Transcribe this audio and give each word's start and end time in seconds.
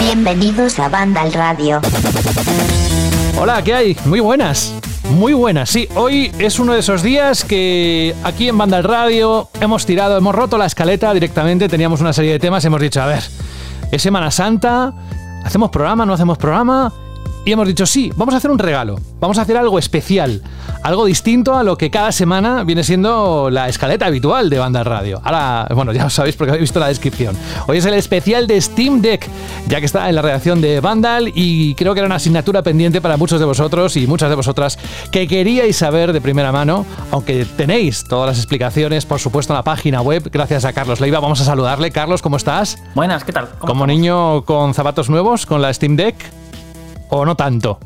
Bienvenidos 0.00 0.78
a 0.78 0.88
Banda 0.88 1.20
al 1.20 1.32
Radio. 1.32 1.80
Hola, 3.38 3.62
¿qué 3.62 3.74
hay? 3.74 3.96
Muy 4.06 4.20
buenas. 4.20 4.74
Muy 5.10 5.34
buenas, 5.34 5.68
sí. 5.68 5.86
Hoy 5.94 6.32
es 6.38 6.58
uno 6.58 6.72
de 6.72 6.80
esos 6.80 7.02
días 7.02 7.44
que 7.44 8.14
aquí 8.24 8.48
en 8.48 8.56
Banda 8.56 8.78
al 8.78 8.84
Radio 8.84 9.50
hemos 9.60 9.84
tirado, 9.84 10.16
hemos 10.16 10.34
roto 10.34 10.56
la 10.56 10.64
escaleta 10.64 11.12
directamente. 11.12 11.68
Teníamos 11.68 12.00
una 12.00 12.14
serie 12.14 12.32
de 12.32 12.38
temas, 12.38 12.64
hemos 12.64 12.80
dicho, 12.80 13.02
a 13.02 13.06
ver, 13.06 13.22
es 13.92 14.00
Semana 14.00 14.30
Santa, 14.30 14.94
¿hacemos 15.44 15.70
programa? 15.70 16.06
¿No 16.06 16.14
hacemos 16.14 16.38
programa? 16.38 16.92
Y 17.46 17.52
hemos 17.52 17.68
dicho, 17.68 17.84
sí, 17.84 18.10
vamos 18.16 18.34
a 18.34 18.38
hacer 18.38 18.50
un 18.50 18.58
regalo, 18.58 18.98
vamos 19.20 19.36
a 19.36 19.42
hacer 19.42 19.58
algo 19.58 19.78
especial, 19.78 20.40
algo 20.82 21.04
distinto 21.04 21.54
a 21.54 21.62
lo 21.62 21.76
que 21.76 21.90
cada 21.90 22.10
semana 22.10 22.64
viene 22.64 22.82
siendo 22.82 23.50
la 23.50 23.68
escaleta 23.68 24.06
habitual 24.06 24.48
de 24.48 24.58
Banda 24.58 24.82
Radio. 24.82 25.20
Ahora, 25.22 25.68
bueno, 25.74 25.92
ya 25.92 26.04
lo 26.04 26.10
sabéis 26.10 26.36
porque 26.36 26.52
habéis 26.52 26.62
visto 26.62 26.80
la 26.80 26.88
descripción. 26.88 27.36
Hoy 27.66 27.78
es 27.78 27.84
el 27.84 27.92
especial 27.92 28.46
de 28.46 28.58
Steam 28.58 29.02
Deck, 29.02 29.28
ya 29.68 29.78
que 29.78 29.84
está 29.84 30.08
en 30.08 30.14
la 30.14 30.22
redacción 30.22 30.62
de 30.62 30.80
Vandal 30.80 31.32
y 31.34 31.74
creo 31.74 31.92
que 31.92 32.00
era 32.00 32.06
una 32.06 32.16
asignatura 32.16 32.62
pendiente 32.62 33.02
para 33.02 33.18
muchos 33.18 33.38
de 33.38 33.44
vosotros 33.44 33.98
y 33.98 34.06
muchas 34.06 34.30
de 34.30 34.36
vosotras 34.36 34.78
que 35.10 35.28
queríais 35.28 35.76
saber 35.76 36.14
de 36.14 36.22
primera 36.22 36.50
mano, 36.50 36.86
aunque 37.10 37.44
tenéis 37.44 38.04
todas 38.08 38.28
las 38.28 38.38
explicaciones, 38.38 39.04
por 39.04 39.20
supuesto, 39.20 39.52
en 39.52 39.58
la 39.58 39.64
página 39.64 40.00
web, 40.00 40.30
gracias 40.32 40.64
a 40.64 40.72
Carlos 40.72 40.98
Leiva. 40.98 41.20
Vamos 41.20 41.42
a 41.42 41.44
saludarle. 41.44 41.90
Carlos, 41.90 42.22
¿cómo 42.22 42.38
estás? 42.38 42.78
Buenas, 42.94 43.22
¿qué 43.22 43.32
tal? 43.32 43.50
Como 43.58 43.86
niño 43.86 44.46
con 44.46 44.72
zapatos 44.72 45.10
nuevos, 45.10 45.44
con 45.44 45.60
la 45.60 45.72
Steam 45.74 45.96
Deck. 45.96 46.43
¿O 47.16 47.24
no 47.24 47.36
tanto? 47.36 47.78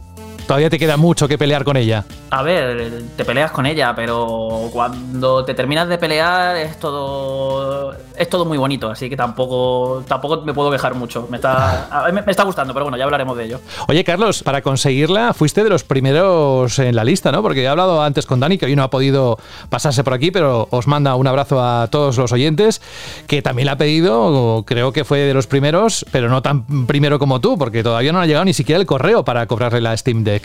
Todavía 0.48 0.70
te 0.70 0.78
queda 0.78 0.96
mucho 0.96 1.28
que 1.28 1.36
pelear 1.36 1.62
con 1.62 1.76
ella. 1.76 2.06
A 2.30 2.42
ver, 2.42 3.02
te 3.14 3.24
peleas 3.26 3.50
con 3.50 3.66
ella, 3.66 3.94
pero 3.94 4.70
cuando 4.72 5.44
te 5.44 5.52
terminas 5.52 5.88
de 5.88 5.98
pelear 5.98 6.56
es 6.56 6.80
todo 6.80 7.94
es 8.16 8.30
todo 8.30 8.46
muy 8.46 8.56
bonito, 8.56 8.90
así 8.90 9.10
que 9.10 9.16
tampoco 9.16 10.02
tampoco 10.08 10.40
me 10.40 10.54
puedo 10.54 10.70
quejar 10.70 10.94
mucho. 10.94 11.28
Me 11.30 11.36
está, 11.36 12.10
me, 12.12 12.22
está 12.30 12.44
gustando, 12.44 12.72
pero 12.72 12.86
bueno, 12.86 12.96
ya 12.96 13.04
hablaremos 13.04 13.36
de 13.36 13.44
ello. 13.44 13.60
Oye, 13.88 14.02
Carlos, 14.04 14.42
para 14.42 14.62
conseguirla 14.62 15.34
fuiste 15.34 15.62
de 15.62 15.68
los 15.68 15.84
primeros 15.84 16.78
en 16.78 16.96
la 16.96 17.04
lista, 17.04 17.30
¿no? 17.30 17.42
Porque 17.42 17.62
he 17.62 17.68
hablado 17.68 18.02
antes 18.02 18.24
con 18.24 18.40
Dani, 18.40 18.56
que 18.56 18.64
hoy 18.64 18.74
no 18.74 18.82
ha 18.82 18.88
podido 18.88 19.38
pasarse 19.68 20.02
por 20.02 20.14
aquí, 20.14 20.30
pero 20.30 20.66
os 20.70 20.86
manda 20.86 21.14
un 21.14 21.26
abrazo 21.26 21.62
a 21.62 21.88
todos 21.88 22.16
los 22.16 22.32
oyentes, 22.32 22.80
que 23.26 23.42
también 23.42 23.66
la 23.66 23.72
ha 23.72 23.78
pedido, 23.78 24.64
creo 24.66 24.92
que 24.92 25.04
fue 25.04 25.18
de 25.18 25.34
los 25.34 25.46
primeros, 25.46 26.06
pero 26.10 26.30
no 26.30 26.40
tan 26.40 26.86
primero 26.86 27.18
como 27.18 27.38
tú, 27.38 27.58
porque 27.58 27.82
todavía 27.82 28.12
no 28.12 28.20
ha 28.20 28.26
llegado 28.26 28.46
ni 28.46 28.54
siquiera 28.54 28.80
el 28.80 28.86
correo 28.86 29.24
para 29.26 29.46
cobrarle 29.46 29.82
la 29.82 29.94
Steam 29.94 30.24
Deck. 30.24 30.37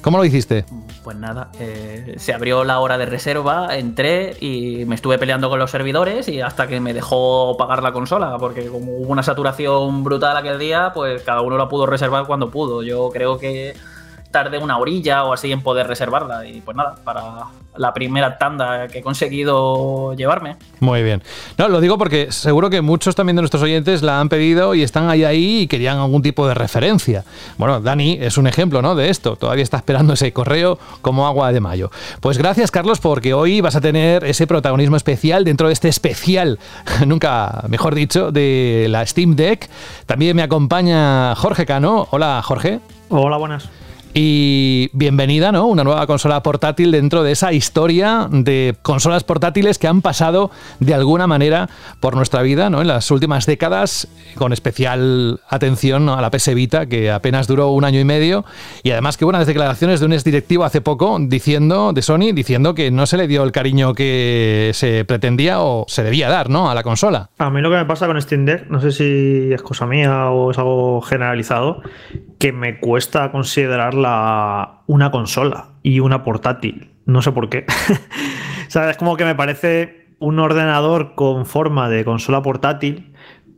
¿Cómo 0.00 0.18
lo 0.18 0.24
hiciste? 0.24 0.64
Pues 1.02 1.16
nada, 1.16 1.50
eh, 1.58 2.14
se 2.18 2.32
abrió 2.32 2.64
la 2.64 2.78
hora 2.78 2.98
de 2.98 3.06
reserva, 3.06 3.76
entré 3.76 4.36
y 4.40 4.84
me 4.86 4.94
estuve 4.94 5.18
peleando 5.18 5.48
con 5.48 5.58
los 5.58 5.70
servidores 5.70 6.28
y 6.28 6.40
hasta 6.40 6.68
que 6.68 6.80
me 6.80 6.94
dejó 6.94 7.56
pagar 7.56 7.82
la 7.82 7.92
consola, 7.92 8.36
porque 8.38 8.66
como 8.66 8.92
hubo 8.92 9.12
una 9.12 9.22
saturación 9.22 10.04
brutal 10.04 10.36
aquel 10.36 10.58
día, 10.58 10.92
pues 10.94 11.22
cada 11.22 11.40
uno 11.40 11.58
la 11.58 11.68
pudo 11.68 11.86
reservar 11.86 12.26
cuando 12.26 12.50
pudo. 12.50 12.82
Yo 12.82 13.10
creo 13.10 13.38
que 13.38 13.74
tardé 14.30 14.58
una 14.58 14.78
orilla 14.78 15.24
o 15.24 15.32
así 15.32 15.50
en 15.50 15.62
poder 15.62 15.88
reservarla 15.88 16.46
y 16.46 16.60
pues 16.60 16.76
nada, 16.76 16.96
para 17.02 17.46
la 17.78 17.94
primera 17.94 18.38
tanda 18.38 18.88
que 18.88 18.98
he 18.98 19.02
conseguido 19.02 20.14
llevarme. 20.14 20.56
Muy 20.80 21.02
bien. 21.02 21.22
No, 21.56 21.68
lo 21.68 21.80
digo 21.80 21.98
porque 21.98 22.30
seguro 22.30 22.70
que 22.70 22.82
muchos 22.82 23.14
también 23.14 23.36
de 23.36 23.42
nuestros 23.42 23.62
oyentes 23.62 24.02
la 24.02 24.20
han 24.20 24.28
pedido 24.28 24.74
y 24.74 24.82
están 24.82 25.08
ahí 25.08 25.24
ahí 25.24 25.60
y 25.60 25.66
querían 25.66 25.98
algún 25.98 26.22
tipo 26.22 26.46
de 26.46 26.54
referencia. 26.54 27.24
Bueno, 27.56 27.80
Dani 27.80 28.18
es 28.20 28.38
un 28.38 28.46
ejemplo, 28.46 28.82
¿no? 28.82 28.94
De 28.94 29.08
esto. 29.08 29.36
Todavía 29.36 29.62
está 29.64 29.78
esperando 29.78 30.14
ese 30.14 30.32
correo 30.32 30.78
como 31.00 31.26
agua 31.26 31.52
de 31.52 31.60
mayo. 31.60 31.90
Pues 32.20 32.38
gracias, 32.38 32.70
Carlos, 32.70 33.00
porque 33.00 33.34
hoy 33.34 33.60
vas 33.60 33.76
a 33.76 33.80
tener 33.80 34.24
ese 34.24 34.46
protagonismo 34.46 34.96
especial 34.96 35.44
dentro 35.44 35.68
de 35.68 35.72
este 35.72 35.88
especial, 35.88 36.58
nunca 37.06 37.64
mejor 37.68 37.94
dicho, 37.94 38.32
de 38.32 38.86
la 38.88 39.06
Steam 39.06 39.36
Deck. 39.36 39.68
También 40.06 40.36
me 40.36 40.42
acompaña 40.42 41.34
Jorge 41.36 41.66
Cano. 41.66 42.08
Hola, 42.10 42.42
Jorge. 42.42 42.80
Hola, 43.08 43.36
buenas. 43.36 43.68
Y 44.14 44.90
bienvenida, 44.94 45.52
¿no? 45.52 45.66
Una 45.66 45.84
nueva 45.84 46.06
consola 46.06 46.42
portátil 46.42 46.90
dentro 46.90 47.22
de 47.22 47.32
esa 47.32 47.52
historia 47.52 48.28
de 48.30 48.74
consolas 48.82 49.22
portátiles 49.22 49.78
que 49.78 49.86
han 49.86 50.02
pasado 50.02 50.50
de 50.80 50.94
alguna 50.94 51.26
manera 51.26 51.68
por 52.00 52.16
nuestra 52.16 52.42
vida, 52.42 52.70
¿no? 52.70 52.80
En 52.80 52.88
las 52.88 53.10
últimas 53.10 53.46
décadas, 53.46 54.08
con 54.34 54.52
especial 54.52 55.40
atención 55.48 56.08
a 56.08 56.20
la 56.20 56.30
PS 56.30 56.54
Vita, 56.54 56.86
que 56.86 57.10
apenas 57.10 57.46
duró 57.46 57.70
un 57.70 57.84
año 57.84 58.00
y 58.00 58.04
medio, 58.04 58.44
y 58.82 58.90
además 58.90 59.16
que 59.16 59.24
hubo 59.24 59.30
unas 59.30 59.46
declaraciones 59.46 60.00
de 60.00 60.06
un 60.06 60.12
exdirectivo 60.12 60.64
hace 60.64 60.80
poco 60.80 61.18
diciendo, 61.20 61.92
de 61.92 62.02
Sony, 62.02 62.32
diciendo 62.32 62.74
que 62.74 62.90
no 62.90 63.06
se 63.06 63.18
le 63.18 63.28
dio 63.28 63.44
el 63.44 63.52
cariño 63.52 63.94
que 63.94 64.72
se 64.74 65.04
pretendía 65.04 65.60
o 65.60 65.84
se 65.86 66.02
debía 66.02 66.28
dar, 66.28 66.50
¿no? 66.50 66.70
A 66.70 66.74
la 66.74 66.82
consola. 66.82 67.30
A 67.38 67.50
mí 67.50 67.60
lo 67.60 67.70
que 67.70 67.76
me 67.76 67.84
pasa 67.84 68.06
con 68.06 68.20
Steam 68.20 68.46
Deck, 68.46 68.68
no 68.68 68.80
sé 68.80 68.90
si 68.90 69.52
es 69.52 69.62
cosa 69.62 69.86
mía 69.86 70.30
o 70.30 70.50
es 70.50 70.58
algo 70.58 71.00
generalizado, 71.02 71.82
que 72.38 72.52
me 72.52 72.78
cuesta 72.78 73.30
considerarla 73.30 74.82
una 74.86 75.10
consola 75.10 75.70
y 75.82 76.00
una 76.00 76.22
portátil. 76.22 76.90
No 77.04 77.22
sé 77.22 77.32
por 77.32 77.48
qué. 77.48 77.66
o 78.68 78.70
sea, 78.70 78.90
es 78.90 78.96
como 78.96 79.16
que 79.16 79.24
me 79.24 79.34
parece 79.34 80.06
un 80.20 80.38
ordenador 80.38 81.14
con 81.14 81.46
forma 81.46 81.88
de 81.88 82.04
consola 82.04 82.42
portátil, 82.42 83.12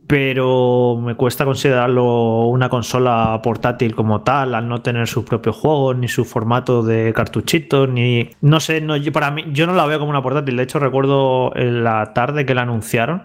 pero 0.07 0.99
me 1.01 1.15
cuesta 1.15 1.45
considerarlo 1.45 2.47
una 2.47 2.69
consola 2.69 3.39
portátil 3.41 3.95
como 3.95 4.21
tal, 4.21 4.55
al 4.55 4.67
no 4.67 4.81
tener 4.81 5.07
sus 5.07 5.23
propios 5.23 5.55
juegos, 5.55 5.95
ni 5.95 6.07
su 6.07 6.25
formato 6.25 6.83
de 6.83 7.13
cartuchitos, 7.13 7.87
ni. 7.87 8.29
No 8.41 8.59
sé, 8.59 8.81
no, 8.81 8.97
yo, 8.97 9.11
para 9.11 9.31
mí, 9.31 9.45
yo 9.53 9.67
no 9.67 9.73
la 9.73 9.85
veo 9.85 9.99
como 9.99 10.09
una 10.09 10.21
portátil. 10.21 10.57
De 10.57 10.63
hecho, 10.63 10.79
recuerdo 10.79 11.55
en 11.55 11.83
la 11.83 12.13
tarde 12.13 12.45
que 12.45 12.53
la 12.53 12.63
anunciaron, 12.63 13.23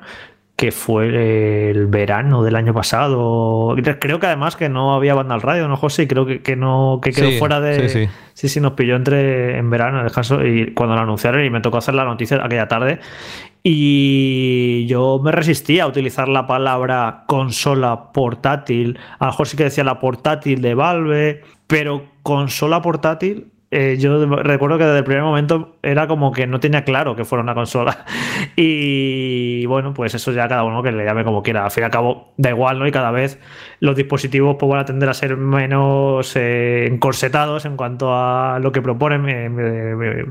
que 0.57 0.73
fue 0.73 1.71
el 1.71 1.87
verano 1.87 2.43
del 2.43 2.57
año 2.57 2.73
pasado. 2.73 3.77
Creo 4.01 4.19
que 4.19 4.27
además 4.27 4.57
que 4.57 4.71
no 4.71 4.95
había 4.95 5.15
banda 5.15 5.35
al 5.35 5.43
radio, 5.43 5.69
¿no, 5.69 5.77
José? 5.77 6.09
Creo 6.09 6.25
que, 6.25 6.41
que 6.41 6.57
no 6.57 6.99
que 7.03 7.13
quedó 7.13 7.31
fuera 7.33 7.61
de. 7.61 7.91
Sí, 7.91 8.09
sí. 8.33 8.49
sí, 8.49 8.61
nos 8.61 8.73
pilló 8.73 8.97
entre 8.97 9.59
en 9.59 9.69
verano, 9.69 10.03
el 10.03 10.11
caso, 10.11 10.43
y 10.45 10.73
cuando 10.73 10.97
lo 10.97 11.03
anunciaron 11.03 11.45
y 11.45 11.51
me 11.51 11.61
tocó 11.61 11.77
hacer 11.77 11.95
la 11.95 12.05
noticia 12.05 12.43
aquella 12.43 12.69
tarde. 12.69 13.01
Y 13.63 14.87
yo 14.87 15.21
me 15.23 15.31
resistía 15.31 15.85
a 15.85 15.89
utilizar 15.89 16.27
la 16.27 16.47
palabra 16.47 17.25
consola 17.27 18.13
portátil. 18.13 18.99
A 19.19 19.27
lo 19.27 19.33
mejor 19.33 19.49
sí 19.49 19.59
que 19.59 19.65
decía 19.65 19.85
la 19.85 20.01
portátil 20.01 20.63
de 20.63 20.75
Valve, 20.75 21.43
pero 21.67 22.07
consola 22.23 22.81
portátil 22.81 23.49
eh, 23.79 23.99
yo 23.99 24.25
recuerdo 24.25 24.79
que 24.79 24.85
desde 24.85 24.99
el 25.01 25.05
primer 25.05 25.23
momento 25.23 25.77
era 25.83 26.07
como 26.07 26.33
que 26.33 26.47
no 26.47 26.61
tenía 26.61 26.83
claro 26.83 27.15
que 27.15 27.27
fuera 27.27 27.43
una 27.43 27.55
consola. 27.55 28.07
Y 28.59 29.67
bueno, 29.67 29.93
pues 29.93 30.15
eso 30.15 30.33
ya 30.33 30.49
cada 30.49 30.65
uno 30.65 30.83
que 30.83 30.91
le 30.91 31.05
llame 31.05 31.25
como 31.25 31.43
quiera. 31.43 31.65
Al 31.65 31.71
fin 31.71 31.83
y 31.83 31.85
al 31.85 31.91
cabo, 31.91 32.33
da 32.39 32.51
igual, 32.51 32.79
¿no? 32.79 32.87
Y 32.87 32.93
cada 32.93 33.11
vez 33.11 33.39
los 33.81 33.95
dispositivos 33.97 34.57
pues, 34.59 34.71
van 34.71 34.79
a 34.79 34.85
tender 34.87 35.09
a 35.11 35.15
ser 35.15 35.37
menos 35.37 36.35
eh, 36.37 36.87
encorsetados 36.87 37.67
en 37.67 37.77
cuanto 37.77 38.15
a 38.15 38.59
lo 38.61 38.73
que 38.73 38.81
proponen. 38.81 39.55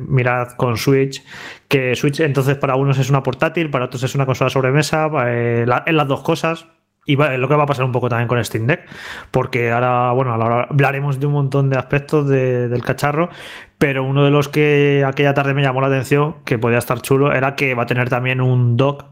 mirad 0.07 0.50
con 0.57 0.77
Switch, 0.77 1.23
que 1.67 1.95
Switch 1.95 2.19
entonces 2.22 2.57
para 2.57 2.75
unos 2.75 2.97
es 2.97 3.09
una 3.12 3.22
portátil, 3.22 3.69
para 3.69 3.85
otros 3.85 4.01
es 4.01 4.16
una 4.16 4.25
consola 4.25 4.50
sobremesa, 4.50 5.07
eh, 5.27 5.66
en 5.85 5.97
las 5.97 6.07
dos 6.07 6.22
cosas. 6.22 6.66
Y 7.06 7.16
lo 7.16 7.48
que 7.48 7.56
va 7.56 7.64
a 7.64 7.68
pasar 7.68 7.86
un 7.86 7.92
poco 7.92 8.10
también 8.10 8.28
con 8.28 8.44
Steam 8.44 8.66
Deck, 8.66 8.88
porque 9.30 9.72
ahora, 9.72 10.12
bueno, 10.12 10.34
ahora 10.34 10.68
hablaremos 10.70 11.20
de 11.20 11.28
un 11.28 11.34
montón 11.34 11.70
de 11.70 11.78
aspectos 11.78 12.28
del 12.28 12.82
cacharro, 12.84 13.30
pero 13.78 14.03
uno 14.03 14.24
de 14.24 14.31
los 14.31 14.47
que 14.47 15.03
aquella 15.06 15.34
tarde 15.34 15.53
me 15.53 15.62
llamó 15.62 15.81
la 15.81 15.88
atención, 15.88 16.36
que 16.46 16.58
podía 16.58 16.78
estar 16.78 17.02
chulo, 17.02 17.34
era 17.34 17.56
que 17.56 17.75
va 17.75 17.84
a 17.84 17.86
tener 17.86 18.09
también 18.09 18.41
un 18.41 18.78
dock 18.78 19.06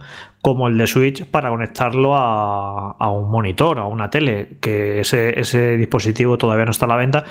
como 0.44 0.68
el 0.68 0.78
de 0.78 0.88
Switch 0.88 1.26
para 1.26 1.50
conectarlo 1.50 2.18
a, 2.18 3.10
un 3.10 3.32
monitor, 3.32 3.80
a 3.80 3.86
una 3.86 4.10
tele, 4.10 4.58
que 4.60 5.00
ese, 5.00 5.78
dispositivo 5.78 6.38
todavía 6.38 6.66
no 6.66 6.72
está 6.72 6.84
a 6.84 6.90
la 6.90 6.98
venta. 6.98 7.24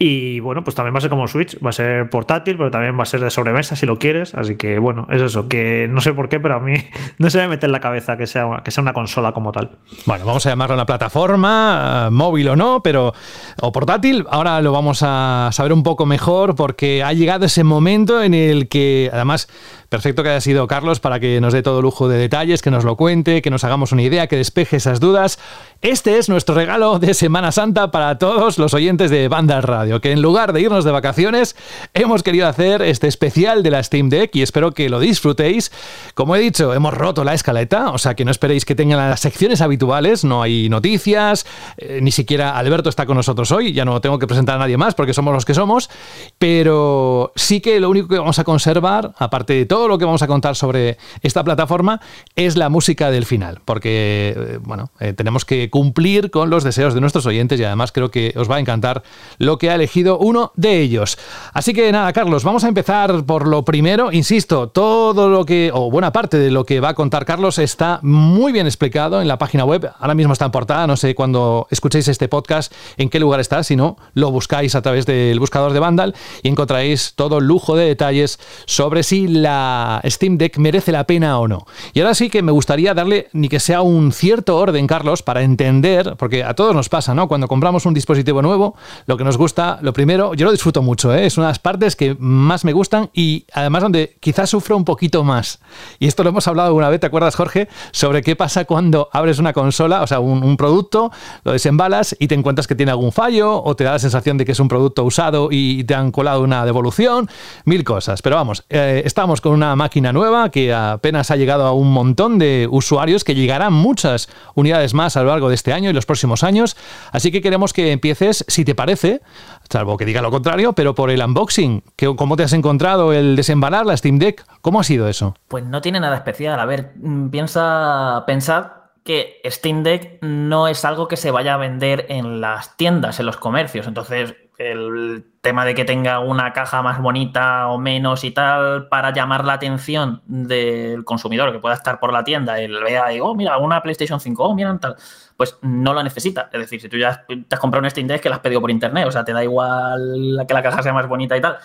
Y 0.00 0.40
bueno, 0.40 0.64
pues 0.64 0.74
también 0.74 0.92
va 0.92 0.98
a 0.98 1.00
ser 1.00 1.08
como 1.08 1.28
Switch, 1.28 1.64
va 1.64 1.70
a 1.70 1.72
ser 1.72 2.10
portátil, 2.10 2.56
pero 2.56 2.72
también 2.72 2.98
va 2.98 3.04
a 3.04 3.06
ser 3.06 3.20
de 3.20 3.30
sobremesa 3.30 3.76
si 3.76 3.86
lo 3.86 4.00
quieres. 4.00 4.34
Así 4.34 4.56
que 4.56 4.80
bueno, 4.80 5.06
es 5.12 5.22
eso, 5.22 5.46
que 5.46 5.86
no 5.88 6.00
sé 6.00 6.12
por 6.12 6.28
qué, 6.28 6.40
pero 6.40 6.56
a 6.56 6.58
mí 6.58 6.74
no 7.18 7.30
se 7.30 7.38
me 7.38 7.46
mete 7.46 7.66
en 7.66 7.72
la 7.72 7.78
cabeza 7.78 8.16
que 8.16 8.26
sea, 8.26 8.62
que 8.64 8.72
sea 8.72 8.82
una 8.82 8.92
consola 8.92 9.30
como 9.30 9.52
tal. 9.52 9.78
Bueno, 10.04 10.26
vamos 10.26 10.44
a 10.46 10.50
llamarlo 10.50 10.74
una 10.74 10.86
plataforma, 10.86 12.10
móvil 12.10 12.48
o 12.48 12.56
no, 12.56 12.82
pero 12.82 13.12
o 13.60 13.70
portátil. 13.70 14.26
Ahora 14.28 14.60
lo 14.60 14.72
vamos 14.72 15.04
a 15.04 15.50
saber 15.52 15.72
un 15.72 15.84
poco 15.84 16.04
mejor 16.04 16.56
porque 16.56 16.75
ha 17.04 17.12
llegado 17.12 17.46
ese 17.46 17.64
momento 17.64 18.22
en 18.22 18.34
el 18.34 18.68
que 18.68 19.10
además 19.12 19.48
Perfecto 19.88 20.22
que 20.22 20.30
haya 20.30 20.40
sido 20.40 20.66
Carlos 20.66 20.98
para 20.98 21.20
que 21.20 21.40
nos 21.40 21.52
dé 21.52 21.62
todo 21.62 21.80
lujo 21.80 22.08
de 22.08 22.18
detalles, 22.18 22.60
que 22.60 22.70
nos 22.72 22.84
lo 22.84 22.96
cuente, 22.96 23.40
que 23.40 23.50
nos 23.50 23.62
hagamos 23.62 23.92
una 23.92 24.02
idea, 24.02 24.26
que 24.26 24.36
despeje 24.36 24.76
esas 24.76 24.98
dudas. 24.98 25.38
Este 25.80 26.18
es 26.18 26.28
nuestro 26.28 26.54
regalo 26.56 26.98
de 26.98 27.14
Semana 27.14 27.52
Santa 27.52 27.90
para 27.92 28.18
todos 28.18 28.58
los 28.58 28.74
oyentes 28.74 29.10
de 29.10 29.28
Banda 29.28 29.60
Radio, 29.60 30.00
que 30.00 30.10
en 30.10 30.22
lugar 30.22 30.52
de 30.52 30.62
irnos 30.62 30.84
de 30.84 30.90
vacaciones, 30.90 31.54
hemos 31.94 32.24
querido 32.24 32.48
hacer 32.48 32.82
este 32.82 33.06
especial 33.06 33.62
de 33.62 33.70
la 33.70 33.82
Steam 33.82 34.08
Deck 34.08 34.34
y 34.34 34.42
espero 34.42 34.72
que 34.72 34.88
lo 34.88 34.98
disfrutéis. 34.98 35.70
Como 36.14 36.34
he 36.34 36.40
dicho, 36.40 36.74
hemos 36.74 36.92
roto 36.92 37.22
la 37.22 37.34
escaleta, 37.34 37.90
o 37.90 37.98
sea 37.98 38.14
que 38.14 38.24
no 38.24 38.32
esperéis 38.32 38.64
que 38.64 38.74
tengan 38.74 38.98
las 38.98 39.20
secciones 39.20 39.60
habituales, 39.60 40.24
no 40.24 40.42
hay 40.42 40.68
noticias, 40.68 41.46
eh, 41.76 42.00
ni 42.02 42.10
siquiera 42.10 42.56
Alberto 42.56 42.88
está 42.88 43.06
con 43.06 43.16
nosotros 43.16 43.52
hoy, 43.52 43.72
ya 43.72 43.84
no 43.84 44.00
tengo 44.00 44.18
que 44.18 44.26
presentar 44.26 44.56
a 44.56 44.58
nadie 44.58 44.76
más 44.76 44.94
porque 44.94 45.14
somos 45.14 45.32
los 45.32 45.44
que 45.44 45.54
somos, 45.54 45.90
pero 46.38 47.32
sí 47.36 47.60
que 47.60 47.78
lo 47.78 47.88
único 47.88 48.08
que 48.08 48.18
vamos 48.18 48.38
a 48.40 48.44
conservar, 48.44 49.12
aparte 49.18 49.52
de 49.52 49.66
todo, 49.66 49.75
todo 49.76 49.88
lo 49.88 49.98
que 49.98 50.06
vamos 50.06 50.22
a 50.22 50.26
contar 50.26 50.56
sobre 50.56 50.96
esta 51.20 51.44
plataforma 51.44 52.00
es 52.34 52.56
la 52.56 52.70
música 52.70 53.10
del 53.10 53.26
final, 53.26 53.60
porque, 53.66 54.34
eh, 54.34 54.58
bueno, 54.62 54.88
eh, 55.00 55.12
tenemos 55.12 55.44
que 55.44 55.68
cumplir 55.68 56.30
con 56.30 56.48
los 56.48 56.64
deseos 56.64 56.94
de 56.94 57.02
nuestros 57.02 57.26
oyentes 57.26 57.60
y 57.60 57.64
además 57.64 57.92
creo 57.92 58.10
que 58.10 58.32
os 58.38 58.50
va 58.50 58.56
a 58.56 58.60
encantar 58.60 59.02
lo 59.36 59.58
que 59.58 59.68
ha 59.68 59.74
elegido 59.74 60.16
uno 60.16 60.52
de 60.56 60.80
ellos. 60.80 61.18
Así 61.52 61.74
que 61.74 61.92
nada, 61.92 62.10
Carlos, 62.14 62.42
vamos 62.42 62.64
a 62.64 62.68
empezar 62.68 63.26
por 63.26 63.46
lo 63.46 63.66
primero. 63.66 64.10
Insisto, 64.12 64.70
todo 64.70 65.28
lo 65.28 65.44
que, 65.44 65.70
o 65.74 65.90
buena 65.90 66.10
parte 66.10 66.38
de 66.38 66.50
lo 66.50 66.64
que 66.64 66.80
va 66.80 66.88
a 66.88 66.94
contar 66.94 67.26
Carlos 67.26 67.58
está 67.58 68.00
muy 68.00 68.52
bien 68.52 68.64
explicado 68.64 69.20
en 69.20 69.28
la 69.28 69.36
página 69.36 69.66
web. 69.66 69.90
Ahora 69.98 70.14
mismo 70.14 70.32
está 70.32 70.46
en 70.46 70.52
portada, 70.52 70.86
no 70.86 70.96
sé 70.96 71.14
cuando 71.14 71.66
escuchéis 71.70 72.08
este 72.08 72.28
podcast 72.28 72.72
en 72.96 73.10
qué 73.10 73.20
lugar 73.20 73.40
está, 73.40 73.62
si 73.62 73.76
no, 73.76 73.98
lo 74.14 74.30
buscáis 74.30 74.74
a 74.74 74.80
través 74.80 75.04
del 75.04 75.38
buscador 75.38 75.74
de 75.74 75.80
Vandal 75.80 76.14
y 76.42 76.48
encontraréis 76.48 77.12
todo 77.14 77.40
el 77.40 77.44
lujo 77.44 77.76
de 77.76 77.84
detalles 77.84 78.40
sobre 78.64 79.02
si 79.02 79.28
la 79.28 79.65
Steam 80.04 80.38
Deck 80.38 80.58
merece 80.58 80.92
la 80.92 81.04
pena 81.04 81.38
o 81.38 81.48
no. 81.48 81.66
Y 81.92 82.00
ahora 82.00 82.14
sí 82.14 82.30
que 82.30 82.42
me 82.42 82.52
gustaría 82.52 82.94
darle 82.94 83.28
ni 83.32 83.48
que 83.48 83.60
sea 83.60 83.82
un 83.82 84.12
cierto 84.12 84.56
orden, 84.56 84.86
Carlos, 84.86 85.22
para 85.22 85.42
entender, 85.42 86.16
porque 86.18 86.44
a 86.44 86.54
todos 86.54 86.74
nos 86.74 86.88
pasa, 86.88 87.14
¿no? 87.14 87.28
Cuando 87.28 87.48
compramos 87.48 87.86
un 87.86 87.94
dispositivo 87.94 88.42
nuevo, 88.42 88.76
lo 89.06 89.16
que 89.16 89.24
nos 89.24 89.36
gusta, 89.36 89.78
lo 89.82 89.92
primero, 89.92 90.34
yo 90.34 90.46
lo 90.46 90.52
disfruto 90.52 90.82
mucho, 90.82 91.14
¿eh? 91.14 91.26
es 91.26 91.36
una 91.36 91.46
de 91.46 91.50
las 91.50 91.58
partes 91.58 91.96
que 91.96 92.16
más 92.18 92.64
me 92.64 92.72
gustan 92.72 93.10
y 93.12 93.44
además 93.52 93.82
donde 93.82 94.16
quizás 94.20 94.50
sufro 94.50 94.76
un 94.76 94.84
poquito 94.84 95.24
más. 95.24 95.60
Y 95.98 96.06
esto 96.06 96.22
lo 96.22 96.30
hemos 96.30 96.46
hablado 96.48 96.68
alguna 96.68 96.88
vez, 96.88 97.00
¿te 97.00 97.06
acuerdas, 97.06 97.34
Jorge? 97.36 97.68
Sobre 97.90 98.22
qué 98.22 98.36
pasa 98.36 98.64
cuando 98.64 99.08
abres 99.12 99.38
una 99.38 99.52
consola, 99.52 100.02
o 100.02 100.06
sea, 100.06 100.20
un, 100.20 100.56
producto, 100.56 101.10
lo 101.44 101.52
desembalas 101.52 102.16
y 102.18 102.28
te 102.28 102.34
encuentras 102.34 102.66
que 102.66 102.74
tiene 102.74 102.92
algún 102.92 103.12
fallo 103.12 103.62
o 103.62 103.76
te 103.76 103.84
da 103.84 103.92
la 103.92 103.98
sensación 103.98 104.38
de 104.38 104.44
que 104.44 104.52
es 104.52 104.60
un 104.60 104.68
producto 104.68 105.04
usado 105.04 105.48
y 105.50 105.84
te 105.84 105.94
han 105.94 106.12
colado 106.12 106.42
una 106.42 106.64
devolución, 106.64 107.28
mil 107.64 107.84
cosas. 107.84 108.22
Pero 108.22 108.36
vamos, 108.36 108.64
eh, 108.70 109.02
estamos 109.04 109.40
con 109.40 109.52
una 109.56 109.74
máquina 109.74 110.12
nueva 110.12 110.50
que 110.50 110.72
apenas 110.72 111.30
ha 111.30 111.36
llegado 111.36 111.66
a 111.66 111.72
un 111.72 111.90
montón 111.90 112.38
de 112.38 112.68
usuarios, 112.70 113.24
que 113.24 113.34
llegarán 113.34 113.72
muchas 113.72 114.28
unidades 114.54 114.94
más 114.94 115.16
a 115.16 115.22
lo 115.22 115.30
largo 115.30 115.48
de 115.48 115.54
este 115.54 115.72
año 115.72 115.90
y 115.90 115.92
los 115.92 116.06
próximos 116.06 116.44
años. 116.44 116.76
Así 117.10 117.32
que 117.32 117.40
queremos 117.40 117.72
que 117.72 117.90
empieces, 117.90 118.44
si 118.46 118.64
te 118.64 118.74
parece, 118.74 119.22
salvo 119.68 119.96
que 119.96 120.04
diga 120.04 120.22
lo 120.22 120.30
contrario, 120.30 120.74
pero 120.74 120.94
por 120.94 121.10
el 121.10 121.22
unboxing. 121.22 121.82
¿Cómo 122.16 122.36
te 122.36 122.44
has 122.44 122.52
encontrado 122.52 123.12
el 123.12 123.34
desembalar 123.34 123.86
la 123.86 123.96
Steam 123.96 124.18
Deck? 124.18 124.44
¿Cómo 124.60 124.80
ha 124.80 124.84
sido 124.84 125.08
eso? 125.08 125.34
Pues 125.48 125.64
no 125.64 125.80
tiene 125.80 125.98
nada 125.98 126.16
especial. 126.16 126.60
A 126.60 126.66
ver, 126.66 126.92
mm, 126.96 127.30
piensa, 127.30 128.24
pensad 128.26 128.66
que 129.04 129.40
Steam 129.46 129.82
Deck 129.84 130.18
no 130.20 130.68
es 130.68 130.84
algo 130.84 131.08
que 131.08 131.16
se 131.16 131.30
vaya 131.30 131.54
a 131.54 131.56
vender 131.56 132.06
en 132.08 132.40
las 132.40 132.76
tiendas, 132.76 133.20
en 133.20 133.26
los 133.26 133.36
comercios. 133.36 133.86
Entonces, 133.86 134.34
el 134.58 135.24
tema 135.40 135.64
de 135.64 135.74
que 135.74 135.84
tenga 135.84 136.20
una 136.20 136.52
caja 136.52 136.82
más 136.82 137.00
bonita 137.00 137.68
o 137.68 137.78
menos 137.78 138.24
y 138.24 138.30
tal 138.30 138.88
para 138.88 139.12
llamar 139.12 139.44
la 139.44 139.54
atención 139.54 140.22
del 140.26 141.04
consumidor 141.04 141.52
que 141.52 141.58
pueda 141.58 141.74
estar 141.74 142.00
por 142.00 142.12
la 142.12 142.24
tienda 142.24 142.60
y 142.60 142.66
vea 142.68 143.12
y, 143.12 143.20
oh, 143.20 143.34
mira, 143.34 143.58
una 143.58 143.82
PlayStation 143.82 144.18
5, 144.18 144.42
oh, 144.42 144.54
mira, 144.54 144.76
tal, 144.78 144.96
pues 145.36 145.58
no 145.62 145.92
lo 145.92 146.02
necesita. 146.02 146.48
Es 146.52 146.60
decir, 146.60 146.80
si 146.80 146.88
tú 146.88 146.96
ya 146.96 147.24
te 147.26 147.54
has 147.54 147.60
comprado 147.60 147.84
un 147.84 147.90
Steam 147.90 148.08
Deck 148.08 148.22
que 148.22 148.28
la 148.28 148.36
has 148.36 148.40
pedido 148.40 148.60
por 148.60 148.70
internet, 148.70 149.06
o 149.06 149.12
sea, 149.12 149.24
te 149.24 149.32
da 149.32 149.44
igual 149.44 150.44
que 150.48 150.54
la 150.54 150.62
caja 150.62 150.82
sea 150.82 150.92
más 150.92 151.06
bonita 151.06 151.36
y 151.36 151.40
tal. 151.40 151.58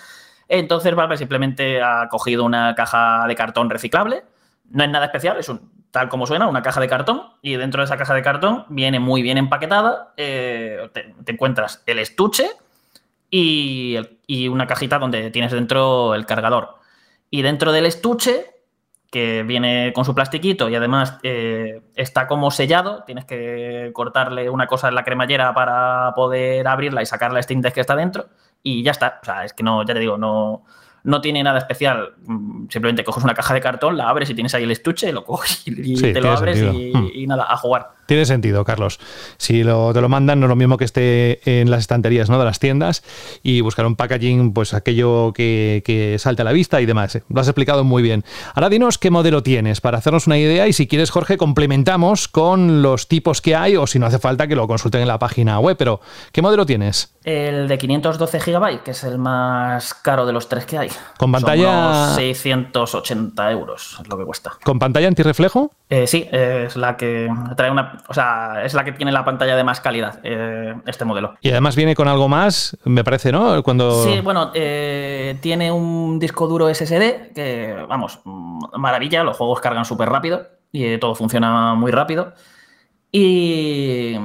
Entonces, 0.48 0.94
Valve 0.94 1.16
simplemente 1.16 1.82
ha 1.82 2.10
cogido 2.10 2.44
una 2.44 2.76
caja 2.76 3.26
de 3.26 3.36
cartón 3.36 3.70
reciclable. 3.70 4.24
No 4.70 4.84
es 4.84 4.90
nada 4.90 5.06
especial, 5.06 5.38
es 5.38 5.48
un, 5.48 5.72
tal 5.92 6.10
como 6.10 6.28
suena, 6.28 6.48
una 6.48 6.62
caja 6.62 6.82
de 6.82 6.90
cartón. 6.90 7.24
Y 7.42 7.56
dentro 7.56 7.82
de 7.82 7.86
esa 7.86 7.96
caja 7.96 8.14
de 8.14 8.22
cartón 8.22 8.66
viene 8.68 9.00
muy 9.00 9.22
bien 9.22 9.38
empaquetada. 9.38 10.14
Eh, 10.18 10.90
te, 10.94 11.32
encuentras 11.32 11.84
el 11.86 12.00
estuche, 12.00 12.50
y, 13.32 14.48
una 14.50 14.68
cajita 14.68 15.00
donde 15.00 15.32
tienes 15.32 15.52
dentro 15.52 16.14
el 16.14 16.26
cargador. 16.26 16.76
Y 17.30 17.42
dentro 17.42 17.72
del 17.72 17.86
estuche, 17.86 18.46
que 19.10 19.44
viene 19.44 19.92
con 19.94 20.06
su 20.06 20.16
plastiquito 20.16 20.70
y 20.70 20.76
además 20.76 21.18
eh, 21.24 21.82
está 21.96 22.28
como 22.28 22.50
sellado, 22.52 23.04
tienes 23.04 23.26
que 23.26 23.92
cortarle 23.94 24.50
una 24.50 24.68
cosa 24.68 24.88
en 24.88 24.96
la 24.96 25.04
cremallera 25.04 25.54
para 25.54 26.14
poder 26.16 26.68
abrirla 26.68 27.02
y 27.02 27.06
sacar 27.06 27.34
la 27.34 27.42
Steam 27.42 27.62
Deck 27.62 27.74
que 27.74 27.82
está 27.82 27.96
dentro 27.96 28.30
y 28.64 28.84
ya 28.84 28.92
está. 28.92 29.20
O 29.22 29.26
sea, 29.26 29.44
es 29.44 29.54
que 29.54 29.64
no, 29.64 29.86
ya 29.86 29.94
te 29.94 30.00
digo, 30.00 30.18
no, 30.18 30.64
no 31.04 31.22
tiene 31.22 31.44
nada 31.44 31.60
especial. 31.60 32.14
Mm, 32.26 32.68
simplemente 32.70 33.04
coges 33.04 33.24
una 33.24 33.34
caja 33.34 33.54
de 33.54 33.62
cartón, 33.62 33.98
la 33.98 34.10
abres 34.10 34.30
y 34.30 34.34
tienes 34.34 34.54
ahí 34.54 34.64
el 34.64 34.72
estuche, 34.72 35.12
lo 35.12 35.24
coges 35.26 35.64
y, 35.66 35.96
te 35.96 36.22
lo 36.22 36.32
abres 36.32 36.62
y, 36.62 37.26
nada, 37.28 37.48
a 37.50 37.58
jugar. 37.58 37.92
Tiene 38.12 38.26
sentido, 38.26 38.66
Carlos. 38.66 39.00
Si 39.38 39.64
lo, 39.64 39.94
te 39.94 40.02
lo 40.02 40.10
mandan, 40.10 40.42
no 40.42 40.48
es 40.48 40.50
lo 40.50 40.58
mismo 40.58 40.76
que 40.76 40.84
esté 40.84 41.62
en 41.62 41.72
las 41.72 41.80
estanterías 41.80 42.30
¿no? 42.30 42.38
de 42.38 42.44
las 42.44 42.60
tiendas 42.60 43.06
y 43.42 43.62
buscar 43.62 43.86
un 43.86 43.96
packaging, 43.96 44.52
pues 44.52 44.74
aquello 44.74 45.32
que, 45.32 45.82
que 45.86 46.20
salte 46.20 46.42
a 46.42 46.44
la 46.44 46.52
vista 46.52 46.82
y 46.82 46.86
demás. 46.86 47.16
¿eh? 47.16 47.24
Lo 47.30 47.40
has 47.40 47.48
explicado 47.48 47.86
muy 47.86 48.04
bien. 48.04 48.26
Ahora 48.54 48.68
dinos 48.68 48.98
qué 48.98 49.12
modelo 49.12 49.44
tienes 49.44 49.80
para 49.80 50.00
hacernos 50.00 50.28
una 50.28 50.38
idea 50.38 50.68
y 50.68 50.74
si 50.74 50.88
quieres, 50.88 51.10
Jorge, 51.10 51.38
complementamos 51.38 52.28
con 52.28 52.82
los 52.82 53.08
tipos 53.08 53.40
que 53.40 53.56
hay 53.56 53.78
o 53.78 53.88
si 53.88 53.98
no 53.98 54.08
hace 54.08 54.20
falta 54.20 54.46
que 54.46 54.58
lo 54.58 54.68
consulten 54.68 55.00
en 55.00 55.08
la 55.08 55.18
página 55.18 55.62
web. 55.62 55.78
Pero, 55.78 56.02
¿qué 56.34 56.42
modelo 56.42 56.66
tienes? 56.66 57.16
El 57.24 57.68
de 57.68 57.78
512 57.78 58.40
GB, 58.40 58.84
que 58.84 58.92
es 58.92 59.04
el 59.06 59.20
más 59.20 59.94
caro 59.94 60.26
de 60.26 60.34
los 60.34 60.50
tres 60.50 60.66
que 60.66 60.78
hay. 60.78 60.90
Con 61.18 61.32
pantalla. 61.32 62.14
680 62.16 63.52
euros 63.52 64.00
es 64.02 64.08
lo 64.10 64.18
que 64.18 64.26
cuesta. 64.26 64.52
¿Con 64.64 64.80
pantalla 64.80 65.08
antirreflejo? 65.08 65.72
Eh, 65.90 66.08
sí, 66.08 66.28
es 66.32 66.76
la 66.76 66.98
que 66.98 67.30
trae 67.56 67.70
una. 67.70 68.01
O 68.08 68.14
sea, 68.14 68.64
es 68.64 68.74
la 68.74 68.84
que 68.84 68.92
tiene 68.92 69.12
la 69.12 69.24
pantalla 69.24 69.56
de 69.56 69.64
más 69.64 69.82
calidad, 69.82 70.20
eh, 70.24 70.76
este 70.86 71.06
modelo. 71.06 71.36
Y 71.42 71.52
además 71.52 71.76
viene 71.76 71.96
con 71.96 72.08
algo 72.08 72.28
más, 72.28 72.78
me 72.84 73.04
parece, 73.04 73.32
¿no? 73.32 73.62
Cuando... 73.64 74.04
Sí, 74.04 74.20
bueno, 74.22 74.52
eh, 74.54 75.38
tiene 75.42 75.72
un 75.72 76.20
disco 76.20 76.48
duro 76.48 76.74
SSD 76.74 77.34
que, 77.34 77.76
vamos, 77.88 78.20
maravilla, 78.26 79.24
los 79.24 79.38
juegos 79.38 79.60
cargan 79.60 79.86
súper 79.86 80.10
rápido 80.10 80.48
y 80.72 80.98
todo 80.98 81.16
funciona 81.16 81.74
muy 81.76 81.92
rápido. 81.92 82.34
Y 83.12 84.16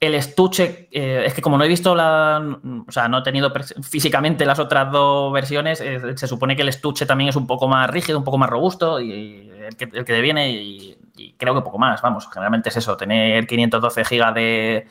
el 0.00 0.14
estuche, 0.14 0.88
es 0.90 1.34
que 1.34 1.42
como 1.42 1.58
no 1.58 1.64
he 1.64 1.68
visto 1.68 1.94
la. 1.94 2.42
O 2.88 2.90
sea, 2.90 3.08
no 3.08 3.18
he 3.18 3.22
tenido 3.22 3.52
físicamente 3.82 4.46
las 4.46 4.58
otras 4.58 4.90
dos 4.90 5.32
versiones, 5.32 5.78
se 5.78 6.26
supone 6.26 6.56
que 6.56 6.62
el 6.62 6.68
estuche 6.68 7.04
también 7.04 7.28
es 7.28 7.36
un 7.36 7.46
poco 7.46 7.68
más 7.68 7.90
rígido, 7.90 8.18
un 8.18 8.24
poco 8.24 8.38
más 8.38 8.48
robusto 8.48 9.00
y 9.00 9.51
el 9.72 9.76
que, 9.76 9.98
el 9.98 10.04
que 10.04 10.12
deviene 10.12 10.50
y 10.50 10.96
creo 11.36 11.54
que 11.54 11.62
poco 11.62 11.78
más, 11.78 12.00
vamos, 12.02 12.28
generalmente 12.28 12.68
es 12.68 12.76
eso, 12.76 12.96
tener 12.96 13.46
512 13.46 14.02
GB 14.04 14.34
de, 14.34 14.86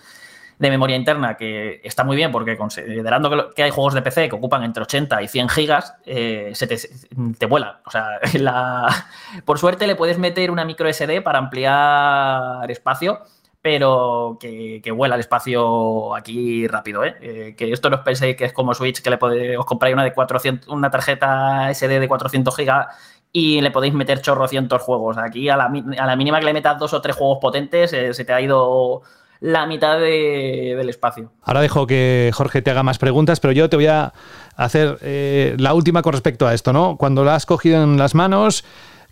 memoria 0.69 0.95
interna, 0.95 1.37
que 1.37 1.81
está 1.83 2.03
muy 2.03 2.15
bien 2.15 2.31
porque 2.31 2.55
considerando 2.55 3.53
que, 3.55 3.63
hay 3.63 3.71
juegos 3.71 3.95
de 3.95 4.03
PC 4.03 4.29
que 4.29 4.35
ocupan 4.35 4.63
entre 4.63 4.83
80 4.83 5.21
y 5.23 5.27
100 5.27 5.49
gigas, 5.49 5.95
eh, 6.05 6.51
se 6.53 6.67
te, 6.67 7.45
vuela. 7.47 7.81
O 7.85 7.91
sea, 7.91 8.19
por 9.45 9.57
suerte 9.57 9.87
le 9.87 9.95
puedes 9.95 10.19
meter 10.19 10.51
una 10.51 10.63
micro 10.63 10.91
SD 10.91 11.21
para 11.21 11.39
ampliar 11.39 12.69
espacio, 12.69 13.21
pero 13.61 14.37
que, 14.39 14.83
vuela 14.95 15.15
el 15.15 15.21
espacio 15.21 16.15
aquí 16.15 16.67
rápido. 16.67 17.03
¿eh? 17.05 17.15
¿eh? 17.21 17.55
que 17.57 17.71
esto 17.71 17.89
no 17.89 17.97
os 17.97 18.03
penséis 18.03 18.35
que 18.35 18.45
es 18.45 18.53
como 18.53 18.75
Switch, 18.75 19.01
que 19.01 19.09
le 19.09 19.17
podéis, 19.17 19.57
os 19.57 19.65
compráis 19.65 19.93
una, 19.93 20.03
de 20.03 20.13
400, 20.13 20.67
una 20.67 20.91
tarjeta 20.91 21.73
SD 21.73 21.99
de 21.99 22.07
400 22.07 22.55
gigas 22.55 22.87
y 23.33 23.61
le 23.61 23.71
podéis 23.71 23.93
meter 23.93 24.21
chorrocientos 24.21 24.81
juegos. 24.81 25.17
Aquí 25.17 25.49
a 25.49 25.57
la, 25.57 25.69
mínima 25.69 26.39
que 26.39 26.45
le 26.45 26.53
metas 26.53 26.77
dos 26.79 26.93
o 26.93 27.01
tres 27.01 27.15
juegos 27.15 27.39
potentes 27.41 27.93
eh, 27.93 28.13
se 28.13 28.25
te 28.25 28.33
ha 28.33 28.41
ido 28.41 29.01
la 29.39 29.65
mitad 29.65 29.99
del 29.99 30.87
espacio. 30.89 31.31
Ahora 31.41 31.61
dejo 31.61 31.87
que 31.87 32.31
Jorge 32.33 32.61
te 32.61 32.69
haga 32.69 32.83
más 32.83 32.99
preguntas, 32.99 33.39
pero 33.39 33.51
yo 33.51 33.69
te 33.69 33.75
voy 33.75 33.87
a 33.87 34.13
hacer 34.55 34.99
eh, 35.01 35.55
la 35.57 35.73
última 35.73 36.03
con 36.03 36.13
respecto 36.13 36.45
a 36.47 36.53
esto, 36.53 36.73
¿no? 36.73 36.95
Cuando 36.97 37.23
la 37.23 37.35
has 37.35 37.47
cogido 37.47 37.83
en 37.83 37.97
las 37.97 38.13
manos, 38.13 38.63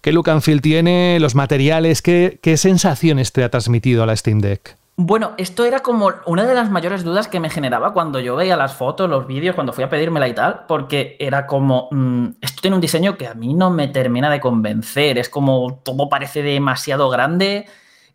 ¿qué 0.02 0.12
look 0.12 0.30
and 0.30 0.42
feel 0.42 0.62
tiene? 0.62 1.18
¿Los 1.20 1.34
materiales? 1.34 2.04
¿Qué, 2.04 2.40
qué 2.44 2.58
sensaciones 2.58 3.34
te 3.34 3.44
ha 3.44 3.50
transmitido 3.50 4.04
a 4.04 4.06
la 4.06 4.16
Steam 4.16 4.40
Deck? 4.40 4.79
Bueno, 5.02 5.32
esto 5.38 5.64
era 5.64 5.80
como 5.80 6.12
una 6.26 6.46
de 6.46 6.54
las 6.54 6.70
mayores 6.70 7.06
dudas 7.06 7.30
que 7.30 7.40
me 7.40 7.50
generaba 7.50 7.94
cuando 7.94 8.20
yo 8.20 8.36
veía 8.36 8.58
las 8.58 8.74
fotos, 8.74 9.10
los 9.10 9.28
vídeos, 9.28 9.56
cuando 9.56 9.72
fui 9.72 9.86
a 9.86 9.90
pedírmela 9.90 10.28
y 10.28 10.34
tal, 10.34 10.66
porque 10.68 11.16
era 11.22 11.48
como, 11.48 11.88
mm, 11.90 12.32
esto 12.42 12.62
tiene 12.62 12.76
un 12.76 12.82
diseño 12.82 13.16
que 13.16 13.26
a 13.26 13.34
mí 13.34 13.54
no 13.54 13.70
me 13.70 13.88
termina 13.88 14.30
de 14.30 14.42
convencer, 14.42 15.18
es 15.18 15.30
como 15.30 15.80
todo 15.86 16.10
parece 16.10 16.44
demasiado 16.44 17.10
grande. 17.10 17.66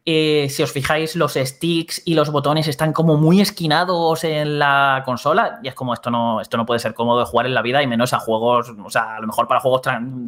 Eh, 0.04 0.48
si 0.50 0.62
os 0.62 0.72
fijáis, 0.72 1.16
los 1.16 1.32
sticks 1.32 2.02
y 2.04 2.12
los 2.12 2.30
botones 2.30 2.68
están 2.68 2.92
como 2.92 3.16
muy 3.16 3.40
esquinados 3.40 4.22
en 4.24 4.58
la 4.58 5.02
consola 5.06 5.60
y 5.62 5.68
es 5.68 5.74
como 5.74 5.94
esto 5.94 6.10
no, 6.10 6.42
esto 6.42 6.58
no 6.58 6.66
puede 6.66 6.80
ser 6.80 6.92
cómodo 6.92 7.20
de 7.20 7.24
jugar 7.24 7.46
en 7.46 7.54
la 7.54 7.62
vida 7.62 7.82
y 7.82 7.86
menos 7.86 8.12
a 8.12 8.18
juegos, 8.18 8.70
o 8.84 8.90
sea, 8.90 9.16
a 9.16 9.20
lo 9.20 9.26
mejor 9.26 9.48
para 9.48 9.60
juegos 9.60 9.80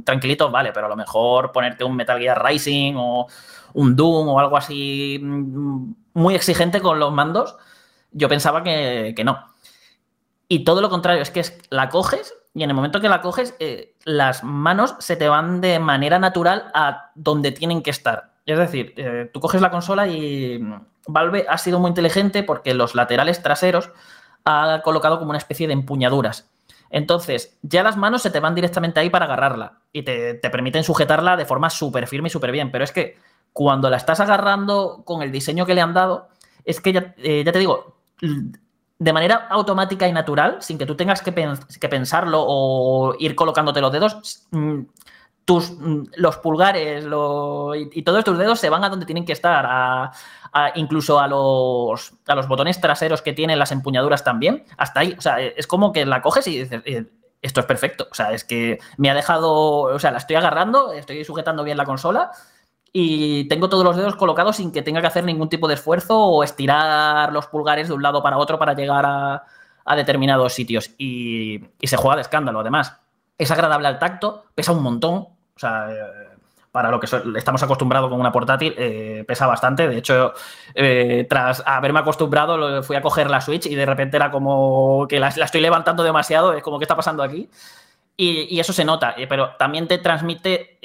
tranquilitos, 0.05 0.51
vale, 0.51 0.73
pero 0.73 0.87
a 0.87 0.89
lo 0.89 0.97
mejor 0.97 1.53
ponerte 1.53 1.85
un 1.85 1.95
Metal 1.95 2.19
Gear 2.19 2.43
Rising 2.43 2.95
o 2.97 3.27
un 3.77 3.95
Doom 3.95 4.29
o 4.29 4.41
algo 4.41 4.57
así 4.57 5.21
mm, 5.23 5.93
muy 6.15 6.35
exigente 6.35 6.81
con 6.81 6.99
los 6.99 7.13
mandos, 7.13 7.57
yo 8.11 8.29
pensaba 8.29 8.63
que, 8.63 9.15
no. 9.25 9.39
Y 10.49 10.65
todo 10.65 10.81
lo 10.81 10.89
contrario, 10.89 11.23
es 11.23 11.31
que 11.31 11.45
la 11.71 11.89
coges 11.89 12.35
y 12.55 12.63
en 12.63 12.71
el 12.71 12.77
momento 12.77 13.01
que 13.01 13.09
la 13.09 13.21
coges, 13.21 13.55
eh, 13.59 13.95
las 14.05 14.43
manos 14.43 14.97
se 14.99 15.17
te 15.17 15.29
van 15.29 15.61
de 15.61 15.79
manera 15.79 16.19
natural 16.19 16.71
a 16.75 17.11
donde 17.15 17.53
tienen 17.53 17.83
que 17.83 17.91
estar. 17.91 18.33
Es 18.47 18.59
decir, 18.59 18.95
eh, 18.97 19.29
tú 19.33 19.41
coges 19.41 19.61
la 19.61 19.71
consola 19.71 20.07
y 20.07 20.65
Valve 21.07 21.45
ha 21.49 21.59
sido 21.59 21.79
muy 21.79 21.91
inteligente 21.91 22.43
porque 22.43 22.73
los 22.73 22.95
laterales 22.95 23.43
traseros 23.43 23.91
ha 24.47 24.81
colocado 24.85 25.19
como 25.19 25.31
una 25.31 25.39
especie 25.39 25.67
de 25.67 25.75
empuñaduras. 25.75 26.49
Entonces, 26.89 27.59
ya 27.63 27.83
las 27.83 27.97
manos 27.97 28.23
se 28.23 28.31
te 28.31 28.41
van 28.41 28.55
directamente 28.55 29.01
ahí 29.01 29.11
para 29.11 29.27
agarrarla 29.27 29.81
y 29.93 30.03
te, 30.03 30.37
permiten 30.37 30.85
sujetarla 30.85 31.37
de 31.37 31.45
forma 31.45 31.69
súper 31.69 32.07
firme 32.07 32.29
y 32.29 32.31
súper 32.31 32.53
bien. 32.53 32.71
Pero 32.71 32.85
es 32.85 32.93
que 32.93 33.19
cuando 33.57 33.89
la 33.89 33.97
estás 33.97 34.21
agarrando 34.21 35.01
con 35.07 35.23
el 35.23 35.33
diseño 35.33 35.65
que 35.65 35.75
le 35.75 35.81
han 35.81 35.95
dado, 35.95 36.29
es 36.63 36.79
que 36.79 36.93
ya, 36.93 37.15
eh, 37.17 37.43
te 37.43 37.59
digo, 37.59 37.97
de 38.99 39.13
manera 39.15 39.47
automática 39.49 40.07
y 40.07 40.13
natural, 40.13 40.59
sin 40.61 40.77
que 40.77 40.85
tú 40.85 40.95
tengas 40.95 41.23
que, 41.23 41.33
pensarlo 41.33 42.45
o 42.47 43.15
ir 43.19 43.35
colocándote 43.35 43.81
los 43.81 43.91
dedos, 43.91 44.47
mm, 44.51 44.81
tus, 45.47 45.71
mm, 45.71 46.03
los 46.17 46.37
pulgares 46.37 47.07
y, 47.07 48.03
todos 48.03 48.25
tus 48.25 48.37
dedos 48.37 48.61
se 48.61 48.69
van 48.69 48.85
a 48.85 48.91
donde 48.91 49.07
tienen 49.07 49.25
que 49.25 49.33
estar, 49.33 50.11
incluso 50.75 51.19
a 51.19 51.27
los, 51.27 52.13
a 52.27 52.35
los 52.35 52.49
botones 52.49 52.79
traseros 52.79 53.23
que 53.23 53.33
tienen 53.33 53.59
las 53.59 53.73
empuñaduras 53.73 54.23
también, 54.23 54.67
hasta 54.77 55.01
ahí. 55.01 55.15
O 55.17 55.23
sea, 55.23 55.41
es 55.41 55.67
como 55.67 55.95
que 55.95 56.05
la 56.05 56.21
coges 56.21 56.47
y 56.47 56.59
dices, 56.59 56.83
eh, 56.85 57.07
esto 57.41 57.61
es 57.61 57.67
perfecto. 57.67 58.07
O 58.11 58.15
sea, 58.15 58.33
es 58.33 58.45
que 58.45 58.81
me 58.99 59.09
ha 59.09 59.15
dejado, 59.15 59.81
o 59.81 59.99
sea, 59.99 60.11
la 60.11 60.19
estoy 60.19 60.37
agarrando, 60.37 60.93
estoy 60.93 61.25
sujetando 61.25 61.65
bien 61.65 61.79
la 61.79 61.87
consola 61.87 62.33
y 62.99 63.45
tengo 63.45 63.69
todos 63.69 63.85
los 63.85 63.95
dedos 63.95 64.17
colocados 64.17 64.57
sin 64.57 64.73
que 64.73 64.81
tenga 64.81 65.03
que 65.03 65.07
hacer 65.07 65.23
ningún 65.23 65.51
tipo 65.51 65.69
de 65.69 65.75
esfuerzo 65.75 66.19
o 66.19 66.43
estirar 66.43 67.31
los 67.31 67.47
pulgares 67.47 67.89
de 67.89 67.95
un 67.95 68.03
lado 68.03 68.23
para 68.23 68.39
otro 68.39 68.59
para 68.59 68.73
llegar 68.73 69.05
a, 69.07 69.97
determinados 69.97 70.55
sitios. 70.55 70.93
Y, 70.97 71.61
se 71.83 71.99
juega 71.99 72.17
de 72.17 72.23
escándalo, 72.23 72.61
además. 72.61 72.99
Es 73.37 73.51
agradable 73.51 73.87
al 73.87 73.99
tacto, 73.99 74.47
pesa 74.55 74.73
un 74.73 74.83
montón, 74.83 75.15
o 75.15 75.59
sea, 75.59 75.91
eh, 75.93 76.39
para 76.73 76.91
lo 76.91 76.99
que 76.99 77.07
estamos 77.37 77.63
acostumbrados 77.63 78.09
con 78.09 78.19
una 78.19 78.33
portátil, 78.33 78.75
eh, 78.79 79.25
pesa 79.29 79.47
bastante. 79.47 79.89
De 79.89 79.99
hecho, 79.99 80.33
eh, 80.75 81.27
tras 81.29 81.63
haberme 81.67 81.99
acostumbrado, 81.99 82.83
fui 82.83 82.97
a 82.97 83.03
coger 83.03 83.29
la 83.29 83.43
Switch 83.43 83.67
y 83.67 83.75
de 83.75 83.85
repente 83.85 84.17
era 84.17 84.31
como 84.31 85.07
que 85.07 85.21
la, 85.21 85.29
estoy 85.29 85.61
levantando 85.61 86.03
demasiado, 86.03 86.55
es 86.55 86.63
como, 86.63 86.79
¿qué 86.79 86.85
está 86.85 86.97
pasando 86.97 87.23
aquí? 87.23 87.51
Y, 88.17 88.59
eso 88.59 88.73
se 88.73 88.87
nota, 88.87 89.15
pero 89.29 89.51
también 89.59 89.87
te 89.87 89.99
transmite 89.99 90.79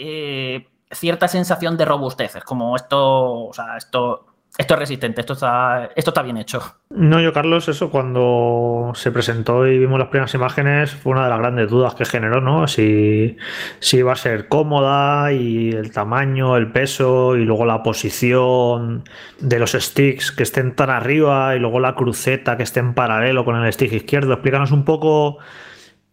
cierta 0.91 1.27
sensación 1.27 1.77
de 1.77 1.85
robustez. 1.85 2.35
Es 2.35 2.43
como 2.43 2.75
esto, 2.75 3.47
o 3.47 3.53
sea, 3.53 3.77
esto 3.77 4.31
esto 4.57 4.73
es 4.73 4.79
resistente, 4.79 5.21
esto 5.21 5.33
está, 5.33 5.91
esto 5.95 6.11
está 6.11 6.21
bien 6.21 6.35
hecho. 6.35 6.61
No, 6.89 7.21
yo, 7.21 7.31
Carlos, 7.31 7.69
eso 7.69 7.89
cuando 7.89 8.91
se 8.95 9.09
presentó 9.09 9.65
y 9.65 9.79
vimos 9.79 9.97
las 9.97 10.09
primeras 10.09 10.33
imágenes 10.33 10.91
fue 10.91 11.13
una 11.13 11.23
de 11.23 11.29
las 11.29 11.39
grandes 11.39 11.69
dudas 11.69 11.95
que 11.95 12.03
generó, 12.03 12.41
¿no? 12.41 12.67
Si, 12.67 13.37
si 13.79 13.97
iba 13.97 14.11
a 14.11 14.17
ser 14.17 14.49
cómoda 14.49 15.31
y 15.31 15.71
el 15.71 15.93
tamaño, 15.93 16.57
el 16.57 16.69
peso 16.69 17.37
y 17.37 17.45
luego 17.45 17.65
la 17.65 17.81
posición 17.81 19.05
de 19.39 19.57
los 19.59 19.71
sticks 19.71 20.33
que 20.33 20.43
estén 20.43 20.75
tan 20.75 20.89
arriba 20.89 21.55
y 21.55 21.59
luego 21.59 21.79
la 21.79 21.95
cruceta 21.95 22.57
que 22.57 22.63
esté 22.63 22.81
en 22.81 22.93
paralelo 22.93 23.45
con 23.45 23.55
el 23.55 23.71
stick 23.71 23.93
izquierdo. 23.93 24.33
Explícanos 24.33 24.71
un 24.71 24.83
poco 24.83 25.37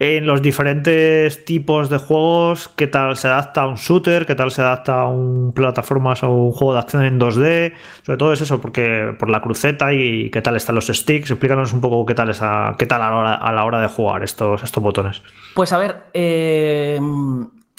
en 0.00 0.26
los 0.26 0.40
diferentes 0.43 1.45
tipos 1.45 1.90
de 1.90 1.99
juegos, 1.99 2.69
qué 2.76 2.87
tal 2.87 3.17
se 3.17 3.26
adapta 3.26 3.62
a 3.62 3.67
un 3.67 3.75
shooter, 3.75 4.26
qué 4.26 4.37
tal 4.37 4.52
se 4.52 4.62
adapta 4.62 5.00
a 5.00 5.09
un 5.09 5.52
plataformas 5.52 6.23
o 6.23 6.31
un 6.31 6.52
juego 6.52 6.75
de 6.75 6.78
acción 6.78 7.05
en 7.05 7.19
2D, 7.19 7.75
sobre 8.05 8.17
todo 8.17 8.33
es 8.33 8.40
eso, 8.40 8.61
porque 8.61 9.17
por 9.19 9.28
la 9.28 9.43
cruceta 9.43 9.93
y 9.93 10.31
qué 10.31 10.40
tal 10.40 10.55
están 10.55 10.76
los 10.76 10.87
sticks, 10.87 11.33
explícanos 11.33 11.73
un 11.73 11.81
poco 11.81 12.07
qué 12.07 12.14
tal, 12.14 12.31
esa, 12.31 12.76
qué 12.78 12.87
tal 12.87 13.02
a, 13.02 13.52
la 13.52 13.64
hora, 13.64 13.81
de 13.81 13.88
jugar 13.88 14.23
estos, 14.23 14.62
estos 14.62 14.83
botones. 14.83 15.21
Pues 15.55 15.73
a 15.73 15.78
ver, 15.78 16.05
eh, 16.14 17.00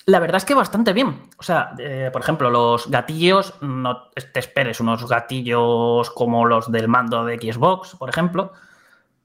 la 0.06 0.20
verdad 0.20 0.38
es 0.38 0.46
que 0.46 0.56
bastante 0.56 0.92
bien. 0.92 1.30
O 1.38 1.44
sea, 1.44 1.74
eh, 1.80 2.10
por 2.12 2.22
ejemplo, 2.22 2.50
los 2.50 2.92
gatillos, 2.92 3.54
no 3.62 4.10
te 4.34 4.42
esperes 4.42 4.82
unos 4.82 5.08
gatillos 5.08 6.10
como 6.10 6.46
los 6.46 6.70
del 6.70 6.90
mando 6.90 7.24
de 7.24 7.38
Xbox, 7.38 7.96
por 7.96 8.10
ejemplo 8.10 8.52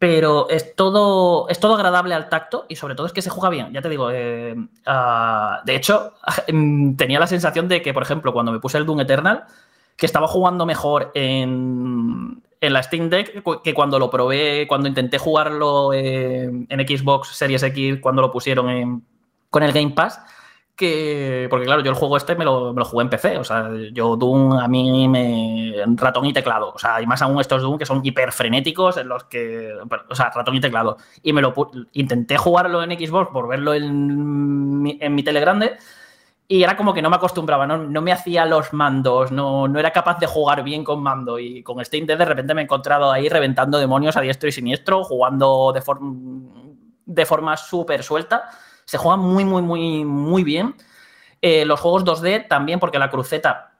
pero 0.05 0.51
es 0.51 0.77
todo, 0.77 1.49
es 1.49 1.59
todo 1.59 1.77
agradable 1.77 2.15
al 2.15 2.29
tacto 2.29 2.67
y 2.69 2.77
sobre 2.77 2.95
todo 2.95 3.07
es 3.07 3.15
que 3.15 3.23
se 3.23 3.31
juega 3.31 3.49
bien. 3.49 3.73
Ya 3.73 3.81
te 3.81 3.89
digo, 3.89 4.11
eh, 4.11 4.55
ah, 4.85 5.63
de 5.65 5.75
hecho, 5.75 6.13
em, 6.47 6.95
tenía 6.95 7.19
la 7.19 7.27
sensación 7.27 7.69
de 7.69 7.81
que, 7.81 7.95
por 7.95 8.03
ejemplo, 8.03 8.35
cuando 8.35 8.53
me 8.53 8.61
puse 8.61 8.77
el 8.77 8.85
Doom 8.85 9.01
Eternal, 9.01 9.45
que 9.97 10.05
estaba 10.05 10.29
jugando 10.29 10.67
mejor 10.67 11.11
en, 11.15 12.43
la 12.61 12.83
Steam 12.83 13.09
Deck 13.09 13.43
que 13.63 13.73
cuando 13.73 13.99
lo 13.99 14.11
probé, 14.11 14.67
cuando 14.69 14.89
intenté 14.89 15.17
jugarlo 15.17 15.95
en, 15.95 16.67
en 16.69 16.87
Xbox 16.87 17.29
Series 17.29 17.63
X, 17.63 17.99
cuando 18.03 18.21
lo 18.21 18.31
pusieron 18.31 19.03
con 19.49 19.63
el 19.63 19.73
Game 19.73 19.93
Pass 19.93 20.21
que. 20.77 21.47
Porque 21.51 21.67
claro, 21.67 21.83
yo 21.83 21.91
el 21.91 21.97
juego 21.97 22.17
este 22.17 22.35
me 22.37 22.45
lo, 22.45 22.73
me 22.73 22.81
lo, 22.81 22.85
jugué 22.85 23.05
en 23.05 23.11
PC. 23.11 23.39
O 23.39 23.45
sea, 23.45 23.71
yo 23.93 24.17
Doom 24.17 24.53
a 24.55 24.69
mí 24.69 25.09
me. 25.09 25.75
ratón 25.97 26.27
y 26.27 26.33
teclado. 26.33 26.73
O 26.75 26.79
sea, 26.79 27.01
y 27.01 27.07
más 27.07 27.23
aún 27.23 27.41
estos 27.41 27.63
Doom 27.63 27.79
que 27.79 27.87
son 27.87 28.01
hiper 28.05 28.33
frenéticos 28.33 28.97
en 28.97 29.09
los 29.09 29.25
que. 29.25 29.73
O 30.09 30.15
sea, 30.15 30.31
ratón 30.31 30.57
y 30.57 30.61
teclado. 30.61 30.97
Y 31.23 31.33
me 31.33 31.43
lo 31.43 31.55
intenté 31.93 32.37
jugarlo 32.37 32.83
en 32.83 32.91
Xbox 32.99 33.31
por 33.31 33.49
verlo 33.49 33.75
en 33.75 34.83
mi, 34.83 34.99
en 35.01 35.15
mi 35.15 35.23
tele 35.23 35.41
grande. 35.41 35.77
Y 36.47 36.63
era 36.63 36.77
como 36.77 36.93
que 36.93 37.01
no 37.01 37.09
me 37.09 37.17
acostumbraba, 37.17 37.67
no, 37.67 37.79
no 37.79 38.03
me 38.03 38.13
hacía 38.13 38.45
los 38.45 38.75
mandos, 38.75 39.33
no, 39.33 39.67
no, 39.67 39.81
era 39.81 39.93
capaz 39.93 40.19
de 40.19 40.27
jugar 40.27 40.63
bien 40.63 40.85
con 40.85 41.03
mando. 41.03 41.39
Y 41.39 41.63
con 41.63 41.83
Steam 41.83 42.07
Deck 42.07 42.19
de 42.19 42.25
repente 42.27 42.53
me 42.53 42.61
he 42.61 42.65
encontrado 42.65 43.11
ahí 43.11 43.31
reventando 43.31 43.79
demonios 43.79 44.17
a 44.19 44.21
diestro 44.21 44.49
y 44.49 44.53
siniestro, 44.53 45.05
jugando 45.05 45.73
de, 45.73 45.83
de 47.07 47.27
forma 47.27 47.57
súper 47.57 48.03
suelta 48.03 48.51
se 48.85 48.99
juega 48.99 49.17
muy, 49.17 49.45
muy, 49.45 49.63
muy, 49.63 50.05
muy 50.05 50.45
bien. 50.45 50.75
Eh, 51.41 51.65
los 51.65 51.81
juegos 51.81 52.05
2D 52.05 52.49
también, 52.49 52.81
porque 52.81 52.99
la 52.99 53.11
cruceta 53.11 53.75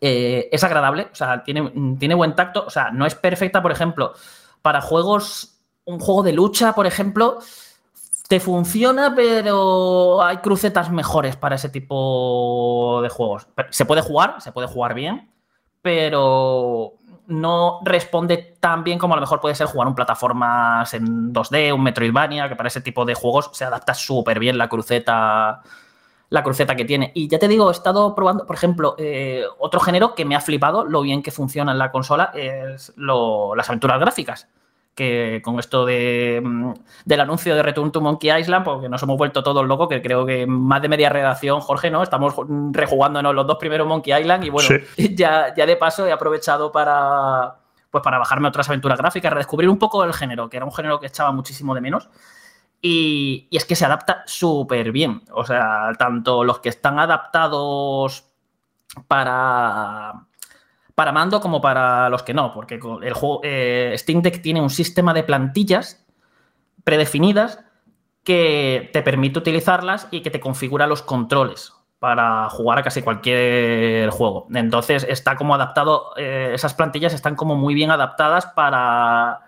eh, 0.00 0.48
es 0.50 0.64
agradable, 0.64 1.08
o 1.12 1.14
sea, 1.14 1.42
tiene, 1.42 1.72
tiene 1.98 2.14
buen 2.14 2.34
tacto. 2.34 2.64
O 2.66 2.70
sea, 2.70 2.90
no 2.90 3.06
es 3.06 3.14
perfecta, 3.14 3.62
por 3.62 3.72
ejemplo, 3.72 4.12
para 4.60 4.80
juegos, 4.80 5.58
un 5.84 5.98
juego 5.98 6.22
de 6.22 6.32
lucha, 6.32 6.74
por 6.74 6.86
ejemplo, 6.86 7.38
te 8.28 8.40
funciona, 8.40 9.14
pero 9.14 10.22
hay 10.22 10.38
crucetas 10.38 10.90
mejores 10.90 11.36
para 11.36 11.56
ese 11.56 11.68
tipo 11.68 13.00
de 13.02 13.08
juegos. 13.08 13.46
Se 13.70 13.84
puede 13.84 14.00
jugar, 14.00 14.40
se 14.40 14.52
puede 14.52 14.68
jugar 14.68 14.94
bien, 14.94 15.30
pero 15.82 16.94
no 17.26 17.80
responde 17.84 18.56
tan 18.58 18.84
bien 18.84 18.98
como 18.98 19.14
a 19.14 19.16
lo 19.16 19.22
mejor 19.22 19.40
puede 19.40 19.54
ser 19.54 19.66
jugar 19.66 19.88
un 19.88 19.94
plataformas 19.94 20.92
en 20.94 21.32
2D, 21.32 21.72
un 21.72 21.82
Metroidvania, 21.82 22.48
que 22.48 22.56
para 22.56 22.68
ese 22.68 22.80
tipo 22.80 23.04
de 23.04 23.14
juegos 23.14 23.50
se 23.52 23.64
adapta 23.64 23.94
súper 23.94 24.38
bien 24.38 24.58
la 24.58 24.68
cruceta 24.68 25.62
la 26.32 26.42
cruceta 26.42 26.74
que 26.74 26.86
tiene. 26.86 27.12
Y 27.14 27.28
ya 27.28 27.38
te 27.38 27.46
digo, 27.46 27.68
he 27.68 27.72
estado 27.72 28.14
probando, 28.14 28.46
por 28.46 28.56
ejemplo, 28.56 28.94
eh, 28.96 29.44
otro 29.58 29.80
género 29.80 30.14
que 30.14 30.24
me 30.24 30.34
ha 30.34 30.40
flipado 30.40 30.82
lo 30.86 31.02
bien 31.02 31.22
que 31.22 31.30
funciona 31.30 31.72
en 31.72 31.78
la 31.78 31.92
consola 31.92 32.32
es 32.34 32.90
las 32.96 33.68
aventuras 33.68 34.00
gráficas 34.00 34.48
que 34.94 35.40
con 35.42 35.58
esto 35.58 35.86
de, 35.86 36.40
mm, 36.44 36.72
del 37.04 37.20
anuncio 37.20 37.54
de 37.54 37.62
Return 37.62 37.92
to 37.92 38.00
Monkey 38.00 38.30
Island, 38.38 38.64
porque 38.64 38.88
nos 38.88 39.02
hemos 39.02 39.16
vuelto 39.16 39.42
todos 39.42 39.66
locos, 39.66 39.88
que 39.88 40.02
creo 40.02 40.26
que 40.26 40.46
más 40.46 40.82
de 40.82 40.88
media 40.88 41.08
redacción, 41.08 41.60
Jorge, 41.60 41.90
¿no? 41.90 42.02
Estamos 42.02 42.34
rejugándonos 42.72 43.34
los 43.34 43.46
dos 43.46 43.56
primeros 43.56 43.86
Monkey 43.86 44.20
Island 44.20 44.44
y 44.44 44.50
bueno, 44.50 44.68
ya, 44.96 45.54
ya 45.54 45.66
de 45.66 45.76
paso 45.76 46.06
he 46.06 46.12
aprovechado 46.12 46.70
para, 46.70 47.56
pues 47.90 48.02
para 48.02 48.18
bajarme 48.18 48.48
otras 48.48 48.68
aventuras 48.68 48.98
gráficas, 48.98 49.32
redescubrir 49.32 49.70
un 49.70 49.78
poco 49.78 50.04
el 50.04 50.12
género, 50.12 50.50
que 50.50 50.58
era 50.58 50.66
un 50.66 50.72
género 50.72 51.00
que 51.00 51.06
echaba 51.06 51.32
muchísimo 51.32 51.74
de 51.74 51.80
menos. 51.80 52.08
Y, 52.84 53.46
y 53.48 53.56
es 53.56 53.64
que 53.64 53.76
se 53.76 53.84
adapta 53.84 54.24
súper 54.26 54.90
bien. 54.90 55.22
O 55.32 55.44
sea, 55.44 55.92
tanto 55.96 56.42
los 56.42 56.58
que 56.58 56.68
están 56.68 56.98
adaptados 56.98 58.28
para 59.06 60.26
para 60.94 61.12
mando 61.12 61.40
como 61.40 61.60
para 61.60 62.08
los 62.08 62.22
que 62.22 62.34
no, 62.34 62.52
porque 62.52 62.74
el 62.74 63.12
juego 63.14 63.40
eh, 63.42 63.94
Steam 63.96 64.22
Deck 64.22 64.42
tiene 64.42 64.60
un 64.60 64.70
sistema 64.70 65.14
de 65.14 65.22
plantillas 65.22 66.04
predefinidas 66.84 67.60
que 68.24 68.90
te 68.92 69.02
permite 69.02 69.38
utilizarlas 69.38 70.08
y 70.10 70.20
que 70.20 70.30
te 70.30 70.40
configura 70.40 70.86
los 70.86 71.02
controles 71.02 71.72
para 71.98 72.48
jugar 72.50 72.78
a 72.78 72.82
casi 72.82 73.00
cualquier 73.02 74.10
juego. 74.10 74.48
Entonces 74.52 75.06
está 75.08 75.36
como 75.36 75.54
adaptado, 75.54 76.12
eh, 76.16 76.50
esas 76.52 76.74
plantillas 76.74 77.14
están 77.14 77.36
como 77.36 77.54
muy 77.54 77.74
bien 77.74 77.90
adaptadas 77.90 78.46
para 78.46 79.42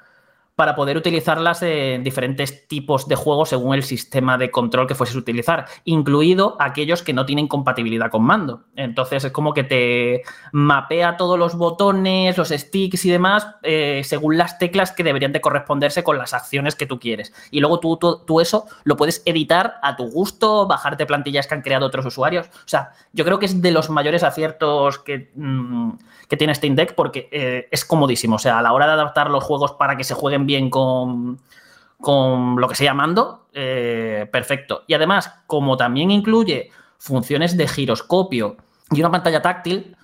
para 0.57 0.77
poder 0.77 0.97
utilizarlas 0.97 1.63
en 1.63 2.05
diferentes 2.05 2.69
tipos 2.69 3.09
de 3.09 3.17
juegos 3.17 3.49
según 3.49 3.75
el 3.75 3.83
sistema 3.83 4.39
de 4.39 4.51
control 4.51 4.87
que 4.87 4.95
fueses 4.95 5.17
utilizar, 5.17 5.67
incluido 5.85 6.57
aquellos 6.61 7.03
que 7.03 7.13
no 7.13 7.27
tienen 7.27 7.49
compatibilidad 7.49 8.11
con 8.11 8.23
mando. 8.23 8.65
Entonces 8.77 9.25
es 9.25 9.33
como 9.33 9.53
que 9.53 9.65
te 9.65 10.23
mapea 10.53 11.17
todos 11.17 11.39
los 11.39 11.57
botones, 11.57 12.39
los 12.39 12.51
sticks 12.51 13.05
y 13.05 13.11
demás 13.11 13.49
eh, 13.63 14.03
según 14.05 14.39
las 14.39 14.59
teclas 14.59 14.93
que 14.93 15.03
deberían 15.03 15.33
de 15.33 15.41
corresponderse 15.41 16.05
con 16.05 16.19
las 16.19 16.35
acciones 16.35 16.77
que 16.77 16.87
tú 16.87 17.01
quieres. 17.01 17.33
Y 17.51 17.61
luego 17.61 17.81
tú, 17.81 17.99
tú, 18.25 18.41
eso 18.41 18.67
lo 18.85 18.97
puedes 18.97 19.23
editar 19.25 19.79
a 19.83 19.97
tu 19.97 20.09
gusto, 20.09 20.67
bajarte 20.67 21.07
plantillas 21.07 21.49
que 21.49 21.55
han 21.55 21.63
creado 21.63 21.87
otros 21.87 22.07
usuarios. 22.07 22.47
O 22.47 22.69
sea, 22.69 22.93
yo 23.13 23.25
creo 23.25 23.41
que 23.41 23.47
es 23.47 23.61
de 23.61 23.73
los 23.73 23.91
mayores 23.91 24.23
aciertos 24.23 24.99
que... 25.01 25.33
Mm, 25.35 25.93
que 26.29 26.37
tiene 26.37 26.55
Steam 26.55 26.75
Deck 26.75 26.95
porque 26.95 27.29
eh, 27.31 27.69
es 27.71 27.85
comodísimo. 27.85 28.37
O 28.37 28.39
sea, 28.39 28.59
a 28.59 28.63
la 28.63 28.73
hora 28.73 28.87
de 28.87 28.93
adaptar 28.93 29.31
los 29.31 29.45
juegos 29.45 29.73
para 29.73 29.97
que 29.97 30.05
se 30.05 30.15
jueguen 30.15 30.44
bien 30.47 30.71
con, 30.71 31.39
con 32.01 32.61
lo 32.61 32.69
que 32.69 32.75
se 32.75 32.93
mando, 32.93 33.47
eh, 33.53 34.29
perfecto. 34.31 34.85
Y 34.87 34.95
además, 34.95 35.33
como 35.47 35.77
también 35.77 36.11
incluye 36.11 36.71
funciones 36.99 37.57
de 37.57 37.67
giroscopio 37.69 38.57
y 38.91 39.01
una 39.01 39.11
pantalla 39.11 39.43
táctil, 39.43 39.97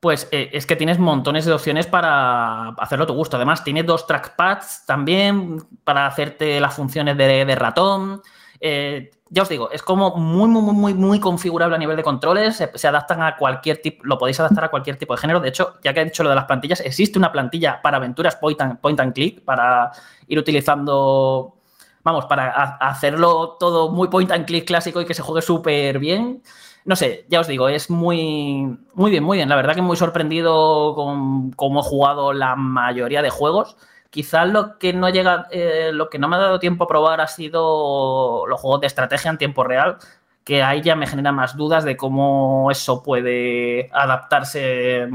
pues 0.00 0.28
eh, 0.32 0.50
es 0.52 0.66
que 0.66 0.76
tienes 0.76 0.98
montones 0.98 1.46
de 1.46 1.52
opciones 1.52 1.86
para 1.86 2.68
hacerlo 2.70 3.04
a 3.04 3.06
tu 3.06 3.14
gusto. 3.14 3.36
Además, 3.36 3.64
tiene 3.64 3.82
dos 3.82 4.06
trackpads 4.06 4.84
también 4.84 5.62
para 5.82 6.06
hacerte 6.06 6.60
las 6.60 6.74
funciones 6.74 7.16
de, 7.16 7.54
ratón. 7.54 8.20
Eh, 8.60 9.10
ya 9.34 9.42
os 9.42 9.48
digo, 9.48 9.68
es 9.72 9.82
como 9.82 10.14
muy, 10.16 10.48
muy, 10.48 10.72
muy, 10.72 10.94
muy 10.94 11.18
configurable 11.18 11.74
a 11.74 11.78
nivel 11.78 11.96
de 11.96 12.04
controles. 12.04 12.62
Se, 12.74 12.88
adaptan 12.88 13.20
a 13.20 13.36
cualquier 13.36 13.82
tipo, 13.82 14.04
lo 14.04 14.16
podéis 14.16 14.38
adaptar 14.38 14.64
a 14.64 14.68
cualquier 14.68 14.96
tipo 14.96 15.12
de 15.14 15.20
género. 15.20 15.40
De 15.40 15.48
hecho, 15.48 15.74
ya 15.82 15.92
que 15.92 16.00
he 16.00 16.04
dicho 16.04 16.22
lo 16.22 16.28
de 16.28 16.36
las 16.36 16.44
plantillas, 16.44 16.80
existe 16.80 17.18
una 17.18 17.32
plantilla 17.32 17.82
para 17.82 17.96
aventuras 17.96 18.36
point 18.36 18.60
and, 18.60 18.78
point 18.78 19.00
and 19.00 19.12
click 19.12 19.44
para 19.44 19.90
ir 20.28 20.38
utilizando, 20.38 21.56
vamos, 22.04 22.26
para 22.26 22.76
hacerlo 22.76 23.56
todo 23.58 23.90
muy 23.90 24.06
point 24.08 24.30
and 24.30 24.46
click 24.46 24.66
clásico 24.66 25.00
y 25.00 25.04
que 25.04 25.14
se 25.14 25.22
juegue 25.22 25.42
súper 25.42 25.98
bien 25.98 26.40
no 26.84 26.96
sé, 26.96 27.24
ya 27.28 27.40
os 27.40 27.46
digo, 27.46 27.68
es 27.68 27.88
muy, 27.88 28.78
muy 28.92 29.10
bien, 29.10 29.24
muy 29.24 29.38
bien. 29.38 29.48
La 29.48 29.56
verdad 29.56 29.74
que 29.74 29.82
muy 29.82 29.96
sorprendido 29.96 30.94
con 30.94 31.50
cómo 31.52 31.80
he 31.80 31.82
jugado 31.82 32.32
la 32.34 32.56
mayoría 32.56 33.22
de 33.22 33.30
juegos. 33.30 33.76
Quizás 34.14 34.48
lo 34.48 34.78
que 34.78 34.92
no 34.92 35.08
llega, 35.08 35.48
eh, 35.50 35.90
lo 35.92 36.08
que 36.08 36.20
no 36.20 36.28
me 36.28 36.36
ha 36.36 36.38
dado 36.38 36.60
tiempo 36.60 36.84
a 36.84 36.86
probar 36.86 37.20
ha 37.20 37.26
sido 37.26 38.46
los 38.46 38.60
juegos 38.60 38.82
de 38.82 38.86
estrategia 38.86 39.28
en 39.28 39.38
tiempo 39.38 39.64
real, 39.64 39.98
que 40.44 40.62
ahí 40.62 40.82
ya 40.82 40.94
me 40.94 41.08
genera 41.08 41.32
más 41.32 41.56
dudas 41.56 41.82
de 41.82 41.96
cómo 41.96 42.70
eso 42.70 43.02
puede 43.02 43.90
adaptarse 43.92 45.08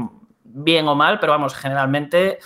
bien 0.44 0.86
o 0.86 0.94
mal, 0.94 1.18
pero 1.18 1.32
vamos, 1.32 1.54
generalmente 1.54 2.40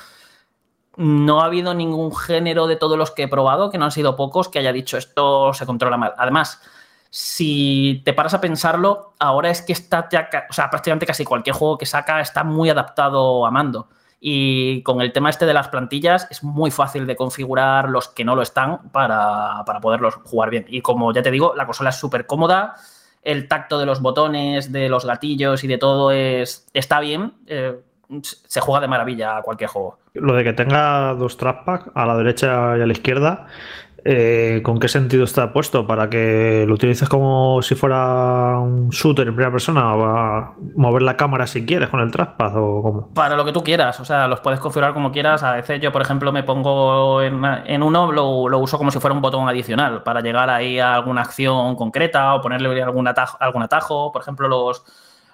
no 0.97 1.41
ha 1.41 1.47
habido 1.47 1.75
ningún 1.75 2.15
género 2.15 2.69
de 2.69 2.77
todos 2.77 2.97
los 2.97 3.11
que 3.11 3.25
he 3.25 3.29
probado, 3.29 3.69
que 3.69 3.79
no 3.79 3.87
han 3.87 3.91
sido 3.91 4.15
pocos, 4.15 4.49
que 4.49 4.61
haya 4.61 4.73
dicho 4.73 4.97
esto 4.97 5.53
se 5.55 5.67
controla 5.67 5.97
mal. 5.97 6.15
Además, 6.17 6.63
si 7.11 8.01
te 8.05 8.13
paras 8.13 8.35
a 8.35 8.41
pensarlo, 8.41 9.15
ahora 9.19 9.51
es 9.51 9.61
que 9.61 9.73
está 9.73 10.09
ya, 10.09 10.29
o 10.49 10.53
sea, 10.53 10.71
prácticamente 10.71 11.05
casi 11.05 11.25
cualquier 11.25 11.57
juego 11.57 11.79
que 11.79 11.87
saca 11.87 12.21
está 12.21 12.45
muy 12.45 12.71
adaptado 12.71 13.45
a 13.45 13.51
mando. 13.51 13.89
Y 14.27 14.83
con 14.85 15.03
el 15.03 15.13
tema 15.13 15.29
este 15.29 15.45
de 15.45 15.53
las 15.53 15.69
plantillas 15.69 16.27
es 16.31 16.43
muy 16.43 16.71
fácil 16.71 17.07
de 17.07 17.15
configurar 17.15 17.91
los 17.91 18.09
que 18.09 18.25
no 18.25 18.35
lo 18.35 18.41
están 18.41 18.79
para, 18.91 19.63
poderlos 19.83 20.15
jugar 20.25 20.49
bien. 20.49 20.65
Y 20.67 20.81
como 20.81 21.13
ya 21.13 21.21
te 21.21 21.31
digo, 21.31 21.53
la 21.55 21.67
consola 21.67 21.91
es 21.91 21.97
súper 21.97 22.27
cómoda, 22.27 22.75
el 23.23 23.49
tacto 23.49 23.79
de 23.79 23.85
los 23.85 24.01
botones, 24.01 24.73
de 24.73 24.89
los 24.89 25.05
gatillos 25.05 25.63
y 25.63 25.67
de 25.67 25.77
todo 25.77 26.11
es, 26.11 26.67
está 26.73 27.01
bien. 27.01 27.35
Eh, 27.47 27.79
se 28.23 28.61
juega 28.63 28.81
de 28.81 28.89
maravilla 28.89 29.37
a 29.37 29.43
cualquier 29.43 29.69
juego. 29.69 29.99
Lo 30.15 30.33
de 30.33 30.43
que 30.43 30.55
tenga 30.55 31.13
dos 31.13 31.37
trackpads 31.37 31.91
a 31.95 32.07
la 32.07 32.17
derecha 32.17 32.79
y 32.79 32.81
a 32.81 32.87
la 32.87 32.93
izquierda 32.95 33.47
eh, 34.07 34.61
¿con 34.63 34.79
qué 34.79 34.89
sentido 34.89 35.25
está 35.25 35.53
puesto? 35.53 35.87
¿Para 35.87 36.11
que 36.11 36.65
lo 36.69 36.75
utilices 36.75 37.09
como 37.09 37.63
si 37.63 37.75
fuera 37.75 38.59
un 38.59 38.91
shooter 38.91 39.27
en 39.27 39.35
primera 39.35 39.51
persona? 39.51 39.95
¿O 39.95 40.55
mover 40.77 41.03
la 41.03 41.17
cámara 41.17 41.47
si 41.47 41.65
quieres 41.65 41.89
con 41.89 42.01
el 42.01 42.11
trackpad 42.11 42.53
o 42.57 42.83
cómo? 42.83 43.15
Para 43.15 43.35
lo 43.35 43.47
que 43.47 43.53
tú 43.53 43.65
quieras, 43.65 43.99
o 44.01 44.05
sea, 44.05 44.29
los 44.29 44.41
puedes 44.41 44.61
configurar 44.61 44.93
como 44.93 45.11
quieras. 45.11 45.43
A 45.43 45.53
veces 45.53 45.81
yo, 45.81 45.91
por 45.91 46.03
ejemplo, 46.03 46.33
me 46.33 46.43
pongo 46.43 47.23
en, 47.23 47.83
uno, 47.83 48.13
lo, 48.13 48.49
lo, 48.49 48.59
uso 48.59 48.77
como 48.77 48.91
si 48.91 49.01
fuera 49.01 49.15
un 49.15 49.23
botón 49.23 49.49
adicional 49.49 50.03
para 50.03 50.21
llegar 50.21 50.51
ahí 50.51 50.79
a 50.79 50.95
alguna 50.95 51.23
acción 51.23 51.75
concreta 51.75 52.35
o 52.35 52.43
ponerle 52.43 52.83
algún 52.83 53.09
algún 53.09 53.63
atajo. 53.63 54.13
Por 54.13 54.21
ejemplo, 54.21 54.49
los 54.49 54.85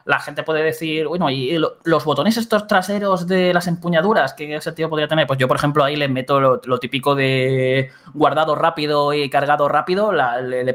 la 0.04 0.18
gente 0.18 0.42
puede 0.42 0.62
decir, 0.62 1.06
bueno, 1.06 1.30
y 1.30 1.58
los 1.84 2.04
botones 2.04 2.36
estos 2.36 2.66
traseros 2.66 3.26
de 3.26 3.52
las 3.52 3.66
empuñaduras, 3.66 4.34
¿qué 4.34 4.60
sentido 4.60 4.88
podría 4.88 5.08
tener? 5.08 5.26
Pues 5.26 5.38
yo, 5.38 5.48
por 5.48 5.56
ejemplo, 5.56 5.84
ahí 5.84 5.96
le 5.96 6.08
meto 6.08 6.40
lo, 6.40 6.78
típico 6.78 7.14
de 7.14 7.90
guardado 8.14 8.54
rápido 8.54 9.12
y 9.12 9.28
cargado 9.28 9.68
rápido, 9.68 10.12
le, 10.12 10.74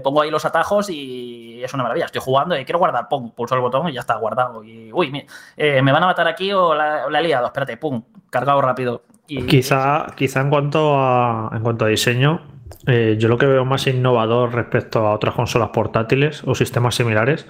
pongo 0.00 0.22
ahí 0.22 0.30
los 0.30 0.44
atajos 0.44 0.90
y 0.90 1.62
es 1.62 1.72
una 1.72 1.84
maravilla. 1.84 2.06
Estoy 2.06 2.20
jugando 2.22 2.58
y 2.58 2.64
quiero 2.64 2.78
guardar, 2.78 3.08
pum, 3.08 3.32
pulso 3.32 3.54
el 3.54 3.60
botón 3.60 3.88
y 3.88 3.92
ya 3.92 4.00
está 4.00 4.16
guardado. 4.16 4.64
Y, 4.64 4.92
uy, 4.92 5.26
eh, 5.56 5.82
me 5.82 5.92
van 5.92 6.02
a 6.02 6.06
matar 6.06 6.26
aquí 6.26 6.52
o 6.52 6.74
la, 6.74 7.06
he 7.06 7.22
liado, 7.22 7.46
espérate, 7.46 7.76
pum, 7.76 8.02
cargado 8.30 8.60
rápido. 8.60 9.02
Y, 9.26 9.46
quizá, 9.46 10.06
quizá 10.16 10.40
en 10.40 10.50
cuanto 10.50 10.98
a 10.98 11.50
en 11.54 11.62
cuanto 11.62 11.86
a 11.86 11.88
diseño, 11.88 12.53
eh, 12.86 13.16
yo 13.18 13.28
lo 13.28 13.38
que 13.38 13.46
veo 13.46 13.64
más 13.64 13.86
innovador 13.86 14.54
respecto 14.54 15.06
a 15.06 15.14
otras 15.14 15.34
consolas 15.34 15.70
portátiles 15.70 16.42
o 16.44 16.54
sistemas 16.54 16.94
similares 16.94 17.46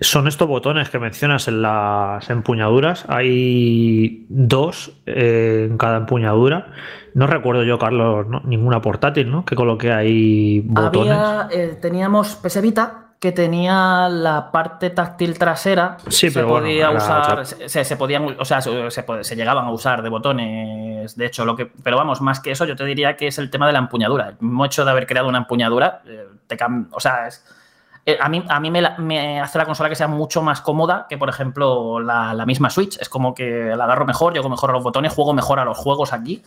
son 0.00 0.26
estos 0.26 0.48
botones 0.48 0.90
que 0.90 0.98
mencionas 0.98 1.46
en 1.48 1.62
las 1.62 2.28
empuñaduras. 2.28 3.04
Hay 3.08 4.26
dos 4.28 4.92
eh, 5.06 5.68
en 5.70 5.78
cada 5.78 5.98
empuñadura. 5.98 6.72
No 7.14 7.28
recuerdo 7.28 7.62
yo, 7.62 7.78
Carlos, 7.78 8.26
ninguna 8.44 8.82
portátil, 8.82 9.30
¿no? 9.30 9.44
Que 9.44 9.54
coloque 9.54 9.92
ahí 9.92 10.60
botones. 10.64 11.12
Había, 11.12 11.48
eh, 11.52 11.78
teníamos 11.80 12.34
PS 12.34 12.60
que 13.24 13.32
tenía 13.32 14.06
la 14.10 14.52
parte 14.52 14.90
táctil 14.90 15.38
trasera. 15.38 15.96
Sí, 16.10 16.28
se 16.28 16.42
podía 16.42 16.90
usar, 16.90 17.46
se, 17.46 17.96
podían, 17.96 18.36
o 18.38 18.44
sea, 18.44 18.60
se, 18.60 19.34
llegaban 19.34 19.64
a 19.64 19.70
usar 19.70 20.02
de 20.02 20.10
botones. 20.10 21.16
De 21.16 21.24
hecho, 21.24 21.46
lo 21.46 21.56
que, 21.56 21.64
pero 21.64 21.96
vamos, 21.96 22.20
más 22.20 22.40
que 22.40 22.50
eso, 22.50 22.66
yo 22.66 22.76
te 22.76 22.84
diría 22.84 23.16
que 23.16 23.28
es 23.28 23.38
el 23.38 23.48
tema 23.48 23.66
de 23.66 23.72
la 23.72 23.78
empuñadura. 23.78 24.36
El 24.38 24.66
hecho 24.66 24.84
de 24.84 24.90
haber 24.90 25.06
creado 25.06 25.26
una 25.26 25.38
empuñadura, 25.38 26.02
eh, 26.04 26.28
te 26.46 26.58
o 26.92 27.00
sea, 27.00 27.30
eh, 28.04 28.18
a 28.20 28.28
mí, 28.28 28.44
a 28.46 28.60
mí 28.60 28.70
me, 28.70 29.40
hace 29.40 29.56
la 29.56 29.64
consola 29.64 29.88
que 29.88 29.94
sea 29.94 30.06
mucho 30.06 30.42
más 30.42 30.60
cómoda 30.60 31.06
que, 31.08 31.16
por 31.16 31.30
ejemplo, 31.30 32.00
la, 32.00 32.34
la, 32.34 32.44
misma 32.44 32.68
Switch. 32.68 33.00
Es 33.00 33.08
como 33.08 33.34
que 33.34 33.72
la 33.74 33.84
agarro 33.84 34.04
mejor, 34.04 34.34
llego 34.34 34.50
mejor 34.50 34.68
a 34.68 34.74
los 34.74 34.82
botones, 34.82 35.14
juego 35.14 35.32
mejor 35.32 35.58
a 35.60 35.64
los 35.64 35.78
juegos 35.78 36.12
aquí. 36.12 36.42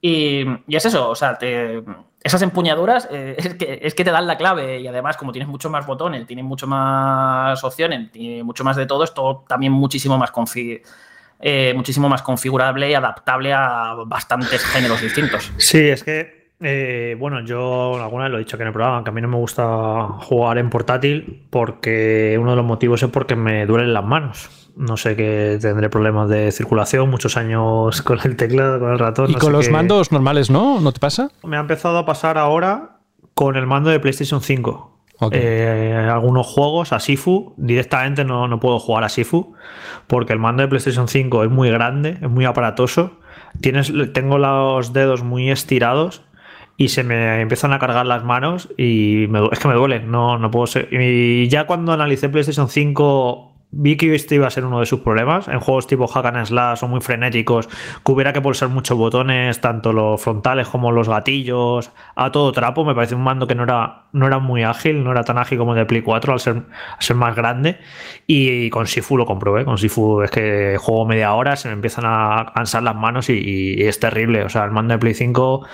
Y, 0.00 0.44
es 0.66 0.84
eso, 0.84 1.10
o 1.10 1.14
sea, 1.14 1.38
esas 2.22 2.42
empuñaduras 2.42 3.08
eh, 3.10 3.36
es, 3.82 3.94
que, 3.94 4.04
te 4.04 4.10
dan 4.10 4.26
la 4.26 4.36
clave 4.36 4.80
y 4.80 4.86
además 4.86 5.16
como 5.16 5.32
tienes 5.32 5.48
muchos 5.48 5.70
más 5.70 5.86
botones, 5.86 6.26
tienes 6.26 6.44
mucho 6.44 6.66
más 6.66 7.62
opciones, 7.64 8.10
tiene 8.10 8.42
mucho 8.42 8.64
más 8.64 8.76
de 8.76 8.86
todo, 8.86 9.04
es 9.04 9.14
todo 9.14 9.44
también 9.48 9.72
muchísimo 9.72 10.18
más, 10.18 10.32
eh, 11.40 11.72
muchísimo 11.74 12.08
más 12.08 12.22
configurable 12.22 12.90
y 12.90 12.94
adaptable 12.94 13.52
a 13.52 13.94
bastantes 14.06 14.64
géneros 14.64 15.00
distintos. 15.00 15.52
Sí, 15.56 15.78
es 15.78 16.02
que, 16.02 16.50
eh, 16.60 17.16
bueno, 17.18 17.40
yo 17.44 18.02
alguna 18.02 18.24
vez 18.24 18.32
lo 18.32 18.38
he 18.38 18.40
dicho 18.40 18.56
que 18.56 18.64
en 18.64 18.68
el 18.68 18.72
programa, 18.72 19.04
que 19.04 19.10
a 19.10 19.12
mí 19.12 19.20
no 19.20 19.28
me 19.28 19.36
gusta 19.36 20.08
jugar 20.22 20.58
en 20.58 20.70
portátil 20.70 21.46
porque 21.50 22.36
uno 22.40 22.50
de 22.50 22.56
los 22.56 22.66
motivos 22.66 23.02
es 23.02 23.10
porque 23.10 23.36
me 23.36 23.64
duelen 23.66 23.94
las 23.94 24.04
manos 24.04 24.67
no 24.78 24.96
sé 24.96 25.16
que 25.16 25.58
tendré 25.60 25.90
problemas 25.90 26.28
de 26.28 26.52
circulación, 26.52 27.10
muchos 27.10 27.36
años 27.36 28.00
con 28.04 28.18
el 28.24 28.36
teclado, 28.36 28.78
con 28.78 28.92
el 28.92 28.98
ratón. 28.98 29.30
¿Y 29.30 29.34
con 29.34 29.52
los 29.52 29.68
mandos 29.70 30.12
normales 30.12 30.50
no? 30.50 30.80
¿No 30.80 30.92
te 30.92 31.00
pasa? 31.00 31.30
Me 31.42 31.56
ha 31.56 31.60
empezado 31.60 31.98
a 31.98 32.06
pasar 32.06 32.38
ahora 32.38 33.00
con 33.34 33.56
el 33.56 33.66
mando 33.66 33.90
de 33.90 34.00
PlayStation 34.00 34.40
5. 34.40 34.94
Eh, 35.32 36.08
algunos 36.08 36.46
juegos 36.46 36.92
a 36.92 37.00
Sifu, 37.00 37.54
directamente 37.56 38.24
no, 38.24 38.46
no, 38.46 38.60
puedo 38.60 38.78
jugar 38.78 39.02
a 39.02 39.08
Sifu 39.08 39.54
porque 40.06 40.32
el 40.32 40.38
mando 40.38 40.62
de 40.62 40.68
PlayStation 40.68 41.08
5 41.08 41.42
es 41.42 41.50
muy 41.50 41.70
grande, 41.70 42.18
es 42.22 42.30
muy 42.30 42.44
aparatoso. 42.44 43.18
Tienes, 43.60 43.92
tengo 44.14 44.38
los 44.38 44.92
dedos 44.92 45.24
muy 45.24 45.50
estirados 45.50 46.22
y 46.76 46.90
se 46.90 47.02
me 47.02 47.40
empiezan 47.40 47.72
a 47.72 47.80
cargar 47.80 48.06
las 48.06 48.22
manos 48.22 48.68
y 48.78 49.24
es 49.50 49.58
que 49.58 49.66
me 49.66 49.74
duelen, 49.74 50.08
no, 50.08 50.38
no 50.38 50.52
puedo 50.52 50.68
ser. 50.68 50.88
Y 50.92 51.48
ya 51.48 51.66
cuando 51.66 51.92
analicé 51.92 52.28
PlayStation 52.28 52.68
5 52.68 53.57
vi 53.70 53.96
que 53.96 54.14
este 54.14 54.36
iba 54.36 54.46
a 54.46 54.50
ser 54.50 54.64
uno 54.64 54.80
de 54.80 54.86
sus 54.86 55.00
problemas. 55.00 55.48
En 55.48 55.60
juegos 55.60 55.86
tipo 55.86 56.06
hack 56.06 56.26
and 56.26 56.46
slash 56.46 56.82
o 56.82 56.88
muy 56.88 57.00
frenéticos 57.00 57.68
que 58.04 58.12
hubiera 58.12 58.32
que 58.32 58.40
pulsar 58.40 58.68
muchos 58.68 58.96
botones 58.96 59.60
tanto 59.60 59.92
los 59.92 60.20
frontales 60.20 60.68
como 60.68 60.92
los 60.92 61.08
gatillos. 61.08 61.90
A 62.14 62.32
todo 62.32 62.52
trapo 62.52 62.84
me 62.84 62.94
parece 62.94 63.14
un 63.14 63.22
mando 63.22 63.46
que 63.46 63.54
no 63.54 63.64
era, 63.64 64.04
no 64.12 64.26
era 64.26 64.38
muy 64.38 64.62
ágil 64.62 65.04
no 65.04 65.12
era 65.12 65.24
tan 65.24 65.38
ágil 65.38 65.58
como 65.58 65.72
el 65.72 65.78
de 65.78 65.86
Play 65.86 66.02
4 66.02 66.32
al 66.32 66.40
ser, 66.40 66.62
ser 66.98 67.16
más 67.16 67.34
grande. 67.34 67.78
Y, 68.26 68.70
con 68.70 68.86
Sifu 68.86 69.16
lo 69.16 69.26
comprobé 69.26 69.64
con 69.64 69.78
Sifu 69.78 70.22
es 70.22 70.30
que 70.30 70.76
juego 70.78 71.06
media 71.06 71.34
hora 71.34 71.56
se 71.56 71.68
me 71.68 71.74
empiezan 71.74 72.04
a 72.06 72.52
cansar 72.54 72.82
las 72.82 72.96
manos 72.96 73.28
y, 73.30 73.82
es 73.82 74.00
terrible. 74.00 74.44
O 74.44 74.48
sea 74.48 74.64
el 74.64 74.70
mando 74.70 74.94
de 74.94 74.98
Play 74.98 75.14
5 75.14 75.66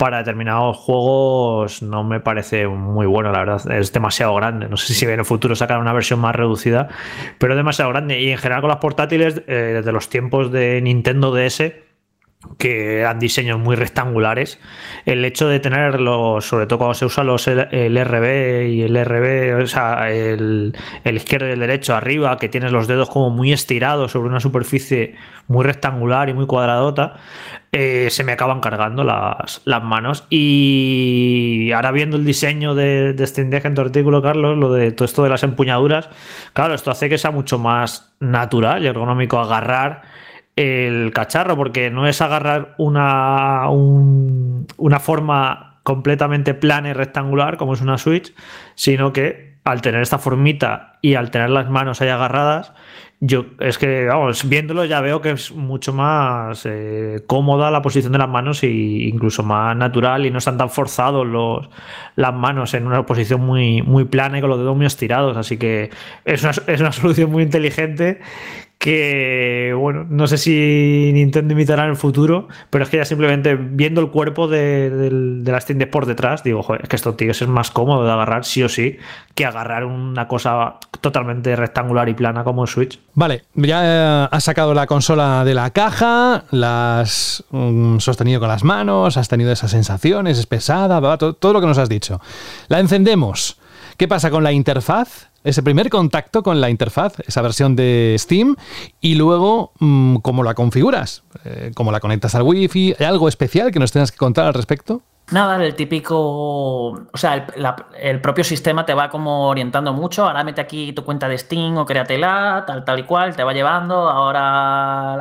para 0.00 0.18
determinados 0.18 0.78
juegos 0.78 1.82
no 1.82 2.04
me 2.04 2.20
parece 2.20 2.66
muy 2.66 3.06
bueno, 3.06 3.32
la 3.32 3.40
verdad. 3.40 3.70
Es 3.70 3.92
demasiado 3.92 4.34
grande. 4.34 4.66
No 4.66 4.78
sé 4.78 4.94
si 4.94 5.04
en 5.04 5.18
el 5.18 5.26
futuro 5.26 5.54
sacar 5.54 5.78
una 5.78 5.92
versión 5.92 6.20
más 6.20 6.34
reducida, 6.34 6.88
pero 7.40 7.56
demasiado 7.56 7.90
grande. 7.90 8.20
Y 8.20 8.28
en 8.28 8.36
general 8.36 8.60
con 8.60 8.68
las 8.68 8.80
portátiles, 8.80 9.42
eh, 9.46 9.72
desde 9.76 9.92
los 9.92 10.10
tiempos 10.10 10.52
de 10.52 10.78
Nintendo 10.82 11.34
DS, 11.34 11.72
que 12.56 13.00
eran 13.00 13.18
diseños 13.18 13.58
muy 13.58 13.76
rectangulares, 13.76 14.58
el 15.04 15.24
hecho 15.24 15.46
de 15.48 15.60
tenerlos, 15.60 16.46
sobre 16.46 16.66
todo 16.66 16.78
cuando 16.78 16.94
se 16.94 17.04
usa 17.04 17.22
los 17.22 17.46
el 17.46 18.04
RB 18.04 18.66
y 18.68 18.82
el 18.82 19.04
RB, 19.04 19.62
o 19.62 19.66
sea, 19.66 20.10
el, 20.10 20.74
izquierdo 21.04 21.48
y 21.48 21.52
el 21.52 21.60
derecho 21.60 21.94
arriba, 21.94 22.38
que 22.38 22.48
tienes 22.48 22.72
los 22.72 22.86
dedos 22.86 23.10
como 23.10 23.28
muy 23.28 23.52
estirados 23.52 24.12
sobre 24.12 24.28
una 24.30 24.40
superficie 24.40 25.16
muy 25.48 25.64
rectangular 25.64 26.30
y 26.30 26.34
muy 26.34 26.46
cuadradota, 26.46 27.16
eh, 27.72 28.08
se 28.10 28.24
me 28.24 28.32
acaban 28.32 28.60
cargando 28.60 29.04
las, 29.04 29.60
manos. 29.82 30.24
Y 30.30 31.70
ahora 31.74 31.92
viendo 31.92 32.16
el 32.16 32.24
diseño 32.24 32.74
de, 32.74 33.12
de 33.12 33.24
este 33.24 33.42
en 33.42 33.74
tu 33.74 33.80
artículo, 33.82 34.22
Carlos, 34.22 34.56
lo 34.56 34.72
de 34.72 34.92
todo 34.92 35.04
esto 35.04 35.22
de 35.22 35.28
las 35.28 35.42
empuñaduras, 35.42 36.08
claro, 36.54 36.74
esto 36.74 36.90
hace 36.90 37.08
que 37.10 37.18
sea 37.18 37.32
mucho 37.32 37.58
más 37.58 38.12
natural 38.18 38.82
y 38.82 38.86
ergonómico 38.86 39.38
agarrar 39.38 40.02
el 40.60 41.12
cacharro, 41.12 41.56
porque 41.56 41.90
no 41.90 42.06
es 42.06 42.20
agarrar 42.20 42.74
una, 42.78 43.68
una 43.70 45.00
forma 45.00 45.80
completamente 45.82 46.54
plana 46.54 46.90
y 46.90 46.92
rectangular 46.92 47.56
como 47.56 47.74
es 47.74 47.80
una 47.80 47.98
Switch, 47.98 48.34
sino 48.74 49.12
que 49.12 49.58
al 49.64 49.82
tener 49.82 50.02
esta 50.02 50.18
formita 50.18 50.98
y 51.02 51.14
al 51.14 51.30
tener 51.30 51.50
las 51.50 51.68
manos 51.68 52.00
ahí 52.00 52.08
agarradas, 52.08 52.72
yo 53.22 53.44
es 53.60 53.76
que, 53.76 54.06
vamos, 54.06 54.48
viéndolo 54.48 54.86
ya 54.86 55.02
veo 55.02 55.20
que 55.20 55.32
es 55.32 55.52
mucho 55.52 55.92
más 55.92 56.64
eh, 56.64 57.22
cómoda 57.26 57.70
la 57.70 57.82
posición 57.82 58.12
de 58.12 58.18
las 58.18 58.28
manos 58.30 58.62
e 58.62 58.68
incluso 58.68 59.42
más 59.42 59.76
natural 59.76 60.24
y 60.24 60.30
no 60.30 60.38
están 60.38 60.56
tan 60.56 60.70
forzados 60.70 61.26
los, 61.26 61.68
las 62.16 62.32
manos 62.32 62.72
en 62.72 62.86
una 62.86 63.04
posición 63.04 63.42
muy, 63.42 63.82
muy 63.82 64.04
plana 64.06 64.38
y 64.38 64.40
con 64.40 64.48
los 64.48 64.58
dedos 64.58 64.74
muy 64.74 64.86
estirados. 64.86 65.36
Así 65.36 65.58
que 65.58 65.90
es 66.24 66.42
una, 66.42 66.52
es 66.66 66.80
una 66.80 66.92
solución 66.92 67.30
muy 67.30 67.42
inteligente 67.42 68.20
que, 68.80 69.74
bueno, 69.78 70.06
no 70.08 70.26
sé 70.26 70.38
si 70.38 71.10
Nintendo 71.12 71.52
imitará 71.52 71.84
en 71.84 71.90
el 71.90 71.96
futuro, 71.96 72.48
pero 72.70 72.82
es 72.82 72.88
que 72.88 72.96
ya 72.96 73.04
simplemente 73.04 73.54
viendo 73.54 74.00
el 74.00 74.08
cuerpo 74.10 74.48
de, 74.48 74.88
de, 74.88 75.52
la 75.52 75.60
Steam 75.60 75.78
Deck 75.78 75.90
por 75.90 76.06
detrás, 76.06 76.42
digo, 76.42 76.62
joder, 76.62 76.84
es 76.84 76.88
que 76.88 76.96
esto, 76.96 77.14
tío, 77.14 77.30
es 77.30 77.46
más 77.46 77.70
cómodo 77.70 78.06
de 78.06 78.10
agarrar 78.10 78.46
sí 78.46 78.62
o 78.62 78.70
sí 78.70 78.96
que 79.34 79.44
agarrar 79.44 79.84
una 79.84 80.26
cosa 80.26 80.76
totalmente 81.02 81.54
rectangular 81.56 82.08
y 82.08 82.14
plana 82.14 82.42
como 82.42 82.62
el 82.62 82.68
Switch. 82.68 82.98
Vale, 83.12 83.42
ya 83.52 84.24
has 84.24 84.44
sacado 84.44 84.72
la 84.72 84.86
consola 84.86 85.44
de 85.44 85.52
la 85.52 85.68
caja, 85.72 86.44
la 86.50 87.00
has 87.00 87.44
mm, 87.50 87.98
sostenido 87.98 88.40
con 88.40 88.48
las 88.48 88.64
manos, 88.64 89.18
has 89.18 89.28
tenido 89.28 89.52
esas 89.52 89.72
sensaciones, 89.72 90.38
es 90.38 90.46
pesada, 90.46 91.18
todo, 91.18 91.34
todo 91.34 91.52
lo 91.52 91.60
que 91.60 91.66
nos 91.66 91.76
has 91.76 91.90
dicho. 91.90 92.18
La 92.68 92.80
encendemos. 92.80 93.58
¿Qué 93.98 94.08
pasa 94.08 94.30
con 94.30 94.42
la 94.42 94.52
interfaz? 94.52 95.29
Ese 95.44 95.62
primer 95.62 95.90
contacto 95.90 96.42
con 96.42 96.60
la 96.60 96.70
interfaz, 96.70 97.20
esa 97.26 97.42
versión 97.42 97.76
de 97.76 98.16
Steam, 98.18 98.56
y 99.00 99.14
luego 99.14 99.72
mm, 99.78 100.16
cómo 100.16 100.42
la 100.42 100.54
configuras, 100.54 101.22
eh, 101.44 101.72
cómo 101.74 101.92
la 101.92 102.00
conectas 102.00 102.34
al 102.34 102.42
Wi-Fi. 102.42 102.96
¿Hay 102.98 103.06
algo 103.06 103.28
especial 103.28 103.70
que 103.70 103.78
nos 103.78 103.92
tengas 103.92 104.12
que 104.12 104.18
contar 104.18 104.46
al 104.46 104.54
respecto? 104.54 105.02
Nada, 105.30 105.64
el 105.64 105.76
típico. 105.76 106.88
O 106.88 107.16
sea, 107.16 107.46
el, 108.00 108.20
propio 108.20 108.42
sistema 108.42 108.84
te 108.84 108.94
va 108.94 109.08
como 109.10 109.46
orientando 109.48 109.92
mucho. 109.92 110.26
Ahora 110.26 110.42
mete 110.42 110.60
aquí 110.60 110.92
tu 110.92 111.04
cuenta 111.04 111.28
de 111.28 111.38
Steam 111.38 111.76
o 111.76 111.86
créatela, 111.86 112.64
tal, 112.66 112.84
tal 112.84 112.98
y 112.98 113.04
cual, 113.04 113.36
te 113.36 113.44
va 113.44 113.52
llevando. 113.52 114.10
Ahora 114.10 115.16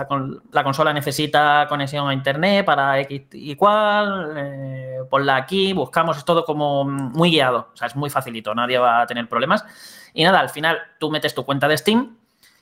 la, 0.52 0.64
consola 0.64 0.94
necesita 0.94 1.68
conexión 1.70 2.10
a 2.10 2.14
internet 2.14 2.66
para 2.66 3.00
X 3.02 3.22
y 3.34 3.56
cual. 3.56 4.34
Eh, 4.36 4.98
ponla 5.12 5.36
aquí, 5.36 5.74
buscamos, 5.74 6.18
es 6.18 6.26
todo 6.26 6.44
como 6.44 6.86
muy 6.86 7.30
guiado. 7.30 7.70
O 7.74 7.78
sea, 7.78 7.88
es 7.88 7.96
muy 7.96 8.10
facilito, 8.10 8.56
nadie 8.56 8.80
va 8.80 9.02
a 9.02 9.08
tener 9.08 9.30
problemas. 9.30 9.64
Y 10.13 10.24
nada, 10.24 10.39
al 10.39 10.50
final 10.50 10.78
tú 11.00 11.12
metes 11.12 11.34
tu 11.34 11.45
cuenta 11.45 11.67
de 11.67 11.78
Steam 11.78 12.17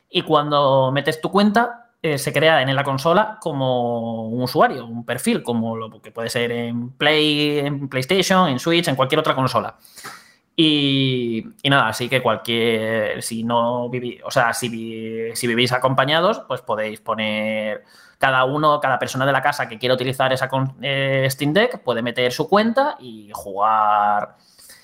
y 0.09 0.21
cuando 0.21 0.91
metes 0.91 1.21
tu 1.21 1.31
cuenta 1.31 1.91
eh, 2.01 2.17
se 2.17 2.31
crea 2.31 2.61
en 2.61 2.75
la 2.75 2.83
consola 2.83 3.37
como 3.41 4.27
un 4.29 4.43
usuario, 4.43 4.85
un 4.85 5.05
perfil, 5.05 5.41
como 5.41 5.75
lo 5.75 6.01
que 6.01 6.11
puede 6.11 6.29
ser 6.29 6.51
en 6.51 6.91
Play, 6.91 7.59
en 7.59 7.89
PlayStation, 7.89 8.47
en 8.49 8.59
Switch, 8.59 8.87
en 8.87 8.95
cualquier 8.95 9.19
otra 9.19 9.35
consola. 9.35 9.75
Y, 10.59 11.45
nada, 11.65 11.89
así 11.89 12.09
que 12.09 12.21
cualquier, 12.21 13.21
si 13.21 13.43
no 13.43 13.89
vivís, 13.89 14.21
o 14.23 14.31
sea, 14.31 14.53
si, 14.53 15.35
si, 15.35 15.47
vivís 15.47 15.71
acompañados, 15.71 16.41
pues 16.47 16.61
podéis 16.61 16.99
poner 16.99 17.83
cada 18.17 18.43
uno, 18.45 18.79
cada 18.79 18.97
persona 18.97 19.25
de 19.25 19.31
la 19.31 19.43
casa 19.43 19.67
que 19.67 19.77
quiera 19.77 19.93
utilizar 19.93 20.33
esa 20.33 20.49
eh, 20.81 21.27
Steam 21.29 21.53
Deck 21.53 21.83
puede 21.83 22.01
meter 22.01 22.31
su 22.31 22.49
cuenta 22.49 22.97
y 22.99 23.29
jugar 23.33 24.37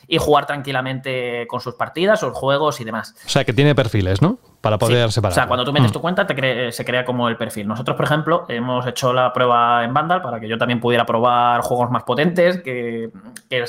y 0.08 0.18
jugar 0.18 0.46
tranquilamente 0.46 1.48
con 1.48 1.62
sus 1.62 1.76
partidas, 1.76 2.20
sus 2.20 2.34
juegos 2.34 2.80
y 2.82 2.84
demás. 2.84 3.16
O 3.26 3.30
sea, 3.30 3.44
que 3.44 3.54
tiene 3.54 3.76
perfiles, 3.76 4.22
¿no? 4.22 4.38
Para 4.62 4.78
poder 4.78 5.12
separar. 5.12 5.34
O 5.34 5.36
sea, 5.36 5.48
cuando 5.48 5.66
tú 5.66 5.74
metes 5.74 5.92
mm. 5.92 5.94
tu 5.94 6.02
cuenta 6.02 6.26
te 6.26 6.72
se 6.72 6.86
crea 6.86 7.04
como 7.04 7.28
el 7.28 7.38
perfil. 7.38 7.68
Nosotros, 7.68 7.98
por 7.98 8.06
ejemplo, 8.06 8.46
hemos 8.48 8.86
hecho 8.88 9.14
la 9.14 9.34
prueba 9.34 9.84
en 9.84 9.94
Vandal 9.94 10.22
para 10.22 10.40
que 10.40 10.48
yo 10.48 10.58
también 10.58 10.80
pudiera 10.80 11.06
probar 11.06 11.62
juegos 11.62 11.90
más 11.92 12.04
potentes, 12.04 12.62
que, 12.62 13.10
eh, 13.50 13.66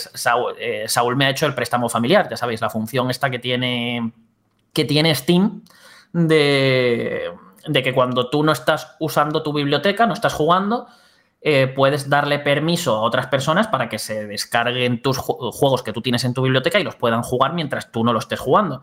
Saúl, 0.86 1.16
me 1.16 1.26
ha 1.26 1.30
hecho 1.30 1.46
el 1.46 1.54
préstamo 1.54 1.88
familiar, 1.88 2.28
ya 2.28 2.36
sabéis, 2.36 2.60
la 2.60 2.70
función 2.70 3.10
esta 3.10 3.30
que 3.30 3.38
tiene, 3.38 4.12
que 4.72 4.84
tiene 4.84 5.14
Steam 5.14 5.62
de, 6.12 7.32
de 7.66 7.82
que 7.82 7.92
cuando 7.92 8.30
tú 8.30 8.42
no 8.42 8.52
estás 8.52 8.96
usando 9.00 9.42
tu 9.42 9.52
biblioteca, 9.52 10.06
no 10.06 10.14
estás 10.14 10.34
jugando, 10.34 10.86
eh, 11.46 11.66
puedes 11.68 12.08
darle 12.08 12.38
permiso 12.38 12.96
a 12.96 13.02
otras 13.02 13.26
personas 13.26 13.68
para 13.68 13.90
que 13.90 13.98
se 13.98 14.26
descarguen 14.26 15.02
tus 15.02 15.18
juegos 15.18 15.82
que 15.82 15.92
tú 15.92 16.00
tienes 16.00 16.24
en 16.24 16.32
tu 16.32 16.40
biblioteca 16.40 16.80
y 16.80 16.84
los 16.84 16.96
puedan 16.96 17.22
jugar 17.22 17.52
mientras 17.52 17.92
tú 17.92 18.02
no 18.02 18.14
lo 18.14 18.18
estés 18.18 18.40
jugando. 18.40 18.82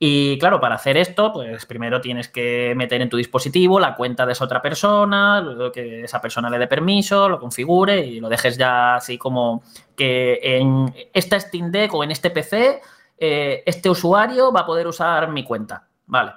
Y 0.00 0.36
claro, 0.40 0.60
para 0.60 0.74
hacer 0.74 0.96
esto, 0.96 1.32
pues 1.32 1.64
primero 1.64 2.00
tienes 2.00 2.28
que 2.28 2.74
meter 2.74 3.02
en 3.02 3.08
tu 3.08 3.16
dispositivo 3.18 3.78
la 3.78 3.94
cuenta 3.94 4.26
de 4.26 4.32
esa 4.32 4.46
otra 4.46 4.60
persona, 4.60 5.46
que 5.72 6.02
esa 6.02 6.20
persona 6.20 6.50
le 6.50 6.58
dé 6.58 6.66
permiso, 6.66 7.28
lo 7.28 7.38
configure 7.38 8.04
y 8.04 8.18
lo 8.18 8.28
dejes 8.28 8.58
ya 8.58 8.96
así 8.96 9.16
como 9.16 9.62
que 9.94 10.40
en 10.42 10.92
esta 11.12 11.38
Steam 11.38 11.70
Deck 11.70 11.94
o 11.94 12.02
en 12.02 12.10
este 12.10 12.30
PC, 12.30 12.80
eh, 13.16 13.62
este 13.64 13.88
usuario 13.88 14.50
va 14.50 14.62
a 14.62 14.66
poder 14.66 14.88
usar 14.88 15.30
mi 15.30 15.44
cuenta. 15.44 15.86
Vale. 16.06 16.32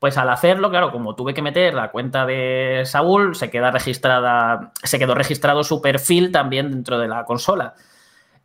Pues 0.00 0.16
al 0.16 0.30
hacerlo, 0.30 0.70
claro, 0.70 0.90
como 0.92 1.14
tuve 1.14 1.34
que 1.34 1.42
meter 1.42 1.74
la 1.74 1.90
cuenta 1.90 2.24
de 2.24 2.84
Saúl, 2.86 3.36
se 3.36 3.50
queda 3.50 3.70
registrada, 3.70 4.72
se 4.82 4.98
quedó 4.98 5.14
registrado 5.14 5.62
su 5.62 5.82
perfil 5.82 6.32
también 6.32 6.70
dentro 6.70 6.98
de 6.98 7.06
la 7.06 7.26
consola. 7.26 7.74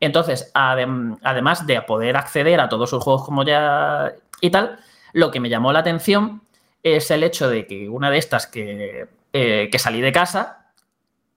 Entonces, 0.01 0.51
además 0.53 1.65
de 1.65 1.81
poder 1.81 2.17
acceder 2.17 2.59
a 2.59 2.67
todos 2.67 2.89
sus 2.89 3.01
juegos 3.01 3.23
como 3.23 3.43
ya 3.43 4.11
y 4.41 4.49
tal, 4.49 4.79
lo 5.13 5.31
que 5.31 5.39
me 5.39 5.47
llamó 5.47 5.71
la 5.71 5.79
atención 5.79 6.41
es 6.83 7.09
el 7.09 7.23
hecho 7.23 7.47
de 7.49 7.65
que 7.65 7.87
una 7.87 8.11
de 8.11 8.17
estas 8.17 8.47
que, 8.47 9.07
eh, 9.31 9.69
que 9.71 9.79
salí 9.79 10.01
de 10.01 10.11
casa 10.11 10.71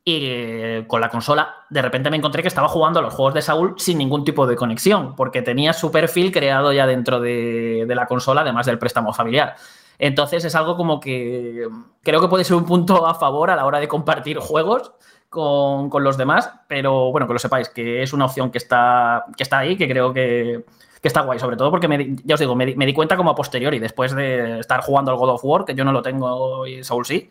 y 0.04 0.18
eh, 0.24 0.85
con 0.88 1.00
la 1.00 1.11
consola 1.11 1.64
de 1.70 1.81
repente 1.81 2.11
me 2.11 2.16
encontré 2.16 2.42
que 2.42 2.48
estaba 2.48 2.66
jugando 2.66 2.98
a 2.98 3.02
los 3.02 3.14
juegos 3.14 3.35
de 3.35 3.42
Saúl 3.42 3.74
sin 3.78 3.98
ningún 3.98 4.24
tipo 4.24 4.48
de 4.48 4.57
conexión, 4.57 5.14
porque 5.14 5.42
tenía 5.42 5.72
su 5.72 5.92
perfil 5.92 6.33
creado 6.33 6.72
ya 6.72 6.88
dentro 6.88 7.20
de, 7.20 7.85
de 7.87 7.94
la 7.94 8.07
consola, 8.07 8.40
además 8.40 8.66
del 8.66 8.81
préstamo 8.81 9.12
familiar. 9.12 9.54
Entonces 9.99 10.45
es 10.45 10.55
algo 10.55 10.77
como 10.77 11.01
que 11.01 11.69
creo 12.03 12.21
que 12.21 12.29
puede 12.29 12.45
ser 12.45 12.57
un 12.57 12.65
punto 12.65 13.07
a 13.07 13.15
favor 13.15 13.51
a 13.51 13.57
la 13.57 13.67
hora 13.67 13.81
de 13.81 13.89
compartir 13.89 14.39
juegos 14.39 14.93
con, 15.29 15.91
los 16.03 16.17
demás, 16.17 16.51
pero 16.69 17.11
bueno, 17.11 17.27
que 17.27 17.33
lo 17.35 17.39
sepáis, 17.39 17.69
que 17.69 18.03
es 18.03 18.13
una 18.13 18.27
opción 18.27 18.51
que 18.51 18.59
está, 18.59 19.25
que 19.37 19.43
está 19.43 19.59
ahí, 19.59 19.77
que 19.77 19.89
creo 19.89 20.13
que, 20.13 20.65
está 21.03 21.23
guay, 21.23 21.39
sobre 21.39 21.57
todo 21.57 21.71
porque 21.71 21.89
me, 21.89 22.17
ya 22.25 22.35
os 22.35 22.41
digo, 22.41 22.55
me, 22.55 22.67
di 22.67 22.95
cuenta 22.95 23.17
como 23.17 23.31
a 23.31 23.35
posteriori, 23.35 23.79
después 23.79 24.15
de 24.15 24.61
estar 24.61 24.81
jugando 24.81 25.11
al 25.11 25.19
God 25.19 25.31
of 25.31 25.45
War, 25.45 25.65
que 25.65 25.75
yo 25.75 25.85
no 25.85 25.93
lo 25.93 26.03
tengo 26.03 26.67
y 26.67 26.83
Saul 26.83 27.05
sí, 27.05 27.29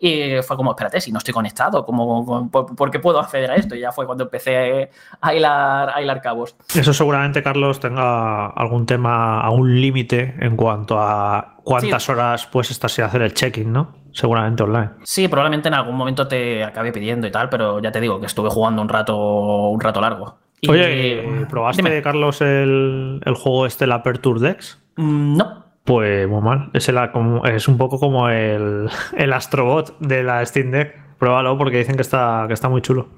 y 0.00 0.40
fue 0.42 0.56
como, 0.56 0.70
espérate, 0.70 1.00
si 1.00 1.10
no 1.10 1.18
estoy 1.18 1.34
conectado, 1.34 1.84
¿cómo, 1.84 2.48
por, 2.50 2.90
qué 2.90 3.00
puedo 3.00 3.18
acceder 3.18 3.50
a 3.50 3.56
esto? 3.56 3.74
Y 3.74 3.80
ya 3.80 3.90
fue 3.90 4.06
cuando 4.06 4.24
empecé 4.24 4.90
a 5.20 5.34
hilar, 5.34 5.90
a 5.90 6.00
hilar 6.00 6.20
cabos. 6.20 6.54
Eso 6.74 6.92
seguramente, 6.92 7.42
Carlos, 7.42 7.80
tenga 7.80 8.46
algún 8.46 8.86
tema, 8.86 9.40
algún 9.40 9.80
límite 9.80 10.36
en 10.38 10.56
cuanto 10.56 11.00
a 11.00 11.56
cuántas 11.64 12.08
horas 12.08 12.46
puedes 12.46 12.70
estar 12.70 12.88
sin 12.90 13.04
hacer 13.04 13.22
el 13.22 13.34
check-in, 13.34 13.72
¿no? 13.72 13.96
Seguramente 14.12 14.62
online. 14.62 14.90
Sí, 15.02 15.26
probablemente 15.26 15.68
en 15.68 15.74
algún 15.74 15.96
momento 15.96 16.28
te 16.28 16.62
acabe 16.62 16.92
pidiendo 16.92 17.26
y 17.26 17.30
tal, 17.32 17.48
pero 17.48 17.80
ya 17.80 17.90
te 17.90 18.00
digo 18.00 18.20
que 18.20 18.26
estuve 18.26 18.50
jugando 18.50 18.80
un 18.80 18.88
rato, 18.88 19.16
un 19.16 19.80
rato 19.80 20.00
largo. 20.00 20.38
Oye, 20.68 21.46
¿probaste, 21.48 22.02
Carlos, 22.02 22.40
el, 22.40 23.20
el, 23.24 23.34
juego 23.34 23.66
este, 23.66 23.84
el 23.84 23.92
Aperture 23.92 24.40
Dex? 24.40 24.80
Mm, 24.96 25.36
no. 25.36 25.67
Pues 25.88 26.28
muy 26.28 26.42
mal. 26.42 26.68
Es, 26.74 26.90
es 26.90 27.66
un 27.66 27.78
poco 27.78 27.98
como 27.98 28.28
el, 28.28 28.90
el, 29.16 29.32
Astrobot 29.32 29.98
de 30.00 30.22
la 30.22 30.44
Steam 30.44 30.70
Deck. 30.70 30.94
Pruébalo 31.18 31.56
porque 31.56 31.78
dicen 31.78 31.96
que 31.96 32.02
está, 32.02 32.44
que 32.46 32.52
está 32.52 32.68
muy 32.68 32.82
chulo. 32.82 33.08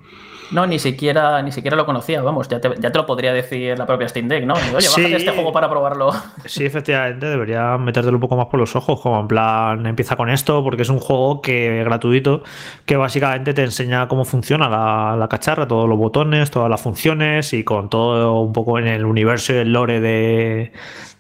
No, 0.51 0.67
ni 0.67 0.79
siquiera, 0.79 1.43
ni 1.43 1.53
siquiera 1.53 1.77
lo 1.77 1.87
conocía, 1.87 2.23
vamos, 2.23 2.49
ya 2.49 2.61
te, 2.61 2.71
ya 2.79 2.91
te 2.91 2.99
lo 2.99 3.07
podría 3.07 3.33
decir 3.33 3.79
la 3.79 3.87
propia 3.87 4.09
Steam 4.09 4.29
Deck, 4.29 4.45
¿no? 4.45 4.55
Oye, 4.55 4.89
bájate 4.89 5.17
este 5.17 5.31
juego 5.31 5.53
para 5.53 5.69
probarlo. 5.69 6.11
Sí, 6.47 6.65
efectivamente, 6.65 7.27
debería 7.27 7.79
metértelo 7.79 8.17
un 8.17 8.21
poco 8.21 8.37
más 8.37 8.47
por 8.47 8.59
los 8.59 8.75
ojos, 8.75 9.01
como 9.01 9.21
en 9.21 9.29
plan, 9.29 9.87
empieza 9.87 10.17
con 10.17 10.29
esto, 10.31 10.65
porque 10.65 10.83
es 10.83 10.89
un 10.89 10.99
juego 10.99 11.41
que 11.41 11.85
gratuito, 11.85 12.43
que 12.87 12.97
básicamente 12.97 13.55
te 13.55 13.63
enseña 13.63 14.09
cómo 14.09 14.25
funciona 14.25 14.69
la, 14.69 15.17
la 15.17 15.29
cacharra, 15.29 15.69
todos 15.69 15.89
los 15.89 15.99
botones, 15.99 16.51
todas 16.51 16.69
las 16.69 16.81
funciones 16.81 17.53
y 17.53 17.63
con 17.63 17.89
todo 17.89 18.41
un 18.41 18.53
poco 18.53 18.79
en 18.79 18.89
el 18.89 19.05
universo 19.05 19.53
y 19.53 19.57
el 19.57 19.73
lore 19.73 20.01
de, 20.01 20.73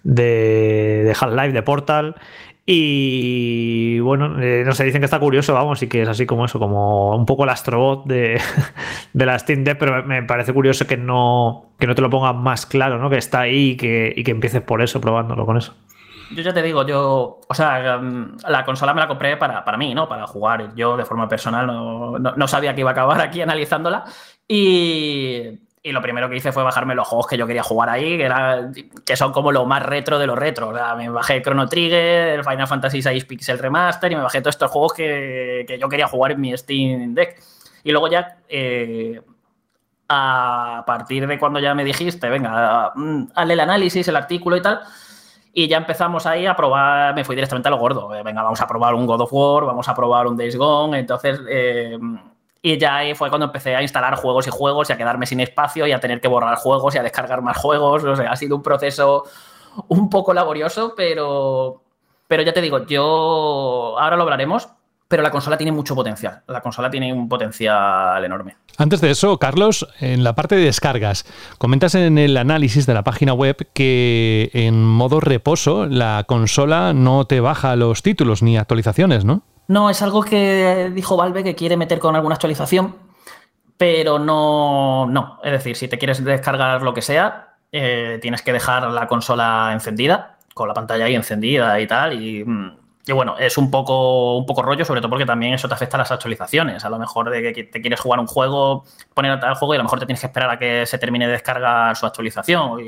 de, 0.02 1.02
de 1.04 1.16
Half-Life, 1.18 1.52
de 1.52 1.62
Portal. 1.62 2.16
Y 2.72 3.98
bueno, 3.98 4.40
eh, 4.40 4.62
no 4.64 4.70
sé, 4.70 4.84
dicen 4.84 5.00
que 5.00 5.06
está 5.06 5.18
curioso, 5.18 5.52
vamos, 5.54 5.82
y 5.82 5.88
que 5.88 6.02
es 6.02 6.08
así 6.08 6.24
como 6.24 6.44
eso, 6.44 6.60
como 6.60 7.16
un 7.16 7.26
poco 7.26 7.42
el 7.42 7.50
astrobot 7.50 8.06
de, 8.06 8.40
de 9.12 9.26
la 9.26 9.36
Steam 9.40 9.64
Deck, 9.64 9.76
pero 9.76 10.04
me 10.04 10.22
parece 10.22 10.54
curioso 10.54 10.86
que 10.86 10.96
no, 10.96 11.72
que 11.80 11.88
no 11.88 11.96
te 11.96 12.02
lo 12.02 12.08
pongan 12.08 12.36
más 12.36 12.66
claro, 12.66 13.00
¿no? 13.00 13.10
Que 13.10 13.16
está 13.16 13.40
ahí 13.40 13.70
y 13.70 13.76
que, 13.76 14.12
y 14.14 14.22
que 14.22 14.30
empieces 14.30 14.62
por 14.62 14.82
eso, 14.82 15.00
probándolo 15.00 15.44
con 15.46 15.56
eso. 15.56 15.74
Yo 16.30 16.44
ya 16.44 16.54
te 16.54 16.62
digo, 16.62 16.86
yo, 16.86 17.40
o 17.48 17.54
sea, 17.54 17.98
mm, 17.98 18.36
la 18.48 18.64
consola 18.64 18.94
me 18.94 19.00
la 19.00 19.08
compré 19.08 19.36
para, 19.36 19.64
para 19.64 19.76
mí, 19.76 19.92
¿no? 19.92 20.08
Para 20.08 20.28
jugar. 20.28 20.72
Yo 20.76 20.96
de 20.96 21.04
forma 21.04 21.28
personal 21.28 21.66
no, 21.66 22.20
no 22.20 22.46
sabía 22.46 22.72
que 22.72 22.82
iba 22.82 22.90
a 22.90 22.92
acabar 22.92 23.20
aquí 23.20 23.42
analizándola. 23.42 24.04
Y 24.46 25.58
y 25.82 25.92
lo 25.92 26.02
primero 26.02 26.28
que 26.28 26.36
hice 26.36 26.52
fue 26.52 26.62
bajarme 26.62 26.94
los 26.94 27.08
juegos 27.08 27.26
que 27.26 27.38
yo 27.38 27.46
quería 27.46 27.62
jugar 27.62 27.88
ahí, 27.88 28.18
que, 28.18 28.24
era, 28.24 28.70
que 29.04 29.16
son 29.16 29.32
como 29.32 29.50
lo 29.50 29.64
más 29.64 29.82
retro 29.82 30.18
de 30.18 30.26
los 30.26 30.38
retro. 30.38 30.68
O 30.68 30.74
sea, 30.74 30.94
me 30.94 31.08
bajé 31.08 31.40
Chrono 31.40 31.68
Trigger, 31.68 32.38
el 32.38 32.44
Final 32.44 32.66
Fantasy 32.66 33.00
VI 33.00 33.24
Pixel 33.24 33.58
Remaster 33.58 34.12
y 34.12 34.16
me 34.16 34.22
bajé 34.22 34.42
todos 34.42 34.56
estos 34.56 34.70
juegos 34.70 34.92
que, 34.92 35.64
que 35.66 35.78
yo 35.78 35.88
quería 35.88 36.06
jugar 36.06 36.32
en 36.32 36.40
mi 36.40 36.56
Steam 36.56 37.14
Deck. 37.14 37.40
Y 37.82 37.92
luego 37.92 38.08
ya, 38.08 38.36
eh, 38.48 39.22
a 40.08 40.84
partir 40.86 41.26
de 41.26 41.38
cuando 41.38 41.60
ya 41.60 41.74
me 41.74 41.84
dijiste, 41.84 42.28
venga, 42.28 42.92
mm, 42.94 43.28
hazle 43.34 43.54
el 43.54 43.60
análisis, 43.60 44.06
el 44.08 44.16
artículo 44.16 44.56
y 44.56 44.62
tal, 44.62 44.80
Y 45.52 45.66
ya 45.66 45.78
empezamos 45.78 46.26
ahí 46.26 46.46
a 46.46 46.54
probar, 46.54 47.14
me 47.14 47.24
fui 47.24 47.34
directamente 47.34 47.68
a 47.68 47.70
lo 47.72 47.78
gordo. 47.78 48.08
Venga, 48.08 48.42
vamos 48.42 48.60
a 48.60 48.68
probar 48.68 48.94
un 48.94 49.06
God 49.06 49.22
of 49.22 49.32
War, 49.32 49.64
vamos 49.64 49.88
a 49.88 49.94
probar 49.94 50.26
un 50.28 50.36
Days 50.36 50.56
Gone. 50.56 50.98
Entonces, 50.98 51.40
eh, 51.48 51.98
y 52.62 52.78
ya 52.78 52.96
ahí 52.96 53.14
fue 53.14 53.30
cuando 53.30 53.46
empecé 53.46 53.74
a 53.74 53.82
instalar 53.82 54.16
juegos 54.16 54.46
y 54.46 54.50
juegos 54.50 54.90
y 54.90 54.92
a 54.92 54.96
quedarme 54.98 55.26
sin 55.26 55.40
espacio 55.40 55.86
y 55.86 55.92
a 55.92 56.00
tener 56.00 56.20
que 56.20 56.28
borrar 56.28 56.56
juegos 56.56 56.94
y 56.94 56.98
a 56.98 57.02
descargar 57.02 57.40
más 57.42 57.56
juegos. 57.56 58.04
O 58.04 58.16
sea, 58.16 58.30
ha 58.30 58.36
sido 58.36 58.56
un 58.56 58.62
proceso 58.62 59.24
un 59.88 60.10
poco 60.10 60.34
laborioso, 60.34 60.94
pero, 60.96 61.82
pero 62.28 62.42
ya 62.42 62.52
te 62.52 62.60
digo, 62.60 62.84
yo 62.86 63.98
ahora 63.98 64.16
lo 64.16 64.24
hablaremos, 64.24 64.68
pero 65.08 65.22
la 65.22 65.30
consola 65.30 65.56
tiene 65.56 65.72
mucho 65.72 65.94
potencial. 65.94 66.42
La 66.46 66.60
consola 66.60 66.90
tiene 66.90 67.12
un 67.12 67.28
potencial 67.28 68.24
enorme. 68.24 68.56
Antes 68.76 69.00
de 69.00 69.10
eso, 69.10 69.38
Carlos, 69.38 69.88
en 69.98 70.22
la 70.22 70.34
parte 70.34 70.54
de 70.54 70.64
descargas, 70.64 71.26
comentas 71.58 71.94
en 71.94 72.18
el 72.18 72.36
análisis 72.36 72.86
de 72.86 72.94
la 72.94 73.02
página 73.02 73.32
web 73.32 73.56
que 73.72 74.50
en 74.52 74.84
modo 74.84 75.20
reposo 75.20 75.86
la 75.86 76.24
consola 76.28 76.92
no 76.92 77.24
te 77.24 77.40
baja 77.40 77.74
los 77.76 78.02
títulos 78.02 78.42
ni 78.42 78.56
actualizaciones, 78.56 79.24
¿no? 79.24 79.42
No, 79.70 79.88
es 79.88 80.02
algo 80.02 80.24
que 80.24 80.90
dijo 80.92 81.16
Valve 81.16 81.44
que 81.44 81.54
quiere 81.54 81.76
meter 81.76 82.00
con 82.00 82.16
alguna 82.16 82.34
actualización, 82.34 82.96
pero 83.76 84.18
no, 84.18 85.06
no. 85.06 85.38
Es 85.44 85.52
decir, 85.52 85.76
si 85.76 85.86
te 85.86 85.96
quieres 85.96 86.24
descargar 86.24 86.82
lo 86.82 86.92
que 86.92 87.02
sea, 87.02 87.54
eh, 87.70 88.18
tienes 88.20 88.42
que 88.42 88.52
dejar 88.52 88.90
la 88.90 89.06
consola 89.06 89.70
encendida, 89.72 90.38
con 90.54 90.66
la 90.66 90.74
pantalla 90.74 91.04
ahí 91.04 91.14
encendida 91.14 91.80
y 91.80 91.86
tal, 91.86 92.20
y 92.20 92.44
mm, 92.44 92.80
y 93.06 93.12
bueno, 93.12 93.36
es 93.38 93.56
un 93.58 93.70
poco, 93.70 94.36
un 94.36 94.46
poco 94.46 94.62
rollo, 94.62 94.84
sobre 94.84 95.00
todo 95.00 95.10
porque 95.10 95.24
también 95.26 95.54
eso 95.54 95.66
te 95.66 95.74
afecta 95.74 95.96
a 95.96 95.98
las 95.98 96.12
actualizaciones. 96.12 96.84
A 96.84 96.90
lo 96.90 96.98
mejor 96.98 97.30
de 97.30 97.52
que 97.52 97.64
te 97.64 97.80
quieres 97.80 97.98
jugar 97.98 98.20
un 98.20 98.26
juego, 98.26 98.84
poner 99.14 99.32
al 99.32 99.54
juego 99.54 99.74
y 99.74 99.76
a 99.76 99.78
lo 99.78 99.84
mejor 99.84 99.98
te 99.98 100.06
tienes 100.06 100.20
que 100.20 100.26
esperar 100.26 100.50
a 100.50 100.58
que 100.58 100.84
se 100.86 100.98
termine 100.98 101.26
de 101.26 101.32
descargar 101.32 101.96
su 101.96 102.06
actualización. 102.06 102.78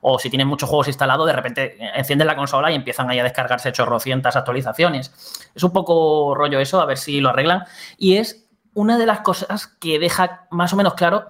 O 0.00 0.18
si 0.18 0.30
tienes 0.30 0.46
muchos 0.46 0.68
juegos 0.68 0.88
instalados, 0.88 1.26
de 1.26 1.32
repente 1.32 1.76
enciendes 1.94 2.26
la 2.26 2.36
consola 2.36 2.70
y 2.70 2.74
empiezan 2.74 3.10
ahí 3.10 3.18
a 3.18 3.24
descargarse 3.24 3.72
chorrocientas 3.72 4.36
actualizaciones. 4.36 5.12
Es 5.54 5.62
un 5.62 5.72
poco 5.72 6.34
rollo 6.34 6.58
eso, 6.60 6.80
a 6.80 6.86
ver 6.86 6.98
si 6.98 7.20
lo 7.20 7.30
arreglan. 7.30 7.64
Y 7.98 8.16
es 8.16 8.48
una 8.74 8.98
de 8.98 9.06
las 9.06 9.20
cosas 9.20 9.66
que 9.66 9.98
deja 9.98 10.46
más 10.50 10.72
o 10.72 10.76
menos 10.76 10.94
claro 10.94 11.26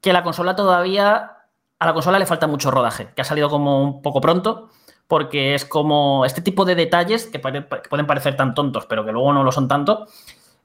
que 0.00 0.12
la 0.12 0.22
consola 0.22 0.56
todavía. 0.56 1.36
A 1.78 1.86
la 1.86 1.94
consola 1.94 2.18
le 2.18 2.26
falta 2.26 2.46
mucho 2.46 2.70
rodaje, 2.70 3.08
que 3.14 3.22
ha 3.22 3.24
salido 3.24 3.48
como 3.48 3.82
un 3.82 4.02
poco 4.02 4.20
pronto 4.20 4.68
porque 5.10 5.56
es 5.56 5.64
como 5.64 6.24
este 6.24 6.40
tipo 6.40 6.64
de 6.64 6.76
detalles 6.76 7.26
que, 7.26 7.40
pueden 7.40 8.06
parecer 8.06 8.36
tan 8.36 8.54
tontos, 8.54 8.86
pero 8.86 9.04
que 9.04 9.10
luego 9.10 9.32
no 9.32 9.42
lo 9.42 9.50
son 9.50 9.66
tanto, 9.66 10.06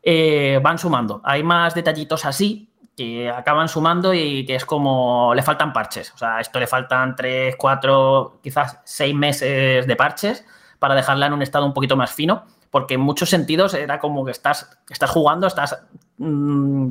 eh, 0.03 0.59
van 0.61 0.77
sumando. 0.77 1.19
Hay 1.23 1.41
más 1.41 1.73
detallitos 1.73 2.25
así 2.25 2.69
que 2.95 3.29
acaban 3.29 3.67
sumando 3.67 4.13
y 4.13 4.45
que 4.45 4.55
es 4.55 4.65
como 4.65 5.34
le 5.36 5.43
faltan 5.43 5.73
parches. 5.73 6.13
O 6.13 6.17
sea, 6.17 6.39
esto 6.39 6.60
le 6.60 6.67
faltan 6.67 7.15
3, 7.15 7.55
4, 7.58 8.39
quizás 8.41 8.79
6 8.86 9.15
meses 9.15 9.86
de 9.86 9.95
parches 9.95 10.45
para 10.79 10.95
dejarla 10.95 11.27
en 11.27 11.34
un 11.34 11.41
estado 11.41 11.65
un 11.65 11.73
poquito 11.73 11.97
más 11.97 12.13
fino, 12.13 12.45
porque 12.71 12.95
en 12.95 13.01
muchos 13.01 13.29
sentidos 13.29 13.73
era 13.73 13.99
como 13.99 14.23
que 14.23 14.31
estás, 14.31 14.77
estás 14.89 15.10
jugando, 15.10 15.47
estás, 15.47 15.77
mm, 16.17 16.89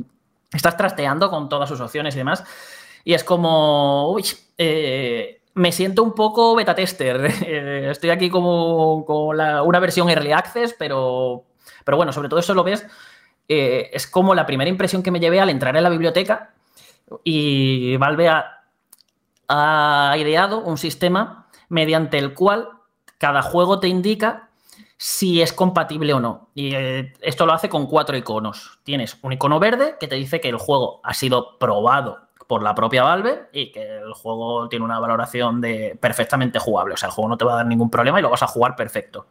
estás 0.53 0.77
trasteando 0.77 1.29
con 1.29 1.49
todas 1.49 1.69
sus 1.69 1.81
opciones 1.81 2.15
y 2.15 2.19
demás. 2.19 2.43
Y 3.03 3.13
es 3.13 3.23
como, 3.23 4.11
uy, 4.11 4.25
eh, 4.57 5.41
me 5.55 5.71
siento 5.71 6.03
un 6.03 6.13
poco 6.13 6.55
beta 6.55 6.75
tester. 6.75 7.31
Eh, 7.45 7.89
estoy 7.91 8.09
aquí 8.09 8.29
como 8.29 9.05
con 9.05 9.39
una 9.39 9.79
versión 9.79 10.09
early 10.09 10.31
access, 10.31 10.75
pero, 10.77 11.45
pero 11.83 11.97
bueno, 11.97 12.11
sobre 12.11 12.29
todo 12.29 12.39
eso 12.39 12.53
lo 12.53 12.63
ves. 12.63 12.85
Eh, 13.47 13.89
es 13.93 14.07
como 14.07 14.33
la 14.33 14.45
primera 14.45 14.69
impresión 14.69 15.03
que 15.03 15.11
me 15.11 15.19
llevé 15.19 15.39
al 15.39 15.49
entrar 15.49 15.75
en 15.75 15.83
la 15.83 15.89
biblioteca 15.89 16.53
y 17.23 17.95
Valve 17.97 18.29
ha, 19.47 20.15
ideado 20.17 20.59
un 20.61 20.77
sistema 20.77 21.47
mediante 21.69 22.17
el 22.17 22.33
cual 22.33 22.69
cada 23.19 23.43
juego 23.43 23.79
te 23.79 23.87
indica 23.87 24.49
si 24.97 25.41
es 25.41 25.53
compatible 25.53 26.13
o 26.13 26.19
no. 26.19 26.49
Y 26.55 26.73
eh, 26.73 27.13
esto 27.21 27.45
lo 27.45 27.53
hace 27.53 27.69
con 27.69 27.85
cuatro 27.85 28.17
iconos. 28.17 28.79
Tienes 28.83 29.17
un 29.21 29.33
icono 29.33 29.59
verde 29.59 29.97
que 29.99 30.07
te 30.07 30.15
dice 30.15 30.41
que 30.41 30.49
el 30.49 30.57
juego 30.57 30.99
ha 31.03 31.13
sido 31.13 31.59
probado 31.59 32.25
por 32.47 32.63
la 32.63 32.73
propia 32.73 33.03
Valve 33.03 33.49
y 33.53 33.71
que 33.71 33.97
el 33.97 34.13
juego 34.13 34.67
tiene 34.69 34.85
una 34.85 34.99
valoración 34.99 35.61
de 35.61 35.97
perfectamente 35.99 36.57
jugable. 36.57 36.95
O 36.95 36.97
sea, 36.97 37.07
el 37.07 37.13
juego 37.13 37.29
no 37.29 37.37
te 37.37 37.45
va 37.45 37.53
a 37.53 37.57
dar 37.57 37.65
ningún 37.67 37.89
problema 37.89 38.19
y 38.19 38.23
lo 38.23 38.29
vas 38.29 38.43
a 38.43 38.47
jugar 38.47 38.75
perfecto. 38.75 39.27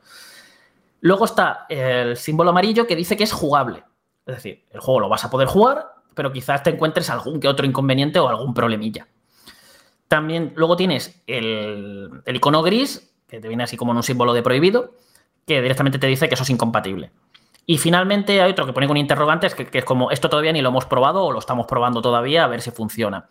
Luego 1.00 1.24
está 1.24 1.66
el 1.68 2.16
símbolo 2.16 2.50
amarillo 2.50 2.86
que 2.86 2.96
dice 2.96 3.16
que 3.16 3.24
es 3.24 3.32
jugable. 3.32 3.84
Es 4.26 4.36
decir, 4.36 4.64
el 4.70 4.80
juego 4.80 5.00
lo 5.00 5.08
vas 5.08 5.24
a 5.24 5.30
poder 5.30 5.48
jugar, 5.48 5.86
pero 6.14 6.32
quizás 6.32 6.62
te 6.62 6.70
encuentres 6.70 7.10
algún 7.10 7.40
que 7.40 7.48
otro 7.48 7.66
inconveniente 7.66 8.18
o 8.18 8.28
algún 8.28 8.54
problemilla. 8.54 9.06
También 10.08 10.52
luego 10.56 10.76
tienes 10.76 11.22
el, 11.26 12.22
el 12.24 12.36
icono 12.36 12.62
gris, 12.62 13.14
que 13.28 13.40
te 13.40 13.48
viene 13.48 13.64
así 13.64 13.76
como 13.76 13.92
en 13.92 13.98
un 13.98 14.02
símbolo 14.02 14.32
de 14.32 14.42
prohibido, 14.42 14.94
que 15.46 15.60
directamente 15.60 15.98
te 15.98 16.06
dice 16.06 16.28
que 16.28 16.34
eso 16.34 16.44
es 16.44 16.50
incompatible. 16.50 17.10
Y 17.66 17.78
finalmente 17.78 18.42
hay 18.42 18.50
otro 18.50 18.66
que 18.66 18.72
pone 18.72 18.86
con 18.86 18.96
interrogantes, 18.96 19.54
que, 19.54 19.68
es 19.72 19.84
como, 19.84 20.10
esto 20.10 20.28
todavía 20.28 20.52
ni 20.52 20.60
lo 20.60 20.68
hemos 20.68 20.84
probado 20.84 21.24
o 21.24 21.32
lo 21.32 21.38
estamos 21.38 21.66
probando 21.66 22.02
todavía 22.02 22.44
a 22.44 22.46
ver 22.46 22.60
si 22.60 22.70
funciona. 22.70 23.28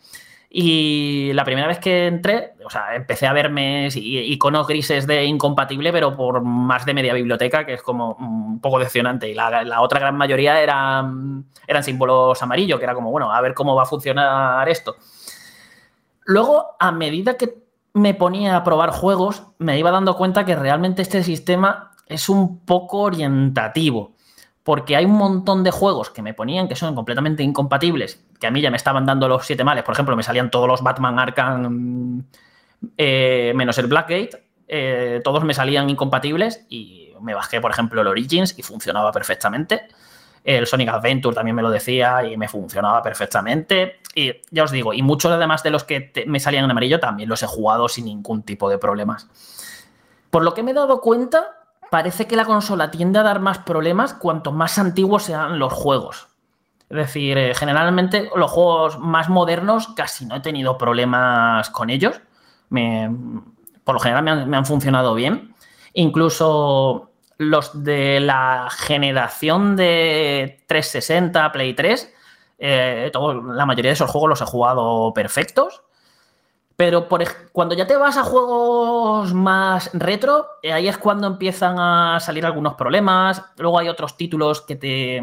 Y 0.55 1.33
la 1.33 1.43
primera 1.43 1.65
vez 1.65 1.79
que 1.79 2.05
entré, 2.05 2.53
o 2.63 2.69
sea, 2.69 2.95
empecé 2.95 3.25
a 3.25 3.33
verme 3.33 3.89
iconos 3.95 4.67
grises 4.67 5.07
de 5.07 5.25
incompatible, 5.25 5.91
pero 5.91 6.15
por 6.15 6.43
más 6.43 6.85
de 6.85 6.93
media 6.93 7.11
biblioteca, 7.15 7.65
que 7.65 7.73
es 7.73 7.81
como 7.81 8.13
un 8.19 8.61
poco 8.61 8.77
decepcionante. 8.77 9.27
Y 9.27 9.33
la, 9.33 9.81
otra 9.81 9.99
gran 9.99 10.15
mayoría 10.15 10.61
eran, 10.61 11.45
eran 11.65 11.83
símbolos 11.83 12.39
amarillos, 12.43 12.77
que 12.77 12.85
era 12.85 12.93
como, 12.93 13.09
bueno, 13.09 13.33
a 13.33 13.41
ver 13.41 13.55
cómo 13.55 13.73
va 13.73 13.81
a 13.81 13.87
funcionar 13.87 14.69
esto. 14.69 14.95
Luego, 16.25 16.75
a 16.79 16.91
medida 16.91 17.35
que 17.35 17.55
me 17.93 18.13
ponía 18.13 18.55
a 18.55 18.63
probar 18.63 18.91
juegos, 18.91 19.47
me 19.57 19.79
iba 19.79 19.89
dando 19.89 20.15
cuenta 20.15 20.45
que 20.45 20.55
realmente 20.55 21.01
este 21.01 21.23
sistema 21.23 21.93
es 22.05 22.29
un 22.29 22.59
poco 22.59 22.99
orientativo 22.99 24.13
porque 24.63 24.95
hay 24.95 25.05
un 25.05 25.17
montón 25.17 25.63
de 25.63 25.71
juegos 25.71 26.09
que 26.09 26.21
me 26.21 26.33
ponían 26.33 26.67
que 26.67 26.75
son 26.75 26.95
completamente 26.95 27.43
incompatibles, 27.43 28.23
que 28.39 28.47
a 28.47 28.51
mí 28.51 28.61
ya 28.61 28.71
me 28.71 28.77
estaban 28.77 29.05
dando 29.05 29.27
los 29.27 29.45
siete 29.45 29.63
males. 29.63 29.83
Por 29.83 29.93
ejemplo, 29.93 30.15
me 30.15 30.23
salían 30.23 30.49
todos 30.49 30.67
los 30.67 30.81
Batman 30.81 31.19
Arkham 31.19 32.23
eh, 32.97 33.51
menos 33.55 33.77
el 33.77 33.87
Blackgate, 33.87 34.43
eh, 34.67 35.21
todos 35.23 35.43
me 35.43 35.53
salían 35.53 35.89
incompatibles 35.89 36.65
y 36.69 37.13
me 37.21 37.33
bajé, 37.33 37.61
por 37.61 37.71
ejemplo, 37.71 38.01
el 38.01 38.07
Origins 38.07 38.57
y 38.57 38.63
funcionaba 38.63 39.11
perfectamente. 39.11 39.87
El 40.43 40.67
Sonic 40.67 40.89
Adventure 40.89 41.35
también 41.35 41.55
me 41.55 41.61
lo 41.61 41.69
decía 41.69 42.23
y 42.25 42.35
me 42.35 42.47
funcionaba 42.47 43.01
perfectamente. 43.01 43.99
Y 44.15 44.33
ya 44.51 44.63
os 44.63 44.71
digo, 44.71 44.93
y 44.93 45.01
muchos 45.01 45.31
además 45.31 45.63
de 45.63 45.71
los 45.71 45.83
que 45.83 46.11
me 46.27 46.39
salían 46.39 46.65
en 46.65 46.71
amarillo 46.71 46.99
también 46.99 47.29
los 47.29 47.43
he 47.43 47.47
jugado 47.47 47.87
sin 47.87 48.05
ningún 48.05 48.43
tipo 48.43 48.69
de 48.69 48.77
problemas. 48.77 49.27
Por 50.29 50.43
lo 50.43 50.53
que 50.53 50.63
me 50.63 50.71
he 50.71 50.73
dado 50.73 50.99
cuenta, 50.99 51.62
parece 51.93 52.25
que 52.25 52.35
la 52.35 52.45
consola 52.45 52.89
tiende 52.89 53.19
a 53.19 53.21
dar 53.21 53.39
más 53.39 53.59
problemas 53.59 54.15
cuanto 54.15 54.51
más 54.51 54.79
antiguos 54.79 55.25
sean 55.25 55.59
los 55.59 55.71
juegos. 55.71 56.27
Es 56.89 56.97
decir, 56.97 57.37
eh, 57.37 57.53
generalmente 57.53 58.31
los 58.35 58.49
juegos 58.49 58.97
más 58.97 59.29
modernos 59.29 59.89
casi 59.89 60.25
no 60.25 60.37
he 60.37 60.39
tenido 60.39 60.75
problemas 60.75 61.69
con 61.69 61.91
ellos. 61.91 62.19
por 62.71 63.93
lo 63.93 63.99
general 63.99 64.47
me 64.47 64.57
han, 64.57 64.65
funcionado 64.65 65.13
bien. 65.13 65.53
Incluso 65.93 67.11
los 67.37 67.83
de 67.83 68.19
la 68.19 68.69
generación 68.71 69.75
de 69.75 70.63
360, 70.65 71.51
Play 71.51 71.75
3, 71.75 72.11
eh, 72.57 73.11
la 73.13 73.67
mayoría 73.67 73.89
de 73.89 73.93
esos 73.93 74.09
juegos 74.09 74.29
los 74.29 74.41
he 74.41 74.45
jugado 74.45 75.13
perfectos. 75.13 75.83
Pero 76.75 77.07
cuando 77.51 77.75
ya 77.75 77.85
te 77.85 77.95
vas 77.95 78.17
a 78.17 78.23
juegos 78.23 79.33
más 79.33 79.91
retro, 79.93 80.47
eh, 80.63 80.73
ahí 80.73 80.87
es 80.87 80.97
cuando 80.97 81.27
empiezan 81.27 81.77
a 81.77 82.19
salir 82.19 82.45
algunos 82.45 82.73
problemas. 82.73 83.43
Luego 83.57 83.77
hay 83.79 83.89
otros 83.89 84.17
títulos 84.17 84.61
que 84.61 84.75
te 84.75 85.21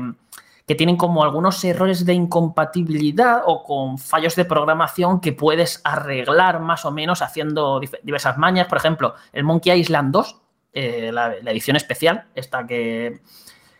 que 0.70 0.76
tienen 0.76 0.96
como 0.96 1.24
algunos 1.24 1.64
errores 1.64 2.06
de 2.06 2.14
incompatibilidad 2.14 3.42
o 3.44 3.64
con 3.64 3.98
fallos 3.98 4.36
de 4.36 4.44
programación 4.44 5.20
que 5.20 5.32
puedes 5.32 5.80
arreglar 5.82 6.60
más 6.60 6.84
o 6.84 6.92
menos 6.92 7.22
haciendo 7.22 7.80
diversas 7.80 8.38
mañas. 8.38 8.68
Por 8.68 8.78
ejemplo, 8.78 9.16
el 9.32 9.42
Monkey 9.42 9.80
Island 9.80 10.12
2, 10.12 10.40
eh, 10.74 11.10
la, 11.12 11.34
edición 11.34 11.74
especial, 11.74 12.28
esta 12.36 12.68
que, 12.68 13.20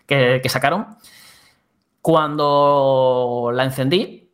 que, 0.04 0.40
que 0.42 0.48
sacaron, 0.48 0.96
cuando 2.02 3.52
la 3.54 3.62
encendí, 3.62 4.28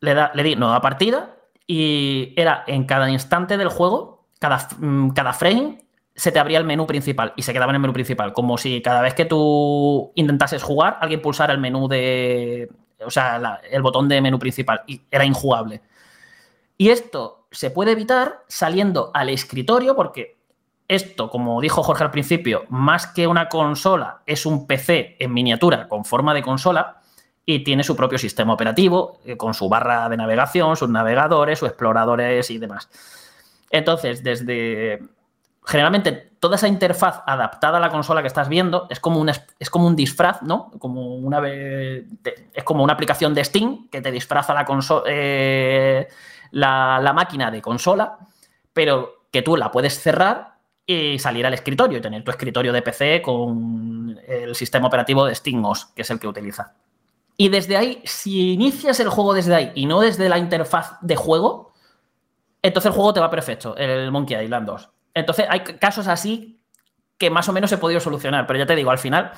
le, 0.00 0.14
da, 0.14 0.30
le 0.34 0.42
di 0.42 0.56
nueva 0.56 0.80
partida 0.80 1.36
y 1.66 2.34
era 2.36 2.64
en 2.66 2.84
cada 2.84 3.10
instante 3.10 3.56
del 3.56 3.68
juego, 3.68 4.26
cada, 4.38 4.68
mm, 4.78 5.10
cada 5.10 5.32
frame, 5.32 5.78
se 6.14 6.30
te 6.30 6.38
abría 6.38 6.58
el 6.58 6.64
menú 6.64 6.86
principal 6.86 7.32
y 7.36 7.42
se 7.42 7.52
quedaba 7.52 7.70
en 7.70 7.76
el 7.76 7.80
menú 7.80 7.92
principal, 7.92 8.32
como 8.32 8.58
si 8.58 8.82
cada 8.82 9.00
vez 9.00 9.14
que 9.14 9.24
tú 9.24 10.12
intentases 10.14 10.62
jugar, 10.62 10.98
alguien 11.00 11.22
pulsara 11.22 11.52
el 11.52 11.60
menú 11.60 11.88
de. 11.88 12.68
O 13.04 13.10
sea, 13.10 13.60
el 13.70 13.82
botón 13.82 14.08
de 14.08 14.20
menú 14.20 14.38
principal 14.38 14.82
y 14.86 15.00
era 15.10 15.24
injugable. 15.24 15.82
Y 16.76 16.90
esto 16.90 17.46
se 17.50 17.70
puede 17.70 17.92
evitar 17.92 18.44
saliendo 18.48 19.10
al 19.14 19.28
escritorio, 19.28 19.96
porque 19.96 20.38
esto, 20.88 21.30
como 21.30 21.60
dijo 21.60 21.82
Jorge 21.82 22.04
al 22.04 22.10
principio, 22.10 22.64
más 22.68 23.06
que 23.06 23.26
una 23.26 23.48
consola, 23.48 24.22
es 24.26 24.46
un 24.46 24.66
PC 24.66 25.16
en 25.18 25.32
miniatura 25.32 25.88
con 25.88 26.04
forma 26.04 26.34
de 26.34 26.42
consola 26.42 27.01
y 27.44 27.64
tiene 27.64 27.82
su 27.82 27.96
propio 27.96 28.18
sistema 28.18 28.52
operativo 28.52 29.18
eh, 29.24 29.36
con 29.36 29.54
su 29.54 29.68
barra 29.68 30.08
de 30.08 30.16
navegación, 30.16 30.76
sus 30.76 30.88
navegadores, 30.88 31.58
sus 31.58 31.68
exploradores 31.68 32.50
y 32.50 32.58
demás. 32.58 32.88
Entonces, 33.70 34.22
desde 34.22 35.00
generalmente 35.64 36.32
toda 36.40 36.56
esa 36.56 36.68
interfaz 36.68 37.22
adaptada 37.26 37.78
a 37.78 37.80
la 37.80 37.90
consola 37.90 38.20
que 38.20 38.26
estás 38.26 38.48
viendo 38.48 38.86
es 38.90 38.98
como, 38.98 39.24
es 39.58 39.70
como 39.70 39.86
un 39.86 39.96
disfraz, 39.96 40.42
¿no? 40.42 40.70
Como 40.78 41.14
una, 41.14 41.40
es 41.46 42.64
como 42.64 42.82
una 42.82 42.92
aplicación 42.92 43.32
de 43.32 43.44
Steam 43.44 43.88
que 43.88 44.00
te 44.00 44.10
disfraza 44.10 44.52
la, 44.54 44.66
eh, 45.06 46.08
la, 46.50 47.00
la 47.00 47.12
máquina 47.12 47.50
de 47.50 47.62
consola, 47.62 48.18
pero 48.72 49.26
que 49.30 49.42
tú 49.42 49.56
la 49.56 49.70
puedes 49.70 50.00
cerrar 50.00 50.56
y 50.84 51.18
salir 51.18 51.46
al 51.46 51.54
escritorio 51.54 51.98
y 51.98 52.00
tener 52.00 52.24
tu 52.24 52.32
escritorio 52.32 52.72
de 52.72 52.82
PC 52.82 53.22
con 53.22 54.18
el 54.26 54.54
sistema 54.56 54.88
operativo 54.88 55.24
de 55.26 55.34
SteamOS, 55.34 55.86
que 55.86 56.02
es 56.02 56.10
el 56.10 56.18
que 56.18 56.26
utiliza. 56.26 56.74
Y 57.42 57.48
desde 57.48 57.76
ahí, 57.76 58.00
si 58.04 58.52
inicias 58.52 59.00
el 59.00 59.08
juego 59.08 59.34
desde 59.34 59.52
ahí 59.52 59.72
y 59.74 59.86
no 59.86 60.00
desde 60.00 60.28
la 60.28 60.38
interfaz 60.38 60.92
de 61.00 61.16
juego, 61.16 61.72
entonces 62.62 62.90
el 62.90 62.94
juego 62.94 63.12
te 63.12 63.18
va 63.18 63.30
perfecto, 63.30 63.76
el 63.76 64.12
Monkey 64.12 64.44
Island 64.44 64.64
2. 64.64 64.90
Entonces 65.12 65.46
hay 65.50 65.58
casos 65.58 66.06
así 66.06 66.60
que 67.18 67.30
más 67.30 67.48
o 67.48 67.52
menos 67.52 67.72
he 67.72 67.78
podido 67.78 67.98
solucionar, 67.98 68.46
pero 68.46 68.60
ya 68.60 68.66
te 68.66 68.76
digo, 68.76 68.92
al 68.92 68.98
final 69.00 69.32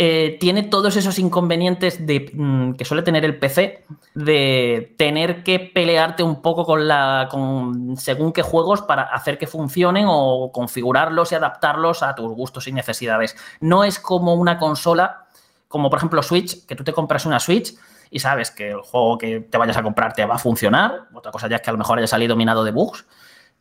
eh, 0.00 0.36
tiene 0.38 0.62
todos 0.62 0.96
esos 0.96 1.18
inconvenientes 1.18 2.06
de, 2.06 2.30
mm, 2.32 2.74
que 2.74 2.84
suele 2.84 3.02
tener 3.02 3.24
el 3.24 3.36
PC 3.36 3.84
de 4.14 4.94
tener 4.96 5.42
que 5.42 5.58
pelearte 5.58 6.22
un 6.22 6.40
poco 6.40 6.64
con 6.64 6.86
la 6.86 7.26
con 7.28 7.96
según 7.96 8.32
qué 8.32 8.42
juegos 8.42 8.82
para 8.82 9.02
hacer 9.02 9.38
que 9.38 9.48
funcionen 9.48 10.06
o 10.08 10.52
configurarlos 10.52 11.32
y 11.32 11.34
adaptarlos 11.34 12.04
a 12.04 12.14
tus 12.14 12.32
gustos 12.32 12.68
y 12.68 12.72
necesidades. 12.72 13.36
No 13.60 13.82
es 13.82 13.98
como 13.98 14.34
una 14.34 14.56
consola, 14.56 15.26
como 15.68 15.90
por 15.90 15.98
ejemplo 15.98 16.22
Switch, 16.22 16.66
que 16.66 16.74
tú 16.74 16.82
te 16.82 16.92
compras 16.92 17.26
una 17.26 17.38
Switch 17.38 17.74
y 18.10 18.18
sabes 18.18 18.50
que 18.50 18.70
el 18.70 18.80
juego 18.80 19.18
que 19.18 19.40
te 19.40 19.58
vayas 19.58 19.76
a 19.76 19.82
comprar 19.82 20.14
te 20.14 20.24
va 20.24 20.36
a 20.36 20.38
funcionar. 20.38 21.08
Otra 21.14 21.30
cosa 21.30 21.48
ya 21.48 21.56
es 21.56 21.62
que 21.62 21.70
a 21.70 21.72
lo 21.72 21.78
mejor 21.78 21.98
haya 21.98 22.06
salido 22.06 22.36
minado 22.36 22.64
de 22.64 22.72
bugs. 22.72 23.06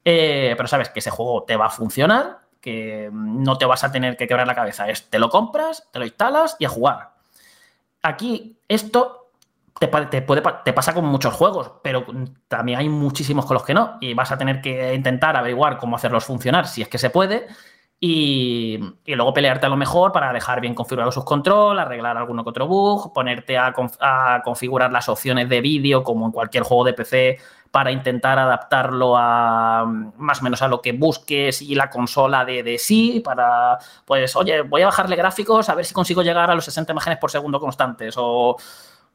Eh, 0.05 0.53
pero 0.55 0.67
sabes 0.67 0.89
que 0.89 0.99
ese 0.99 1.09
juego 1.09 1.43
te 1.43 1.57
va 1.57 1.65
a 1.65 1.69
funcionar, 1.69 2.39
que 2.61 3.09
no 3.11 3.57
te 3.57 3.65
vas 3.65 3.83
a 3.83 3.91
tener 3.91 4.15
que 4.15 4.27
quebrar 4.27 4.47
la 4.47 4.55
cabeza. 4.55 4.89
Es 4.89 5.09
te 5.09 5.19
lo 5.19 5.29
compras, 5.29 5.87
te 5.91 5.99
lo 5.99 6.05
instalas 6.05 6.55
y 6.59 6.65
a 6.65 6.69
jugar. 6.69 7.11
Aquí 8.01 8.57
esto 8.69 9.31
te, 9.79 9.87
te, 9.87 10.21
puede, 10.21 10.41
te 10.63 10.71
pasa 10.71 10.93
con 10.93 11.05
muchos 11.05 11.33
juegos, 11.33 11.73
pero 11.83 12.05
también 12.47 12.79
hay 12.79 12.87
muchísimos 12.87 13.45
con 13.45 13.55
los 13.55 13.63
que 13.63 13.73
no. 13.73 13.97
Y 13.99 14.13
vas 14.13 14.31
a 14.31 14.37
tener 14.37 14.61
que 14.61 14.93
intentar 14.93 15.35
averiguar 15.35 15.77
cómo 15.77 15.97
hacerlos 15.97 16.23
funcionar, 16.23 16.67
si 16.67 16.81
es 16.81 16.87
que 16.87 16.97
se 16.97 17.09
puede. 17.09 17.47
Y, 17.99 18.77
luego 19.07 19.33
pelearte 19.33 19.65
a 19.65 19.69
lo 19.69 19.75
mejor 19.75 20.11
para 20.11 20.31
dejar 20.31 20.61
bien 20.61 20.75
configurado 20.75 21.11
sus 21.11 21.23
control, 21.23 21.79
arreglar 21.79 22.15
alguno 22.15 22.43
que 22.43 22.51
otro 22.51 22.67
bug, 22.67 23.11
ponerte 23.11 23.57
a, 23.57 23.73
configurar 24.43 24.91
las 24.91 25.09
opciones 25.09 25.49
de 25.49 25.61
vídeo 25.61 26.03
como 26.03 26.27
en 26.27 26.31
cualquier 26.31 26.63
juego 26.63 26.83
de 26.83 26.93
PC 26.93 27.39
para 27.71 27.91
intentar 27.91 28.37
adaptarlo 28.37 29.15
a 29.17 29.85
más 30.17 30.41
o 30.41 30.43
menos 30.43 30.61
a 30.61 30.67
lo 30.67 30.79
que 30.79 30.91
busques 30.91 31.61
y 31.61 31.73
la 31.73 31.89
consola 31.89 32.45
de, 32.45 32.77
sí, 32.77 33.19
para, 33.23 33.79
pues, 34.05 34.35
oye, 34.35 34.61
voy 34.61 34.83
a 34.83 34.85
bajarle 34.85 35.15
gráficos 35.15 35.67
a 35.69 35.75
ver 35.75 35.85
si 35.85 35.93
consigo 35.93 36.21
llegar 36.21 36.51
a 36.51 36.55
los 36.55 36.65
60 36.65 36.91
imágenes 36.91 37.19
por 37.19 37.31
segundo 37.31 37.59
constantes 37.59 38.15
o... 38.17 38.57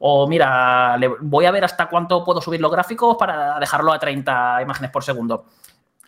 O 0.05 0.27
mira, 0.27 0.97
voy 1.21 1.45
a 1.45 1.51
ver 1.51 1.63
hasta 1.63 1.87
cuánto 1.87 2.25
puedo 2.25 2.41
subir 2.41 2.59
los 2.59 2.69
gráficos 2.69 3.15
para 3.15 3.57
dejarlo 3.57 3.93
a 3.93 3.99
30 3.99 4.61
imágenes 4.61 4.91
por 4.91 5.01
segundo. 5.01 5.45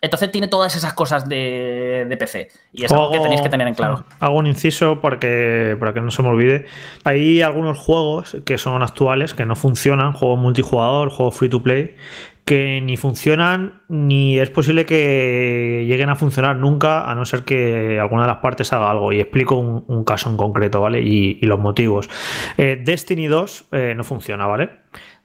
Entonces 0.02 0.30
tiene 0.30 0.48
todas 0.48 0.76
esas 0.76 0.92
cosas 0.92 1.28
de, 1.28 2.14
PC. 2.18 2.48
Y 2.72 2.84
es 2.84 2.92
algo 2.92 3.10
que 3.10 3.18
tenéis 3.18 3.40
que 3.40 3.48
tener 3.48 3.66
en 3.66 3.74
claro. 3.74 4.04
Hago 4.20 4.36
un 4.36 4.46
inciso 4.46 5.00
porque, 5.00 5.76
para 5.80 5.94
que 5.94 6.00
no 6.00 6.10
se 6.10 6.22
me 6.22 6.28
olvide. 6.28 6.66
Hay 7.04 7.40
algunos 7.40 7.78
juegos 7.78 8.36
que 8.44 8.58
son 8.58 8.82
actuales 8.82 9.32
que 9.32 9.46
no 9.46 9.56
funcionan, 9.56 10.12
juegos 10.12 10.38
multijugador, 10.38 11.10
juegos 11.10 11.36
free 11.36 11.48
to 11.48 11.62
play, 11.62 11.96
que 12.44 12.80
ni 12.82 12.96
funcionan 12.98 13.82
ni 13.88 14.38
es 14.38 14.50
posible 14.50 14.84
que 14.84 15.84
lleguen 15.88 16.10
a 16.10 16.16
funcionar 16.16 16.56
nunca 16.56 17.10
a 17.10 17.14
no 17.14 17.24
ser 17.24 17.44
que 17.44 17.98
alguna 17.98 18.22
de 18.22 18.28
las 18.28 18.38
partes 18.38 18.72
haga 18.74 18.90
algo. 18.90 19.12
Y 19.12 19.20
explico 19.20 19.56
un, 19.56 20.04
caso 20.04 20.28
en 20.28 20.36
concreto, 20.36 20.82
¿vale? 20.82 21.00
Y, 21.00 21.40
los 21.46 21.58
motivos. 21.58 22.10
Eh, 22.58 22.80
Destiny 22.84 23.28
2 23.28 23.68
eh, 23.72 23.94
no 23.96 24.04
funciona, 24.04 24.46
¿vale? 24.46 24.70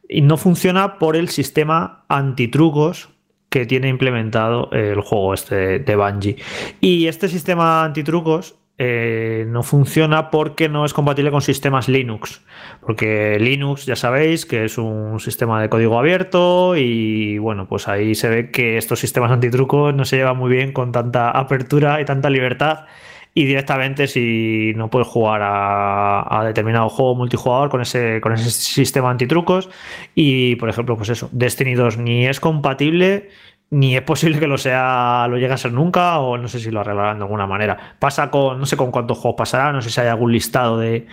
Y 0.07 0.21
no 0.21 0.37
funciona 0.37 0.97
por 0.97 1.17
el 1.17 1.27
sistema 1.29 2.05
antitrucos 2.07 3.09
que 3.51 3.65
tiene 3.65 3.89
implementado 3.89 4.71
el 4.71 5.01
juego 5.01 5.33
este 5.33 5.79
de 5.79 5.95
Bungie. 5.97 6.37
Y 6.79 7.07
este 7.07 7.27
sistema 7.27 7.83
antitrucos 7.83 8.55
eh, 8.77 9.45
no 9.47 9.61
funciona 9.61 10.31
porque 10.31 10.69
no 10.69 10.85
es 10.85 10.93
compatible 10.93 11.31
con 11.31 11.41
sistemas 11.41 11.89
Linux. 11.89 12.41
Porque 12.79 13.37
Linux, 13.39 13.85
ya 13.85 13.97
sabéis, 13.97 14.45
que 14.45 14.63
es 14.63 14.77
un 14.77 15.19
sistema 15.19 15.61
de 15.61 15.67
código 15.67 15.99
abierto 15.99 16.77
y 16.77 17.37
bueno, 17.39 17.67
pues 17.67 17.89
ahí 17.89 18.15
se 18.15 18.29
ve 18.29 18.51
que 18.51 18.77
estos 18.77 18.99
sistemas 18.99 19.31
antitrucos 19.31 19.93
no 19.93 20.05
se 20.05 20.15
llevan 20.15 20.37
muy 20.37 20.49
bien 20.49 20.71
con 20.71 20.93
tanta 20.93 21.29
apertura 21.29 21.99
y 21.99 22.05
tanta 22.05 22.29
libertad. 22.29 22.85
Y 23.33 23.45
directamente 23.45 24.07
si 24.07 24.73
no 24.75 24.89
puedes 24.89 25.07
jugar 25.07 25.41
a, 25.43 26.43
determinado 26.45 26.89
juego 26.89 27.15
multijugador 27.15 27.69
con 27.69 27.81
ese, 27.81 28.19
con 28.19 28.33
ese 28.33 28.51
sistema 28.51 29.09
antitrucos. 29.09 29.69
Y 30.15 30.55
por 30.57 30.69
ejemplo, 30.69 30.97
pues 30.97 31.09
eso, 31.09 31.29
Destiny 31.31 31.75
2 31.75 31.97
ni 31.97 32.27
es 32.27 32.39
compatible 32.39 33.29
ni 33.71 33.95
es 33.95 34.01
posible 34.03 34.37
que 34.37 34.47
lo 34.47 34.57
sea, 34.57 35.27
lo 35.29 35.37
llegue 35.37 35.53
a 35.53 35.57
ser 35.57 35.71
nunca, 35.71 36.19
o 36.19 36.37
no 36.37 36.47
sé 36.49 36.59
si 36.59 36.71
lo 36.71 36.81
arreglarán 36.81 37.17
de 37.19 37.23
alguna 37.23 37.47
manera. 37.47 37.95
Pasa 37.99 38.29
con, 38.29 38.59
no 38.59 38.65
sé 38.65 38.75
con 38.77 38.91
cuántos 38.91 39.17
juegos 39.17 39.37
pasará, 39.37 39.71
no 39.71 39.81
sé 39.81 39.89
si 39.89 40.01
hay 40.01 40.07
algún 40.07 40.33
listado 40.33 40.77
de, 40.77 41.07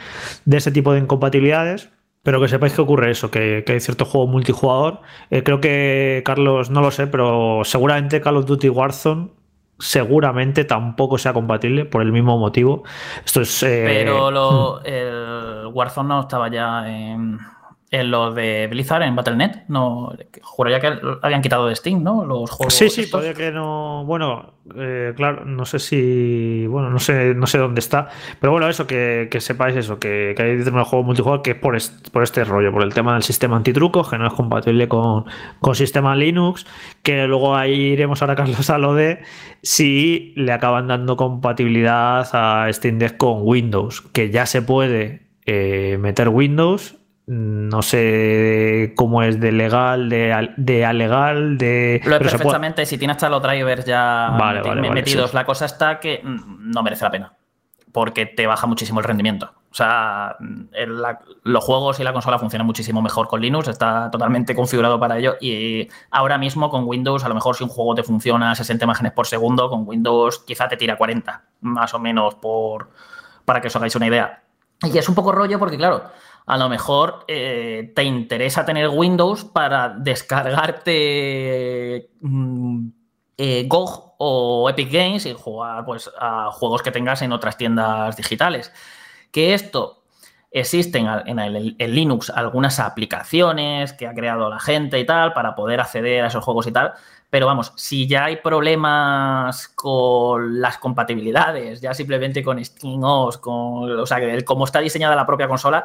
ese 0.51 0.73
tipo 0.73 0.93
de 0.93 1.01
incompatibilidades. 1.01 1.91
Pero 2.25 2.41
que 2.41 2.49
sepáis 2.49 2.75
que 2.75 2.81
ocurre 2.83 3.13
eso, 3.13 3.31
que, 3.31 3.65
hay 3.67 3.81
cierto 3.81 4.05
juego 4.05 4.27
multijugador. 4.27 5.01
Eh, 5.31 5.45
creo 5.45 5.61
que, 5.61 6.23
Carlos, 6.27 6.69
no 6.69 6.81
lo 6.81 6.91
sé, 6.91 7.07
pero 7.07 7.63
seguramente 7.65 8.21
Call 8.21 8.37
of 8.37 8.47
Duty 8.47 8.69
Warzone 8.69 9.31
seguramente 9.79 10.65
tampoco 10.65 11.19
sea 11.19 11.33
compatible 11.33 11.85
por 11.85 12.03
el 12.03 12.13
mismo 12.13 12.39
motivo. 12.39 12.85
Esto 13.25 13.41
es. 13.43 13.63
Eh, 13.63 13.85
pero 13.87 14.31
lo, 14.31 14.81
hmm. 14.81 14.83
el 14.85 15.67
Warzone 15.73 16.09
no 16.09 16.21
estaba 16.21 16.49
ya 16.51 16.89
en 16.89 17.39
en 17.91 18.11
lo 18.11 18.33
de 18.33 18.67
Blizzard, 18.67 19.03
en 19.03 19.17
Battle.net, 19.17 19.63
no, 19.69 20.13
juraría 20.43 20.79
que 20.79 20.99
habían 21.23 21.41
quitado 21.41 21.67
de 21.69 21.75
Steam, 21.75 22.03
¿no? 22.03 22.25
Los 22.27 22.51
juegos. 22.51 22.75
Sí, 22.75 22.91
sí, 22.91 23.07
puede 23.07 23.33
que 23.33 23.51
no. 23.51 24.05
Bueno, 24.05 24.53
eh, 24.77 25.15
claro, 25.17 25.47
no 25.47 25.65
sé 25.65 25.79
si. 25.79 26.67
Bueno, 26.67 26.91
no 26.91 26.99
sé, 26.99 27.35
no 27.35 27.47
sé 27.47 27.57
dónde 27.57 27.81
está. 27.81 28.09
Pero 28.41 28.53
bueno, 28.53 28.69
eso, 28.69 28.87
que, 28.87 29.29
sepáis 29.41 29.75
eso, 29.75 29.99
que, 29.99 30.35
que 30.37 30.43
hay 30.43 30.57
determinados 30.57 30.89
juegos 30.89 31.07
multijugador 31.07 31.41
que 31.41 31.53
es 31.53 31.57
por, 31.57 31.79
por 32.13 32.23
este 32.23 32.45
rollo, 32.45 32.73
por 32.73 32.83
el 32.83 32.93
tema 32.93 33.15
del 33.15 33.23
sistema 33.23 33.57
antitruco, 33.57 34.07
que 34.07 34.19
no 34.19 34.27
es 34.27 34.35
compatible 34.35 34.87
con, 34.87 35.25
con 35.61 35.75
sistema 35.75 36.15
Linux, 36.15 36.67
que 37.03 37.27
luego 37.27 37.57
ahí 37.57 37.73
iremos 37.73 38.21
ahora, 38.21 38.35
Carlos, 38.37 38.69
a 38.69 38.77
lo 38.77 38.93
de 38.93 39.23
si 39.63 40.35
le 40.37 40.53
acaban 40.53 40.89
dando 40.89 41.17
compatibilidad 41.17 42.29
a 42.35 42.71
Steam 42.71 42.99
Deck 42.99 43.17
con 43.17 43.39
Windows, 43.41 44.03
que 44.13 44.31
ya 44.31 44.45
se 44.45 44.61
puede 44.61 45.23
eh, 45.47 45.97
meter 45.99 46.29
Windows 46.29 46.99
no 47.29 47.83
sé 47.83 48.95
cómo 48.97 49.23
es 49.23 49.39
de 49.39 49.53
legal, 49.53 50.09
de, 50.09 50.51
de 50.57 50.87
alegal, 50.87 51.59
de... 51.59 52.01
Lo 52.07 52.17
es 52.17 52.23
perfectamente, 52.23 52.87
si 52.87 52.97
tiene 52.97 53.13
hasta 53.13 53.29
los 53.29 53.43
drivers 53.43 53.85
ya 53.85 54.35
metidos. 54.91 55.35
La 55.35 55.45
cosa 55.45 55.67
está 55.67 56.01
que 56.01 56.23
mm, 56.25 56.71
no 56.71 56.83
merece 56.83 57.05
la 57.05 57.11
pena, 57.11 57.35
porque 57.93 58.25
te 58.25 58.47
baja 58.47 58.67
muchísimo 58.67 59.01
el 59.01 59.05
rendimiento. 59.05 59.53
O 59.71 59.75
sea, 59.75 60.39
los 61.43 61.65
juegos 61.65 62.01
y 62.01 62.03
la 62.03 62.15
consola 62.15 62.39
funcionan 62.39 62.67
muchísimo 62.67 63.03
mejor 63.03 63.29
con 63.29 63.43
Linux, 63.43 63.69
está 63.69 64.11
totalmente 64.11 64.55
configurado 64.55 64.99
para 64.99 65.19
ello 65.19 65.37
y 65.39 65.87
ahora 66.11 66.39
mismo 66.39 66.71
con 66.71 66.85
Windows, 66.87 67.25
a 67.25 67.29
lo 67.29 67.35
mejor 67.35 67.55
si 67.55 67.65
un 67.65 67.69
juego 67.69 67.95
te 67.95 68.03
funciona 68.03 68.53
a 68.53 68.55
60 68.55 68.87
imágenes 68.87 69.13
por 69.13 69.27
segundo, 69.27 69.69
con 69.69 69.87
Windows 69.87 70.39
quizá 70.47 70.67
te 70.67 70.79
tira 70.79 70.97
40, 70.97 71.45
más 71.61 71.93
o 71.93 71.99
menos, 71.99 72.37
por, 72.37 72.89
para 73.45 73.61
que 73.61 73.67
os 73.67 73.77
hagáis 73.77 73.95
una 73.97 74.07
idea. 74.07 74.43
Y 74.83 74.97
es 74.97 75.09
un 75.09 75.15
poco 75.15 75.33
rollo 75.33 75.59
porque, 75.59 75.77
claro, 75.77 76.05
a 76.49 76.57
lo 76.57 76.71
mejor 76.71 77.25
eh, 77.29 77.93
te 77.95 78.05
interesa 78.05 78.65
tener 78.65 78.89
Windows 78.89 79.45
para 79.45 79.91
descargarte 79.91 80.89
mm, 82.23 82.89
eh, 83.37 83.67
GOG 83.69 84.15
o 84.17 84.71
Epic 84.71 84.91
Games 84.91 85.27
y 85.27 85.35
jugar 85.35 85.85
pues, 85.85 86.11
a 86.19 86.51
juegos 86.51 86.81
que 86.81 86.91
tengas 86.91 87.21
en 87.21 87.33
otras 87.33 87.59
tiendas 87.59 88.17
digitales. 88.17 88.73
Que 89.31 89.53
esto 89.53 90.05
existen 90.51 91.07
en, 91.27 91.39
en 91.39 91.95
Linux 91.95 92.31
algunas 92.31 92.81
aplicaciones 92.81 93.93
que 93.93 94.07
ha 94.07 94.15
creado 94.15 94.49
la 94.49 94.59
gente 94.59 94.99
y 94.99 95.05
tal 95.05 95.35
para 95.35 95.55
poder 95.55 95.81
acceder 95.81 96.25
a 96.25 96.29
esos 96.29 96.43
juegos 96.43 96.67
y 96.67 96.73
tal. 96.73 96.95
Pero 97.29 97.45
vamos, 97.45 97.75
si 97.77 98.09
ya 98.09 98.25
hay 98.25 98.37
problemas 98.37 99.69
con 99.69 100.63
las 100.63 100.79
compatibilidades, 100.79 101.83
ya 101.83 101.93
simplemente 101.93 102.43
con 102.43 102.65
SteamOS, 102.65 103.37
con, 103.37 104.01
o 104.01 104.07
sea, 104.07 104.19
cómo 104.47 104.65
está 104.65 104.79
diseñada 104.79 105.15
la 105.15 105.27
propia 105.27 105.47
consola, 105.47 105.85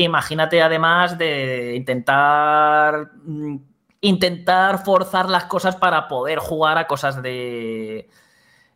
Imagínate 0.00 0.62
además 0.62 1.18
de 1.18 1.74
intentar 1.76 3.10
mm, 3.22 3.56
intentar 4.00 4.82
forzar 4.82 5.28
las 5.28 5.44
cosas 5.44 5.76
para 5.76 6.08
poder 6.08 6.38
jugar 6.38 6.78
a 6.78 6.86
cosas 6.86 7.22
de, 7.22 8.08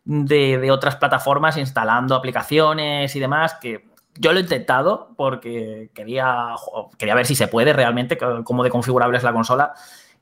de, 0.04 0.70
otras 0.70 0.96
plataformas 0.96 1.56
instalando 1.56 2.14
aplicaciones 2.14 3.16
y 3.16 3.20
demás 3.20 3.54
que 3.54 3.88
yo 4.16 4.32
lo 4.34 4.38
he 4.38 4.42
intentado 4.42 5.14
porque 5.16 5.90
quería, 5.94 6.48
quería 6.98 7.14
ver 7.14 7.24
si 7.24 7.34
se 7.34 7.48
puede 7.48 7.72
realmente, 7.72 8.18
cómo 8.44 8.62
de 8.62 8.68
configurable 8.68 9.16
es 9.16 9.24
la 9.24 9.32
consola 9.32 9.72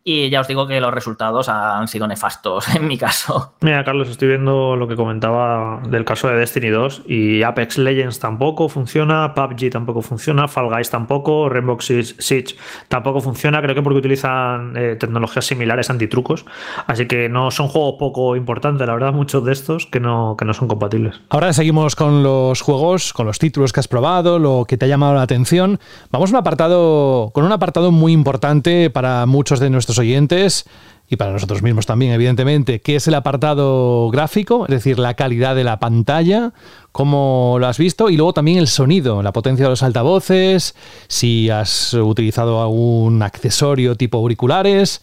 y 0.05 0.30
ya 0.30 0.40
os 0.40 0.48
digo 0.48 0.66
que 0.66 0.80
los 0.80 0.92
resultados 0.92 1.48
han 1.48 1.86
sido 1.88 2.07
nefastos 2.07 2.68
en 2.74 2.86
mi 2.86 2.98
caso. 2.98 3.55
Mira, 3.61 3.84
Carlos, 3.84 4.09
estoy 4.09 4.28
viendo 4.28 4.76
lo 4.76 4.88
que 4.88 4.96
comentaba 4.96 5.80
del 5.88 6.05
caso 6.05 6.28
de 6.28 6.36
Destiny 6.36 6.68
2 6.68 7.03
y 7.07 7.42
Apex 7.42 7.78
Legends 7.78 8.18
tampoco 8.18 8.68
funciona, 8.68 9.34
PUBG 9.34 9.70
tampoco 9.70 10.03
funciona, 10.03 10.48
Fall 10.48 10.68
Guys 10.68 10.90
tampoco, 10.90 11.48
Rainbow 11.48 11.78
Siege 11.80 12.57
tampoco 12.88 13.20
funciona, 13.20 13.61
creo 13.62 13.74
que 13.74 13.82
porque 13.82 13.98
utilizan 13.98 14.74
eh, 14.76 14.96
tecnologías 14.98 15.44
similares 15.44 15.90
antitrucos, 15.90 16.44
así 16.86 17.07
que 17.07 17.28
no 17.28 17.50
son 17.50 17.68
juegos 17.68 17.96
poco 17.98 18.36
importantes, 18.36 18.86
la 18.86 18.94
verdad, 18.94 19.12
muchos 19.12 19.44
de 19.44 19.53
estos 19.53 19.86
que 19.86 20.00
no, 20.00 20.36
que 20.38 20.44
no 20.44 20.55
son 20.55 20.68
compatibles. 20.68 21.20
Ahora 21.28 21.53
seguimos 21.53 21.96
con 21.96 22.22
los 22.22 22.61
juegos, 22.61 23.12
con 23.12 23.26
los 23.26 23.38
títulos 23.38 23.72
que 23.72 23.80
has 23.80 23.88
probado, 23.88 24.38
lo 24.38 24.64
que 24.66 24.76
te 24.76 24.86
ha 24.86 24.88
llamado 24.88 25.14
la 25.14 25.22
atención. 25.22 25.78
Vamos 26.11 26.30
a 26.30 26.32
un 26.32 26.38
apartado, 26.38 27.30
con 27.32 27.44
un 27.44 27.53
apartado 27.53 27.92
muy 27.92 28.12
importante 28.12 28.90
para 28.90 29.26
muchos 29.26 29.61
de 29.61 29.70
nuestros 29.70 29.91
oyentes 29.99 30.66
y 31.12 31.16
para 31.16 31.32
nosotros 31.32 31.62
mismos 31.62 31.84
también, 31.84 32.12
evidentemente, 32.12 32.80
que 32.80 32.97
es 32.97 33.07
el 33.07 33.12
apartado 33.12 34.09
gráfico, 34.11 34.64
es 34.64 34.70
decir, 34.70 34.99
la 34.99 35.12
calidad 35.12 35.55
de 35.55 35.62
la 35.62 35.78
pantalla, 35.78 36.53
cómo 36.90 37.59
lo 37.61 37.66
has 37.66 37.76
visto, 37.76 38.09
y 38.09 38.16
luego 38.16 38.32
también 38.32 38.57
el 38.57 38.66
sonido, 38.66 39.22
la 39.22 39.30
potencia 39.32 39.66
de 39.66 39.70
los 39.70 39.82
altavoces, 39.82 40.74
si 41.09 41.51
has 41.51 41.93
utilizado 41.93 42.62
algún 42.62 43.22
accesorio 43.22 43.95
tipo 43.95 44.16
auriculares. 44.16 45.03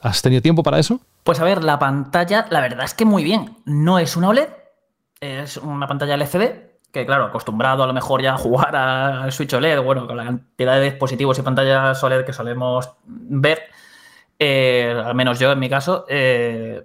¿Has 0.00 0.22
tenido 0.22 0.40
tiempo 0.40 0.62
para 0.62 0.78
eso? 0.78 1.00
Pues 1.22 1.38
a 1.38 1.44
ver, 1.44 1.62
la 1.62 1.78
pantalla, 1.78 2.46
la 2.48 2.60
verdad 2.60 2.84
es 2.84 2.94
que 2.94 3.04
muy 3.04 3.22
bien. 3.22 3.58
No 3.66 3.98
es 3.98 4.16
una 4.16 4.30
OLED, 4.30 4.48
es 5.20 5.58
una 5.58 5.86
pantalla 5.86 6.14
LCD, 6.14 6.72
que 6.90 7.04
claro, 7.04 7.26
acostumbrado 7.26 7.82
a 7.82 7.86
lo 7.86 7.92
mejor 7.92 8.22
ya 8.22 8.34
a 8.34 8.38
jugar 8.38 8.74
al 8.74 9.30
Switch 9.32 9.52
OLED, 9.52 9.82
bueno, 9.82 10.06
con 10.06 10.16
la 10.16 10.24
cantidad 10.24 10.76
de 10.76 10.90
dispositivos 10.90 11.38
y 11.38 11.42
pantallas 11.42 12.02
OLED 12.02 12.24
que 12.24 12.32
solemos 12.32 12.88
ver, 13.04 13.60
eh, 14.44 14.92
al 15.04 15.14
menos 15.14 15.38
yo 15.38 15.52
en 15.52 15.58
mi 15.60 15.68
caso, 15.68 16.04
eh, 16.08 16.84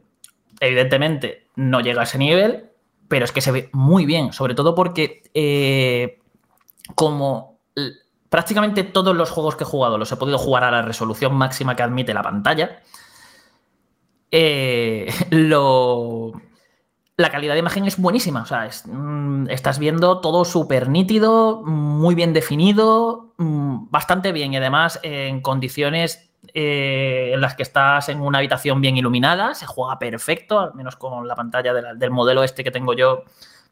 evidentemente 0.60 1.48
no 1.56 1.80
llega 1.80 2.02
a 2.02 2.04
ese 2.04 2.20
nivel, 2.20 2.70
pero 3.08 3.26
es 3.26 3.32
que 3.32 3.42
se 3.42 3.52
ve 3.52 3.70
muy 3.74 4.06
bien, 4.06 4.32
sobre 4.32 4.54
todo 4.54 4.76
porque 4.76 5.24
eh, 5.34 6.20
como 6.94 7.58
prácticamente 8.30 8.84
todos 8.84 9.16
los 9.16 9.32
juegos 9.32 9.56
que 9.56 9.64
he 9.64 9.68
jugado 9.68 9.98
los 9.98 10.12
he 10.12 10.18
podido 10.18 10.38
jugar 10.38 10.66
a 10.66 10.70
la 10.70 10.84
resolución 10.84 11.34
máxima 11.34 11.76
que 11.76 11.82
admite 11.82 12.14
la 12.14 12.22
pantalla, 12.22 12.84
lo, 15.32 16.34
la 17.18 17.32
calidad 17.32 17.54
de 17.54 17.60
imagen 17.60 17.86
es 17.86 17.98
buenísima. 17.98 18.44
O 18.44 18.46
sea, 18.46 18.70
mm, 18.86 19.50
estás 19.50 19.80
viendo 19.80 20.22
todo 20.22 20.46
súper 20.46 20.90
nítido, 20.90 21.64
muy 21.64 22.14
bien 22.14 22.34
definido, 22.34 23.34
mm, 23.38 23.90
bastante 23.90 24.32
bien. 24.32 24.54
Y 24.54 24.58
además, 24.58 25.00
en 25.02 25.42
condiciones 25.42 26.27
eh, 26.60 27.34
en 27.36 27.40
las 27.40 27.54
que 27.54 27.62
estás 27.62 28.10
en 28.10 28.20
una 28.20 28.40
habitación 28.40 28.82
bien 28.82 28.98
iluminada, 28.98 29.54
se 29.54 29.68
juega 29.68 30.00
perfecto, 30.00 30.60
al 30.60 30.74
menos 30.74 30.96
con 30.96 31.28
la 31.28 31.36
pantalla 31.36 31.72
del 31.72 32.10
modelo 32.10 32.44
este 32.44 32.64
que 32.64 32.72
tengo 32.72 32.96
yo, 32.96 33.26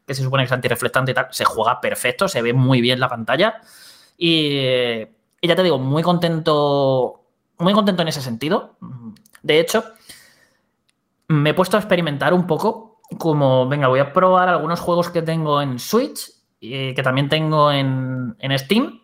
que 0.06 0.14
se 0.14 0.22
supone 0.22 0.44
que 0.44 0.46
es 0.46 0.52
antirreflectante 0.52 1.10
y 1.10 1.14
tal, 1.14 1.26
se 1.30 1.44
juega 1.44 1.80
perfecto, 1.80 2.28
se 2.28 2.42
ve 2.42 2.52
muy 2.52 2.80
bien 2.80 3.00
la 3.00 3.08
pantalla. 3.08 3.60
Y, 4.16 4.60
y 5.40 5.48
ya 5.48 5.56
te 5.56 5.64
digo, 5.64 5.80
muy 5.80 6.04
contento, 6.04 7.24
muy 7.58 7.72
contento 7.72 8.02
en 8.02 8.08
ese 8.08 8.22
sentido. 8.22 8.76
De 9.42 9.58
hecho, 9.58 9.82
me 11.26 11.50
he 11.50 11.54
puesto 11.54 11.76
a 11.76 11.80
experimentar 11.80 12.32
un 12.34 12.46
poco 12.46 13.00
como, 13.18 13.66
venga, 13.66 13.88
voy 13.88 13.98
a 13.98 14.12
probar 14.12 14.48
algunos 14.48 14.78
juegos 14.78 15.10
que 15.10 15.22
tengo 15.22 15.60
en 15.60 15.80
Switch, 15.80 16.30
y 16.60 16.94
que 16.94 17.02
también 17.02 17.28
tengo 17.28 17.72
en, 17.72 18.36
en 18.38 18.56
Steam, 18.56 19.00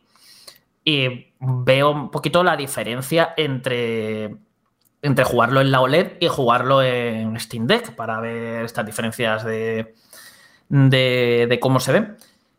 y 0.84 1.32
veo 1.40 1.90
un 1.90 2.10
poquito 2.10 2.42
la 2.42 2.56
diferencia 2.56 3.34
entre, 3.36 4.36
entre 5.02 5.24
jugarlo 5.24 5.60
en 5.60 5.70
la 5.70 5.80
OLED 5.80 6.12
y 6.20 6.28
jugarlo 6.28 6.82
en 6.82 7.38
Steam 7.38 7.66
Deck 7.66 7.94
para 7.94 8.20
ver 8.20 8.64
estas 8.64 8.86
diferencias 8.86 9.44
de, 9.44 9.94
de, 10.68 11.58
cómo 11.60 11.80
se 11.80 11.92
ven. 11.92 12.16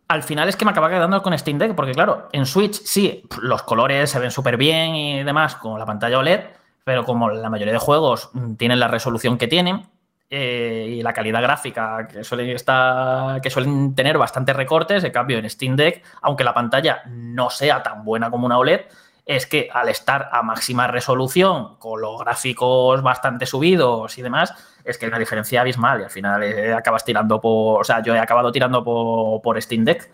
Al 0.08 0.24
final 0.24 0.50
es 0.50 0.56
que 0.56 0.66
me 0.66 0.72
acaba 0.72 0.90
quedando 0.90 1.22
con 1.22 1.38
Steam 1.38 1.58
Deck, 1.58 1.76
porque 1.76 1.94
claro, 1.94 2.30
en 2.32 2.46
Switch 2.46 2.82
sí, 2.84 3.24
los 3.42 3.64
colores 3.64 4.10
se 4.10 4.20
ven 4.20 4.32
súper 4.32 4.58
bien 4.58 4.96
y 4.96 5.24
demás 5.24 5.56
con 5.56 5.80
la 5.80 5.86
pantalla 5.86 6.20
OLED, 6.20 6.42
pero 6.84 7.06
como 7.06 7.30
la 7.30 7.50
mayoría 7.50 7.74
de 7.74 7.80
juegos 7.80 8.30
tienen 8.58 8.80
la 8.80 8.88
resolución 8.88 9.38
que 9.38 9.48
tienen, 9.48 9.88
eh, 10.36 10.88
y 10.90 11.04
la 11.04 11.14
calidad 11.14 11.44
gráfica 11.44 12.08
que 12.08 12.24
suelen, 12.24 12.50
estar, 12.50 13.40
que 13.40 13.52
suelen 13.52 13.94
tener 13.94 14.18
bastantes 14.18 14.56
recortes. 14.56 15.04
En 15.04 15.12
cambio, 15.12 15.38
en 15.38 15.48
Steam 15.48 15.76
Deck, 15.76 16.04
aunque 16.24 16.44
la 16.44 16.56
pantalla 16.56 17.04
no 17.06 17.52
sea 17.52 17.84
tan 17.84 18.04
buena 18.04 18.32
como 18.32 18.48
una 18.48 18.58
OLED, 18.58 18.82
es 19.28 19.46
que 19.46 19.70
al 19.72 19.90
estar 19.90 20.30
a 20.32 20.42
máxima 20.42 20.88
resolución, 20.88 21.76
con 21.78 22.02
los 22.02 22.20
gráficos 22.20 23.04
bastante 23.04 23.46
subidos 23.46 24.18
y 24.18 24.24
demás, 24.24 24.56
es 24.84 24.98
que 24.98 25.06
hay 25.06 25.10
una 25.10 25.20
diferencia 25.20 25.62
abismal 25.62 26.02
y 26.02 26.04
al 26.06 26.10
final 26.10 26.42
eh, 26.42 26.74
acabas 26.74 27.06
tirando 27.06 27.40
por. 27.40 27.82
O 27.82 27.84
sea, 27.84 28.02
yo 28.02 28.16
he 28.16 28.20
acabado 28.20 28.52
tirando 28.52 28.84
por, 28.84 29.40
por 29.40 29.62
Steam 29.62 29.86
Deck. 29.86 30.12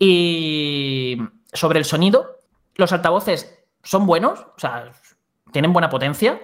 Y 0.00 1.16
sobre 1.52 1.78
el 1.78 1.84
sonido, 1.84 2.40
los 2.74 2.92
altavoces 2.92 3.56
son 3.84 4.04
buenos, 4.04 4.40
o 4.40 4.58
sea, 4.58 4.90
tienen 5.52 5.72
buena 5.72 5.90
potencia, 5.90 6.40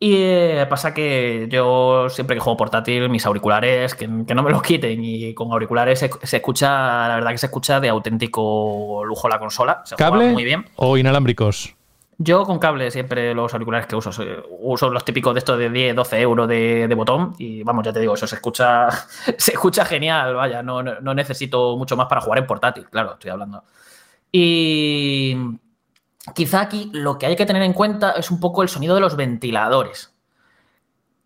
y 0.00 0.14
eh, 0.16 0.66
pasa 0.70 0.94
que 0.94 1.48
yo 1.50 2.08
siempre 2.08 2.36
que 2.36 2.40
juego 2.40 2.56
portátil, 2.56 3.08
mis 3.08 3.26
auriculares, 3.26 3.96
que, 3.96 4.06
no 4.06 4.42
me 4.42 4.50
los 4.50 4.62
quiten. 4.62 5.02
Y 5.02 5.34
con 5.34 5.50
auriculares 5.50 5.98
se, 5.98 6.36
escucha, 6.36 7.08
la 7.08 7.16
verdad 7.16 7.32
que 7.32 7.38
se 7.38 7.46
escucha 7.46 7.80
de 7.80 7.88
auténtico 7.88 9.02
lujo 9.04 9.28
la 9.28 9.40
consola. 9.40 9.82
Se 9.84 9.96
¿Cable 9.96 10.30
muy 10.30 10.44
bien. 10.44 10.66
o 10.76 10.96
inalámbricos? 10.96 11.74
Yo 12.16 12.44
con 12.44 12.58
cable 12.58 12.90
siempre 12.92 13.34
los 13.34 13.52
auriculares 13.52 13.88
que 13.88 13.96
uso. 13.96 14.10
Uso 14.60 14.88
los 14.88 15.04
típicos 15.04 15.34
de 15.34 15.38
estos 15.38 15.58
de 15.58 15.68
10, 15.68 15.96
12 15.96 16.20
euros 16.20 16.48
de, 16.48 16.94
botón. 16.96 17.34
Y 17.38 17.64
vamos, 17.64 17.84
ya 17.84 17.92
te 17.92 17.98
digo, 17.98 18.14
eso 18.14 18.28
se 18.28 18.36
escucha, 18.36 18.88
se 19.36 19.52
escucha 19.52 19.84
genial. 19.84 20.34
Vaya, 20.34 20.62
no, 20.62 20.80
no 20.80 21.14
necesito 21.14 21.76
mucho 21.76 21.96
más 21.96 22.06
para 22.06 22.20
jugar 22.20 22.38
en 22.38 22.46
portátil, 22.46 22.86
claro, 22.88 23.14
estoy 23.14 23.32
hablando. 23.32 23.64
Y 24.30 25.36
Quizá 26.34 26.60
aquí 26.60 26.90
lo 26.92 27.18
que 27.18 27.26
hay 27.26 27.36
que 27.36 27.46
tener 27.46 27.62
en 27.62 27.72
cuenta 27.72 28.12
es 28.12 28.30
un 28.30 28.40
poco 28.40 28.62
el 28.62 28.68
sonido 28.68 28.94
de 28.94 29.00
los 29.00 29.16
ventiladores. 29.16 30.14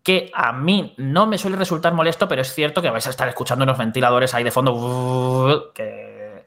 Que 0.03 0.31
a 0.33 0.51
mí 0.51 0.93
no 0.97 1.25
me 1.27 1.37
suele 1.37 1.55
resultar 1.55 1.93
molesto, 1.93 2.27
pero 2.27 2.41
es 2.41 2.53
cierto 2.53 2.81
que 2.81 2.89
vais 2.89 3.07
a 3.07 3.09
estar 3.09 3.27
escuchando 3.27 3.63
unos 3.63 3.77
ventiladores 3.77 4.33
ahí 4.33 4.43
de 4.43 4.51
fondo 4.51 5.71
que, 5.73 6.45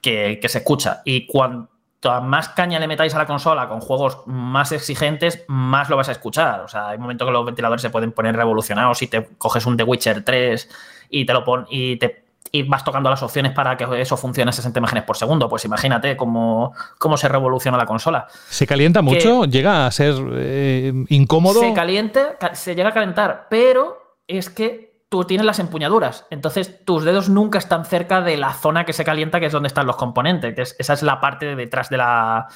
que, 0.00 0.48
se 0.48 0.58
escucha. 0.58 1.02
Y 1.04 1.26
cuanto 1.26 1.68
más 2.22 2.48
caña 2.48 2.80
le 2.80 2.88
metáis 2.88 3.14
a 3.14 3.18
la 3.18 3.26
consola 3.26 3.68
con 3.68 3.80
juegos 3.80 4.26
más 4.26 4.72
exigentes, 4.72 5.44
más 5.46 5.88
lo 5.88 5.96
vas 5.96 6.08
a 6.08 6.12
escuchar. 6.12 6.60
O 6.60 6.68
sea, 6.68 6.88
hay 6.88 6.98
momentos 6.98 7.26
que 7.26 7.32
los 7.32 7.44
ventiladores 7.44 7.82
se 7.82 7.90
pueden 7.90 8.12
poner 8.12 8.34
revolucionados 8.34 8.98
si 8.98 9.06
te 9.06 9.24
coges 9.38 9.66
un 9.66 9.76
The 9.76 9.84
Witcher 9.84 10.24
3 10.24 10.68
y 11.10 11.24
te 11.24 11.32
lo 11.32 11.44
pon 11.44 11.66
y 11.70 11.96
te 11.96 12.29
y 12.52 12.62
vas 12.64 12.84
tocando 12.84 13.10
las 13.10 13.22
opciones 13.22 13.52
para 13.52 13.76
que 13.76 13.86
eso 14.00 14.16
funcione 14.16 14.48
a 14.48 14.52
60 14.52 14.78
imágenes 14.78 15.04
por 15.04 15.16
segundo. 15.16 15.48
Pues 15.48 15.64
imagínate 15.64 16.16
cómo, 16.16 16.72
cómo 16.98 17.16
se 17.16 17.28
revoluciona 17.28 17.78
la 17.78 17.86
consola. 17.86 18.26
¿Se 18.48 18.66
calienta 18.66 19.02
mucho? 19.02 19.44
¿Llega 19.44 19.86
a 19.86 19.90
ser 19.90 20.14
eh, 20.34 20.92
incómodo? 21.08 21.60
Se 21.60 21.72
calienta, 21.72 22.36
se 22.54 22.74
llega 22.74 22.90
a 22.90 22.92
calentar, 22.92 23.46
pero 23.48 24.16
es 24.26 24.50
que 24.50 25.04
tú 25.08 25.24
tienes 25.24 25.46
las 25.46 25.58
empuñaduras. 25.58 26.26
Entonces 26.30 26.84
tus 26.84 27.04
dedos 27.04 27.28
nunca 27.28 27.58
están 27.58 27.84
cerca 27.84 28.20
de 28.20 28.36
la 28.36 28.52
zona 28.54 28.84
que 28.84 28.92
se 28.92 29.04
calienta, 29.04 29.40
que 29.40 29.46
es 29.46 29.52
donde 29.52 29.68
están 29.68 29.86
los 29.86 29.96
componentes. 29.96 30.76
esa 30.78 30.92
es 30.92 31.02
la 31.02 31.20
parte 31.20 31.46
de 31.46 31.56
detrás 31.56 31.88
de 31.88 31.98
la. 31.98 32.48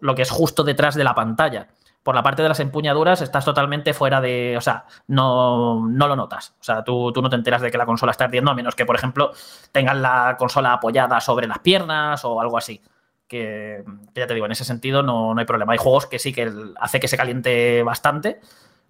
lo 0.00 0.14
que 0.14 0.22
es 0.22 0.30
justo 0.30 0.64
detrás 0.64 0.94
de 0.94 1.04
la 1.04 1.14
pantalla 1.14 1.68
por 2.06 2.14
la 2.14 2.22
parte 2.22 2.40
de 2.40 2.48
las 2.48 2.60
empuñaduras 2.60 3.20
estás 3.20 3.44
totalmente 3.44 3.92
fuera 3.92 4.20
de. 4.20 4.54
O 4.56 4.60
sea, 4.60 4.84
no, 5.08 5.88
no 5.88 6.06
lo 6.06 6.14
notas. 6.14 6.54
O 6.60 6.62
sea, 6.62 6.84
tú, 6.84 7.12
no 7.20 7.28
te 7.28 7.34
enteras 7.34 7.60
de 7.60 7.68
que 7.68 7.76
la 7.76 7.84
consola 7.84 8.12
está 8.12 8.26
ardiendo, 8.26 8.52
a 8.52 8.54
menos 8.54 8.76
que, 8.76 8.86
por 8.86 8.94
ejemplo, 8.94 9.32
tengas 9.72 9.96
la 9.96 10.36
consola 10.38 10.74
apoyada 10.74 11.20
sobre 11.20 11.48
las 11.48 11.58
piernas 11.58 12.24
o 12.24 12.40
algo 12.40 12.58
así. 12.58 12.80
Que, 13.26 13.82
ya 14.14 14.28
te 14.28 14.34
digo, 14.34 14.46
en 14.46 14.52
ese 14.52 14.64
sentido 14.64 15.02
no, 15.02 15.36
hay 15.36 15.44
problema. 15.46 15.72
Hay 15.72 15.80
juegos 15.80 16.06
que 16.06 16.20
sí 16.20 16.32
que 16.32 16.48
hace 16.78 17.00
que 17.00 17.08
se 17.08 17.16
caliente 17.16 17.82
bastante, 17.82 18.40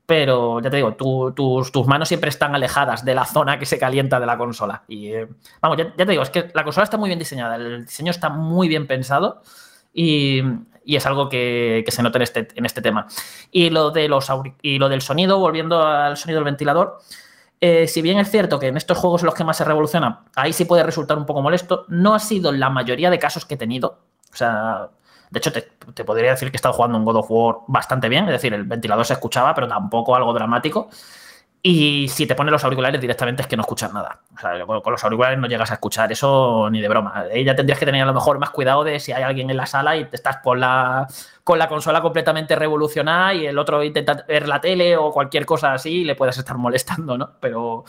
pero 0.04 0.60
ya 0.60 0.68
te 0.68 0.76
digo, 0.76 0.92
tus, 0.92 1.72
tus, 1.72 1.86
manos 1.86 2.08
siempre 2.08 2.28
están 2.28 2.54
alejadas 2.54 3.02
de 3.02 3.14
la 3.14 3.24
zona 3.24 3.58
que 3.58 3.64
se 3.64 3.78
calienta 3.78 4.20
de 4.20 4.26
la 4.26 4.36
consola. 4.36 4.82
Y 4.88 5.08
eh, 5.14 5.26
vamos, 5.62 5.78
ya, 5.78 5.84
ya, 5.96 6.04
te 6.04 6.10
digo, 6.10 6.22
es 6.22 6.28
que 6.28 6.50
la 6.52 6.64
consola 6.64 6.84
está 6.84 6.98
muy 6.98 7.08
bien 7.08 7.18
diseñada, 7.18 7.56
el 7.56 7.86
diseño 7.86 8.10
está 8.10 8.28
muy 8.28 8.68
bien 8.68 8.86
pensado 8.86 9.40
y 9.94 10.42
y 10.86 10.96
es 10.96 11.04
algo 11.04 11.28
que, 11.28 11.84
se 11.88 12.02
nota 12.02 12.18
en 12.18 12.22
este, 12.22 12.48
en 12.54 12.64
este 12.64 12.80
tema. 12.80 13.06
Y 13.50 13.70
lo, 13.70 13.90
de 13.90 14.08
los, 14.08 14.28
y 14.62 14.78
lo 14.78 14.88
del 14.88 15.02
sonido, 15.02 15.38
volviendo 15.38 15.84
al 15.84 16.16
sonido 16.16 16.38
del 16.38 16.44
ventilador, 16.44 17.00
eh, 17.60 17.88
si 17.88 18.02
bien 18.02 18.18
es 18.18 18.30
cierto 18.30 18.58
que 18.58 18.68
en 18.68 18.76
estos 18.76 18.96
juegos 18.96 19.22
los 19.22 19.34
que 19.34 19.42
más 19.44 19.56
se 19.56 19.64
revolucionan, 19.64 20.20
ahí 20.36 20.52
sí 20.52 20.64
puede 20.64 20.84
resultar 20.84 21.18
un 21.18 21.26
poco 21.26 21.42
molesto, 21.42 21.84
no 21.88 22.14
ha 22.14 22.20
sido 22.20 22.52
la 22.52 22.70
mayoría 22.70 23.10
de 23.10 23.18
casos 23.18 23.44
que 23.44 23.54
he 23.54 23.58
tenido. 23.58 23.98
O 24.32 24.36
sea, 24.36 24.90
de 25.30 25.38
hecho, 25.38 25.52
te, 25.52 26.04
podría 26.04 26.30
decir 26.30 26.50
que 26.50 26.56
he 26.56 26.58
estado 26.58 26.74
jugando 26.74 26.98
un 26.98 27.04
God 27.04 27.16
of 27.16 27.26
War 27.30 27.56
bastante 27.66 28.08
bien, 28.08 28.24
es 28.26 28.30
decir, 28.30 28.54
el 28.54 28.64
ventilador 28.64 29.04
se 29.04 29.14
escuchaba, 29.14 29.54
pero 29.54 29.66
tampoco 29.66 30.14
algo 30.14 30.32
dramático. 30.32 30.88
Y 31.68 32.06
si 32.06 32.28
te 32.28 32.36
pones 32.36 32.52
los 32.52 32.62
auriculares 32.62 33.00
directamente 33.00 33.42
es 33.42 33.48
que 33.48 33.56
no 33.56 33.62
escuchas 33.62 33.92
nada. 33.92 34.20
O 34.36 34.38
sea, 34.38 34.64
con 34.64 34.92
los 34.92 35.02
auriculares 35.02 35.36
no 35.36 35.48
llegas 35.48 35.72
a 35.72 35.74
escuchar 35.74 36.12
eso 36.12 36.70
ni 36.70 36.80
de 36.80 36.88
broma. 36.88 37.24
Ahí 37.32 37.42
ya 37.42 37.56
tendrías 37.56 37.76
que 37.76 37.84
tener 37.84 38.04
a 38.04 38.06
lo 38.06 38.14
mejor 38.14 38.38
más 38.38 38.50
cuidado 38.50 38.84
de 38.84 39.00
si 39.00 39.10
hay 39.10 39.24
alguien 39.24 39.50
en 39.50 39.56
la 39.56 39.66
sala 39.66 39.96
y 39.96 40.04
te 40.04 40.14
estás 40.14 40.36
con 40.36 40.60
la, 40.60 41.08
con 41.42 41.58
la 41.58 41.68
consola 41.68 42.00
completamente 42.00 42.54
revolucionada 42.54 43.34
y 43.34 43.46
el 43.46 43.58
otro 43.58 43.82
intenta 43.82 44.24
ver 44.28 44.46
la 44.46 44.60
tele 44.60 44.96
o 44.96 45.10
cualquier 45.10 45.44
cosa 45.44 45.72
así 45.72 46.02
y 46.02 46.04
le 46.04 46.14
puedes 46.14 46.38
estar 46.38 46.56
molestando, 46.56 47.18
¿no? 47.18 47.32
Pero 47.40 47.84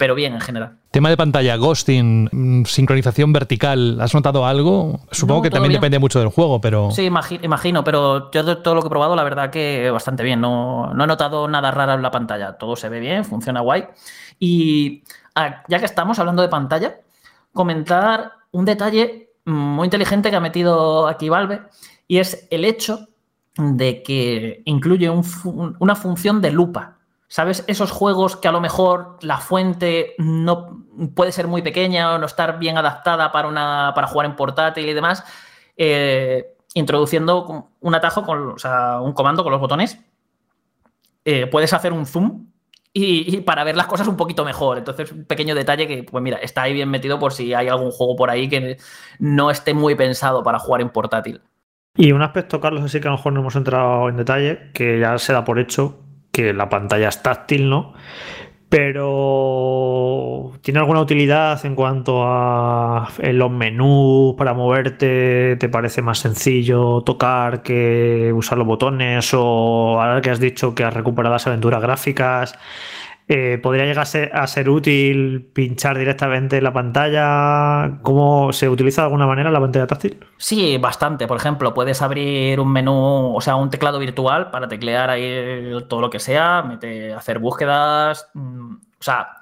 pero 0.00 0.14
bien 0.14 0.32
en 0.32 0.40
general. 0.40 0.78
Tema 0.90 1.10
de 1.10 1.18
pantalla, 1.18 1.56
ghosting, 1.56 2.30
mm, 2.32 2.64
sincronización 2.64 3.34
vertical, 3.34 4.00
¿has 4.00 4.14
notado 4.14 4.46
algo? 4.46 5.00
Supongo 5.10 5.42
que 5.42 5.50
también 5.50 5.74
depende 5.74 5.98
mucho 5.98 6.20
del 6.20 6.30
juego, 6.30 6.58
pero... 6.58 6.90
Sí, 6.90 7.10
imagino, 7.42 7.84
pero 7.84 8.30
yo 8.30 8.42
de 8.42 8.56
todo 8.56 8.74
lo 8.74 8.80
que 8.80 8.86
he 8.86 8.88
probado, 8.88 9.14
la 9.14 9.24
verdad 9.24 9.50
que 9.50 9.90
bastante 9.90 10.22
bien. 10.22 10.40
No, 10.40 10.94
no 10.94 11.04
he 11.04 11.06
notado 11.06 11.46
nada 11.48 11.70
raro 11.70 11.92
en 11.92 12.00
la 12.00 12.10
pantalla. 12.10 12.54
Todo 12.54 12.76
se 12.76 12.88
ve 12.88 12.98
bien, 12.98 13.26
funciona 13.26 13.60
guay. 13.60 13.88
Y 14.38 15.04
ah, 15.34 15.64
ya 15.68 15.78
que 15.78 15.84
estamos 15.84 16.18
hablando 16.18 16.40
de 16.40 16.48
pantalla, 16.48 16.94
comentar 17.52 18.32
un 18.52 18.64
detalle 18.64 19.28
muy 19.44 19.84
inteligente 19.84 20.30
que 20.30 20.36
ha 20.36 20.40
metido 20.40 21.08
aquí 21.08 21.28
Valve 21.28 21.60
y 22.08 22.20
es 22.20 22.48
el 22.50 22.64
hecho 22.64 23.08
de 23.58 24.02
que 24.02 24.62
incluye 24.64 25.10
una 25.10 25.94
función 25.94 26.40
de 26.40 26.52
lupa. 26.52 26.99
¿Sabes? 27.30 27.62
Esos 27.68 27.92
juegos 27.92 28.36
que 28.36 28.48
a 28.48 28.52
lo 28.52 28.60
mejor 28.60 29.16
la 29.20 29.38
fuente 29.38 30.16
no 30.18 30.84
puede 31.14 31.30
ser 31.30 31.46
muy 31.46 31.62
pequeña 31.62 32.12
o 32.12 32.18
no 32.18 32.26
estar 32.26 32.58
bien 32.58 32.76
adaptada 32.76 33.30
para, 33.30 33.46
una, 33.46 33.92
para 33.94 34.08
jugar 34.08 34.26
en 34.26 34.34
portátil 34.34 34.88
y 34.88 34.92
demás, 34.92 35.22
eh, 35.76 36.56
introduciendo 36.74 37.70
un 37.78 37.94
atajo, 37.94 38.24
con, 38.24 38.48
o 38.48 38.58
sea, 38.58 39.00
un 39.00 39.12
comando 39.12 39.44
con 39.44 39.52
los 39.52 39.60
botones, 39.60 40.00
eh, 41.24 41.46
puedes 41.46 41.72
hacer 41.72 41.92
un 41.92 42.04
zoom 42.04 42.46
y, 42.92 43.42
para 43.42 43.62
ver 43.62 43.76
las 43.76 43.86
cosas 43.86 44.08
un 44.08 44.16
poquito 44.16 44.44
mejor. 44.44 44.78
Entonces, 44.78 45.12
un 45.12 45.24
pequeño 45.24 45.54
detalle 45.54 45.86
que, 45.86 46.02
pues 46.02 46.24
mira, 46.24 46.38
está 46.38 46.62
ahí 46.62 46.72
bien 46.72 46.90
metido 46.90 47.20
por 47.20 47.32
si 47.32 47.54
hay 47.54 47.68
algún 47.68 47.92
juego 47.92 48.16
por 48.16 48.30
ahí 48.30 48.48
que 48.48 48.76
no 49.20 49.52
esté 49.52 49.72
muy 49.72 49.94
pensado 49.94 50.42
para 50.42 50.58
jugar 50.58 50.80
en 50.80 50.90
portátil. 50.90 51.40
Y 51.96 52.10
un 52.10 52.22
aspecto, 52.22 52.60
Carlos, 52.60 52.82
así 52.82 53.00
que 53.00 53.06
a 53.06 53.12
lo 53.12 53.18
mejor 53.18 53.34
no 53.34 53.40
hemos 53.40 53.54
entrado 53.54 54.08
en 54.08 54.16
detalle, 54.16 54.72
que 54.74 54.98
ya 54.98 55.16
se 55.18 55.32
da 55.32 55.44
por 55.44 55.60
hecho, 55.60 56.09
la 56.54 56.68
pantalla 56.68 57.08
es 57.08 57.22
táctil, 57.22 57.68
¿no? 57.70 57.94
Pero 58.70 60.52
¿tiene 60.62 60.78
alguna 60.78 61.00
utilidad 61.00 61.66
en 61.66 61.74
cuanto 61.74 62.22
a 62.24 63.08
los 63.20 63.50
menús 63.50 64.36
para 64.36 64.54
moverte? 64.54 65.56
¿Te 65.56 65.68
parece 65.68 66.02
más 66.02 66.20
sencillo 66.20 67.00
tocar 67.02 67.62
que 67.64 68.32
usar 68.32 68.58
los 68.58 68.68
botones? 68.68 69.34
O 69.34 70.00
ahora 70.00 70.20
que 70.20 70.30
has 70.30 70.38
dicho 70.38 70.72
que 70.76 70.84
has 70.84 70.94
recuperado 70.94 71.34
las 71.34 71.48
aventuras 71.48 71.82
gráficas, 71.82 72.56
eh, 73.32 73.58
¿Podría 73.58 73.84
llegar 73.84 74.08
a 74.32 74.46
ser, 74.48 74.68
útil 74.68 75.48
pinchar 75.52 75.96
directamente 75.96 76.56
en 76.58 76.64
la 76.64 76.72
pantalla? 76.72 78.00
¿Cómo 78.02 78.52
se 78.52 78.68
utiliza 78.68 79.02
de 79.02 79.06
alguna 79.06 79.28
manera 79.28 79.52
la 79.52 79.60
pantalla 79.60 79.86
táctil? 79.86 80.18
Sí, 80.36 80.78
bastante. 80.78 81.28
Por 81.28 81.36
ejemplo, 81.36 81.72
puedes 81.72 82.02
abrir 82.02 82.58
un 82.58 82.72
menú, 82.72 83.36
o 83.36 83.40
sea, 83.40 83.54
un 83.54 83.70
teclado 83.70 84.00
virtual 84.00 84.50
para 84.50 84.66
teclear 84.66 85.10
ahí 85.10 85.70
todo 85.88 86.00
lo 86.00 86.10
que 86.10 86.18
sea, 86.18 86.76
hacer 87.16 87.38
búsquedas. 87.38 88.28
Mm, 88.34 88.74
o 88.74 89.02
sea, 89.02 89.36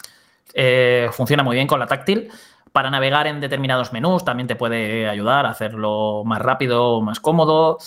eh, 0.52 1.08
funciona 1.12 1.42
muy 1.42 1.56
bien 1.56 1.66
con 1.66 1.80
la 1.80 1.86
táctil. 1.86 2.28
Para 2.72 2.90
navegar 2.90 3.26
en 3.26 3.40
determinados 3.40 3.94
menús 3.94 4.22
también 4.22 4.48
te 4.48 4.54
puede 4.54 5.08
ayudar 5.08 5.46
a 5.46 5.50
hacerlo 5.50 6.24
más 6.26 6.42
rápido, 6.42 7.00
más 7.00 7.20
cómodo. 7.20 7.78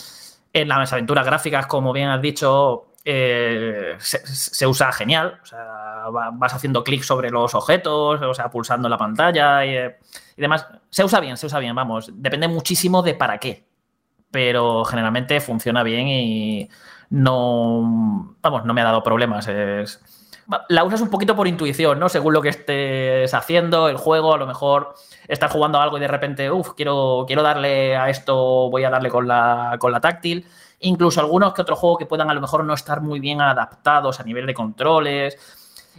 En 0.52 0.66
las 0.66 0.92
aventuras 0.92 1.24
gráficas, 1.24 1.68
como 1.68 1.92
bien 1.92 2.08
has 2.08 2.20
dicho, 2.20 2.91
eh, 3.04 3.96
se, 3.98 4.66
usa 4.66 4.92
genial. 4.92 5.40
O 5.42 5.46
sea, 5.46 6.06
vas 6.34 6.54
haciendo 6.54 6.84
clic 6.84 7.02
sobre 7.02 7.30
los 7.30 7.54
objetos, 7.54 8.20
o 8.20 8.34
sea, 8.34 8.50
pulsando 8.50 8.88
la 8.88 8.98
pantalla 8.98 9.64
y, 9.64 9.76
demás. 10.36 10.66
Se 10.90 11.04
usa 11.04 11.20
bien, 11.20 11.36
se 11.36 11.46
usa 11.46 11.58
bien, 11.58 11.74
vamos. 11.74 12.10
Depende 12.14 12.48
muchísimo 12.48 13.02
de 13.02 13.14
para 13.14 13.38
qué. 13.38 13.66
Pero 14.30 14.84
generalmente 14.84 15.40
funciona 15.40 15.82
bien 15.82 16.08
y 16.08 16.68
no. 17.10 18.36
Vamos, 18.40 18.64
no 18.64 18.74
me 18.74 18.80
ha 18.80 18.84
dado 18.84 19.02
problemas. 19.02 19.48
la 20.68 20.84
usas 20.84 21.02
un 21.02 21.10
poquito 21.10 21.36
por 21.36 21.48
intuición, 21.48 21.98
¿no? 21.98 22.08
Según 22.08 22.32
lo 22.32 22.40
que 22.40 22.48
estés 22.48 23.34
haciendo, 23.34 23.88
el 23.88 23.96
juego, 23.96 24.34
a 24.34 24.38
lo 24.38 24.46
mejor 24.46 24.94
estás 25.28 25.52
jugando 25.52 25.80
algo 25.80 25.98
y 25.98 26.00
de 26.00 26.08
repente, 26.08 26.50
uff, 26.50 26.70
quiero, 26.74 27.24
quiero 27.26 27.42
darle 27.42 27.96
a 27.96 28.08
esto, 28.08 28.70
voy 28.70 28.84
a 28.84 28.90
darle 28.90 29.10
con 29.10 29.28
la, 29.28 29.76
con 29.78 29.92
la 29.92 30.00
táctil 30.00 30.46
incluso 30.82 31.20
algunos 31.20 31.52
que 31.54 31.62
otros 31.62 31.78
juegos 31.78 31.98
que 31.98 32.06
puedan 32.06 32.30
a 32.30 32.34
lo 32.34 32.40
mejor 32.40 32.64
no 32.64 32.74
estar 32.74 33.00
muy 33.00 33.20
bien 33.20 33.40
adaptados 33.40 34.20
a 34.20 34.24
nivel 34.24 34.46
de 34.46 34.54
controles. 34.54 35.38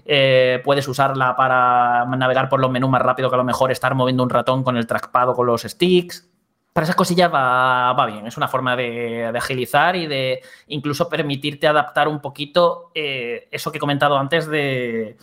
Eh, 0.06 0.62
puedes 0.64 0.88
usarla 0.88 1.36
para 1.36 2.06
navegar 2.06 2.50
por 2.50 2.60
los 2.60 2.72
menús 2.72 2.90
más 2.90 3.02
rápido 3.02 3.30
que 3.30 3.36
a 3.36 3.38
lo 3.38 3.44
mejor 3.44 3.72
estar 3.72 3.94
moviendo 3.94 4.24
un 4.24 4.30
ratón 4.30 4.64
con 4.64 4.78
el 4.78 4.88
trackpad 4.88 5.34
con 5.34 5.46
los 5.46 5.62
sticks. 5.64 6.30
Para 6.74 6.86
esas 6.86 6.96
cosillas 6.96 7.32
va, 7.32 8.06
bien, 8.08 8.26
es 8.26 8.36
una 8.36 8.48
forma 8.48 8.76
de, 8.76 9.32
agilizar 9.36 9.96
y 9.96 10.08
de 10.08 10.42
incluso 10.68 11.08
permitirte 11.08 11.68
adaptar 11.68 12.08
un 12.08 12.20
poquito 12.20 12.90
eh, 12.96 13.48
eso 13.52 13.72
que 13.72 13.78
he 13.78 13.80
comentado 13.80 14.18
antes 14.18 14.48
de, 14.48 15.18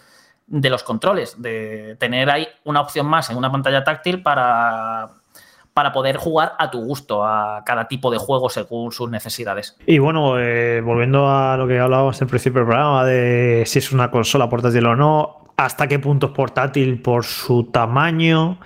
de 0.46 0.70
los 0.70 0.84
controles, 0.84 1.40
de 1.42 1.96
tener 1.98 2.30
ahí 2.30 2.46
una 2.64 2.80
opción 2.80 3.06
más 3.06 3.30
en 3.30 3.36
una 3.36 3.50
pantalla 3.50 3.82
táctil 3.82 4.22
para 4.22 5.19
para 5.74 5.92
poder 5.92 6.16
jugar 6.16 6.52
a 6.58 6.70
tu 6.70 6.82
gusto 6.82 7.24
a 7.24 7.62
cada 7.64 7.86
tipo 7.88 8.10
de 8.10 8.18
juego 8.18 8.50
según 8.50 8.92
sus 8.92 9.10
necesidades. 9.10 9.76
Y 9.86 9.98
bueno, 9.98 10.38
eh, 10.38 10.80
volviendo 10.80 11.28
a 11.28 11.56
lo 11.56 11.66
que 11.68 11.78
hablábamos 11.78 12.20
en 12.20 12.28
principio 12.28 12.60
del 12.60 12.68
programa 12.68 13.04
de 13.04 13.62
si 13.66 13.78
es 13.78 13.92
una 13.92 14.10
consola 14.10 14.48
portátil 14.48 14.86
o 14.86 14.96
no, 14.96 15.54
hasta 15.56 15.86
qué 15.86 15.98
punto 15.98 16.28
es 16.28 16.32
portátil 16.32 17.00
por 17.02 17.24
su 17.24 17.64
tamaño, 17.64 18.58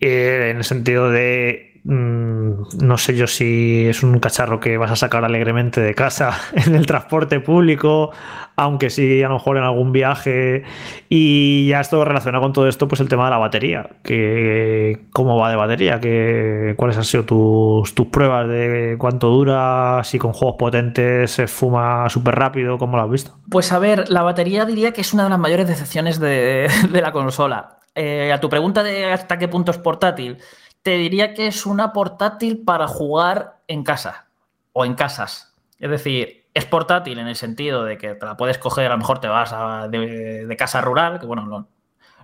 eh, 0.00 0.48
en 0.50 0.58
el 0.58 0.64
sentido 0.64 1.10
de 1.10 1.71
mm, 1.84 2.82
no 2.82 2.98
sé 2.98 3.16
yo 3.16 3.26
si 3.26 3.86
es 3.86 4.02
un 4.02 4.18
cacharro 4.18 4.60
que 4.60 4.76
vas 4.76 4.90
a 4.90 4.96
sacar 4.96 5.24
alegremente 5.24 5.80
de 5.80 5.94
casa 5.94 6.38
en 6.52 6.74
el 6.74 6.86
transporte 6.86 7.40
público, 7.40 8.12
aunque 8.56 8.90
sí 8.90 9.22
a 9.22 9.28
lo 9.28 9.34
mejor 9.34 9.56
en 9.56 9.64
algún 9.64 9.92
viaje. 9.92 10.64
Y 11.08 11.68
ya 11.68 11.80
esto 11.80 12.04
relacionado 12.04 12.42
con 12.42 12.52
todo 12.52 12.68
esto, 12.68 12.88
pues 12.88 13.00
el 13.00 13.08
tema 13.08 13.24
de 13.24 13.30
la 13.30 13.38
batería. 13.38 13.90
Que, 14.02 15.06
¿Cómo 15.12 15.38
va 15.38 15.50
de 15.50 15.56
batería? 15.56 16.00
Que, 16.00 16.74
¿Cuáles 16.76 16.96
han 16.96 17.04
sido 17.04 17.24
tus, 17.24 17.94
tus 17.94 18.06
pruebas 18.06 18.48
de 18.48 18.96
cuánto 18.98 19.28
dura? 19.28 20.02
Si 20.04 20.18
con 20.18 20.32
juegos 20.32 20.56
potentes 20.58 21.30
se 21.30 21.46
fuma 21.46 22.08
súper 22.08 22.34
rápido, 22.34 22.78
¿cómo 22.78 22.96
lo 22.96 23.04
has 23.04 23.10
visto? 23.10 23.38
Pues 23.50 23.72
a 23.72 23.78
ver, 23.78 24.10
la 24.10 24.22
batería 24.22 24.64
diría 24.64 24.92
que 24.92 25.00
es 25.00 25.12
una 25.12 25.24
de 25.24 25.30
las 25.30 25.38
mayores 25.38 25.66
decepciones 25.66 26.20
de, 26.20 26.68
la 26.92 27.12
consola. 27.12 27.78
Eh, 27.94 28.32
a 28.32 28.40
tu 28.40 28.48
pregunta 28.48 28.82
de 28.82 29.12
hasta 29.12 29.38
qué 29.38 29.48
punto 29.48 29.70
es 29.70 29.76
portátil, 29.76 30.38
te 30.82 30.98
diría 30.98 31.34
que 31.34 31.46
es 31.46 31.66
una 31.66 31.92
portátil 31.92 32.62
para 32.64 32.86
jugar 32.86 33.60
en 33.68 33.84
casa 33.84 34.26
o 34.72 34.84
en 34.84 34.94
casas. 34.94 35.54
Es 35.78 35.90
decir, 35.90 36.46
es 36.54 36.64
portátil 36.66 37.18
en 37.18 37.28
el 37.28 37.36
sentido 37.36 37.84
de 37.84 37.98
que 37.98 38.14
te 38.14 38.26
la 38.26 38.36
puedes 38.36 38.58
coger, 38.58 38.86
a 38.86 38.90
lo 38.90 38.98
mejor 38.98 39.20
te 39.20 39.28
vas 39.28 39.54
de, 39.90 40.54
casa 40.58 40.80
rural, 40.80 41.18
que 41.18 41.26
bueno, 41.26 41.66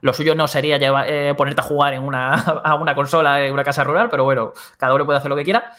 lo, 0.01 0.13
suyo 0.13 0.35
no 0.35 0.49
sería 0.49 0.77
eh, 1.07 1.35
ponerte 1.37 1.61
a 1.61 1.65
jugar 1.65 1.95
en 1.95 2.03
una, 2.03 2.35
a 2.65 2.75
una 2.75 2.95
consola 2.95 3.45
en 3.45 3.53
una 3.53 3.65
casa 3.65 3.85
rural, 3.85 4.09
pero 4.11 4.25
bueno, 4.25 4.53
cada 4.77 4.95
uno 4.95 5.07
puede 5.07 5.19
hacer 5.19 5.31
lo 5.31 5.37
que 5.37 5.45
quiera. 5.45 5.73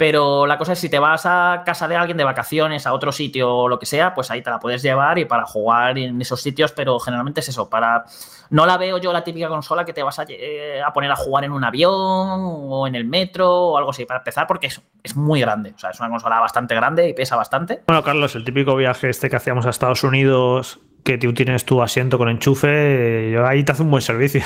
Pero 0.00 0.46
la 0.46 0.56
cosa 0.56 0.72
es 0.72 0.78
si 0.78 0.88
te 0.88 0.98
vas 0.98 1.26
a 1.26 1.62
casa 1.66 1.86
de 1.86 1.94
alguien 1.94 2.16
de 2.16 2.24
vacaciones, 2.24 2.86
a 2.86 2.94
otro 2.94 3.12
sitio 3.12 3.54
o 3.54 3.68
lo 3.68 3.78
que 3.78 3.84
sea, 3.84 4.14
pues 4.14 4.30
ahí 4.30 4.40
te 4.40 4.48
la 4.48 4.58
puedes 4.58 4.82
llevar 4.82 5.18
y 5.18 5.26
para 5.26 5.44
jugar 5.44 5.98
en 5.98 6.18
esos 6.22 6.40
sitios, 6.40 6.72
pero 6.72 6.98
generalmente 6.98 7.40
es 7.40 7.50
eso, 7.50 7.68
para... 7.68 8.06
No 8.48 8.64
la 8.64 8.78
veo 8.78 8.96
yo 8.96 9.12
la 9.12 9.22
típica 9.22 9.48
consola 9.48 9.84
que 9.84 9.92
te 9.92 10.02
vas 10.02 10.18
a, 10.18 10.24
eh, 10.26 10.80
poner 10.94 11.10
a 11.10 11.16
jugar 11.16 11.44
en 11.44 11.52
un 11.52 11.62
avión 11.64 11.92
o 11.92 12.86
en 12.86 12.94
el 12.94 13.04
metro 13.04 13.54
o 13.54 13.76
algo 13.76 13.90
así, 13.90 14.06
para 14.06 14.20
empezar, 14.20 14.46
porque 14.46 14.68
es, 14.68 14.80
es, 15.02 15.16
muy 15.16 15.38
grande, 15.38 15.74
o 15.76 15.78
sea, 15.78 15.90
es 15.90 16.00
una 16.00 16.08
consola 16.08 16.40
bastante 16.40 16.74
grande 16.74 17.06
y 17.06 17.12
pesa 17.12 17.36
bastante. 17.36 17.82
Bueno, 17.86 18.02
Carlos, 18.02 18.34
el 18.36 18.44
típico 18.46 18.74
viaje 18.76 19.10
este 19.10 19.28
que 19.28 19.36
hacíamos 19.36 19.66
a 19.66 19.68
Estados 19.68 20.02
Unidos 20.02 20.80
que 21.02 21.18
tú 21.18 21.32
tienes 21.32 21.64
tu 21.64 21.82
asiento 21.82 22.18
con 22.18 22.28
enchufe, 22.28 23.36
ahí 23.44 23.64
te 23.64 23.72
hace 23.72 23.82
un 23.82 23.90
buen 23.90 24.02
servicio. 24.02 24.42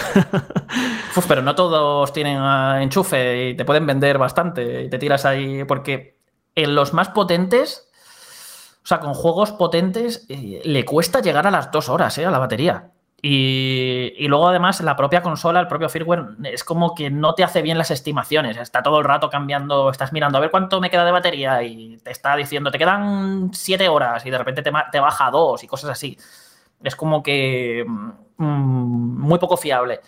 pero 1.28 1.42
no 1.42 1.54
todos 1.54 2.12
tienen 2.12 2.38
ah, 2.38 2.78
enchufe 2.82 3.50
y 3.50 3.56
te 3.56 3.64
pueden 3.64 3.86
vender 3.86 4.18
bastante 4.18 4.84
y 4.84 4.90
te 4.90 4.98
tiras 4.98 5.24
ahí, 5.24 5.64
porque 5.64 6.18
en 6.54 6.74
los 6.74 6.92
más 6.92 7.10
potentes, 7.10 7.88
o 8.82 8.86
sea, 8.86 9.00
con 9.00 9.14
juegos 9.14 9.52
potentes, 9.52 10.26
eh, 10.28 10.62
le 10.64 10.84
cuesta 10.84 11.20
llegar 11.20 11.46
a 11.46 11.50
las 11.50 11.70
dos 11.70 11.88
horas 11.88 12.16
eh, 12.18 12.26
a 12.26 12.30
la 12.30 12.38
batería. 12.38 12.90
Y, 13.26 14.28
luego 14.28 14.48
además 14.50 14.82
la 14.82 14.96
propia 14.96 15.22
consola, 15.22 15.58
el 15.58 15.66
propio 15.66 15.88
firmware, 15.88 16.26
es 16.44 16.62
como 16.62 16.94
que 16.94 17.08
no 17.08 17.34
te 17.34 17.42
hace 17.42 17.62
bien 17.62 17.78
las 17.78 17.90
estimaciones. 17.90 18.58
Está 18.58 18.82
todo 18.82 18.98
el 18.98 19.04
rato 19.06 19.30
cambiando, 19.30 19.88
estás 19.88 20.12
mirando 20.12 20.36
a 20.36 20.42
ver 20.42 20.50
cuánto 20.50 20.78
me 20.78 20.90
queda 20.90 21.06
de 21.06 21.10
batería 21.10 21.62
y 21.62 21.96
te 22.04 22.10
está 22.10 22.36
diciendo, 22.36 22.70
te 22.70 22.76
quedan 22.76 23.50
siete 23.54 23.88
horas 23.88 24.26
y 24.26 24.30
de 24.30 24.36
repente 24.36 24.60
te, 24.60 24.70
te 24.92 25.00
baja 25.00 25.30
dos 25.30 25.64
y 25.64 25.66
cosas 25.66 25.88
así. 25.88 26.18
Es 26.84 26.96
como 26.96 27.22
que 27.22 27.84
mm, 27.86 29.20
muy 29.20 29.38
poco 29.38 29.56
fiable. 29.56 30.00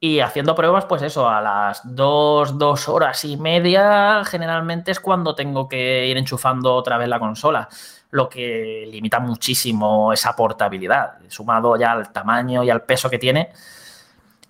Y 0.00 0.20
haciendo 0.20 0.54
pruebas, 0.54 0.84
pues 0.84 1.02
eso, 1.02 1.28
a 1.28 1.40
las 1.40 1.80
dos, 1.84 2.56
dos 2.56 2.88
horas 2.88 3.24
y 3.24 3.36
media, 3.36 4.22
generalmente 4.24 4.92
es 4.92 5.00
cuando 5.00 5.34
tengo 5.34 5.68
que 5.68 6.06
ir 6.06 6.16
enchufando 6.16 6.74
otra 6.74 6.98
vez 6.98 7.08
la 7.08 7.18
consola. 7.18 7.68
lo 8.10 8.28
que 8.28 8.88
limita 8.90 9.20
muchísimo 9.20 10.12
esa 10.14 10.34
portabilidad, 10.34 11.18
sumado 11.28 11.76
ya 11.76 11.92
al 11.92 12.10
tamaño 12.10 12.64
y 12.64 12.70
al 12.70 12.82
peso 12.84 13.10
que 13.10 13.18
tiene, 13.18 13.50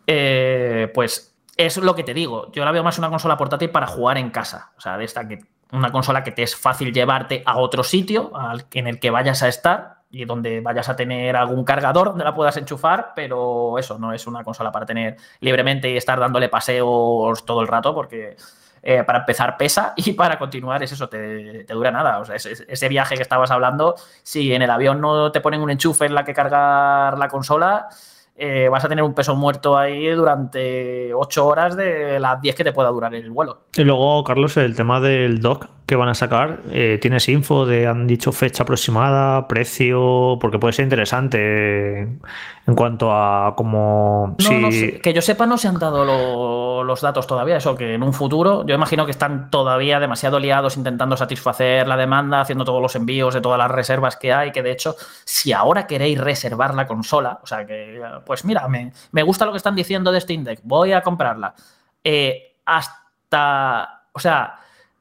eh, 0.07 0.91
pues 0.95 1.35
es 1.57 1.77
lo 1.79 1.95
que 1.95 2.05
te 2.05 2.15
digo. 2.15 2.53
Yo 2.53 2.65
la 2.65 2.71
veo 2.73 2.85
más 2.85 2.99
una 2.99 3.11
consola 3.11 3.37
portátil 3.37 3.71
para 3.71 3.87
jugar 3.89 4.17
en 4.19 4.31
casa, 4.31 4.71
o 4.79 4.81
sea, 4.81 4.97
de 4.97 5.05
esta 5.05 5.27
que 5.27 5.41
una 5.73 5.91
consola 5.91 6.23
que 6.25 6.31
te 6.33 6.43
es 6.43 6.57
fácil 6.57 6.93
llevarte 6.93 7.43
a 7.45 7.59
otro 7.59 7.83
sitio 7.83 8.33
en 8.73 8.87
el 8.87 9.01
que 9.01 9.11
vayas 9.11 9.43
a 9.43 9.49
estar 9.49 9.98
y 10.11 10.25
donde 10.25 10.61
vayas 10.61 10.89
a 10.89 10.97
tener 10.97 11.37
algún 11.37 11.65
cargador 11.65 12.09
donde 12.09 12.25
la 12.25 12.35
puedas 12.35 12.57
enchufar, 12.57 13.13
pero 13.15 13.79
eso 13.79 13.99
no 13.99 14.13
es 14.13 14.27
una 14.27 14.43
consola 14.43 14.73
para 14.73 14.87
tener 14.87 15.17
libremente 15.41 15.91
y 15.91 15.97
estar 15.97 16.19
dándole 16.19 16.49
paseos 16.49 17.45
todo 17.45 17.61
el 17.61 17.69
rato, 17.69 17.95
porque 17.95 18.37
eh, 18.83 19.03
para 19.05 19.21
empezar 19.21 19.57
pesa 19.57 19.93
y 19.97 20.13
para 20.13 20.39
continuar 20.39 20.83
es 20.83 20.93
eso, 20.93 21.09
te, 21.09 21.65
dura 21.65 21.91
nada. 21.91 22.21
O 22.21 22.25
sea, 22.25 22.37
ese, 22.37 22.89
viaje 22.89 23.17
que 23.17 23.23
estabas 23.23 23.51
hablando, 23.51 23.97
si 24.23 24.53
en 24.53 24.63
el 24.63 24.71
avión 24.71 25.01
no 25.01 25.31
te 25.31 25.41
ponen 25.41 25.61
un 25.61 25.71
enchufe 25.71 26.07
en 26.07 26.15
la 26.15 26.25
que 26.25 26.33
cargar 26.33 27.19
la 27.19 27.29
consola, 27.29 27.89
eh, 28.35 28.69
vas 28.71 28.85
a 28.85 28.89
tener 28.89 29.05
un 29.05 29.15
peso 29.15 29.35
muerto 29.35 29.77
ahí 29.77 30.09
durante 30.11 31.13
8 31.13 31.47
horas 31.47 31.77
de 31.77 32.21
las 32.21 32.41
10 32.41 32.55
que 32.55 32.65
te 32.65 32.73
pueda 32.73 32.89
durar 32.89 33.15
el 33.15 33.31
vuelo. 33.31 33.65
Y 33.75 33.85
luego, 33.85 34.23
Carlos, 34.25 34.57
el 34.57 34.75
tema 34.75 35.01
del 35.01 35.41
dock 35.41 35.67
que 35.89 35.97
van 35.97 36.11
a 36.11 36.15
sacar, 36.15 36.61
eh, 36.71 36.99
¿tienes 37.01 37.31
info 37.31 37.65
de, 37.65 37.87
han 37.87 38.07
dicho 38.07 38.31
fecha 38.31 38.63
aproximada, 38.63 39.49
precio? 39.49 40.37
Porque 40.39 40.59
puede 40.59 40.75
ser 40.75 40.83
interesante 40.83 42.03
en 42.03 42.75
cuanto 42.77 43.11
a 43.11 43.55
cómo... 43.57 44.37
que 44.39 45.13
yo 45.15 45.23
sepa, 45.23 45.47
no 45.47 45.57
se 45.57 45.67
han 45.67 45.79
dado 45.79 46.85
los 46.85 47.01
datos 47.01 47.27
todavía, 47.27 47.57
eso 47.57 47.75
que 47.75 47.95
en 47.95 48.03
un 48.03 48.13
futuro, 48.13 48.67
yo 48.67 48.75
imagino 48.75 49.07
que 49.07 49.13
están 49.13 49.51
todavía 49.51 49.99
demasiado 49.99 50.39
liados 50.39 50.77
intentando 50.77 51.17
satisfacer 51.17 51.89
la 51.89 51.97
demanda, 51.97 52.43
haciendo 52.43 52.67
todos 52.67 52.83
los 52.83 52.95
envíos 52.95 53.33
de 53.33 53.41
todas 53.41 53.59
las 53.59 53.71
reservas 53.71 54.17
que 54.17 54.31
hay, 54.31 54.53
que 54.53 54.63
de 54.63 54.73
hecho, 54.73 54.95
si 55.25 55.55
ahora 55.55 55.87
queréis 55.87 56.21
reservar 56.21 56.75
la 56.75 56.87
consola, 56.87 57.41
o 57.43 57.47
sea 57.47 57.67
que 57.67 57.99
pues 58.27 58.45
mira, 58.45 58.69
me, 58.69 59.23
gusta 59.23 59.47
lo 59.47 59.53
que 59.53 59.57
están 59.57 59.75
diciendo 59.75 60.13
de 60.13 60.21
Steam 60.21 60.45
Deck, 60.45 60.61
voy 60.65 60.93
a 60.93 61.01
comprarla. 61.01 61.55
Eh, 62.05 62.57
hasta, 62.67 64.03
o 64.13 64.21
sea, 64.21 64.59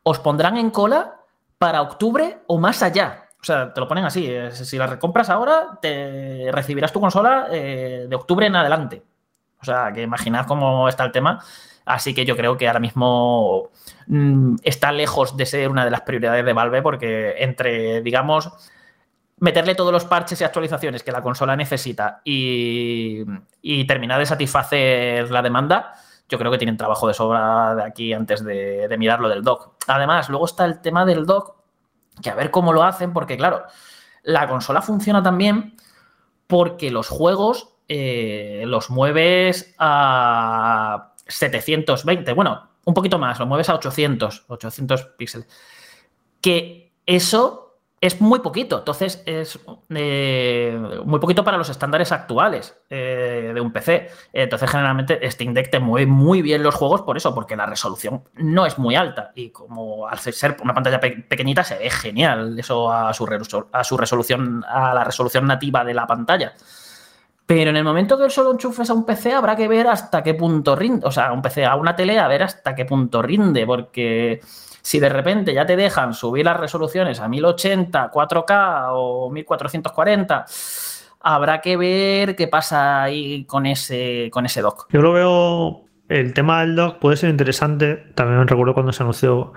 os 0.09 0.19
pondrán 0.19 0.55
en 0.55 0.69
cola 0.71 1.15
para 1.57 1.81
octubre 1.81 2.39
o 2.47 2.57
más 2.57 2.81
allá. 2.81 3.25
O 3.41 3.43
sea, 3.43 3.73
te 3.73 3.79
lo 3.79 3.87
ponen 3.87 4.05
así. 4.05 4.31
Si 4.51 4.77
la 4.77 4.87
recompras 4.87 5.29
ahora, 5.29 5.77
te 5.81 6.49
recibirás 6.51 6.93
tu 6.93 7.01
consola 7.01 7.47
eh, 7.51 8.05
de 8.09 8.15
octubre 8.15 8.45
en 8.45 8.55
adelante. 8.55 9.03
O 9.61 9.65
sea, 9.65 9.91
que 9.91 10.01
imaginad 10.01 10.45
cómo 10.45 10.87
está 10.87 11.03
el 11.03 11.11
tema. 11.11 11.43
Así 11.85 12.13
que 12.13 12.25
yo 12.25 12.37
creo 12.37 12.57
que 12.57 12.67
ahora 12.67 12.79
mismo 12.79 13.69
mm, 14.07 14.55
está 14.63 14.91
lejos 14.91 15.35
de 15.35 15.45
ser 15.45 15.69
una 15.69 15.83
de 15.83 15.91
las 15.91 16.01
prioridades 16.01 16.45
de 16.45 16.53
Valve 16.53 16.81
porque 16.81 17.35
entre, 17.39 18.01
digamos, 18.01 18.51
meterle 19.39 19.75
todos 19.75 19.91
los 19.91 20.05
parches 20.05 20.39
y 20.41 20.43
actualizaciones 20.43 21.03
que 21.03 21.11
la 21.11 21.21
consola 21.21 21.55
necesita 21.55 22.21
y, 22.23 23.23
terminar 23.85 24.19
de 24.19 24.25
satisfacer 24.25 25.29
la 25.31 25.41
demanda, 25.41 25.93
yo 26.29 26.37
creo 26.37 26.51
que 26.51 26.57
tienen 26.57 26.77
trabajo 26.77 27.07
de 27.07 27.13
sobra 27.13 27.75
de 27.75 27.83
aquí 27.83 28.13
antes 28.13 28.43
de, 28.43 28.93
mirar 28.97 29.19
lo 29.19 29.29
del 29.29 29.43
dock. 29.43 29.75
Además, 29.87 30.29
luego 30.29 30.45
está 30.45 30.65
el 30.65 30.81
tema 30.81 31.05
del 31.05 31.25
dock, 31.25 31.55
que 32.21 32.29
a 32.29 32.35
ver 32.35 32.51
cómo 32.51 32.73
lo 32.73 32.83
hacen, 32.83 33.13
porque 33.13 33.37
claro, 33.37 33.63
la 34.23 34.47
consola 34.47 34.81
funciona 34.81 35.23
también 35.23 35.75
porque 36.47 36.91
los 36.91 37.09
juegos 37.09 37.75
eh, 37.87 38.63
los 38.67 38.89
mueves 38.89 39.73
a 39.77 41.13
720, 41.27 42.33
bueno, 42.33 42.69
un 42.85 42.93
poquito 42.93 43.19
más, 43.19 43.39
los 43.39 43.47
mueves 43.47 43.69
a 43.69 43.75
800, 43.75 44.45
800 44.47 45.03
píxeles. 45.17 45.47
Que 46.41 46.93
eso 47.05 47.66
es 47.99 48.21
muy 48.21 48.39
poquito, 48.39 48.79
entonces 48.79 49.23
es 49.25 49.59
eh, 49.89 50.79
muy 51.03 51.19
poquito 51.19 51.43
para 51.43 51.57
los 51.57 51.69
estándares 51.69 52.11
actuales 52.11 52.77
eh, 52.89 53.51
de 53.53 53.59
un 53.59 53.71
PC. 53.71 54.09
Entonces, 54.33 54.69
generalmente 54.69 55.19
Steam 55.31 55.53
Deck 55.53 55.71
te 55.71 55.79
mueve 55.79 56.05
muy 56.05 56.43
bien 56.43 56.61
los 56.61 56.75
juegos 56.75 57.01
por 57.01 57.17
eso, 57.17 57.33
porque 57.33 57.55
la 57.55 57.65
resolución 57.65 58.23
no 58.35 58.67
es 58.67 58.77
muy 58.77 58.95
alta 58.95 59.31
y 59.33 59.49
como 59.49 60.07
al 60.07 60.19
ser 60.19 60.57
una 60.61 60.75
pantalla 60.75 60.99
pequeñita 60.99 61.63
se 61.63 61.77
ve 61.77 61.89
genial 61.89 62.59
eso 62.59 62.91
a 62.91 63.11
su, 63.13 63.25
a 63.71 63.83
su 63.83 63.97
resolución, 63.97 64.63
a 64.67 64.93
la 64.93 65.03
resolución 65.03 65.47
nativa 65.47 65.83
de 65.83 65.95
la 65.95 66.05
pantalla. 66.05 66.53
Pero 67.47 67.69
en 67.69 67.77
el 67.77 67.83
momento 67.83 68.17
que 68.17 68.29
solo 68.29 68.51
enchufes 68.51 68.89
a 68.89 68.93
un 68.93 69.05
PC 69.05 69.33
habrá 69.33 69.55
que 69.55 69.69
ver 69.69 69.87
hasta 69.87 70.21
qué 70.21 70.33
punto 70.33 70.75
rinde, 70.75 71.07
o 71.07 71.11
sea, 71.11 71.27
a 71.27 71.31
un 71.31 71.41
PC, 71.41 71.65
a 71.65 71.77
una 71.77 71.95
tele, 71.95 72.19
a 72.19 72.27
ver 72.27 72.43
hasta 72.43 72.75
qué 72.75 72.83
punto 72.83 73.21
rinde, 73.21 73.65
porque 73.65 74.41
si 74.87 75.01
de 75.01 75.09
repente 75.09 75.53
ya 75.53 75.65
te 75.65 75.75
dejan 75.75 76.13
subir 76.13 76.45
las 76.45 76.55
resoluciones 76.55 77.19
a 77.19 77.27
1080, 77.27 78.09
4K 78.09 78.87
o 78.91 79.29
1440, 79.29 80.45
habrá 81.19 81.59
que 81.59 81.75
ver 81.75 82.37
qué 82.37 82.47
pasa 82.47 83.03
ahí 83.03 83.43
con 83.43 83.65
ese, 83.65 84.29
con 84.31 84.45
ese 84.45 84.61
dock. 84.61 84.87
Yo 84.89 85.01
lo 85.01 85.11
veo 85.11 85.81
el 86.07 86.33
tema 86.33 86.61
del 86.61 86.77
dock 86.77 86.99
puede 86.99 87.17
ser 87.17 87.29
interesante, 87.29 87.97
también 88.15 88.39
me 88.39 88.45
recuerdo 88.45 88.73
cuando 88.73 88.93
se 88.93 89.03
anunció, 89.03 89.51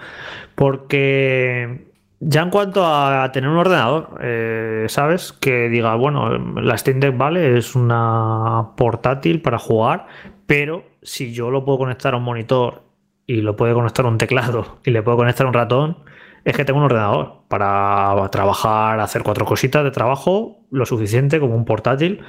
porque 0.56 1.92
ya 2.18 2.42
en 2.42 2.50
cuanto 2.50 2.84
a 2.84 3.30
tener 3.30 3.50
un 3.50 3.56
ordenador, 3.56 4.18
eh, 4.20 4.86
¿sabes? 4.88 5.32
Que 5.32 5.68
diga, 5.68 5.94
bueno, 5.94 6.38
la 6.60 6.76
Steam 6.76 6.98
Deck 6.98 7.16
vale, 7.16 7.56
es 7.56 7.76
una 7.76 8.70
portátil 8.76 9.42
para 9.42 9.60
jugar, 9.60 10.08
pero 10.48 10.82
si 11.02 11.32
yo 11.32 11.52
lo 11.52 11.64
puedo 11.64 11.78
conectar 11.78 12.14
a 12.14 12.16
un 12.16 12.24
monitor 12.24 12.89
y 13.30 13.42
lo 13.42 13.54
puede 13.54 13.74
conectar 13.74 14.04
un 14.06 14.18
teclado 14.18 14.78
y 14.84 14.90
le 14.90 15.02
puedo 15.02 15.16
conectar 15.16 15.46
un 15.46 15.52
ratón, 15.52 15.98
es 16.44 16.56
que 16.56 16.64
tengo 16.64 16.80
un 16.80 16.86
ordenador 16.86 17.39
para 17.50 18.28
trabajar, 18.30 19.00
hacer 19.00 19.24
cuatro 19.24 19.44
cositas 19.44 19.82
de 19.82 19.90
trabajo, 19.90 20.60
lo 20.70 20.86
suficiente 20.86 21.40
como 21.40 21.56
un 21.56 21.64
portátil. 21.64 22.20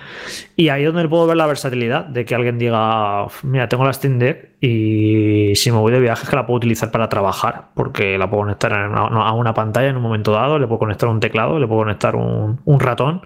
Y 0.56 0.70
ahí 0.70 0.84
es 0.84 0.92
donde 0.92 1.08
puedo 1.08 1.28
ver 1.28 1.38
la 1.38 1.46
versatilidad 1.46 2.06
de 2.06 2.26
que 2.26 2.34
alguien 2.34 2.58
diga, 2.58 3.28
mira, 3.44 3.70
tengo 3.70 3.86
la 3.86 3.94
Steam 3.94 4.18
Deck 4.18 4.50
y 4.60 5.54
si 5.56 5.72
me 5.72 5.78
voy 5.78 5.92
de 5.92 6.00
viaje 6.00 6.24
es 6.24 6.30
que 6.30 6.36
la 6.36 6.46
puedo 6.46 6.58
utilizar 6.58 6.92
para 6.92 7.10
trabajar, 7.10 7.70
porque 7.74 8.18
la 8.18 8.30
puedo 8.30 8.44
conectar 8.44 8.74
a 8.74 9.34
una, 9.34 9.54
pantalla 9.54 9.90
en 9.90 9.98
un 9.98 10.04
momento 10.04 10.32
dado, 10.32 10.60
le 10.60 10.68
puedo 10.68 10.80
conectar 10.80 11.10
un 11.10 11.20
teclado, 11.20 11.60
le 11.60 11.68
puedo 11.68 11.82
conectar 11.82 12.16
un, 12.16 12.80
ratón 12.80 13.22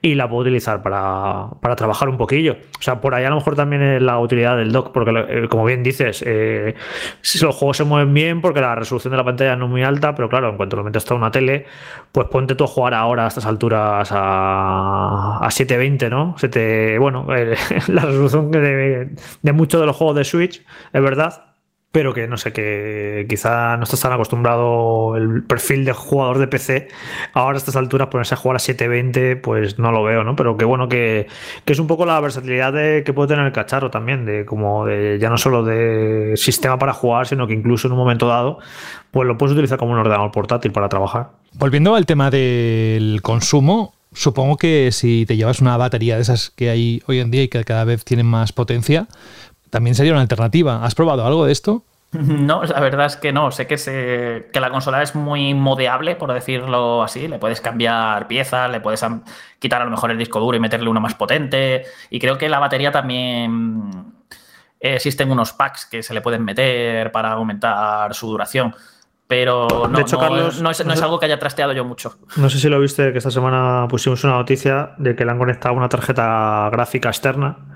y 0.00 0.14
la 0.14 0.28
puedo 0.28 0.42
utilizar 0.42 0.82
para, 0.82 1.50
trabajar 1.76 2.08
un 2.08 2.16
poquillo. 2.16 2.56
O 2.78 2.82
sea, 2.82 3.00
por 3.00 3.14
ahí 3.14 3.24
a 3.24 3.30
lo 3.30 3.36
mejor 3.36 3.54
también 3.54 3.82
es 3.82 4.02
la 4.02 4.18
utilidad 4.18 4.56
del 4.56 4.72
dock, 4.72 4.92
porque 4.92 5.12
eh, 5.28 5.48
como 5.48 5.64
bien 5.64 5.82
dices, 5.82 6.22
eh, 6.26 6.74
los 7.40 7.54
juegos 7.54 7.76
se 7.76 7.84
mueven 7.84 8.12
bien 8.12 8.40
porque 8.40 8.60
la 8.60 8.74
resolución 8.74 9.12
de 9.12 9.16
la 9.16 9.24
pantalla 9.24 9.56
no 9.56 9.66
es 9.66 9.70
muy 9.70 9.82
alta, 9.82 10.14
pero 10.14 10.28
claro, 10.28 10.50
en 10.50 10.56
cuanto 10.56 10.76
lo 10.76 10.84
metes 10.84 11.08
a 11.10 11.14
una 11.14 11.31
tele, 11.32 11.66
pues 12.12 12.28
ponte 12.28 12.54
tú 12.54 12.64
a 12.64 12.68
jugar 12.68 12.94
ahora 12.94 13.24
a 13.24 13.28
estas 13.28 13.46
alturas 13.46 14.10
a, 14.12 15.38
a 15.38 15.50
720, 15.50 16.10
¿no? 16.10 16.36
bueno, 17.00 17.26
la 17.88 18.02
resolución 18.02 18.50
de, 18.50 19.10
de 19.42 19.52
muchos 19.52 19.80
de 19.80 19.86
los 19.86 19.96
juegos 19.96 20.16
de 20.16 20.24
Switch 20.24 20.64
es 20.92 21.02
verdad, 21.02 21.51
pero 21.92 22.14
que 22.14 22.26
no 22.26 22.38
sé, 22.38 22.54
que 22.54 23.26
quizá 23.28 23.76
no 23.76 23.84
estás 23.84 24.00
tan 24.00 24.12
acostumbrado 24.12 25.14
el 25.16 25.44
perfil 25.44 25.84
de 25.84 25.92
jugador 25.92 26.38
de 26.38 26.46
PC. 26.46 26.88
Ahora 27.34 27.56
a 27.56 27.58
estas 27.58 27.76
alturas 27.76 28.08
ponerse 28.08 28.34
a 28.34 28.38
jugar 28.38 28.56
a 28.56 28.58
720, 28.58 29.36
pues 29.36 29.78
no 29.78 29.92
lo 29.92 30.02
veo, 30.02 30.24
¿no? 30.24 30.34
Pero 30.34 30.56
que 30.56 30.64
bueno, 30.64 30.88
que, 30.88 31.28
es 31.66 31.78
un 31.78 31.86
poco 31.86 32.06
la 32.06 32.18
versatilidad 32.20 32.72
de, 32.72 33.02
que 33.04 33.12
puede 33.12 33.28
tener 33.28 33.44
el 33.44 33.52
cacharro 33.52 33.90
también, 33.90 34.24
de 34.24 34.46
como 34.46 34.86
de 34.86 35.18
ya 35.20 35.28
no 35.28 35.36
solo 35.36 35.64
de 35.64 36.32
sistema 36.36 36.78
para 36.78 36.94
jugar, 36.94 37.26
sino 37.26 37.46
que 37.46 37.52
incluso 37.52 37.88
en 37.88 37.92
un 37.92 37.98
momento 37.98 38.26
dado, 38.26 38.58
pues 39.10 39.28
lo 39.28 39.36
puedes 39.36 39.52
utilizar 39.52 39.78
como 39.78 39.92
un 39.92 39.98
ordenador 39.98 40.32
portátil 40.32 40.72
para 40.72 40.88
trabajar. 40.88 41.32
Volviendo 41.52 41.94
al 41.94 42.06
tema 42.06 42.30
del 42.30 43.20
consumo, 43.20 43.92
supongo 44.14 44.56
que 44.56 44.90
si 44.92 45.26
te 45.26 45.36
llevas 45.36 45.60
una 45.60 45.76
batería 45.76 46.16
de 46.16 46.22
esas 46.22 46.48
que 46.48 46.70
hay 46.70 47.02
hoy 47.06 47.18
en 47.18 47.30
día 47.30 47.42
y 47.42 47.48
que 47.48 47.62
cada 47.64 47.84
vez 47.84 48.02
tienen 48.04 48.26
más 48.26 48.52
potencia, 48.52 49.08
también 49.72 49.94
sería 49.94 50.12
una 50.12 50.20
alternativa. 50.20 50.84
¿Has 50.84 50.94
probado 50.94 51.26
algo 51.26 51.46
de 51.46 51.52
esto? 51.52 51.84
No, 52.12 52.62
la 52.62 52.78
verdad 52.78 53.06
es 53.06 53.16
que 53.16 53.32
no. 53.32 53.50
Sé 53.50 53.66
que, 53.66 53.78
se, 53.78 54.50
que 54.52 54.60
la 54.60 54.68
consola 54.68 55.02
es 55.02 55.14
muy 55.14 55.54
modeable, 55.54 56.14
por 56.14 56.30
decirlo 56.30 57.02
así. 57.02 57.26
Le 57.26 57.38
puedes 57.38 57.62
cambiar 57.62 58.28
piezas, 58.28 58.70
le 58.70 58.80
puedes 58.80 59.02
quitar 59.58 59.80
a 59.80 59.86
lo 59.86 59.90
mejor 59.90 60.10
el 60.10 60.18
disco 60.18 60.38
duro 60.38 60.54
y 60.54 60.60
meterle 60.60 60.90
uno 60.90 61.00
más 61.00 61.14
potente. 61.14 61.84
Y 62.10 62.20
creo 62.20 62.36
que 62.36 62.50
la 62.50 62.58
batería 62.58 62.92
también 62.92 64.12
existen 64.78 65.30
unos 65.30 65.54
packs 65.54 65.86
que 65.86 66.02
se 66.02 66.12
le 66.12 66.20
pueden 66.20 66.44
meter 66.44 67.10
para 67.12 67.32
aumentar 67.32 68.12
su 68.12 68.26
duración. 68.26 68.74
Pero 69.26 69.66
no, 69.70 69.88
de 69.88 70.02
hecho, 70.02 70.18
Carlos, 70.18 70.60
no, 70.60 70.70
es, 70.70 70.80
algo 71.02 71.18
que 71.18 71.24
haya 71.24 71.38
trasteado 71.38 71.72
yo 71.72 71.86
mucho. 71.86 72.18
No 72.36 72.50
sé 72.50 72.58
si 72.58 72.68
lo 72.68 72.78
viste, 72.78 73.12
que 73.12 73.16
esta 73.16 73.30
semana 73.30 73.86
pusimos 73.88 74.22
una 74.24 74.34
noticia 74.34 74.90
de 74.98 75.16
que 75.16 75.24
le 75.24 75.30
han 75.30 75.38
conectado 75.38 75.74
una 75.74 75.88
tarjeta 75.88 76.68
gráfica 76.70 77.08
externa 77.08 77.71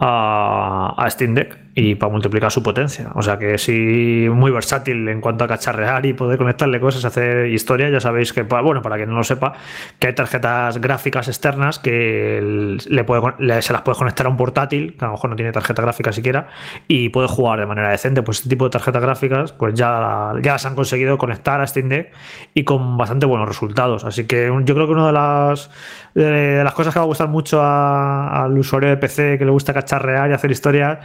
a, 0.00 1.06
Steam 1.10 1.34
Deck 1.34 1.56
y 1.82 1.94
para 1.94 2.12
multiplicar 2.12 2.52
su 2.52 2.62
potencia. 2.62 3.10
O 3.14 3.22
sea 3.22 3.38
que 3.38 3.56
sí, 3.56 4.28
muy 4.30 4.50
versátil 4.50 5.08
en 5.08 5.22
cuanto 5.22 5.44
a 5.44 5.48
cacharrear 5.48 6.04
y 6.04 6.12
poder 6.12 6.36
conectarle 6.36 6.78
cosas, 6.78 7.06
hacer 7.06 7.46
historia. 7.46 7.88
Ya 7.88 8.00
sabéis 8.00 8.34
que, 8.34 8.42
bueno, 8.42 8.82
para 8.82 8.96
quien 8.96 9.08
no 9.08 9.16
lo 9.16 9.24
sepa, 9.24 9.54
que 9.98 10.08
hay 10.08 10.14
tarjetas 10.14 10.78
gráficas 10.78 11.28
externas 11.28 11.78
que 11.78 12.76
le 12.86 13.04
puede, 13.04 13.62
se 13.62 13.72
las 13.72 13.80
puedes 13.80 13.96
conectar 13.96 14.26
a 14.26 14.28
un 14.28 14.36
portátil, 14.36 14.94
que 14.98 15.04
a 15.06 15.08
lo 15.08 15.14
mejor 15.14 15.30
no 15.30 15.36
tiene 15.36 15.52
tarjeta 15.52 15.80
gráfica 15.80 16.12
siquiera, 16.12 16.48
y 16.86 17.08
puede 17.08 17.28
jugar 17.28 17.60
de 17.60 17.66
manera 17.66 17.88
decente. 17.88 18.22
Pues 18.22 18.38
este 18.38 18.50
tipo 18.50 18.64
de 18.64 18.70
tarjetas 18.72 19.00
gráficas, 19.00 19.52
pues 19.52 19.72
ya, 19.72 20.34
ya 20.42 20.52
las 20.52 20.66
han 20.66 20.74
conseguido 20.74 21.16
conectar 21.16 21.62
a 21.62 21.66
Steam 21.66 21.88
Deck 21.88 22.12
y 22.52 22.64
con 22.64 22.98
bastante 22.98 23.24
buenos 23.24 23.48
resultados. 23.48 24.04
Así 24.04 24.26
que 24.26 24.52
yo 24.64 24.74
creo 24.74 24.86
que 24.86 24.92
una 24.92 25.06
de 25.06 25.12
las, 25.14 25.70
de 26.14 26.62
las 26.62 26.74
cosas 26.74 26.92
que 26.92 27.00
va 27.00 27.04
a 27.04 27.08
gustar 27.08 27.28
mucho 27.28 27.62
al 27.62 28.58
usuario 28.58 28.90
de 28.90 28.98
PC 28.98 29.38
que 29.38 29.46
le 29.46 29.50
gusta 29.50 29.72
cacharrear 29.72 30.28
y 30.28 30.34
hacer 30.34 30.50
historias 30.50 30.98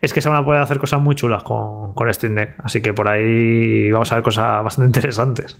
es 0.00 0.14
que 0.14 0.21
se 0.22 0.28
van 0.28 0.38
a 0.38 0.44
poder 0.44 0.62
hacer 0.62 0.78
cosas 0.78 1.00
muy 1.00 1.14
chulas 1.14 1.42
con, 1.42 1.92
con 1.92 2.12
Steam 2.14 2.34
Deck. 2.34 2.54
Así 2.62 2.80
que 2.80 2.94
por 2.94 3.08
ahí 3.08 3.90
vamos 3.90 4.10
a 4.12 4.14
ver 4.14 4.24
cosas 4.24 4.64
bastante 4.64 4.86
interesantes. 4.98 5.58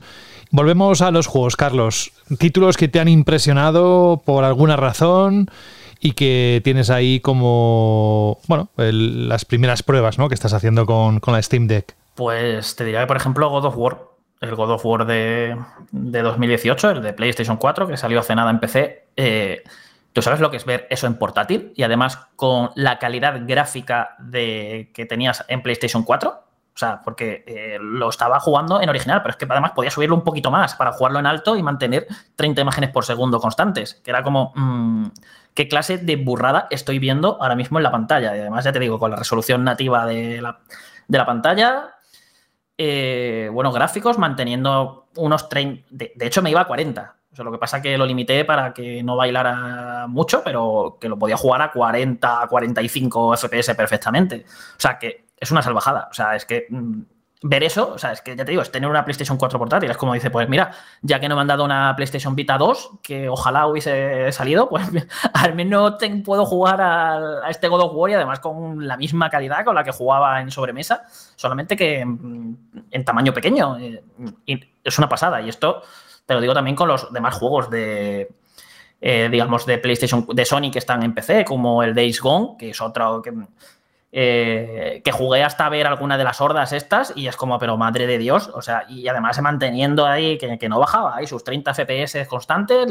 Volvemos 0.50 1.00
a 1.00 1.10
los 1.10 1.26
juegos, 1.26 1.56
Carlos. 1.56 2.12
Títulos 2.38 2.76
que 2.76 2.88
te 2.88 3.00
han 3.00 3.08
impresionado 3.08 4.22
por 4.24 4.44
alguna 4.44 4.76
razón 4.76 5.50
y 5.98 6.12
que 6.12 6.60
tienes 6.64 6.90
ahí 6.90 7.20
como, 7.20 8.38
bueno, 8.48 8.68
las 8.76 9.44
primeras 9.44 9.82
pruebas 9.82 10.18
¿no? 10.18 10.28
que 10.28 10.34
estás 10.34 10.52
haciendo 10.52 10.84
con, 10.84 11.20
con, 11.20 11.32
la 11.32 11.40
Steam 11.40 11.68
Deck. 11.68 11.94
Pues 12.16 12.76
te 12.76 12.84
diría 12.84 13.00
que, 13.00 13.06
por 13.06 13.16
ejemplo, 13.16 13.48
God 13.48 13.64
of 13.64 13.76
War. 13.76 13.98
El 14.40 14.56
God 14.56 14.72
of 14.72 14.84
War 14.84 15.06
de, 15.06 15.56
de 15.92 16.22
2018, 16.22 16.90
el 16.90 17.02
de 17.02 17.12
PlayStation 17.12 17.56
4, 17.56 17.86
que 17.86 17.96
salió 17.96 18.18
hace 18.18 18.34
nada 18.34 18.50
en 18.50 18.58
PC. 18.58 19.06
Eh, 19.16 19.62
Tú 20.12 20.20
sabes 20.20 20.40
lo 20.40 20.50
que 20.50 20.58
es 20.58 20.64
ver 20.64 20.86
eso 20.90 21.06
en 21.06 21.14
portátil 21.14 21.72
y 21.74 21.82
además 21.84 22.18
con 22.36 22.70
la 22.74 22.98
calidad 22.98 23.40
gráfica 23.46 24.16
de, 24.18 24.90
que 24.94 25.06
tenías 25.06 25.44
en 25.48 25.62
PlayStation 25.62 26.02
4. 26.02 26.44
O 26.74 26.78
sea, 26.78 27.02
porque 27.02 27.44
eh, 27.46 27.78
lo 27.80 28.08
estaba 28.08 28.40
jugando 28.40 28.80
en 28.80 28.88
original, 28.88 29.20
pero 29.22 29.32
es 29.32 29.36
que 29.36 29.46
además 29.48 29.72
podía 29.72 29.90
subirlo 29.90 30.16
un 30.16 30.24
poquito 30.24 30.50
más 30.50 30.74
para 30.74 30.92
jugarlo 30.92 31.18
en 31.18 31.26
alto 31.26 31.54
y 31.56 31.62
mantener 31.62 32.06
30 32.36 32.62
imágenes 32.62 32.90
por 32.90 33.04
segundo 33.04 33.40
constantes. 33.40 34.00
Que 34.02 34.10
era 34.10 34.22
como, 34.22 34.52
mm, 34.54 35.06
¿qué 35.54 35.68
clase 35.68 35.98
de 35.98 36.16
burrada 36.16 36.68
estoy 36.70 36.98
viendo 36.98 37.38
ahora 37.40 37.54
mismo 37.54 37.78
en 37.78 37.82
la 37.82 37.90
pantalla? 37.90 38.34
Y 38.36 38.40
además, 38.40 38.64
ya 38.64 38.72
te 38.72 38.78
digo, 38.78 38.98
con 38.98 39.10
la 39.10 39.16
resolución 39.16 39.64
nativa 39.64 40.06
de 40.06 40.40
la, 40.40 40.60
de 41.08 41.18
la 41.18 41.26
pantalla, 41.26 41.94
eh, 42.78 43.50
buenos 43.52 43.74
gráficos, 43.74 44.18
manteniendo 44.18 45.08
unos 45.16 45.50
30. 45.50 45.86
De, 45.90 46.12
de, 46.16 46.26
hecho, 46.26 46.40
me 46.40 46.50
iba 46.50 46.62
a 46.62 46.66
40 46.66 47.16
lo 47.38 47.52
que 47.52 47.58
pasa 47.58 47.78
es 47.78 47.82
que 47.82 47.96
lo 47.96 48.06
limité 48.06 48.44
para 48.44 48.74
que 48.74 49.02
no 49.02 49.16
bailara 49.16 50.06
mucho, 50.06 50.42
pero 50.44 50.98
que 51.00 51.08
lo 51.08 51.18
podía 51.18 51.36
jugar 51.36 51.62
a 51.62 51.72
40, 51.72 52.46
45 52.48 53.36
FPS 53.36 53.74
perfectamente. 53.74 54.44
O 54.46 54.80
sea, 54.80 54.98
que 54.98 55.26
es 55.38 55.50
una 55.50 55.62
salvajada. 55.62 56.08
O 56.10 56.14
sea, 56.14 56.36
es 56.36 56.44
que 56.44 56.66
mm, 56.68 57.00
ver 57.42 57.64
eso, 57.64 57.92
o 57.94 57.98
sea, 57.98 58.12
es 58.12 58.20
que 58.20 58.36
ya 58.36 58.44
te 58.44 58.52
digo, 58.52 58.62
es 58.62 58.70
tener 58.70 58.88
una 58.88 59.04
PlayStation 59.04 59.36
4 59.36 59.58
portátil. 59.58 59.90
Es 59.90 59.96
como 59.96 60.14
dice, 60.14 60.30
pues 60.30 60.48
mira, 60.48 60.70
ya 61.00 61.18
que 61.18 61.28
no 61.28 61.34
me 61.34 61.40
han 61.40 61.48
dado 61.48 61.64
una 61.64 61.94
PlayStation 61.96 62.36
Vita 62.36 62.56
2, 62.58 62.98
que 63.02 63.28
ojalá 63.28 63.66
hubiese 63.66 64.30
salido, 64.30 64.68
pues 64.68 64.86
al 65.34 65.54
menos 65.54 65.96
puedo 66.24 66.44
jugar 66.46 66.80
a, 66.80 67.48
este 67.48 67.68
God 67.68 67.80
of 67.80 67.92
War 67.94 68.10
y 68.10 68.14
además 68.14 68.40
con 68.40 68.86
la 68.86 68.96
misma 68.96 69.30
calidad 69.30 69.64
con 69.64 69.74
la 69.74 69.84
que 69.84 69.90
jugaba 69.90 70.40
en 70.40 70.50
sobremesa, 70.50 71.04
solamente 71.36 71.76
que 71.76 72.04
mm, 72.04 72.56
en 72.90 73.04
tamaño 73.04 73.32
pequeño. 73.32 73.78
Eh, 73.78 74.04
y 74.46 74.60
es 74.84 74.98
una 74.98 75.08
pasada. 75.08 75.40
Y 75.40 75.48
esto 75.48 75.82
te 76.26 76.34
lo 76.34 76.40
digo 76.40 76.54
también 76.54 76.76
con 76.76 76.88
los 76.88 77.12
demás 77.12 77.34
juegos 77.34 77.70
de, 77.70 78.32
eh, 79.00 79.28
digamos, 79.30 79.66
de 79.66 79.78
PlayStation, 79.78 80.26
de 80.32 80.44
Sony 80.44 80.70
que 80.72 80.78
están 80.78 81.02
en 81.02 81.14
PC, 81.14 81.44
como 81.44 81.82
el 81.82 81.94
Days 81.94 82.20
Gone, 82.20 82.56
que 82.58 82.70
es 82.70 82.80
otro 82.80 83.20
que, 83.20 83.32
eh, 84.12 85.02
que 85.04 85.10
jugué 85.12 85.42
hasta 85.42 85.68
ver 85.68 85.86
alguna 85.86 86.18
de 86.18 86.24
las 86.24 86.40
hordas 86.40 86.72
estas 86.72 87.12
y 87.16 87.26
es 87.26 87.36
como, 87.36 87.58
pero 87.58 87.76
madre 87.76 88.06
de 88.06 88.18
Dios, 88.18 88.50
o 88.54 88.62
sea, 88.62 88.84
y 88.88 89.08
además 89.08 89.40
manteniendo 89.40 90.06
ahí 90.06 90.38
que, 90.38 90.68
no 90.68 90.78
bajaba, 90.78 91.16
ahí 91.16 91.26
sus 91.26 91.42
30 91.42 91.74
FPS 91.74 92.26
constantes, 92.28 92.86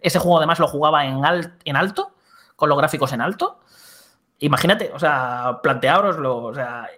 ese 0.00 0.18
juego 0.18 0.38
además 0.38 0.58
lo 0.58 0.68
jugaba 0.68 1.04
en, 1.04 1.20
en 1.64 1.76
alto, 1.76 2.14
con 2.56 2.68
los 2.68 2.78
gráficos 2.78 3.12
en 3.12 3.20
alto. 3.20 3.58
Imagínate, 4.38 4.90
o 4.94 4.98
sea, 4.98 5.60
planteároslo, 5.62 6.44
o 6.44 6.54
sea, 6.54 6.88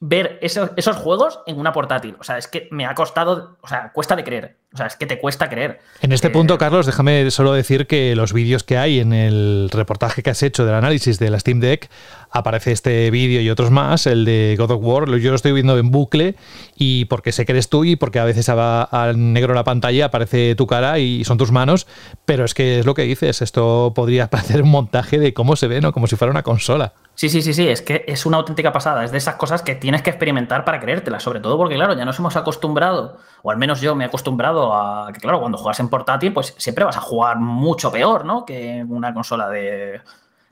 ver 0.00 0.38
esos, 0.42 0.70
esos, 0.76 0.96
juegos 0.96 1.40
en 1.46 1.58
una 1.58 1.72
portátil. 1.72 2.16
O 2.20 2.24
sea, 2.24 2.38
es 2.38 2.48
que 2.48 2.68
me 2.70 2.86
ha 2.86 2.94
costado, 2.94 3.56
o 3.62 3.66
sea, 3.68 3.92
cuesta 3.92 4.14
de 4.14 4.24
creer. 4.24 4.58
O 4.74 4.76
sea, 4.76 4.86
es 4.86 4.96
que 4.96 5.06
te 5.06 5.20
cuesta 5.20 5.48
creer. 5.48 5.80
En 6.00 6.10
este 6.10 6.30
punto, 6.30 6.58
Carlos, 6.58 6.84
déjame 6.84 7.30
solo 7.30 7.52
decir 7.52 7.86
que 7.86 8.16
los 8.16 8.32
vídeos 8.32 8.64
que 8.64 8.76
hay 8.76 8.98
en 8.98 9.12
el 9.12 9.70
reportaje 9.72 10.24
que 10.24 10.30
has 10.30 10.42
hecho 10.42 10.64
del 10.66 10.74
análisis 10.74 11.20
de 11.20 11.30
la 11.30 11.38
Steam 11.38 11.60
Deck, 11.60 11.88
aparece 12.34 12.72
este 12.72 13.08
vídeo 13.12 13.40
y 13.40 13.48
otros 13.48 13.70
más, 13.70 14.08
el 14.08 14.24
de 14.24 14.56
God 14.58 14.72
of 14.72 14.80
War, 14.82 15.08
yo 15.18 15.30
lo 15.30 15.36
estoy 15.36 15.52
viendo 15.52 15.78
en 15.78 15.92
bucle 15.92 16.34
y 16.74 17.04
porque 17.04 17.30
sé 17.30 17.46
que 17.46 17.52
eres 17.52 17.68
tú 17.68 17.84
y 17.84 17.94
porque 17.94 18.18
a 18.18 18.24
veces 18.24 18.48
al 18.48 19.32
negro 19.32 19.54
la 19.54 19.62
pantalla 19.62 20.06
aparece 20.06 20.56
tu 20.56 20.66
cara 20.66 20.98
y 20.98 21.24
son 21.24 21.38
tus 21.38 21.52
manos, 21.52 21.86
pero 22.24 22.44
es 22.44 22.52
que 22.52 22.80
es 22.80 22.86
lo 22.86 22.94
que 22.94 23.02
dices, 23.02 23.40
esto 23.40 23.92
podría 23.94 24.26
parecer 24.30 24.62
un 24.62 24.70
montaje 24.70 25.20
de 25.20 25.32
cómo 25.32 25.54
se 25.54 25.68
ve, 25.68 25.80
¿no? 25.80 25.92
Como 25.92 26.08
si 26.08 26.16
fuera 26.16 26.32
una 26.32 26.42
consola. 26.42 26.94
Sí, 27.14 27.28
sí, 27.28 27.42
sí, 27.42 27.54
sí, 27.54 27.68
es 27.68 27.80
que 27.80 28.04
es 28.08 28.26
una 28.26 28.38
auténtica 28.38 28.72
pasada, 28.72 29.04
es 29.04 29.12
de 29.12 29.18
esas 29.18 29.36
cosas 29.36 29.62
que 29.62 29.76
tienes 29.76 30.02
que 30.02 30.10
experimentar 30.10 30.64
para 30.64 30.80
creértela, 30.80 31.20
sobre 31.20 31.38
todo 31.38 31.56
porque, 31.56 31.76
claro, 31.76 31.96
ya 31.96 32.04
nos 32.04 32.18
hemos 32.18 32.34
acostumbrado, 32.34 33.18
o 33.46 33.50
al 33.50 33.58
menos 33.58 33.82
yo 33.82 33.94
me 33.94 34.04
he 34.04 34.06
acostumbrado 34.06 34.72
a 34.74 35.12
que, 35.12 35.20
claro, 35.20 35.38
cuando 35.38 35.58
juegas 35.58 35.78
en 35.78 35.90
portátil, 35.90 36.32
pues 36.32 36.54
siempre 36.56 36.82
vas 36.82 36.96
a 36.96 37.02
jugar 37.02 37.38
mucho 37.38 37.92
peor, 37.92 38.24
¿no? 38.24 38.46
Que 38.46 38.82
una 38.88 39.12
consola 39.12 39.50
de, 39.50 40.00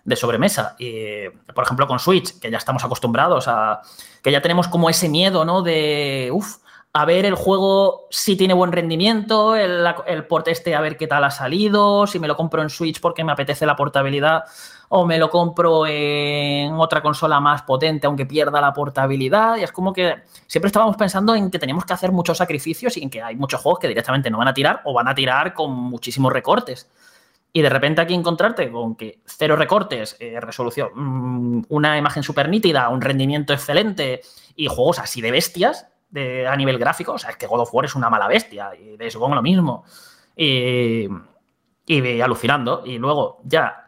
de 0.04 0.16
sobremesa. 0.16 0.76
Y, 0.78 1.26
por 1.54 1.64
ejemplo, 1.64 1.86
con 1.86 1.98
Switch, 1.98 2.38
que 2.38 2.50
ya 2.50 2.58
estamos 2.58 2.84
acostumbrados 2.84 3.48
a. 3.48 3.80
que 4.22 4.30
ya 4.30 4.42
tenemos 4.42 4.68
como 4.68 4.90
ese 4.90 5.08
miedo, 5.08 5.46
¿no? 5.46 5.62
De. 5.62 6.28
Uf, 6.34 6.58
a 6.92 7.06
ver 7.06 7.24
el 7.24 7.34
juego 7.34 8.08
si 8.10 8.36
tiene 8.36 8.52
buen 8.52 8.72
rendimiento, 8.72 9.56
el, 9.56 9.86
el 10.06 10.26
port 10.26 10.48
este 10.48 10.74
a 10.74 10.82
ver 10.82 10.98
qué 10.98 11.06
tal 11.06 11.24
ha 11.24 11.30
salido, 11.30 12.06
si 12.06 12.18
me 12.18 12.28
lo 12.28 12.36
compro 12.36 12.60
en 12.60 12.68
Switch 12.68 13.00
porque 13.00 13.24
me 13.24 13.32
apetece 13.32 13.64
la 13.64 13.76
portabilidad 13.76 14.44
o 14.94 15.06
me 15.06 15.16
lo 15.16 15.30
compro 15.30 15.86
en 15.86 16.74
otra 16.74 17.00
consola 17.00 17.40
más 17.40 17.62
potente 17.62 18.06
aunque 18.06 18.26
pierda 18.26 18.60
la 18.60 18.74
portabilidad. 18.74 19.56
Y 19.56 19.62
es 19.62 19.72
como 19.72 19.90
que 19.90 20.16
siempre 20.46 20.66
estábamos 20.66 20.96
pensando 20.98 21.34
en 21.34 21.50
que 21.50 21.58
tenemos 21.58 21.86
que 21.86 21.94
hacer 21.94 22.12
muchos 22.12 22.36
sacrificios 22.36 22.98
y 22.98 23.02
en 23.02 23.08
que 23.08 23.22
hay 23.22 23.34
muchos 23.34 23.62
juegos 23.62 23.78
que 23.78 23.88
directamente 23.88 24.28
no 24.28 24.36
van 24.36 24.48
a 24.48 24.54
tirar 24.54 24.82
o 24.84 24.92
van 24.92 25.08
a 25.08 25.14
tirar 25.14 25.54
con 25.54 25.72
muchísimos 25.72 26.30
recortes. 26.30 26.90
Y 27.54 27.62
de 27.62 27.70
repente 27.70 28.02
aquí 28.02 28.12
encontrarte 28.12 28.70
con 28.70 28.94
que 28.94 29.20
cero 29.24 29.56
recortes, 29.56 30.14
eh, 30.20 30.38
resolución, 30.38 30.90
mm, 30.94 31.62
una 31.70 31.96
imagen 31.96 32.22
súper 32.22 32.50
nítida, 32.50 32.90
un 32.90 33.00
rendimiento 33.00 33.54
excelente 33.54 34.20
y 34.56 34.66
juegos 34.66 34.98
así 34.98 35.22
de 35.22 35.30
bestias 35.30 35.86
a 36.46 36.54
nivel 36.54 36.76
gráfico. 36.76 37.12
O 37.12 37.18
sea, 37.18 37.30
es 37.30 37.38
que 37.38 37.46
God 37.46 37.60
of 37.60 37.72
War 37.72 37.86
es 37.86 37.94
una 37.94 38.10
mala 38.10 38.28
bestia 38.28 38.72
y 38.78 38.98
de 38.98 39.06
eso 39.06 39.26
lo 39.26 39.40
mismo. 39.40 39.84
Y 40.36 41.08
alucinando. 42.22 42.82
Y 42.84 42.98
luego 42.98 43.40
ya 43.44 43.81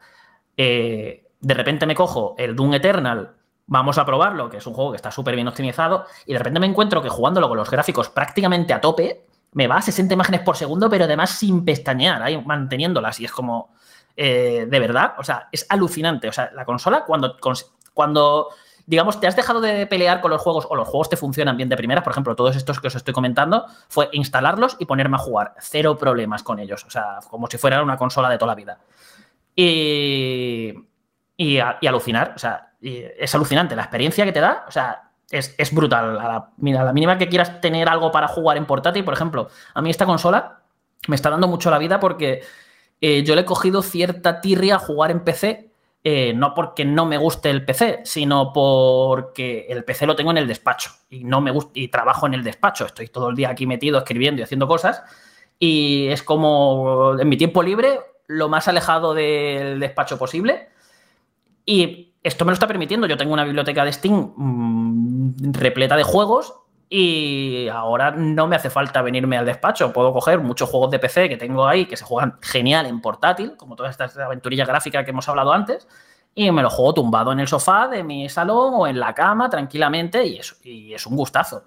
eh, 0.56 1.26
de 1.40 1.54
repente 1.54 1.86
me 1.86 1.94
cojo 1.94 2.34
el 2.38 2.56
Doom 2.56 2.74
Eternal, 2.74 3.34
vamos 3.66 3.98
a 3.98 4.04
probarlo, 4.04 4.50
que 4.50 4.58
es 4.58 4.66
un 4.66 4.74
juego 4.74 4.92
que 4.92 4.96
está 4.96 5.10
súper 5.10 5.34
bien 5.34 5.48
optimizado, 5.48 6.06
y 6.26 6.32
de 6.32 6.38
repente 6.38 6.60
me 6.60 6.66
encuentro 6.66 7.02
que 7.02 7.08
jugándolo 7.08 7.48
con 7.48 7.56
los 7.56 7.70
gráficos 7.70 8.08
prácticamente 8.10 8.72
a 8.72 8.80
tope, 8.80 9.26
me 9.52 9.68
va 9.68 9.76
a 9.76 9.82
60 9.82 10.12
imágenes 10.14 10.40
por 10.42 10.56
segundo, 10.56 10.90
pero 10.90 11.04
además 11.04 11.30
sin 11.30 11.64
pestañear, 11.64 12.22
ahí 12.22 12.40
manteniéndolas, 12.44 13.20
y 13.20 13.24
es 13.24 13.32
como, 13.32 13.70
eh, 14.16 14.66
de 14.68 14.80
verdad, 14.80 15.14
o 15.18 15.24
sea, 15.24 15.48
es 15.50 15.66
alucinante. 15.68 16.28
O 16.28 16.32
sea, 16.32 16.50
la 16.54 16.64
consola, 16.64 17.04
cuando, 17.04 17.36
cuando, 17.92 18.48
digamos, 18.86 19.20
te 19.20 19.26
has 19.26 19.36
dejado 19.36 19.60
de 19.60 19.86
pelear 19.86 20.20
con 20.20 20.30
los 20.30 20.40
juegos 20.40 20.66
o 20.68 20.76
los 20.76 20.88
juegos 20.88 21.08
te 21.08 21.16
funcionan 21.16 21.56
bien 21.56 21.68
de 21.68 21.76
primeras, 21.76 22.04
por 22.04 22.12
ejemplo, 22.12 22.36
todos 22.36 22.56
estos 22.56 22.80
que 22.80 22.88
os 22.88 22.94
estoy 22.94 23.14
comentando, 23.14 23.66
fue 23.88 24.08
instalarlos 24.12 24.76
y 24.78 24.86
ponerme 24.86 25.16
a 25.16 25.20
jugar. 25.20 25.54
Cero 25.60 25.96
problemas 25.96 26.42
con 26.42 26.58
ellos, 26.58 26.84
o 26.84 26.90
sea, 26.90 27.20
como 27.28 27.46
si 27.48 27.58
fuera 27.58 27.82
una 27.82 27.96
consola 27.96 28.28
de 28.28 28.38
toda 28.38 28.52
la 28.52 28.56
vida. 28.56 28.78
Y, 29.56 30.74
y, 31.36 31.58
alucinar, 31.58 32.32
o 32.34 32.38
sea, 32.38 32.72
es 32.80 33.34
alucinante 33.34 33.76
la 33.76 33.82
experiencia 33.82 34.24
que 34.24 34.32
te 34.32 34.40
da, 34.40 34.64
o 34.66 34.70
sea, 34.70 35.10
es, 35.30 35.74
brutal. 35.74 36.18
A 36.18 36.28
la, 36.28 36.84
la, 36.84 36.92
mínima 36.92 37.18
que 37.18 37.28
quieras 37.28 37.60
tener 37.60 37.88
algo 37.88 38.12
para 38.12 38.28
jugar 38.28 38.56
en 38.56 38.66
portátil, 38.66 39.04
por 39.04 39.14
ejemplo, 39.14 39.48
a 39.74 39.82
mí 39.82 39.90
esta 39.90 40.06
consola 40.06 40.60
me 41.08 41.16
está 41.16 41.30
dando 41.30 41.48
mucho 41.48 41.70
la 41.70 41.78
vida 41.78 42.00
porque 42.00 42.42
eh, 43.00 43.22
yo 43.24 43.34
le 43.34 43.42
he 43.42 43.44
cogido 43.44 43.82
cierta 43.82 44.40
tirria 44.40 44.76
a 44.76 44.78
jugar 44.78 45.10
en 45.10 45.20
PC, 45.20 45.70
eh, 46.02 46.32
no 46.34 46.54
porque 46.54 46.84
no 46.84 47.06
me 47.06 47.16
guste 47.16 47.50
el 47.50 47.64
PC, 47.64 48.00
sino 48.04 48.52
porque 48.52 49.66
el 49.68 49.84
PC 49.84 50.06
lo 50.06 50.16
tengo 50.16 50.30
en 50.30 50.38
el 50.38 50.48
despacho 50.48 50.90
y 51.10 51.24
no 51.24 51.40
me 51.40 51.50
gusta 51.50 51.72
y 51.74 51.88
trabajo 51.88 52.26
en 52.26 52.34
el 52.34 52.44
despacho. 52.44 52.86
Estoy 52.86 53.08
todo 53.08 53.30
el 53.30 53.36
día 53.36 53.50
aquí 53.50 53.66
metido 53.66 53.98
escribiendo 53.98 54.40
y 54.40 54.44
haciendo 54.44 54.68
cosas 54.68 55.02
y 55.58 56.08
es 56.08 56.22
como 56.22 57.18
en 57.18 57.28
mi 57.28 57.36
tiempo 57.36 57.62
libre 57.62 58.00
lo 58.26 58.48
más 58.48 58.68
alejado 58.68 59.14
del 59.14 59.80
despacho 59.80 60.18
posible. 60.18 60.68
Y 61.66 62.14
esto 62.22 62.44
me 62.44 62.50
lo 62.50 62.54
está 62.54 62.66
permitiendo. 62.66 63.06
Yo 63.06 63.16
tengo 63.16 63.32
una 63.32 63.44
biblioteca 63.44 63.84
de 63.84 63.92
Steam 63.92 64.32
mm, 64.36 65.52
repleta 65.52 65.96
de 65.96 66.02
juegos 66.02 66.54
y 66.88 67.68
ahora 67.68 68.10
no 68.12 68.46
me 68.46 68.56
hace 68.56 68.70
falta 68.70 69.02
venirme 69.02 69.36
al 69.36 69.46
despacho. 69.46 69.92
Puedo 69.92 70.12
coger 70.12 70.40
muchos 70.40 70.68
juegos 70.70 70.90
de 70.90 70.98
PC 70.98 71.28
que 71.28 71.36
tengo 71.36 71.66
ahí 71.66 71.86
que 71.86 71.96
se 71.96 72.04
juegan 72.04 72.38
genial 72.40 72.86
en 72.86 73.00
portátil, 73.00 73.56
como 73.56 73.76
todas 73.76 73.90
estas 73.92 74.16
aventurillas 74.18 74.68
gráficas 74.68 75.04
que 75.04 75.10
hemos 75.10 75.28
hablado 75.28 75.52
antes, 75.52 75.88
y 76.34 76.50
me 76.50 76.62
lo 76.62 76.70
juego 76.70 76.94
tumbado 76.94 77.32
en 77.32 77.40
el 77.40 77.48
sofá 77.48 77.88
de 77.88 78.02
mi 78.02 78.28
salón 78.28 78.74
o 78.74 78.86
en 78.86 78.98
la 78.98 79.14
cama 79.14 79.48
tranquilamente 79.48 80.24
y 80.26 80.38
es, 80.38 81.06
un 81.06 81.16
gustazo. 81.16 81.64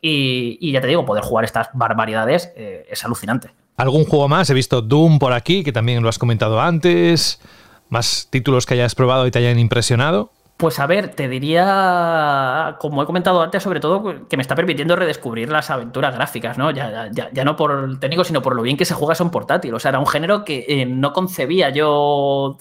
Y, 0.00 0.72
ya 0.72 0.80
te 0.80 0.88
digo, 0.88 1.04
poder 1.04 1.22
jugar 1.22 1.44
estas 1.44 1.68
barbaridades 1.74 2.52
eh, 2.56 2.86
es 2.90 3.04
alucinante. 3.04 3.54
¿Algún 3.76 4.04
juego 4.04 4.28
más? 4.28 4.50
He 4.50 4.54
visto 4.54 4.82
Doom 4.82 5.18
por 5.18 5.32
aquí, 5.32 5.64
que 5.64 5.72
también 5.72 6.02
lo 6.02 6.08
has 6.08 6.18
comentado 6.18 6.60
antes. 6.60 7.40
¿Más 7.88 8.28
títulos 8.30 8.66
que 8.66 8.74
hayas 8.74 8.94
probado 8.94 9.26
y 9.26 9.30
te 9.30 9.38
hayan 9.38 9.58
impresionado? 9.58 10.30
Pues 10.56 10.78
a 10.78 10.86
ver, 10.86 11.08
te 11.08 11.28
diría, 11.28 12.76
como 12.78 13.02
he 13.02 13.06
comentado 13.06 13.42
antes, 13.42 13.62
sobre 13.62 13.80
todo 13.80 14.28
que 14.28 14.36
me 14.36 14.42
está 14.42 14.54
permitiendo 14.54 14.94
redescubrir 14.94 15.50
las 15.50 15.70
aventuras 15.70 16.14
gráficas, 16.14 16.56
¿no? 16.56 16.70
Ya, 16.70 17.10
no 17.44 17.56
por 17.56 17.72
el 17.72 17.98
técnico, 17.98 18.22
sino 18.22 18.42
por 18.42 18.54
lo 18.54 18.62
bien 18.62 18.76
que 18.76 18.84
se 18.84 18.94
juega 18.94 19.16
son 19.16 19.30
portátil. 19.30 19.74
O 19.74 19.80
sea, 19.80 19.88
era 19.88 19.98
un 19.98 20.06
género 20.06 20.44
que 20.44 20.64
eh, 20.68 20.86
no 20.86 21.12
concebía 21.12 21.70
yo. 21.70 22.58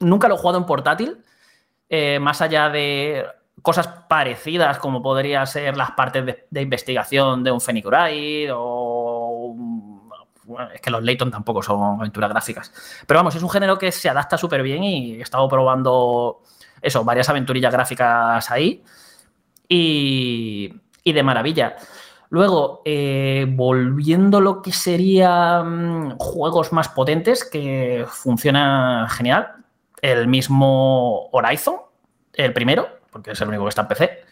Nunca 0.00 0.28
lo 0.28 0.34
he 0.34 0.38
jugado 0.38 0.58
en 0.58 0.66
portátil. 0.66 1.16
Eh, 1.88 2.18
más 2.20 2.42
allá 2.42 2.68
de 2.68 3.24
cosas 3.62 3.88
parecidas, 4.08 4.78
como 4.78 5.00
podría 5.00 5.46
ser 5.46 5.76
las 5.76 5.92
partes 5.92 6.26
de, 6.50 6.60
investigación 6.60 7.42
de 7.42 7.52
un 7.52 7.60
Phoenix 7.62 7.88
o. 8.52 9.03
es 10.72 10.80
que 10.80 10.90
los 10.90 11.02
Layton 11.02 11.30
tampoco 11.30 11.62
son 11.62 12.00
aventuras 12.00 12.30
gráficas. 12.30 12.72
Pero 13.06 13.18
vamos, 13.18 13.34
es 13.34 13.42
un 13.42 13.50
género 13.50 13.78
que 13.78 13.92
se 13.92 14.08
adapta 14.08 14.38
súper 14.38 14.62
bien 14.62 14.84
y 14.84 15.14
he 15.14 15.22
estado 15.22 15.48
probando 15.48 16.42
eso, 16.82 17.04
varias 17.04 17.28
aventurillas 17.28 17.72
gráficas 17.72 18.50
ahí. 18.50 18.82
Y, 19.68 20.80
de 21.04 21.22
maravilla. 21.22 21.76
Luego, 22.30 22.82
eh, 22.84 23.46
volviendo 23.48 24.40
lo 24.40 24.62
que 24.62 24.72
serían 24.72 26.16
juegos 26.18 26.72
más 26.72 26.88
potentes 26.88 27.44
que 27.44 28.04
funcionan 28.08 29.08
genial, 29.08 29.52
el 30.02 30.28
mismo 30.28 31.28
Horizon, 31.30 31.76
el 32.32 32.52
primero, 32.52 32.88
porque 33.10 33.32
es 33.32 33.40
el 33.40 33.48
único 33.48 33.64
que 33.64 33.68
está 33.68 33.82
en 33.82 33.88
PC, 33.88 34.24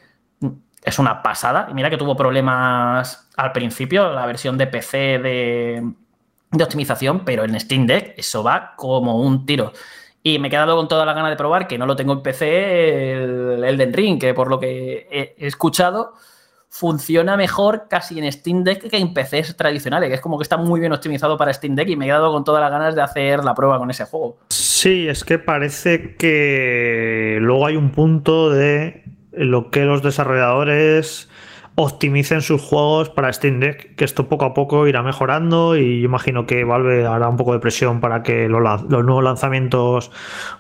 es 0.83 0.99
una 0.99 1.23
pasada. 1.23 1.69
Y 1.71 1.75
mira 1.75 1.89
que 1.89 1.97
tuvo 1.97 2.17
problemas 2.17 3.31
al 3.37 3.53
principio, 3.53 4.13
la 4.13 4.27
versión 4.27 4.59
de 4.59 4.67
PC 4.67 5.19
de, 5.19 5.93
de 6.53 6.65
optimización, 6.65 7.25
pero 7.25 7.45
en 7.45 7.59
Steam 7.59 7.87
Deck 7.87 8.15
eso 8.17 8.43
va 8.43 8.75
como 8.77 9.19
un 9.19 9.47
tiro. 9.47 9.73
Y 10.23 10.39
me 10.39 10.49
he 10.49 10.51
quedado 10.51 10.77
con 10.77 10.87
toda 10.87 11.05
la 11.05 11.15
gana 11.15 11.31
de 11.31 11.37
probar, 11.37 11.67
que 11.67 11.79
no 11.79 11.87
lo 11.87 11.97
tengo 11.97 12.13
en 12.13 12.23
PC, 12.23 13.25
el 13.25 13.65
Elden 13.65 13.93
Ring, 13.93 14.21
que 14.21 14.35
por 14.35 14.49
lo 14.49 14.61
que 14.61 15.09
he 15.11 15.47
escuchado, 15.47 16.15
funciona 16.69 17.37
mejor 17.37 17.87
casi 17.89 18.19
en 18.19 18.33
Steam 18.33 18.65
Deck 18.65 18.89
que 18.89 18.97
en 18.97 19.13
PCs 19.13 19.57
tradicionales, 19.57 20.09
que 20.09 20.15
es 20.15 20.21
como 20.21 20.39
que 20.39 20.43
está 20.43 20.57
muy 20.57 20.81
bien 20.81 20.93
optimizado 20.93 21.37
para 21.37 21.53
Steam 21.53 21.75
Deck 21.75 21.89
y 21.89 21.97
me 21.97 22.07
he 22.07 22.09
quedado 22.09 22.33
con 22.33 22.45
todas 22.45 22.63
las 22.63 22.71
ganas 22.71 22.95
de 22.95 23.03
hacer 23.03 23.45
la 23.45 23.55
prueba 23.55 23.79
con 23.79 23.91
ese 23.91 24.05
juego. 24.07 24.39
Sí, 24.49 25.07
es 25.07 25.23
que 25.23 25.39
parece 25.39 26.17
que 26.17 27.39
luego 27.41 27.67
hay 27.67 27.77
un 27.77 27.91
punto 27.91 28.49
de 28.49 29.05
lo 29.33 29.71
que 29.71 29.85
los 29.85 30.03
desarrolladores 30.03 31.29
optimicen 31.75 32.43
sus 32.43 32.61
juegos 32.61 33.09
para 33.09 33.33
Steam 33.33 33.61
Deck, 33.61 33.95
que 33.97 34.05
esto 34.05 34.29
poco 34.29 34.45
a 34.45 34.55
poco 34.55 34.87
irá 34.87 35.03
mejorando 35.03 35.77
y 35.77 36.01
yo 36.01 36.07
imagino 36.07 36.47
que 36.47 36.65
Valve 36.65 37.07
hará 37.07 37.29
un 37.29 37.37
poco 37.37 37.55
de 37.55 37.61
presión 37.61 38.01
para 38.01 38.23
que 38.23 38.49
los, 38.49 38.85
nuevos 38.89 39.25
lanzamientos 39.25 40.11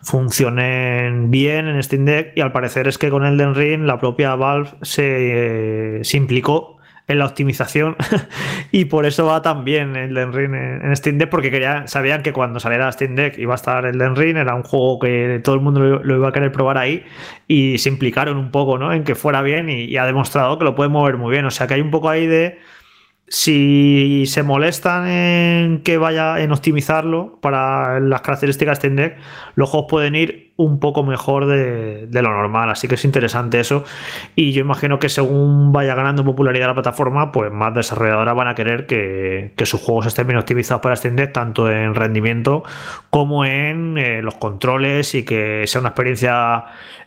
funcionen 0.03 1.31
bien 1.31 1.69
en 1.69 1.83
Steam 1.83 2.05
Deck 2.07 2.33
y 2.35 2.41
al 2.41 2.53
parecer 2.53 2.89
es 2.89 2.97
que 2.97 3.11
con 3.11 3.27
Elden 3.27 3.55
Ring 3.55 3.83
la 3.83 3.99
propia 3.99 4.35
Valve 4.37 4.71
se, 4.81 6.01
se 6.03 6.17
implicó 6.17 6.79
en 7.09 7.19
la 7.19 7.27
optimización 7.27 7.97
y 8.73 8.87
por 8.87 9.07
eso 9.07 9.27
va 9.27 9.43
tan 9.43 9.65
bien 9.65 9.97
el 9.97 10.33
Ring 10.33 10.55
en, 10.55 10.97
Steam 10.97 11.19
Deck 11.19 11.29
porque 11.29 11.51
quería, 11.51 11.87
sabían 11.87 12.23
que 12.23 12.33
cuando 12.33 12.61
saliera 12.61 12.91
Steam 12.93 13.15
Deck 13.15 13.39
iba 13.39 13.55
a 13.55 13.57
estar 13.57 13.85
el 13.87 14.17
Ring, 14.17 14.37
era 14.37 14.55
un 14.55 14.63
juego 14.63 14.99
que 14.99 15.41
todo 15.43 15.55
el 15.55 15.61
mundo 15.61 15.81
lo, 15.81 16.17
iba 16.17 16.29
a 16.29 16.33
querer 16.33 16.53
probar 16.53 16.79
ahí 16.79 17.05
y 17.49 17.79
se 17.79 17.89
implicaron 17.89 18.37
un 18.37 18.51
poco 18.51 18.79
¿no? 18.79 18.93
en 18.93 19.05
que 19.05 19.15
fuera 19.15 19.43
bien 19.43 19.69
y, 19.69 19.97
ha 19.97 20.07
demostrado 20.07 20.59
que 20.59 20.65
lo 20.65 20.75
puede 20.75 20.91
mover 20.91 21.17
muy 21.17 21.31
bien, 21.31 21.45
o 21.45 21.51
sea 21.51 21.67
que 21.67 21.75
hay 21.75 21.81
un 21.81 21.91
poco 21.91 22.09
ahí 22.09 22.27
de 22.27 22.59
si 23.29 24.25
se 24.27 24.43
molestan 24.43 25.09
en 25.09 25.83
que 25.83 25.97
vaya 25.97 26.41
en 26.41 26.53
optimizarlo 26.53 27.39
para 27.41 27.99
las 28.01 28.21
características 28.21 28.79
Steam 28.79 28.97
Deck, 28.97 29.17
los 29.55 29.71
juegos 29.71 29.89
pueden 29.91 30.15
ir 30.15 30.52
un 30.57 30.79
poco 30.79 31.03
mejor 31.03 31.47
de, 31.47 32.09
lo 32.11 32.31
normal. 32.31 32.71
Así 32.71 32.89
que 32.89 32.95
es 32.97 33.05
interesante 33.05 33.61
eso. 33.61 33.85
Y 34.37 34.53
yo 34.53 34.61
imagino 34.61 34.99
que 34.99 35.09
según 35.09 35.73
vaya 35.73 35.95
ganando 35.95 36.25
popularidad 36.25 36.69
la 36.69 36.75
plataforma, 36.75 37.33
pues 37.33 37.53
más 37.53 37.75
desarrolladoras 37.75 38.35
van 38.35 38.49
a 38.49 38.55
querer 38.55 38.87
que, 38.87 39.53
sus 39.65 39.81
juegos 39.81 40.07
estén 40.07 40.27
bien 40.27 40.39
optimizados 40.39 40.83
para 40.83 40.97
Steam 40.97 41.17
Deck, 41.17 41.33
tanto 41.33 41.71
en 41.71 41.95
rendimiento 41.95 42.65
como 43.11 43.45
en 43.45 43.97
eh, 43.97 44.23
los 44.23 44.35
controles 44.35 45.15
y 45.15 45.25
que 45.25 45.65
sea 45.67 45.81
una 45.81 45.91
experiencia 45.91 46.65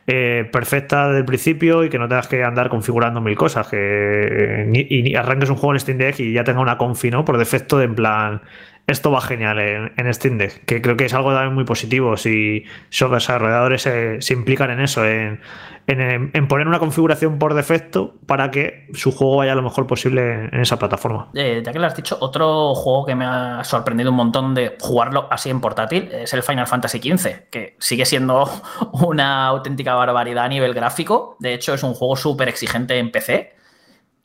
eh, 0.08 0.48
perfecta 0.52 1.08
desde 1.08 1.20
el 1.20 1.26
principio 1.26 1.84
y 1.84 1.90
que 1.90 1.98
no 1.98 2.08
tengas 2.08 2.28
que 2.28 2.44
andar 2.44 2.70
configurando 2.70 3.22
mil 3.22 3.36
cosas. 3.36 3.68
Que, 3.68 3.78
eh, 3.78 4.88
y, 4.90 5.16
arranques 5.16 5.50
un 5.50 5.56
juego 5.56 5.74
en 5.74 5.80
Steam 5.80 5.98
Deck 5.98 6.20
y 6.20 6.34
ya 6.34 6.44
tenga 6.44 6.62
una 6.62 6.78
confi, 6.78 7.10
¿no? 7.10 7.26
Por 7.26 7.38
defecto, 7.38 7.78
de 7.78 7.86
en 7.86 7.96
plan, 7.96 8.42
esto 8.88 9.12
va 9.12 9.22
genial 9.22 9.60
en, 9.60 10.14
Steam 10.14 10.38
Deck, 10.38 10.66
que 10.66 10.82
creo 10.82 10.96
que 10.96 11.06
es 11.06 11.14
algo 11.14 11.34
también 11.34 11.54
muy 11.54 11.64
positivo 11.64 12.18
si 12.18 12.66
los 13.00 13.12
desarrolladores 13.12 13.82
se, 13.82 14.22
se 14.22 14.34
implican 14.34 14.70
en 14.70 14.82
eso, 14.82 15.06
en, 15.06 15.40
en, 15.88 16.48
poner 16.48 16.68
una 16.68 16.80
configuración 16.80 17.40
por 17.40 17.54
defecto 17.54 18.16
para 18.26 18.52
que 18.52 18.88
su 18.94 19.12
juego 19.12 19.38
vaya 19.38 19.56
lo 19.56 19.62
mejor 19.62 19.88
posible 19.88 20.50
en 20.52 20.60
esa 20.60 20.78
plataforma. 20.78 21.30
Eh, 21.34 21.62
ya 21.66 21.72
que 21.72 21.80
lo 21.80 21.88
has 21.88 21.96
dicho, 21.96 22.18
otro 22.20 22.74
juego 22.76 23.06
que 23.06 23.16
me 23.16 23.26
ha 23.26 23.64
sorprendido 23.64 24.12
un 24.12 24.18
montón 24.18 24.54
de 24.54 24.76
jugarlo 24.80 25.28
así 25.32 25.50
en 25.50 25.62
portátil 25.62 26.10
es 26.12 26.34
el 26.34 26.44
Final 26.44 26.68
Fantasy 26.68 27.00
XV, 27.00 27.50
que 27.50 27.76
sigue 27.80 28.06
siendo 28.06 28.50
una 28.94 29.48
auténtica 29.48 29.96
barbaridad 29.96 30.46
a 30.46 30.50
nivel 30.50 30.74
gráfico. 30.74 31.38
De 31.40 31.54
hecho, 31.54 31.74
es 31.74 31.84
un 31.84 31.94
juego 31.94 32.16
súper 32.16 32.50
exigente 32.50 32.98
en 32.98 33.12
PC. 33.12 33.56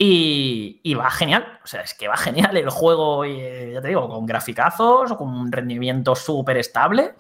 Y, 0.03 0.81
y, 0.83 0.95
va 0.95 1.11
genial, 1.11 1.45
o 1.63 1.67
sea, 1.67 1.83
es 1.83 1.93
que 1.93 2.09
va 2.09 2.17
genial 2.17 2.57
el 2.57 2.71
juego, 2.71 3.27
y, 3.27 3.39
eh, 3.39 3.73
ya 3.75 3.83
te 3.83 3.89
digo, 3.89 4.09
con 4.09 4.25
graficazos, 4.25 5.13
con 5.13 5.29
un 5.29 5.53
rendimiento 5.53 6.17
súper 6.17 6.57
estable. 6.57 7.17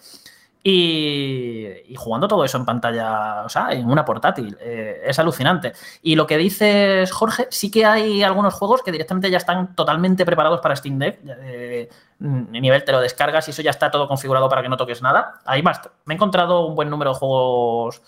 Y, 0.62 1.94
jugando 1.98 2.26
todo 2.26 2.42
eso 2.42 2.56
en 2.56 2.64
pantalla, 2.64 3.44
o 3.44 3.50
sea, 3.50 3.72
en 3.72 3.86
una 3.86 4.02
portátil. 4.02 4.56
Eh, 4.62 5.02
es 5.04 5.18
alucinante. 5.18 5.74
Y 6.02 6.14
lo 6.16 6.26
que 6.26 6.38
dices, 6.38 7.12
Jorge, 7.12 7.48
sí 7.50 7.70
que 7.70 7.84
hay 7.84 8.22
algunos 8.22 8.54
juegos 8.54 8.82
que 8.82 8.92
directamente 8.92 9.30
ya 9.30 9.36
están 9.36 9.74
totalmente 9.74 10.24
preparados 10.24 10.60
para 10.60 10.74
Steam 10.74 10.98
Deck. 10.98 11.18
Eh, 11.26 11.90
nivel 12.18 12.82
te 12.84 12.92
lo 12.92 13.00
descargas 13.00 13.46
y 13.48 13.50
eso 13.50 13.60
ya 13.60 13.72
está 13.72 13.90
todo 13.90 14.08
configurado 14.08 14.48
para 14.48 14.62
que 14.62 14.70
no 14.70 14.78
toques 14.78 15.02
nada. 15.02 15.40
Ahí 15.44 15.62
más. 15.62 15.82
Me 16.06 16.14
he 16.14 16.16
encontrado 16.16 16.64
un 16.64 16.74
buen 16.74 16.88
número 16.88 17.12
de 17.12 17.18
juegos 17.18 18.00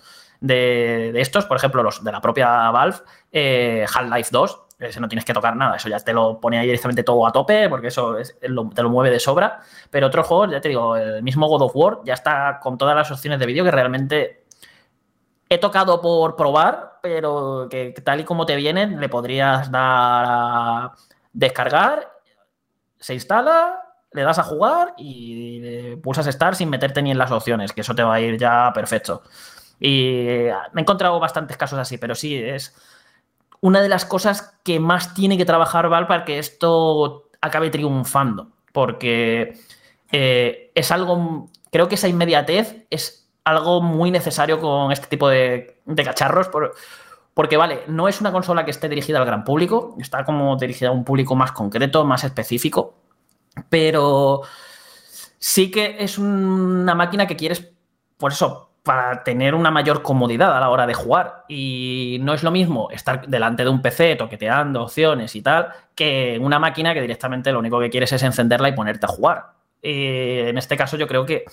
de, 0.43 1.13
estos, 1.21 1.47
por 1.47 1.57
ejemplo, 1.57 1.83
los 1.83 2.03
de 2.03 2.13
la 2.13 2.21
propia 2.21 2.71
Valve, 2.71 2.99
eh, 3.31 3.87
Half-Life 3.93 4.31
2, 4.33 4.63
ese 4.81 5.01
no 5.01 5.09
tienes 5.09 5.25
que 5.25 5.33
tocar 5.33 5.55
nada, 5.55 5.77
eso 5.77 5.89
ya 5.89 6.01
te 6.01 6.13
lo 6.13 6.41
pone 6.41 6.59
ahí 6.59 6.67
directamente 6.67 7.05
todo 7.05 7.25
a 7.25 7.31
tope, 7.31 7.69
porque 7.69 7.87
eso 7.87 8.17
te 8.41 8.49
lo 8.49 8.91
mueve 8.91 9.11
de 9.11 9.21
sobra. 9.21 9.61
Pero 9.89 10.09
otros 10.09 10.27
juegos, 10.27 10.51
ya 10.51 10.61
te 10.61 10.69
digo, 10.69 10.97
el 10.97 11.23
mismo 11.23 11.47
God 11.47 11.63
of 11.63 11.73
War 11.77 11.99
ya 12.05 12.15
está 12.15 12.59
con 12.61 12.77
todas 12.77 12.97
las 12.97 13.11
opciones 13.11 13.39
de 13.39 13.47
vídeo 13.47 13.63
que 13.63 13.71
realmente 13.71 14.45
he 15.49 15.59
tocado 15.59 16.01
por 16.01 16.35
probar, 16.35 16.99
pero 17.01 17.69
que 17.71 17.95
tal 18.05 18.21
y 18.21 18.25
como 18.25 18.45
te 18.45 18.57
vienen, 18.57 18.99
le 19.01 19.09
podrías 19.09 19.71
dar 19.71 20.25
a 20.27 20.93
descargar, 21.33 22.11
se 22.99 23.15
instala, 23.15 23.81
le 24.13 24.23
das 24.23 24.39
a 24.39 24.43
jugar 24.43 24.95
y 24.97 25.97
pulsas 25.97 26.27
Start 26.27 26.57
sin 26.57 26.71
meterte 26.71 27.03
ni 27.03 27.13
en 27.13 27.19
las 27.19 27.31
opciones, 27.31 27.73
que 27.73 27.83
eso 27.83 27.95
te 27.95 28.03
va 28.03 28.15
a 28.15 28.21
ir 28.21 28.37
ya 28.39 28.73
perfecto. 28.75 29.23
Y 29.85 30.47
me 30.73 30.81
he 30.81 30.83
encontrado 30.83 31.19
bastantes 31.19 31.57
casos 31.57 31.77
así, 31.77 31.99
pero 31.99 32.15
sí, 32.15 32.37
es 32.37 32.73
una 33.61 33.83
de 33.83 33.89
las 33.89 34.05
cosas 34.05 34.57
que 34.63 34.79
más 34.79 35.13
tiene 35.13 35.37
que 35.37 35.45
trabajar 35.45 35.89
Val 35.89 36.07
para 36.07 36.25
que 36.25 36.39
esto 36.39 37.25
acabe 37.41 37.69
triunfando. 37.69 38.53
Porque 38.73 39.59
eh, 40.13 40.71
es 40.77 40.93
algo, 40.93 41.49
creo 41.73 41.89
que 41.89 41.97
esa 41.97 42.07
inmediatez 42.07 42.87
es 42.91 43.29
algo 43.43 43.83
muy 43.83 44.13
necesario 44.13 44.61
con 44.61 44.93
este 44.93 45.09
tipo 45.09 45.29
de, 45.29 45.81
cacharros. 46.05 46.49
porque, 47.35 47.57
vale, 47.57 47.83
no 47.89 48.07
es 48.07 48.21
una 48.21 48.31
consola 48.31 48.65
que 48.65 48.71
esté 48.71 48.89
dirigida 48.89 49.19
al 49.19 49.27
gran 49.27 49.43
público, 49.43 49.97
está 49.99 50.25
como 50.25 50.57
dirigida 50.57 50.91
a 50.91 50.93
un 50.93 51.03
público 51.03 51.35
más 51.35 51.51
concreto, 51.51 52.05
más 52.05 52.23
específico. 52.23 52.95
Pero 53.69 54.43
sí 55.41 55.73
que 55.73 55.97
es 55.99 56.19
una 56.19 56.95
máquina 56.95 57.27
que 57.27 57.35
quieres, 57.35 57.69
por 58.17 58.31
eso, 58.31 58.72
para 58.83 59.23
tener 59.23 59.55
una 59.55 59.71
mayor 59.71 60.03
comodidad 60.03 60.57
a 60.57 60.61
la 60.61 60.69
hora 60.71 60.87
de 60.87 60.95
jugar. 60.95 61.45
Y 61.49 62.19
no 62.23 62.35
es 62.35 62.43
lo 62.43 62.51
mismo 62.51 62.91
estar 62.91 63.27
delante 63.27 63.63
de 63.65 63.71
un 63.71 63.81
PC 63.81 64.17
toqueteando 64.17 64.83
opciones 64.83 65.37
y 65.37 65.43
tal, 65.43 65.69
que 65.95 66.39
una 66.41 66.59
máquina 66.59 66.93
que 66.93 67.01
directamente 67.01 67.53
lo 67.53 67.61
único 67.61 67.79
que 67.79 67.91
quieres 67.91 68.13
es 68.13 68.23
encenderla 68.23 68.69
y 68.69 68.73
ponerte 68.73 69.07
a 69.07 69.09
jugar. 69.09 69.53
en 69.83 70.59
este 70.59 70.77
caso 70.77 70.97
yo 70.97 71.07
creo 71.07 71.25
que 71.27 71.45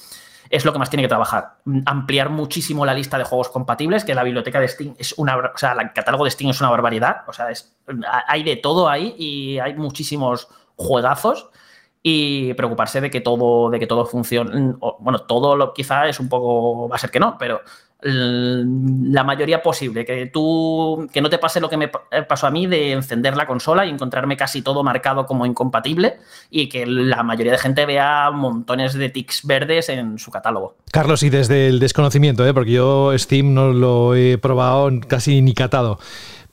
es 0.50 0.66
lo 0.66 0.74
que 0.74 0.80
más 0.80 0.90
tiene 0.90 1.04
que 1.04 1.10
trabajar. 1.10 1.58
Ampliar 1.86 2.30
muchísimo 2.30 2.86
la 2.86 2.94
lista 2.94 3.18
de 3.18 3.24
juegos 3.24 3.50
compatibles, 3.50 4.04
que 4.04 4.16
la 4.16 4.24
biblioteca 4.24 4.60
de 4.60 4.68
Steam 4.68 4.96
es 4.98 5.14
una... 5.18 5.38
O 5.38 5.58
sea, 5.58 5.74
el 5.74 5.94
catálogo 5.94 6.26
de 6.26 6.32
Steam 6.32 6.50
es 6.50 6.60
una 6.60 6.72
barbaridad. 6.72 7.24
O 7.28 7.34
sea, 7.34 7.48
hay 8.28 8.44
de 8.44 8.56
todo 8.56 8.90
ahí 8.90 9.14
y 9.18 9.60
hay 9.60 9.76
muchísimos 9.76 10.48
juegazos. 10.76 11.50
Y 12.02 12.54
preocuparse 12.54 13.02
de 13.02 13.10
que 13.10 13.22
todo, 13.22 13.70
de 13.70 13.80
que 13.80 13.88
todo 13.88 14.06
funcione. 14.06 14.76
Bueno, 15.00 15.20
todo 15.20 15.56
lo 15.56 15.74
quizá 15.74 16.08
es 16.08 16.20
un 16.20 16.30
poco, 16.30 16.88
va 16.88 16.96
a 16.96 17.00
ser 17.00 17.12
que 17.12 17.20
no, 17.20 17.38
pero 17.38 17.62
la 18.02 19.26
mayoría 19.26 19.62
posible, 19.62 20.06
que 20.06 20.28
tú 20.28 21.10
que 21.12 21.22
no 21.22 21.30
te 21.30 21.38
pase 21.38 21.60
lo 21.60 21.70
que 21.70 21.76
me 21.76 21.90
pasó 21.90 22.48
a 22.48 22.52
mí 22.52 22.66
de 22.66 22.94
encender 22.94 23.36
la 23.36 23.46
consola 23.46 23.86
y 23.86 23.90
encontrarme 23.90 24.38
casi 24.38 24.62
todo 24.62 24.84
marcado 24.84 25.26
como 25.26 25.46
incompatible 25.46 26.18
y 26.50 26.70
que 26.70 26.86
la 26.86 27.24
mayoría 27.24 27.52
de 27.52 27.58
gente 27.58 27.86
vea 27.86 28.32
montones 28.32 28.94
de 28.94 29.10
tics 29.10 29.46
verdes 29.46 29.90
en 29.90 30.18
su 30.18 30.32
catálogo. 30.32 30.78
Carlos, 30.94 31.24
y 31.24 31.30
desde 31.30 31.68
el 31.68 31.80
desconocimiento, 31.80 32.48
¿eh? 32.48 32.54
porque 32.54 32.72
yo 32.72 33.18
Steam 33.18 33.54
no 33.54 33.74
lo 33.74 34.16
he 34.16 34.38
probado 34.38 34.90
casi 35.08 35.42
ni 35.42 35.54
catado. 35.54 36.00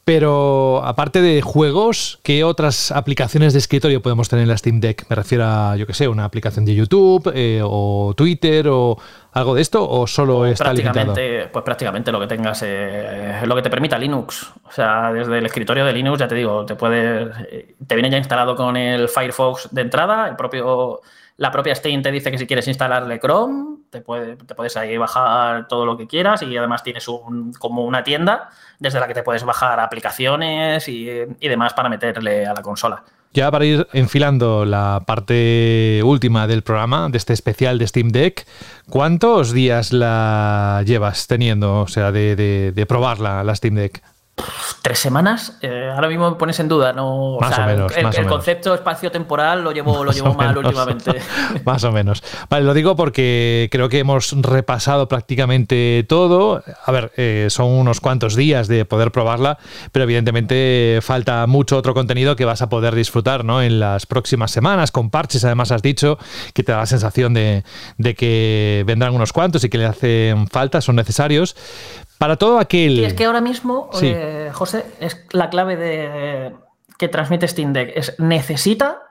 Pero 0.06 0.84
aparte 0.84 1.20
de 1.20 1.42
juegos, 1.42 2.20
¿qué 2.22 2.44
otras 2.44 2.92
aplicaciones 2.92 3.54
de 3.54 3.58
escritorio 3.58 4.00
podemos 4.00 4.28
tener 4.28 4.44
en 4.44 4.48
la 4.50 4.56
Steam 4.56 4.78
Deck? 4.78 5.04
Me 5.10 5.16
refiero 5.16 5.44
a, 5.44 5.74
yo 5.74 5.84
qué 5.84 5.94
sé, 5.94 6.06
una 6.06 6.24
aplicación 6.24 6.64
de 6.64 6.76
YouTube 6.76 7.32
eh, 7.34 7.60
o 7.64 8.14
Twitter 8.16 8.68
o 8.68 8.96
algo 9.32 9.56
de 9.56 9.62
esto, 9.62 9.84
o 9.90 10.06
solo 10.06 10.38
pues 10.38 10.52
está 10.52 10.72
limitado? 10.72 11.12
Pues 11.12 11.64
prácticamente 11.64 12.12
lo 12.12 12.20
que 12.20 12.28
tengas, 12.28 12.62
eh, 12.64 13.40
lo 13.46 13.56
que 13.56 13.62
te 13.62 13.68
permita 13.68 13.98
Linux. 13.98 14.48
O 14.62 14.70
sea, 14.70 15.12
desde 15.12 15.38
el 15.38 15.46
escritorio 15.46 15.84
de 15.84 15.92
Linux, 15.92 16.20
ya 16.20 16.28
te 16.28 16.36
digo, 16.36 16.64
te 16.64 16.76
puede, 16.76 17.74
te 17.84 17.94
viene 17.96 18.08
ya 18.08 18.18
instalado 18.18 18.54
con 18.54 18.76
el 18.76 19.08
Firefox 19.08 19.74
de 19.74 19.80
entrada, 19.80 20.28
el 20.28 20.36
propio 20.36 21.00
la 21.38 21.50
propia 21.50 21.74
Steam 21.74 22.02
te 22.02 22.10
dice 22.10 22.30
que 22.30 22.38
si 22.38 22.46
quieres 22.46 22.66
instalarle 22.68 23.18
Chrome, 23.18 23.78
te, 23.90 24.00
te 24.00 24.54
puedes 24.54 24.76
ahí 24.76 24.96
bajar 24.96 25.68
todo 25.68 25.84
lo 25.84 25.96
que 25.96 26.06
quieras 26.06 26.42
y 26.42 26.56
además 26.56 26.82
tienes 26.82 27.08
un, 27.08 27.52
como 27.52 27.84
una 27.84 28.02
tienda 28.02 28.48
desde 28.78 29.00
la 29.00 29.06
que 29.06 29.14
te 29.14 29.22
puedes 29.22 29.44
bajar 29.44 29.78
aplicaciones 29.80 30.88
y, 30.88 31.08
y 31.40 31.48
demás 31.48 31.74
para 31.74 31.88
meterle 31.88 32.46
a 32.46 32.54
la 32.54 32.62
consola. 32.62 33.04
Ya 33.32 33.50
para 33.50 33.66
ir 33.66 33.86
enfilando 33.92 34.64
la 34.64 35.02
parte 35.06 36.00
última 36.02 36.46
del 36.46 36.62
programa, 36.62 37.10
de 37.10 37.18
este 37.18 37.34
especial 37.34 37.78
de 37.78 37.86
Steam 37.86 38.08
Deck, 38.08 38.46
¿cuántos 38.88 39.52
días 39.52 39.92
la 39.92 40.82
llevas 40.86 41.26
teniendo, 41.26 41.82
o 41.82 41.88
sea, 41.88 42.12
de, 42.12 42.34
de 42.74 42.86
probarla, 42.86 43.44
la 43.44 43.54
Steam 43.54 43.74
Deck? 43.74 44.02
Tres 44.82 44.98
semanas. 44.98 45.56
Eh, 45.62 45.90
ahora 45.92 46.08
mismo 46.08 46.30
me 46.30 46.36
pones 46.36 46.60
en 46.60 46.68
duda, 46.68 46.92
¿no? 46.92 47.38
Más 47.40 47.58
o, 47.58 47.62
menos. 47.62 47.92
El, 47.96 48.26
concepto 48.26 48.74
espacio-temporal 48.74 49.64
lo 49.64 49.72
llevo, 49.72 50.04
lo 50.04 50.12
llevo 50.12 50.34
mal 50.34 50.56
últimamente. 50.56 51.20
más 51.64 51.82
o 51.84 51.92
menos. 51.92 52.22
Vale, 52.48 52.64
lo 52.64 52.74
digo 52.74 52.96
porque 52.96 53.68
creo 53.72 53.88
que 53.88 53.98
hemos 53.98 54.32
repasado 54.42 55.08
prácticamente 55.08 56.04
todo. 56.08 56.62
A 56.84 56.92
ver, 56.92 57.12
eh, 57.16 57.46
son 57.50 57.66
unos 57.66 58.00
cuantos 58.00 58.36
días 58.36 58.68
de 58.68 58.84
poder 58.84 59.10
probarla, 59.10 59.58
pero 59.90 60.04
evidentemente 60.04 61.00
falta 61.02 61.46
mucho 61.46 61.76
otro 61.76 61.94
contenido 61.94 62.36
que 62.36 62.44
vas 62.44 62.62
a 62.62 62.68
poder 62.68 62.94
disfrutar 62.94 63.44
¿no? 63.44 63.62
en 63.62 63.80
las 63.80 64.06
próximas 64.06 64.50
semanas, 64.50 64.92
con 64.92 65.10
parches, 65.10 65.44
además 65.44 65.72
has 65.72 65.82
dicho, 65.82 66.18
que 66.52 66.62
te 66.62 66.72
da 66.72 66.78
la 66.78 66.86
sensación 66.86 67.34
de, 67.34 67.64
de 67.98 68.14
que 68.14 68.84
vendrán 68.86 69.14
unos 69.14 69.32
cuantos 69.32 69.64
y 69.64 69.68
que 69.70 69.78
le 69.78 69.86
hacen 69.86 70.46
falta, 70.48 70.80
son 70.80 70.96
necesarios. 70.96 71.56
Para 72.18 72.36
todo 72.36 72.58
aquel. 72.58 72.92
Y 72.92 73.04
es 73.04 73.14
que 73.14 73.24
ahora 73.24 73.40
mismo, 73.40 73.90
eh, 74.00 74.50
José, 74.52 74.86
es 75.00 75.24
la 75.32 75.50
clave 75.50 75.76
de 75.76 76.52
que 76.98 77.08
transmite 77.08 77.46
Steam 77.46 77.72
Deck. 77.72 77.92
Es 77.94 78.18
necesita, 78.18 79.02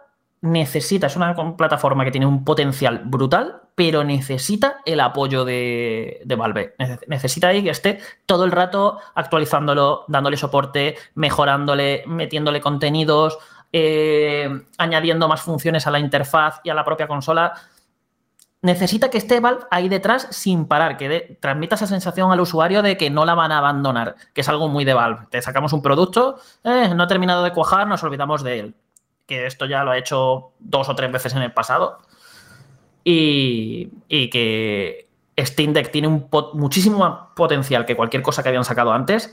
necesita, 0.41 1.07
es 1.07 1.15
una 1.15 1.35
plataforma 1.55 2.03
que 2.03 2.11
tiene 2.11 2.25
un 2.25 2.43
potencial 2.43 3.01
brutal, 3.05 3.61
pero 3.75 4.03
necesita 4.03 4.77
el 4.85 4.99
apoyo 4.99 5.45
de, 5.45 6.23
Valve. 6.37 6.75
Necesita 7.07 7.49
ahí 7.49 7.63
que 7.63 7.69
esté 7.69 7.99
todo 8.25 8.45
el 8.45 8.51
rato 8.51 8.99
actualizándolo, 9.13 10.05
dándole 10.07 10.37
soporte, 10.37 10.95
mejorándole, 11.13 12.03
metiéndole 12.07 12.61
contenidos, 12.61 13.37
eh, 13.71 14.49
añadiendo 14.77 15.27
más 15.27 15.41
funciones 15.41 15.85
a 15.85 15.91
la 15.91 15.99
interfaz 15.99 16.61
y 16.63 16.69
a 16.69 16.73
la 16.73 16.85
propia 16.85 17.07
consola 17.07 17.53
necesita 18.65 19.09
que 19.09 19.19
esté 19.19 19.39
Valve 19.39 19.63
ahí 19.69 19.87
detrás 19.87 20.27
sin 20.31 20.65
parar, 20.65 20.97
que 20.97 21.37
transmita 21.39 21.75
esa 21.75 21.87
sensación 21.87 22.31
al 22.31 22.39
usuario 22.39 22.81
de 22.81 22.97
que 22.97 23.09
no 23.09 23.23
la 23.23 23.35
van 23.35 23.51
a 23.51 23.59
abandonar, 23.59 24.15
que 24.33 24.41
es 24.41 24.49
algo 24.49 24.67
muy 24.67 24.83
de 24.83 24.93
Valve. 24.93 25.27
Te 25.29 25.41
sacamos 25.41 25.71
un 25.71 25.81
producto, 25.81 26.39
eh, 26.63 26.91
no 26.95 27.03
ha 27.03 27.07
terminado 27.07 27.43
de 27.43 27.51
cuajar, 27.51 27.87
nos 27.87 28.03
olvidamos 28.03 28.43
de 28.43 28.59
él. 28.59 28.75
Que 29.27 29.45
esto 29.45 29.65
ya 29.65 29.83
lo 29.83 29.91
ha 29.91 29.97
hecho 29.97 30.51
dos 30.59 30.89
o 30.89 30.95
tres 30.95 31.11
veces 31.11 31.33
en 31.35 31.43
el 31.43 31.53
pasado. 31.53 31.99
Y, 33.03 33.91
que 34.09 35.09
Steam 35.37 35.73
Deck 35.73 35.91
tiene 35.91 36.07
un 36.07 36.27
muchísimo 36.53 36.97
más 36.97 37.19
potencial 37.35 37.85
que 37.85 37.95
cualquier 37.95 38.23
cosa 38.23 38.41
que 38.41 38.49
habían 38.49 38.63
sacado 38.63 38.93
antes 38.93 39.31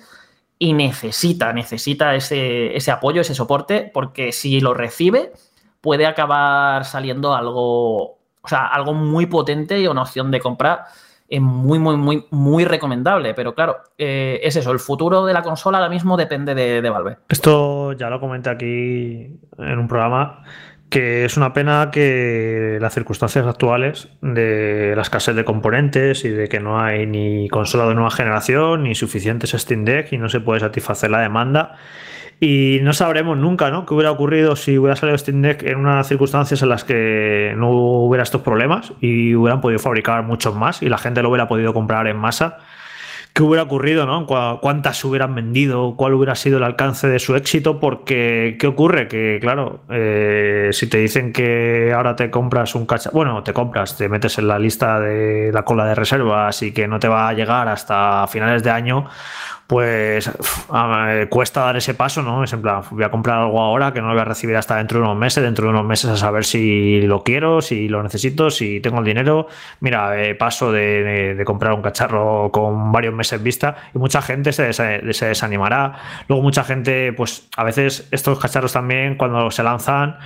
y 0.59 0.75
necesita, 0.75 1.55
necesita 1.55 2.15
ese, 2.15 2.77
ese 2.77 2.91
apoyo, 2.91 3.23
ese 3.23 3.35
soporte, 3.35 3.91
porque 3.93 4.33
si 4.33 4.61
lo 4.61 4.75
recibe, 4.75 5.33
puede 5.81 6.07
acabar 6.07 6.85
saliendo 6.85 7.35
algo 7.35 8.22
o 8.43 8.49
sea, 8.49 8.67
algo 8.67 8.93
muy 8.93 9.27
potente 9.27 9.81
y 9.81 9.87
una 9.87 10.03
opción 10.03 10.31
de 10.31 10.41
compra 10.41 10.87
es 11.29 11.41
muy, 11.41 11.79
muy, 11.79 11.97
muy, 11.97 12.27
muy 12.31 12.65
recomendable. 12.65 13.33
Pero 13.33 13.55
claro, 13.55 13.79
eh, 13.97 14.41
es 14.43 14.57
eso, 14.57 14.71
el 14.71 14.81
futuro 14.81 15.25
de 15.25 15.33
la 15.33 15.43
consola 15.43 15.79
ahora 15.79 15.89
mismo 15.89 16.17
depende 16.17 16.55
de, 16.55 16.91
Valve. 16.91 17.17
Esto 17.29 17.93
ya 17.93 18.11
lo 18.11 18.21
comenté 18.21 18.51
aquí 18.51 19.41
en 19.59 19.79
un 19.79 19.89
programa 19.89 20.43
que 20.91 21.25
es 21.25 21.39
una 21.39 21.55
pena 21.55 21.91
que 21.91 22.77
las 22.79 22.93
circunstancias 22.93 23.47
actuales 23.47 24.11
de 24.21 24.93
la 24.95 25.01
escasez 25.01 25.35
de 25.35 25.43
componentes 25.43 26.23
y 26.27 26.29
de 26.29 26.51
que 26.51 26.61
no 26.61 26.79
hay 26.79 27.07
ni 27.07 27.49
consola 27.49 27.87
de 27.87 27.95
nueva 27.95 28.11
generación 28.11 28.83
ni 28.83 28.95
suficientes 28.95 29.53
Steam 29.53 29.87
Deck 29.87 30.13
y 30.13 30.19
no 30.19 30.29
se 30.29 30.41
puede 30.41 30.61
satisfacer 30.61 31.11
la 31.11 31.21
demanda 31.21 31.77
y 32.45 32.81
no 32.83 32.93
sabremos 32.93 33.39
nunca, 33.39 33.71
¿no? 33.71 33.87
¿Qué 33.87 33.95
hubiera 33.95 34.11
ocurrido 34.11 34.57
si 34.57 34.77
hubiera 34.77 34.97
salido 34.97 35.17
Steam 35.17 35.43
Deck 35.43 35.63
en 35.63 35.77
unas 35.77 36.09
circunstancias 36.09 36.61
en 36.61 36.71
las 36.71 36.83
que 36.83 37.55
no 37.57 37.71
hubiera 37.71 38.25
estos 38.25 38.43
problemas 38.43 38.93
y 39.01 39.37
hubieran 39.37 39.61
podido 39.61 39.79
fabricar 39.79 40.25
muchos 40.25 40.53
más 40.57 40.83
y 40.83 40.89
la 40.89 40.99
gente 40.99 41.23
lo 41.23 41.29
hubiera 41.29 41.47
podido 41.47 41.73
comprar 41.73 42.09
en 42.09 42.17
masa? 42.17 42.59
¿Qué 43.33 43.45
hubiera 43.45 43.63
ocurrido, 43.63 44.07
no? 44.07 44.27
¿Cuántas 44.61 45.03
hubieran 45.05 45.37
vendido? 45.37 45.95
¿Cuál 45.97 46.15
hubiera 46.15 46.35
sido 46.35 46.59
el 46.59 46.65
alcance 46.65 47.09
de 47.09 47.19
su 47.21 47.37
éxito? 47.37 47.79
Porque, 47.79 48.57
¿qué 48.59 48.67
ocurre? 48.67 49.07
Que, 49.07 49.39
claro, 49.41 49.85
eh, 49.89 50.71
si 50.73 50.89
te 50.89 50.99
dicen 50.99 51.33
que 51.33 51.93
ahora 51.95 52.15
te 52.17 52.29
compras 52.29 52.75
un 52.75 52.85
cacharro, 52.85 53.15
bueno, 53.15 53.43
te 53.43 53.55
compras, 53.55 53.97
te 53.97 54.09
metes 54.09 54.37
en 54.39 54.49
la 54.49 54.59
lista 54.59 55.01
de 55.01 55.51
la 55.51 55.63
cola 55.63 55.87
de 55.87 55.95
reservas 55.95 56.61
y 56.63 56.73
que 56.73 56.89
no 56.89 56.99
te 56.99 57.09
va 57.09 57.29
a 57.29 57.33
llegar 57.33 57.69
hasta 57.69 58.27
finales 58.27 58.63
de 58.65 58.71
año, 58.71 59.07
pues 59.73 60.31
cuesta 61.31 61.63
dar 61.63 61.79
ese 61.79 61.95
paso, 61.95 62.21
¿no? 62.21 62.45
Es 62.45 62.53
en 62.53 62.61
plan, 62.61 62.83
voy 62.91 63.05
a 63.05 63.11
comprar 63.11 63.39
algo 63.39 63.59
ahora 63.59 63.91
que 63.91 64.03
no 64.03 64.09
lo 64.09 64.13
voy 64.13 64.21
a 64.21 64.27
recibir 64.27 64.55
hasta 64.55 64.77
dentro 64.77 64.99
de 64.99 65.05
unos 65.07 65.17
meses, 65.17 65.43
dentro 65.43 65.65
de 65.65 65.71
unos 65.71 65.87
meses 65.87 66.11
a 66.11 66.17
saber 66.19 66.45
si 66.45 67.01
lo 67.01 67.23
quiero, 67.23 67.63
si 67.63 67.89
lo 67.89 68.03
necesito, 68.03 68.51
si 68.51 68.81
tengo 68.81 68.99
el 68.99 69.07
dinero. 69.07 69.47
Mira, 69.81 70.23
eh, 70.23 70.35
paso 70.35 70.73
de, 70.73 71.43
comprar 71.47 71.73
un 71.73 71.81
cacharro 71.81 72.51
con 72.53 72.93
varios 72.93 73.15
meses 73.15 73.43
vista 73.43 73.77
y 73.95 73.99
mucha 73.99 74.21
gente 74.21 74.53
se, 74.53 74.75
se 74.75 75.27
desanimará. 75.27 75.95
Luego 76.29 76.43
mucha 76.43 76.65
gente, 76.65 77.15
pues 77.15 77.49
a 77.57 77.65
veces 77.65 78.07
estos 78.11 78.39
cacharros 78.39 78.75
también 78.75 79.17
cuando 79.17 79.51
se 79.51 79.63
lanzan 79.63 80.19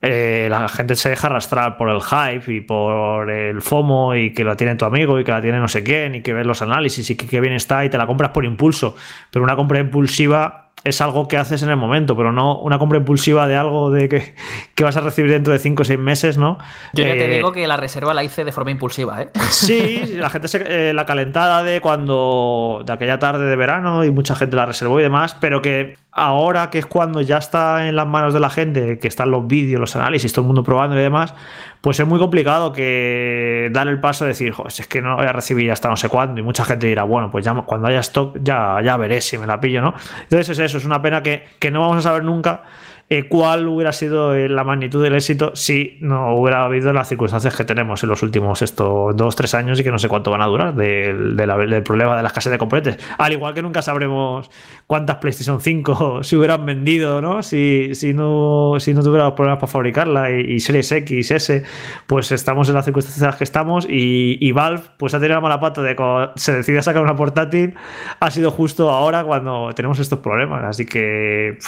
eh, 0.00 0.46
la 0.48 0.68
gente 0.68 0.94
se 0.94 1.08
deja 1.08 1.26
arrastrar 1.26 1.76
por 1.76 1.90
el 1.90 2.00
hype 2.00 2.52
y 2.52 2.60
por 2.60 3.30
el 3.30 3.60
FOMO 3.60 4.14
y 4.14 4.32
que 4.32 4.44
la 4.44 4.56
tiene 4.56 4.76
tu 4.76 4.84
amigo 4.84 5.18
y 5.18 5.24
que 5.24 5.32
la 5.32 5.42
tiene 5.42 5.58
no 5.58 5.66
sé 5.66 5.82
quién 5.82 6.14
y 6.14 6.22
que 6.22 6.32
ves 6.32 6.46
los 6.46 6.62
análisis 6.62 7.10
y 7.10 7.16
que, 7.16 7.26
que 7.26 7.40
bien 7.40 7.54
está 7.54 7.84
y 7.84 7.90
te 7.90 7.98
la 7.98 8.06
compras 8.06 8.30
por 8.30 8.44
impulso. 8.44 8.94
Pero 9.30 9.44
una 9.44 9.56
compra 9.56 9.80
impulsiva 9.80 10.68
es 10.84 11.00
algo 11.00 11.28
que 11.28 11.36
haces 11.36 11.62
en 11.62 11.70
el 11.70 11.76
momento, 11.76 12.16
pero 12.16 12.32
no 12.32 12.58
una 12.60 12.78
compra 12.78 12.98
impulsiva 12.98 13.46
de 13.46 13.56
algo 13.56 13.90
de 13.90 14.08
que, 14.08 14.34
que 14.74 14.84
vas 14.84 14.96
a 14.96 15.00
recibir 15.00 15.30
dentro 15.30 15.52
de 15.52 15.58
5 15.58 15.82
o 15.82 15.84
6 15.84 15.98
meses, 15.98 16.38
¿no? 16.38 16.58
Yo 16.94 17.04
ya 17.04 17.12
te 17.12 17.26
eh, 17.26 17.36
digo 17.36 17.52
que 17.52 17.66
la 17.66 17.76
reserva 17.76 18.14
la 18.14 18.24
hice 18.24 18.44
de 18.44 18.52
forma 18.52 18.70
impulsiva, 18.70 19.22
¿eh? 19.22 19.28
Sí, 19.50 20.14
la 20.14 20.30
gente 20.30 20.48
se, 20.48 20.90
eh, 20.90 20.92
la 20.94 21.06
calentada 21.06 21.62
de 21.62 21.80
cuando 21.80 22.82
de 22.84 22.92
aquella 22.92 23.18
tarde 23.18 23.46
de 23.46 23.56
verano 23.56 24.04
y 24.04 24.10
mucha 24.10 24.34
gente 24.34 24.56
la 24.56 24.66
reservó 24.66 25.00
y 25.00 25.02
demás, 25.02 25.36
pero 25.40 25.60
que 25.62 25.96
ahora 26.18 26.70
que 26.70 26.78
es 26.78 26.86
cuando 26.86 27.20
ya 27.20 27.38
está 27.38 27.88
en 27.88 27.96
las 27.96 28.06
manos 28.06 28.34
de 28.34 28.40
la 28.40 28.50
gente, 28.50 28.98
que 28.98 29.08
están 29.08 29.30
los 29.30 29.46
vídeos, 29.46 29.80
los 29.80 29.96
análisis, 29.96 30.32
todo 30.32 30.42
el 30.42 30.46
mundo 30.48 30.62
probando 30.62 30.96
y 30.96 31.00
demás, 31.00 31.34
pues 31.80 32.00
es 32.00 32.06
muy 32.06 32.18
complicado 32.18 32.72
que 32.72 33.70
dar 33.72 33.88
el 33.88 34.00
paso 34.00 34.24
de 34.24 34.30
decir, 34.30 34.52
Joder, 34.52 34.72
es 34.76 34.86
que 34.86 35.00
no 35.00 35.16
voy 35.16 35.26
a 35.26 35.32
recibir 35.32 35.70
hasta 35.70 35.88
no 35.88 35.96
sé 35.96 36.08
cuándo. 36.08 36.40
Y 36.40 36.44
mucha 36.44 36.64
gente 36.64 36.86
dirá, 36.86 37.04
bueno, 37.04 37.30
pues 37.30 37.44
ya 37.44 37.54
cuando 37.54 37.88
haya 37.88 38.00
stock 38.00 38.38
ya, 38.42 38.80
ya 38.82 38.96
veré 38.96 39.20
si 39.20 39.38
me 39.38 39.46
la 39.46 39.60
pillo, 39.60 39.80
¿no? 39.80 39.94
Entonces 40.22 40.50
es 40.50 40.58
eso, 40.58 40.78
es 40.78 40.84
una 40.84 41.00
pena 41.00 41.22
que 41.22 41.70
no 41.70 41.80
vamos 41.80 41.98
a 41.98 42.02
saber 42.02 42.24
nunca 42.24 42.62
eh, 43.10 43.26
cuál 43.26 43.66
hubiera 43.68 43.92
sido 43.92 44.34
eh, 44.34 44.48
la 44.48 44.64
magnitud 44.64 45.02
del 45.02 45.14
éxito 45.14 45.52
si 45.54 45.96
no 46.00 46.34
hubiera 46.34 46.64
habido 46.64 46.92
las 46.92 47.08
circunstancias 47.08 47.56
que 47.56 47.64
tenemos 47.64 48.02
en 48.02 48.10
los 48.10 48.22
últimos 48.22 48.60
estos 48.60 49.16
dos, 49.16 49.34
tres 49.34 49.54
años 49.54 49.80
y 49.80 49.82
que 49.82 49.90
no 49.90 49.98
sé 49.98 50.08
cuánto 50.08 50.30
van 50.30 50.42
a 50.42 50.46
durar 50.46 50.74
del, 50.74 51.34
problema 51.84 52.16
de 52.16 52.22
la 52.22 52.28
escasez 52.28 52.52
de 52.52 52.58
componentes. 52.58 52.98
Al 53.16 53.32
igual 53.32 53.54
que 53.54 53.62
nunca 53.62 53.80
sabremos 53.80 54.50
cuántas 54.86 55.16
PlayStation 55.16 55.60
5 55.60 56.22
se 56.22 56.36
hubieran 56.36 56.66
vendido, 56.66 57.22
¿no? 57.22 57.42
Si, 57.42 57.92
no, 58.14 58.74
si 58.78 58.92
no 58.92 59.02
problemas 59.02 59.58
para 59.58 59.66
fabricarla 59.66 60.30
y, 60.30 60.60
Series 60.60 60.92
X, 60.92 61.30
S, 61.30 61.62
pues 62.06 62.30
estamos 62.30 62.68
en 62.68 62.74
las 62.74 62.84
circunstancias 62.84 63.36
que 63.36 63.44
estamos 63.44 63.86
y, 63.88 64.36
y 64.40 64.52
Valve 64.52 64.82
pues 64.98 65.14
ha 65.14 65.18
tenido 65.18 65.36
la 65.36 65.40
mala 65.40 65.60
pata 65.60 65.80
de 65.80 65.96
cuando 65.96 66.32
se 66.36 66.52
decide 66.52 66.82
sacar 66.82 67.02
una 67.02 67.16
portátil, 67.16 67.74
ha 68.20 68.30
sido 68.30 68.50
justo 68.50 68.90
ahora 68.90 69.24
cuando 69.24 69.70
tenemos 69.74 69.98
estos 69.98 70.18
problemas. 70.18 70.62
Así 70.64 70.84
que 70.84 71.58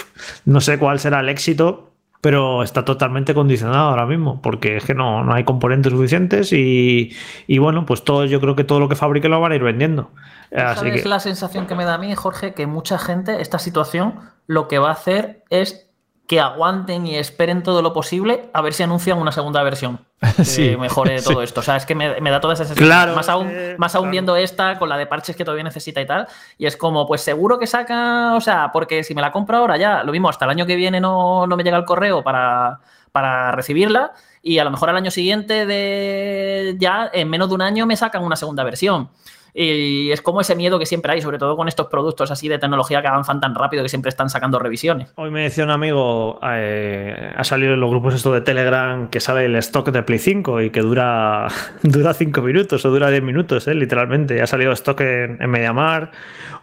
no 0.45 0.61
sé 0.61 0.79
cuál 0.79 0.99
será 0.99 1.21
el 1.21 1.30
éxito 1.31 1.91
pero 2.21 2.63
está 2.63 2.85
totalmente 2.85 3.33
condicionado 3.33 3.89
ahora 3.89 4.05
mismo, 4.05 4.43
porque 4.43 4.77
es 4.77 4.85
que 4.85 4.95
no, 4.95 5.25
no 5.25 5.33
hay 5.33 5.45
componentes 5.45 5.91
suficientes 5.91 6.53
y, 6.53 7.17
y, 7.47 7.59
bueno, 7.59 7.87
pues 7.87 8.05
todo, 8.05 8.27
yo 8.27 8.41
creo 8.41 8.55
que 8.55 8.65
todo 8.65 8.79
lo 8.79 8.89
que 8.89 8.95
fabrique 8.95 9.29
lo 9.29 9.41
van 9.41 9.53
a 9.53 9.55
ir 9.55 9.63
vendiendo. 9.63 10.11
Así 10.55 10.81
¿Sabes 10.81 11.07
la 11.07 11.21
sensación 11.21 11.67
que 11.67 11.75
me 11.75 11.85
da 11.85 11.95
a 11.95 11.99
mí, 11.99 12.15
Jorge? 12.15 12.53
Que 12.53 12.67
mucha 12.67 12.99
gente, 12.99 13.41
esta 13.41 13.59
situación, 13.59 14.21
lo 14.47 14.69
que 14.69 14.79
va 14.79 14.89
a 14.89 14.93
hacer 14.93 15.45
es 15.49 15.90
que 16.31 16.39
aguanten 16.39 17.09
y 17.09 17.17
esperen 17.17 17.65
todo 17.65 17.83
lo 17.83 17.93
posible 17.93 18.51
a 18.53 18.63
ver 18.63 18.73
si 18.73 18.85
anuncian 18.85 19.19
una 19.19 19.33
segunda 19.33 19.65
versión 19.65 19.99
que 20.55 20.77
mejore 20.77 21.21
todo 21.25 21.43
esto. 21.43 21.59
O 21.59 21.63
sea, 21.65 21.75
es 21.75 21.85
que 21.85 21.97
me, 21.97 22.31
da 22.31 22.41
toda 22.41 22.55
esa 22.55 22.65
sensación. 22.65 23.17
más 23.17 23.29
aún, 23.29 23.53
más 23.79 23.97
aún 23.97 24.13
viendo 24.13 24.37
esta 24.37 24.79
con 24.79 24.89
la 24.89 24.97
de 24.97 25.07
parches 25.07 25.35
que 25.35 25.45
todavía 25.45 25.65
necesita 25.65 26.01
y 26.01 26.07
tal. 26.07 26.29
Y 26.57 26.67
es 26.67 26.77
como, 26.77 27.05
pues 27.05 27.23
seguro 27.23 27.59
que 27.59 27.67
saca, 27.67 28.37
o 28.37 28.41
sea, 28.41 28.71
porque 28.73 29.03
si 29.03 29.13
me 29.13 29.23
la 29.23 29.33
compro 29.33 29.57
ahora 29.57 29.77
ya, 29.77 30.05
lo 30.05 30.13
mismo, 30.13 30.29
hasta 30.29 30.45
el 30.45 30.53
año 30.53 30.67
que 30.67 30.77
viene 30.77 31.01
no, 31.01 31.49
no 31.49 31.57
me 31.57 31.65
llega 31.65 31.77
el 31.77 31.85
correo 31.85 32.23
para, 32.23 32.79
para 33.11 33.51
recibirla 33.51 34.13
y 34.41 34.61
a 34.61 34.65
lo 34.65 34.71
mejor 34.71 34.89
al 34.89 34.97
año 34.97 35.11
siguiente 35.11 35.67
de 35.67 36.77
ya 36.79 37.11
en 37.13 37.29
menos 37.29 37.49
de 37.49 37.57
un 37.57 37.63
año 37.63 37.87
me 37.87 37.97
sacan 37.97 38.23
una 38.23 38.37
segunda 38.37 38.63
versión. 38.63 39.11
Y 39.55 40.11
es 40.11 40.23
como 40.23 40.41
ese 40.41 40.55
miedo 40.55 40.79
que 40.79 40.87
siempre 40.87 41.13
hay, 41.13 41.23
sobre 41.23 41.39
todo 41.39 41.57
con 41.57 41.69
estos 41.69 41.89
productos 41.89 42.31
así 42.31 42.49
de 42.49 42.59
tecnología 42.59 43.03
que 43.03 43.09
avanzan 43.09 43.41
tan 43.41 43.55
rápido 43.55 43.83
que 43.83 43.89
siempre 43.89 44.09
están 44.09 44.31
sacando 44.31 44.59
revisiones. 44.59 45.13
Hoy 45.17 45.31
me 45.31 45.43
decía 45.43 45.65
un 45.65 45.71
amigo, 45.71 46.39
eh, 46.43 47.33
ha 47.35 47.45
salido 47.45 47.75
en 47.75 47.81
los 47.81 47.91
grupos 47.91 48.15
esto 48.15 48.33
de 48.33 48.41
Telegram 48.41 49.09
que 49.09 49.21
sale 49.21 49.47
el 49.47 49.57
stock 49.57 49.91
de 49.91 50.03
Play 50.03 50.19
5 50.19 50.63
y 50.63 50.71
que 50.71 50.81
dura, 50.81 51.49
dura 51.83 52.15
5 52.15 52.41
minutos 52.43 52.85
o 52.85 52.91
dura 52.91 53.11
10 53.11 53.23
minutos, 53.23 53.67
eh, 53.69 53.75
literalmente. 53.75 54.41
Ha 54.41 54.47
salido 54.47 54.73
stock 54.73 55.01
en 55.01 55.51
Mediamar 55.51 56.11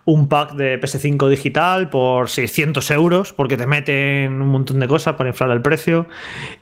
un 0.08 0.30
pack 0.30 0.53
de 0.53 0.80
PS5 0.80 1.28
digital 1.28 1.89
por 1.89 2.30
600 2.30 2.91
euros 2.91 3.34
porque 3.34 3.58
te 3.58 3.68
meten 3.68 4.41
un 4.41 4.47
montón 4.47 4.80
de 4.80 4.88
cosas 4.88 5.16
para 5.16 5.30
inflar 5.30 5.51
el 5.51 5.62
precio 5.62 6.08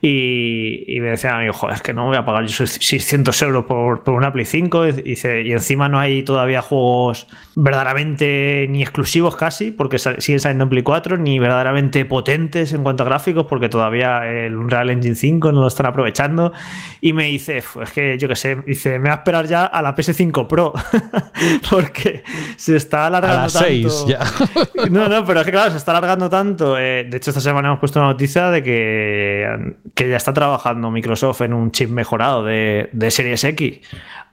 y, 0.02 0.98
me 1.00 1.12
decía 1.12 1.38
amigo, 1.38 1.54
joder, 1.54 1.76
es 1.76 1.84
que 1.84 1.94
no 1.94 2.08
voy 2.08 2.18
a 2.18 2.26
pagar 2.26 2.50
600 2.50 3.40
euros 3.44 3.66
por, 3.66 4.04
por 4.04 4.16
una 4.16 4.34
Play 4.34 4.46
5 4.46 4.88
y, 4.88 5.20
y, 5.46 5.52
encima 5.52 5.88
no 5.88 6.00
hay 6.00 6.24
todavía 6.24 6.64
juegos 6.64 7.28
verdaderamente 7.54 8.66
ni 8.68 8.82
exclusivos 8.82 9.36
casi 9.36 9.70
porque 9.70 10.00
siguen 10.00 10.40
saliendo 10.40 10.64
en 10.64 10.70
Play 10.72 10.82
4 10.82 11.18
ni 11.18 11.38
verdaderamente 11.38 12.04
potentes 12.04 12.74
en 12.74 12.82
cuanto 12.82 13.04
a 13.04 13.06
gráficos 13.06 13.46
porque 13.46 13.70
todavía 13.70 14.26
el 14.26 14.56
Unreal 14.56 14.90
Engine 14.90 15.14
5 15.14 15.52
no 15.52 15.62
lo 15.62 15.68
están 15.68 15.86
aprovechando 15.86 16.52
y 17.00 17.14
me 17.14 17.26
dice, 17.26 17.58
es 17.60 17.92
que 17.92 18.18
yo 18.18 18.28
qué 18.28 18.36
sé, 18.36 18.56
dice, 18.66 18.94
me 18.94 19.02
voy 19.02 19.10
a 19.12 19.14
esperar 19.14 19.46
ya 19.46 19.66
a 19.66 19.84
la 19.84 19.96
PS5 19.96 20.48
Pro 20.48 20.74
porque 21.70 22.24
se 22.56 22.76
está 22.76 23.06
alargando 23.06 23.35
a 23.36 23.44
las 23.44 23.54
6 23.54 24.06
ya. 24.08 24.20
no, 24.90 25.08
no, 25.08 25.26
pero 25.26 25.40
es 25.42 25.46
que 25.46 25.52
claro, 25.52 25.72
se 25.72 25.78
está 25.78 25.92
alargando 25.92 26.30
tanto. 26.30 26.78
Eh, 26.78 27.06
de 27.10 27.18
hecho, 27.18 27.32
esta 27.32 27.42
semana 27.42 27.70
hemos 27.70 27.80
puesto 27.80 28.00
una 28.00 28.10
noticia 28.10 28.50
de 28.50 28.64
que, 28.64 29.76
que 29.94 30.10
ya 30.10 30.18
está 30.18 30.34
trabajando 30.34 30.92
Microsoft 30.92 31.42
en 31.42 31.54
un 31.54 31.72
chip 31.72 31.90
mejorado 31.90 32.44
de, 32.44 32.90
de 32.92 33.12
Series 33.12 33.44
X. 33.44 33.80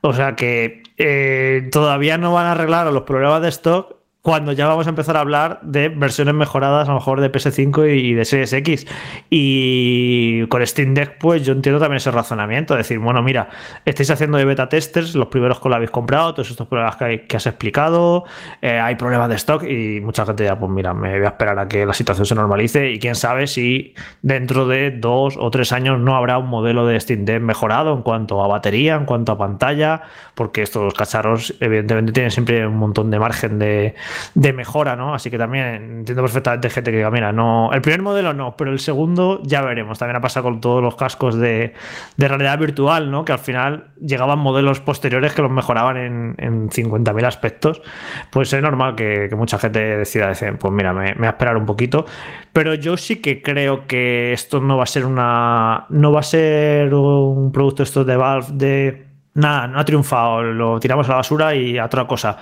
O 0.01 0.13
sea 0.13 0.35
que 0.35 0.83
eh, 0.99 1.69
todavía 1.71 2.19
no 2.19 2.33
van 2.33 2.47
a 2.47 2.53
arreglar 2.53 2.93
los 2.93 3.03
problemas 3.03 3.43
de 3.43 3.49
stock 3.49 4.02
cuando 4.23 4.53
ya 4.53 4.69
vamos 4.69 4.87
a 4.87 4.91
empezar 4.91 5.17
a 5.17 5.21
hablar 5.21 5.59
de 5.63 5.89
versiones 5.89 6.35
mejoradas, 6.35 6.89
a 6.89 6.93
lo 6.93 6.99
mejor 6.99 7.21
de 7.21 7.31
PS5 7.33 7.93
y 7.93 8.15
de 8.15 8.25
Series 8.25 8.53
X. 8.53 8.87
Y 9.31 10.47
con 10.47 10.65
Steam 10.65 10.95
Deck, 10.95 11.19
pues 11.19 11.45
yo 11.45 11.53
entiendo 11.53 11.81
también 11.81 11.97
ese 11.97 12.13
razonamiento. 12.13 12.77
Decir, 12.77 13.01
bueno, 13.01 13.21
mira, 13.21 13.49
estáis 13.85 14.13
haciendo 14.13 14.39
de 14.39 14.45
beta 14.45 14.69
testers, 14.69 15.17
los 15.17 15.27
primeros 15.27 15.59
que 15.59 15.69
lo 15.69 15.75
habéis 15.75 15.91
comprado, 15.91 16.35
todos 16.35 16.53
estos 16.53 16.69
problemas 16.69 16.95
que, 16.97 17.37
has 17.37 17.47
explicado, 17.47 18.25
eh, 18.61 18.79
hay 18.79 18.95
problemas 18.95 19.29
de 19.29 19.35
stock 19.35 19.65
y 19.65 20.01
mucha 20.01 20.25
gente 20.25 20.45
ya, 20.45 20.57
pues 20.57 20.71
mira, 20.71 20.95
me 20.95 21.19
voy 21.19 21.27
a 21.27 21.31
esperar 21.31 21.59
a 21.59 21.67
que 21.67 21.85
la 21.85 21.93
situación 21.93 22.25
se 22.25 22.37
normalice 22.37 22.93
y 22.93 23.01
quién 23.01 23.17
sabe 23.17 23.49
si 23.49 23.95
dentro 24.23 24.69
de 24.69 24.93
dos 24.93 25.37
o 25.37 25.51
tres 25.51 25.73
años 25.73 25.99
no 25.99 26.15
habrá 26.15 26.39
un 26.39 26.47
modelo 26.47 26.87
de 26.87 27.01
Steam 27.01 27.25
Deck 27.25 27.43
mejorado 27.43 27.93
en 27.93 28.03
cuanto 28.03 28.41
a 28.45 28.47
batería, 28.47 28.95
en 28.95 29.05
cuanto 29.05 29.33
a 29.33 29.39
pantalla, 29.39 30.03
porque 30.37 30.63
estos 30.63 30.95
cacharros 30.95 31.55
evidentemente 31.59 32.13
tienen 32.13 32.31
siempre 32.31 32.65
un 32.65 32.77
montón 32.77 33.11
de 33.11 33.19
margen 33.19 33.59
de 33.59 33.97
de 34.35 34.53
mejora, 34.53 34.97
¿no? 34.97 35.15
Así 35.15 35.31
que 35.31 35.39
también 35.39 35.67
entiendo 35.99 36.23
perfectamente 36.23 36.71
gente 36.71 36.91
que 36.91 36.99
diga, 36.99 37.11
mira, 37.11 37.33
no, 37.33 37.71
el 37.73 37.81
primer 37.81 38.03
modelo 38.03 38.33
no, 38.35 38.57
pero 38.57 38.73
el 38.73 38.79
segundo 38.79 39.41
ya 39.43 39.63
veremos. 39.63 39.99
También 39.99 40.17
ha 40.17 40.21
pasado 40.21 40.45
con 40.45 40.61
todos 40.61 40.83
los 40.83 40.97
cascos 40.97 41.37
de, 41.37 41.75
realidad 42.19 42.59
virtual, 42.59 43.11
¿no? 43.11 43.25
Que 43.25 43.33
al 43.33 43.39
final 43.39 43.93
llegaban 44.01 44.39
modelos 44.39 44.81
posteriores 44.81 45.35
que 45.35 45.43
los 45.43 45.51
mejoraban 45.51 45.97
en, 45.97 46.35
en 46.39 46.71
50.000 46.71 47.25
aspectos. 47.27 47.83
Pues 48.31 48.53
es 48.53 48.63
normal 48.63 48.95
que, 48.95 49.29
mucha 49.37 49.59
gente 49.59 49.81
decida 49.81 50.29
decir, 50.29 50.57
pues 50.59 50.73
mira, 50.73 50.93
me, 50.93 51.15
me 51.15 51.15
voy 51.15 51.27
a 51.27 51.31
esperar 51.31 51.57
un 51.57 51.67
poquito. 51.67 52.07
Pero 52.53 52.75
yo 52.75 52.97
sí 52.97 53.17
que 53.17 53.43
creo 53.43 53.87
que 53.87 54.33
esto 54.33 54.61
no 54.61 54.77
va 54.77 54.85
a 54.85 54.87
ser 54.87 55.07
una. 55.07 55.87
No 55.89 56.13
va 56.13 56.21
a 56.21 56.25
ser 56.25 56.93
un 56.95 57.51
producto 57.53 57.83
esto 57.83 58.05
de 58.05 58.17
Valve 58.17 58.47
de 58.53 59.13
nada, 59.35 59.67
no 59.67 59.79
ha 59.79 59.85
triunfado, 59.85 60.43
lo 60.43 60.79
tiramos 60.79 61.07
a 61.07 61.13
la 61.13 61.17
basura 61.17 61.55
y 61.55 61.79
a 61.79 61.87
otra 61.87 62.07
cosa. 62.07 62.37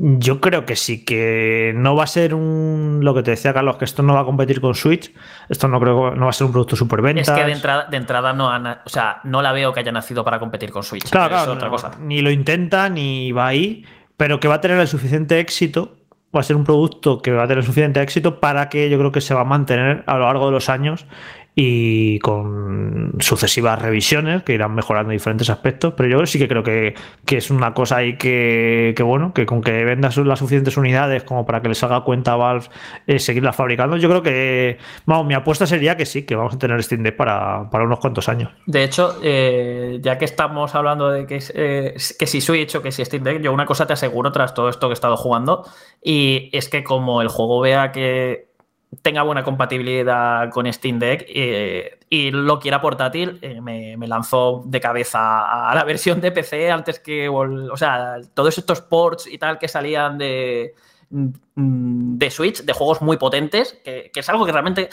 Yo 0.00 0.40
creo 0.40 0.64
que 0.64 0.76
sí, 0.76 1.04
que 1.04 1.72
no 1.74 1.96
va 1.96 2.04
a 2.04 2.06
ser 2.06 2.32
un. 2.32 3.00
Lo 3.02 3.14
que 3.14 3.24
te 3.24 3.32
decía 3.32 3.52
Carlos, 3.52 3.78
que 3.78 3.84
esto 3.84 4.04
no 4.04 4.14
va 4.14 4.20
a 4.20 4.24
competir 4.24 4.60
con 4.60 4.76
Switch. 4.76 5.12
Esto 5.48 5.66
no 5.66 5.80
creo 5.80 6.14
no 6.14 6.26
va 6.26 6.30
a 6.30 6.32
ser 6.32 6.46
un 6.46 6.52
producto 6.52 6.76
superventa. 6.76 7.20
Es 7.22 7.30
que 7.30 7.44
de 7.44 7.50
entrada, 7.50 7.86
de 7.86 7.96
entrada 7.96 8.32
no, 8.32 8.46
o 8.46 8.88
sea, 8.88 9.18
no 9.24 9.42
la 9.42 9.50
veo 9.50 9.72
que 9.72 9.80
haya 9.80 9.90
nacido 9.90 10.22
para 10.22 10.38
competir 10.38 10.70
con 10.70 10.84
Switch. 10.84 11.10
Claro, 11.10 11.30
claro. 11.30 11.52
otra 11.54 11.68
cosa. 11.68 11.90
Ni 11.98 12.22
lo 12.22 12.30
intenta, 12.30 12.88
ni 12.88 13.32
va 13.32 13.48
ahí, 13.48 13.84
pero 14.16 14.38
que 14.38 14.46
va 14.46 14.54
a 14.54 14.60
tener 14.60 14.78
el 14.78 14.86
suficiente 14.86 15.40
éxito. 15.40 15.96
Va 16.32 16.40
a 16.40 16.44
ser 16.44 16.54
un 16.54 16.64
producto 16.64 17.20
que 17.20 17.32
va 17.32 17.44
a 17.44 17.48
tener 17.48 17.64
suficiente 17.64 18.00
éxito 18.00 18.38
para 18.38 18.68
que 18.68 18.90
yo 18.90 18.98
creo 18.98 19.10
que 19.10 19.22
se 19.22 19.34
va 19.34 19.40
a 19.40 19.44
mantener 19.44 20.04
a 20.06 20.18
lo 20.18 20.26
largo 20.26 20.46
de 20.46 20.52
los 20.52 20.68
años 20.68 21.06
y 21.60 22.20
con 22.20 23.14
sucesivas 23.18 23.82
revisiones 23.82 24.44
que 24.44 24.52
irán 24.52 24.76
mejorando 24.76 25.10
diferentes 25.10 25.50
aspectos, 25.50 25.92
pero 25.96 26.08
yo 26.08 26.24
sí 26.24 26.38
que 26.38 26.46
creo 26.46 26.62
que, 26.62 26.94
es 27.26 27.50
una 27.50 27.74
cosa 27.74 27.96
ahí 27.96 28.16
que, 28.16 28.94
bueno, 29.04 29.34
que 29.34 29.44
con 29.44 29.60
que 29.60 29.84
vendas 29.84 30.16
las 30.18 30.38
suficientes 30.38 30.76
unidades 30.76 31.24
como 31.24 31.44
para 31.44 31.60
que 31.60 31.68
les 31.68 31.82
haga 31.82 32.02
cuenta 32.02 32.34
a 32.34 32.36
Valve 32.36 32.66
eh, 33.08 33.18
seguirlas 33.18 33.56
fabricando, 33.56 33.96
yo 33.96 34.08
creo 34.08 34.22
que, 34.22 34.78
vamos, 35.04 35.26
mi 35.26 35.34
apuesta 35.34 35.66
sería 35.66 35.96
que 35.96 36.06
sí, 36.06 36.22
que 36.22 36.36
vamos 36.36 36.54
a 36.54 36.58
tener 36.58 36.80
Steam 36.80 37.02
Deck 37.02 37.16
para, 37.16 37.68
unos 37.72 37.98
cuantos 37.98 38.28
años. 38.28 38.52
De 38.66 38.84
hecho, 38.84 39.18
eh, 39.20 39.98
ya 40.00 40.16
que 40.16 40.26
estamos 40.26 40.76
hablando 40.76 41.10
de 41.10 41.26
que, 41.26 41.42
eh, 41.54 41.96
que 42.16 42.26
si 42.28 42.40
Switch 42.40 42.76
o 42.76 42.82
que 42.82 42.92
si 42.92 43.04
Steam 43.04 43.24
Deck, 43.24 43.42
yo 43.42 43.52
una 43.52 43.66
cosa 43.66 43.84
te 43.84 43.94
aseguro 43.94 44.30
tras 44.30 44.54
todo 44.54 44.68
esto 44.68 44.86
que 44.86 44.92
he 44.92 44.94
estado 44.94 45.16
jugando, 45.16 45.64
y 46.04 46.50
es 46.52 46.68
que 46.68 46.84
como 46.84 47.20
el 47.20 47.26
juego 47.26 47.60
vea 47.60 47.90
que 47.90 48.47
tenga 49.02 49.22
buena 49.22 49.44
compatibilidad 49.44 50.50
con 50.50 50.70
Steam 50.72 50.98
Deck 50.98 51.26
eh, 51.28 51.98
y 52.08 52.30
lo 52.30 52.58
quiera 52.58 52.80
portátil, 52.80 53.38
eh, 53.42 53.60
me, 53.60 53.96
lanzó 54.06 54.62
de 54.66 54.80
cabeza 54.80 55.68
a 55.70 55.74
la 55.74 55.84
versión 55.86 56.20
de 56.20 56.32
PC 56.32 56.70
antes 56.70 56.98
que, 56.98 57.28
o 57.28 57.76
sea, 57.76 58.16
todos 58.34 58.56
estos 58.56 58.80
ports 58.80 59.26
y 59.26 59.38
tal 59.38 59.58
que 59.58 59.68
salían 59.68 60.16
de, 60.16 60.74
mm, 61.10 62.16
de 62.16 62.30
Switch, 62.30 62.62
de 62.62 62.72
juegos 62.72 63.02
muy 63.02 63.18
potentes, 63.18 63.78
que 63.84 64.10
es 64.14 64.28
algo 64.28 64.46
que 64.46 64.52
realmente 64.52 64.88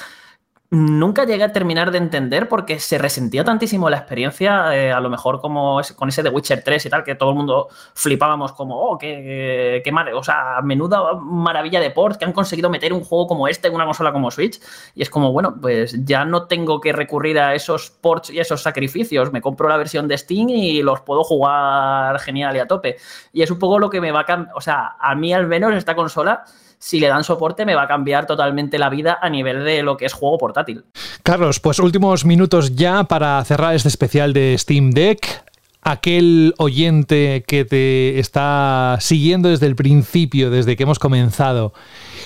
nunca 0.72 1.26
llegué 1.26 1.43
a 1.43 1.51
terminar 1.51 1.91
de 1.91 1.99
entender 1.99 2.49
porque 2.49 2.80
se 2.80 2.97
resentía 2.97 3.43
tantísimo 3.43 3.89
la 3.89 3.97
experiencia, 3.97 4.76
eh, 4.76 4.91
a 4.91 4.99
lo 4.99 5.09
mejor 5.09 5.39
como 5.39 5.80
con 5.95 6.09
ese 6.09 6.24
de 6.24 6.30
Witcher 6.30 6.63
3 6.63 6.86
y 6.86 6.89
tal, 6.89 7.03
que 7.03 7.16
todo 7.16 7.30
el 7.30 7.36
mundo 7.36 7.68
flipábamos 7.93 8.53
como, 8.53 8.76
oh, 8.78 8.97
qué, 8.97 9.82
qué, 9.84 9.91
madre, 9.91 10.13
o 10.13 10.24
sea, 10.24 10.61
menuda 10.63 11.13
maravilla 11.13 11.80
de 11.80 11.91
port 11.91 12.18
que 12.18 12.26
han 12.26 12.34
conseguido 12.34 12.70
meter 12.70 12.93
un 12.93 13.03
juego 13.03 13.28
como 13.28 13.47
este 13.47 13.68
en 13.68 13.76
una 13.76 13.86
consola 13.86 14.11
como 14.11 14.32
Switch. 14.32 14.59
Y 14.95 15.01
es 15.01 15.09
como, 15.09 15.32
bueno, 15.32 15.55
pues 15.61 16.03
ya 16.03 16.26
no 16.26 16.47
tengo 16.47 16.82
que 16.82 16.91
recurrir 16.91 17.39
a 17.39 17.53
esos 17.53 17.91
ports 17.91 18.32
y 18.32 18.39
esos 18.39 18.61
sacrificios, 18.61 19.32
me 19.32 19.41
compro 19.41 19.70
la 19.70 19.78
versión 19.78 20.07
de 20.07 20.18
Steam 20.18 20.49
y 20.49 20.82
los 20.82 21.01
puedo 21.01 21.24
jugar 21.24 22.20
genial 22.20 22.55
y 22.55 22.59
a 22.59 22.68
tope. 22.68 22.97
Y 23.32 23.43
es 23.43 23.51
un 23.51 23.59
poco 23.59 23.80
lo 23.80 23.89
que 23.89 24.01
me 24.01 24.11
va 24.11 24.22
a 24.22 24.26
cambiar, 24.26 24.55
o 24.55 24.61
sea, 24.61 24.95
a 24.99 25.16
mí 25.16 25.34
al 25.34 25.47
menos 25.47 25.74
esta 25.76 25.95
consola 25.95 26.43
si 26.86 26.99
le 26.99 27.07
dan 27.07 27.23
soporte, 27.23 27.65
me 27.65 27.73
va 27.73 27.83
a 27.83 27.88
cambiar 27.88 28.27
totalmente 28.27 28.77
la 28.77 28.91
vida 28.91 29.17
a 29.19 29.27
nivel 29.27 29.63
de 29.63 29.81
lo 29.81 29.97
que 29.97 30.05
es 30.05 30.13
juego 30.13 30.38
portátil. 30.38 30.86
Carlos, 31.23 31.59
pues 31.59 31.79
últimos 31.79 32.25
minutos 32.25 32.75
ya 32.75 33.05
para 33.05 33.43
cerrar 33.43 33.73
este 33.73 33.88
especial 33.88 34.33
de 34.33 34.55
Steam 34.55 34.91
Deck 34.91 35.43
aquel 35.81 36.53
oyente 36.57 37.43
que 37.47 37.65
te 37.65 38.19
está 38.19 38.97
siguiendo 39.01 39.49
desde 39.49 39.65
el 39.65 39.75
principio, 39.75 40.51
desde 40.51 40.76
que 40.76 40.84
hemos 40.84 40.99
comenzado, 40.99 41.73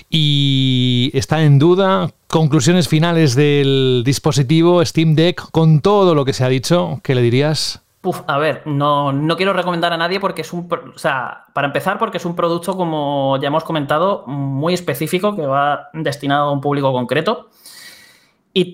y 0.10 1.12
está 1.14 1.42
en 1.44 1.58
duda, 1.58 2.12
conclusiones 2.28 2.90
finales 2.90 3.36
del 3.36 4.04
dispositivo 4.06 4.84
Steam 4.84 5.16
Deck 5.16 5.52
con 5.52 5.80
todo 5.80 6.16
lo 6.16 6.26
que 6.26 6.34
se 6.34 6.44
ha 6.44 6.50
dicho, 6.50 7.00
¿qué 7.02 7.16
le 7.16 7.22
dirías? 7.22 7.82
A 8.28 8.38
ver, 8.38 8.62
no, 8.66 9.12
no, 9.12 9.36
quiero 9.36 9.52
recomendar 9.52 9.92
a 9.92 9.98
nadie 9.98 10.20
porque 10.20 10.42
es 10.42 10.54
un. 10.54 10.70
O 10.96 10.98
sea, 10.98 11.46
para 11.54 11.68
empezar, 11.68 11.98
porque 12.00 12.18
es 12.18 12.26
un 12.26 12.36
producto, 12.36 12.78
como 12.78 13.38
ya 13.42 13.48
hemos 13.48 13.66
comentado, 13.66 14.24
muy 14.26 14.74
específico 14.74 15.36
que 15.36 15.46
va 15.46 15.90
destinado 15.94 16.50
a 16.50 16.52
un 16.52 16.62
público 16.62 16.94
concreto. 16.94 17.50
Y 18.54 18.74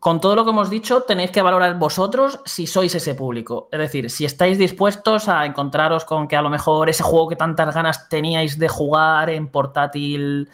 con 0.00 0.20
todo 0.20 0.34
lo 0.34 0.44
que 0.44 0.50
hemos 0.50 0.68
dicho, 0.68 1.02
tenéis 1.02 1.30
que 1.30 1.42
valorar 1.42 1.78
vosotros 1.78 2.40
si 2.44 2.66
sois 2.66 2.94
ese 2.94 3.14
público. 3.14 3.68
Es 3.70 3.78
decir, 3.78 4.10
si 4.10 4.24
estáis 4.24 4.58
dispuestos 4.58 5.28
a 5.28 5.46
encontraros 5.46 6.04
con 6.04 6.26
que 6.26 6.36
a 6.36 6.42
lo 6.42 6.50
mejor 6.50 6.88
ese 6.88 7.04
juego 7.04 7.28
que 7.28 7.36
tantas 7.36 7.72
ganas 7.72 8.08
teníais 8.08 8.58
de 8.58 8.68
jugar 8.68 9.30
en 9.30 9.48
portátil 9.48 10.50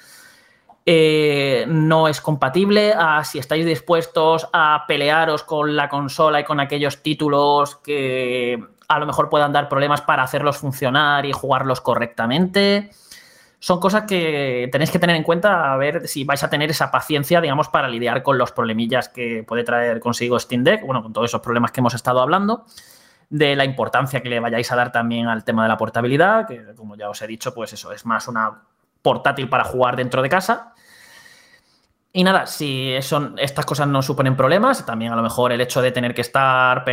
eh, 0.85 1.65
no 1.69 2.09
es 2.09 2.21
compatible, 2.21 2.93
a 2.93 3.23
si 3.25 3.39
estáis 3.39 3.65
dispuestos 3.65 4.49
a 4.53 4.85
pelearos 4.89 5.45
con 5.45 5.77
la 5.77 5.89
consola 5.89 6.41
y 6.41 6.45
con 6.45 6.59
aquellos 6.59 7.03
títulos 7.03 7.77
que 7.77 8.63
a 8.89 8.99
lo 8.99 9.07
mejor 9.07 9.29
puedan 9.29 9.53
dar 9.53 9.69
problemas 9.69 10.01
para 10.01 10.23
hacerlos 10.23 10.59
funcionar 10.59 11.25
y 11.25 11.33
jugarlos 11.33 11.81
correctamente. 11.81 12.91
Son 13.61 13.79
cosas 13.79 14.05
que 14.09 14.69
tenéis 14.73 14.91
que 14.91 14.99
tener 14.99 15.15
en 15.15 15.23
cuenta 15.23 15.73
a 15.73 15.77
ver 15.77 16.09
si 16.09 16.25
vais 16.25 16.43
a 16.43 16.51
tener 16.51 16.69
esa 16.71 16.91
paciencia, 16.91 17.41
digamos, 17.41 17.69
para 17.69 17.89
lidiar 17.89 18.25
con 18.25 18.37
los 18.37 18.51
problemillas 18.51 19.09
que 19.09 19.45
puede 19.47 19.63
traer 19.63 20.01
consigo 20.01 20.39
Steam 20.41 20.65
Deck, 20.65 20.85
bueno, 20.85 21.01
con 21.01 21.13
todos 21.13 21.31
esos 21.31 21.41
problemas 21.41 21.71
que 21.71 21.81
hemos 21.81 21.95
estado 21.95 22.21
hablando 22.21 22.65
de 23.31 23.55
la 23.55 23.65
importancia 23.65 24.21
que 24.21 24.29
le 24.29 24.41
vayáis 24.41 24.71
a 24.73 24.77
dar 24.77 24.93
también 24.93 25.29
al 25.29 25.45
tema 25.45 25.63
de 25.63 25.69
la 25.69 25.79
portabilidad, 25.79 26.47
que 26.47 26.75
como 26.77 26.97
ya 26.97 27.09
os 27.09 27.23
he 27.23 27.27
dicho, 27.27 27.55
pues 27.55 27.73
eso, 27.73 27.93
es 27.93 28.05
más 28.05 28.27
una 28.29 28.63
portátil 29.03 29.49
para 29.49 29.65
jugar 29.65 29.97
dentro 29.97 30.23
de 30.23 30.29
casa. 30.29 30.75
Y 32.15 32.25
nada, 32.25 32.47
si 32.47 32.93
estas 32.93 33.65
cosas 33.65 33.89
no 33.89 34.03
suponen 34.03 34.37
problemas, 34.37 34.85
también 34.85 35.13
a 35.13 35.17
lo 35.17 35.23
mejor 35.23 35.51
el 35.51 35.63
hecho 35.63 35.81
de 35.81 35.93
tener 35.93 36.15
que 36.15 36.21
estar 36.21 36.85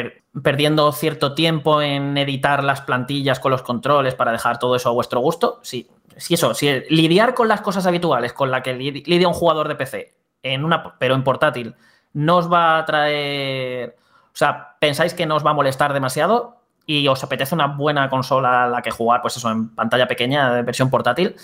perdiendo 0.42 0.92
cierto 0.94 1.34
tiempo 1.34 1.82
en 1.82 2.18
editar 2.18 2.64
las 2.64 2.82
plantillas 2.82 3.40
con 3.40 3.52
los 3.52 3.62
controles 3.62 4.16
para 4.16 4.32
dejar 4.32 4.60
todo 4.60 4.78
eso 4.78 4.88
a 4.88 4.94
vuestro 4.94 5.20
gusto, 5.20 5.60
sí, 5.62 5.90
si 6.16 6.36
eso, 6.36 6.54
si 6.54 6.84
lidiar 6.90 7.34
con 7.34 7.50
las 7.50 7.60
cosas 7.60 7.86
habituales 7.86 8.32
con 8.32 8.50
las 8.50 8.62
que 8.62 8.74
lidia 8.74 9.28
un 9.28 9.34
jugador 9.34 9.68
de 9.68 9.76
PC, 9.76 10.14
en 10.44 10.64
una, 10.64 10.98
pero 10.98 11.16
en 11.16 11.24
portátil, 11.24 11.76
no 12.14 12.38
os 12.38 12.52
va 12.52 12.78
a 12.78 12.86
traer. 12.86 13.98
O 14.28 14.38
sea, 14.40 14.78
pensáis 14.80 15.14
que 15.14 15.26
no 15.26 15.36
os 15.36 15.46
va 15.46 15.52
a 15.52 15.54
molestar 15.54 15.94
demasiado 15.94 16.62
y 16.86 17.08
os 17.08 17.24
apetece 17.24 17.56
una 17.56 17.68
buena 17.68 18.10
consola 18.10 18.64
a 18.64 18.68
la 18.68 18.82
que 18.82 18.92
jugar, 18.92 19.22
pues 19.22 19.38
eso, 19.38 19.50
en 19.52 19.76
pantalla 19.76 20.08
pequeña, 20.08 20.54
de 20.54 20.62
versión 20.64 20.90
portátil, 20.90 21.36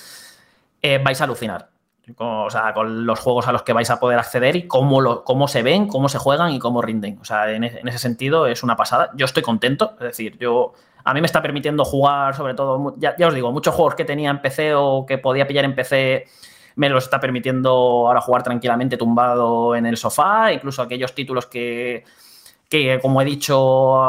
eh, 0.94 0.98
vais 1.00 1.20
a 1.22 1.24
alucinar. 1.24 1.70
Con, 2.16 2.28
o 2.28 2.50
sea, 2.52 2.72
con 2.74 3.08
los 3.08 3.20
juegos 3.20 3.48
a 3.48 3.52
los 3.52 3.64
que 3.64 3.74
vais 3.74 3.90
a 3.90 4.00
poder 4.00 4.20
acceder 4.20 4.56
y 4.56 4.68
cómo, 4.68 5.02
lo, 5.02 5.24
cómo 5.24 5.48
se 5.48 5.64
ven, 5.64 5.88
cómo 5.88 6.08
se 6.08 6.20
juegan 6.20 6.52
y 6.52 6.60
cómo 6.60 6.82
rinden. 6.84 7.18
O 7.20 7.26
sea, 7.26 7.52
en, 7.52 7.64
en, 7.64 7.88
ese 7.88 7.98
sentido 7.98 8.46
es 8.46 8.62
una 8.62 8.76
pasada. 8.76 9.10
Yo 9.16 9.26
estoy 9.26 9.42
contento, 9.42 9.96
es 10.00 10.06
decir, 10.08 10.38
yo 10.38 10.74
a 11.06 11.14
mí 11.14 11.22
me 11.22 11.28
está 11.28 11.42
permitiendo 11.42 11.86
jugar, 11.86 12.36
sobre 12.36 12.56
todo, 12.56 12.96
ya, 12.98 13.16
os 13.28 13.34
digo, 13.34 13.52
muchos 13.52 13.76
juegos 13.76 13.94
que 13.94 14.06
tenía 14.06 14.32
en 14.32 14.42
PC 14.42 14.74
o 14.74 15.06
que 15.06 15.20
podía 15.20 15.48
pillar 15.48 15.64
en 15.64 15.76
PC 15.76 16.26
me 16.78 16.90
los 16.90 17.06
está 17.06 17.20
permitiendo 17.20 17.70
ahora 17.70 18.20
jugar 18.20 18.44
tranquilamente 18.44 18.98
tumbado 18.98 19.76
en 19.76 19.86
el 19.86 19.98
sofá, 19.98 20.52
incluso 20.52 20.82
aquellos 20.82 21.14
títulos 21.14 21.46
que, 21.46 22.04
que 22.70 23.00
como 23.02 23.22
he 23.22 23.26
dicho, 23.26 24.02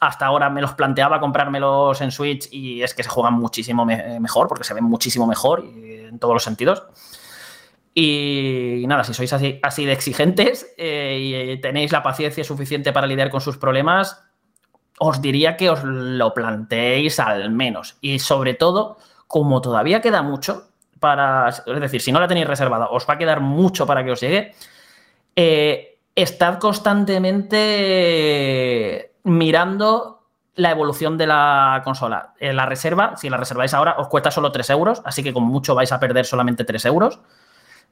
hasta 0.00 0.26
ahora 0.26 0.48
me 0.50 0.60
los 0.60 0.74
planteaba 0.74 1.20
comprármelos 1.20 2.00
en 2.00 2.10
Switch 2.10 2.48
y 2.50 2.82
es 2.82 2.94
que 2.94 3.02
se 3.02 3.10
juegan 3.10 3.34
muchísimo 3.34 3.84
mejor, 3.84 4.48
porque 4.48 4.64
se 4.64 4.74
ven 4.74 4.84
muchísimo 4.84 5.26
mejor 5.26 5.64
en 5.64 6.18
todos 6.18 6.34
los 6.34 6.42
sentidos. 6.42 6.84
Y 7.92 8.84
nada, 8.86 9.04
si 9.04 9.12
sois 9.12 9.32
así, 9.32 9.58
así 9.62 9.84
de 9.84 9.92
exigentes 9.92 10.72
eh, 10.78 11.54
y 11.56 11.60
tenéis 11.60 11.92
la 11.92 12.02
paciencia 12.02 12.44
suficiente 12.44 12.92
para 12.92 13.06
lidiar 13.06 13.30
con 13.30 13.40
sus 13.40 13.58
problemas, 13.58 14.22
os 14.98 15.20
diría 15.20 15.56
que 15.56 15.70
os 15.70 15.82
lo 15.82 16.32
planteéis 16.32 17.18
al 17.18 17.50
menos. 17.50 17.96
Y 18.00 18.20
sobre 18.20 18.54
todo, 18.54 18.98
como 19.26 19.60
todavía 19.60 20.00
queda 20.00 20.22
mucho 20.22 20.68
para. 21.00 21.48
Es 21.48 21.80
decir, 21.80 22.00
si 22.00 22.12
no 22.12 22.20
la 22.20 22.28
tenéis 22.28 22.46
reservada, 22.46 22.88
os 22.90 23.08
va 23.08 23.14
a 23.14 23.18
quedar 23.18 23.40
mucho 23.40 23.86
para 23.86 24.04
que 24.04 24.12
os 24.12 24.20
llegue. 24.20 24.54
Eh, 25.34 25.89
estad 26.14 26.58
constantemente 26.58 29.14
mirando 29.24 30.20
la 30.54 30.70
evolución 30.70 31.16
de 31.16 31.26
la 31.26 31.80
consola. 31.84 32.34
En 32.38 32.56
la 32.56 32.66
reserva, 32.66 33.16
si 33.16 33.30
la 33.30 33.36
reserváis 33.36 33.74
ahora, 33.74 33.96
os 33.98 34.08
cuesta 34.08 34.30
solo 34.30 34.52
3 34.52 34.70
euros, 34.70 35.02
así 35.04 35.22
que 35.22 35.32
como 35.32 35.46
mucho 35.46 35.74
vais 35.74 35.92
a 35.92 36.00
perder 36.00 36.26
solamente 36.26 36.64
3 36.64 36.84
euros. 36.86 37.20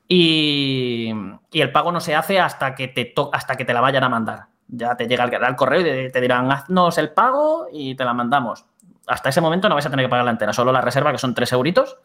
Y, 0.06 1.12
el 1.52 1.72
pago 1.72 1.92
no 1.92 2.00
se 2.00 2.14
hace 2.14 2.40
hasta 2.40 2.74
que, 2.74 2.88
te 2.88 3.14
hasta 3.32 3.56
que 3.56 3.64
te 3.64 3.72
la 3.72 3.80
vayan 3.80 4.04
a 4.04 4.08
mandar. 4.08 4.46
Ya 4.68 4.96
te 4.96 5.06
llega 5.06 5.24
el, 5.24 5.56
correo 5.56 5.80
y 5.80 6.10
te 6.10 6.20
dirán, 6.20 6.50
haznos 6.50 6.98
el 6.98 7.10
pago 7.10 7.68
y 7.72 7.94
te 7.94 8.04
la 8.04 8.12
mandamos. 8.12 8.66
Hasta 9.06 9.30
ese 9.30 9.40
momento 9.40 9.68
no 9.68 9.74
vais 9.74 9.86
a 9.86 9.90
tener 9.90 10.04
que 10.04 10.10
pagar 10.10 10.24
la 10.24 10.32
entera, 10.32 10.52
solo 10.52 10.72
la 10.72 10.82
reserva, 10.82 11.12
que 11.12 11.18
son 11.18 11.34
3 11.34 11.52
euritos. 11.52 11.96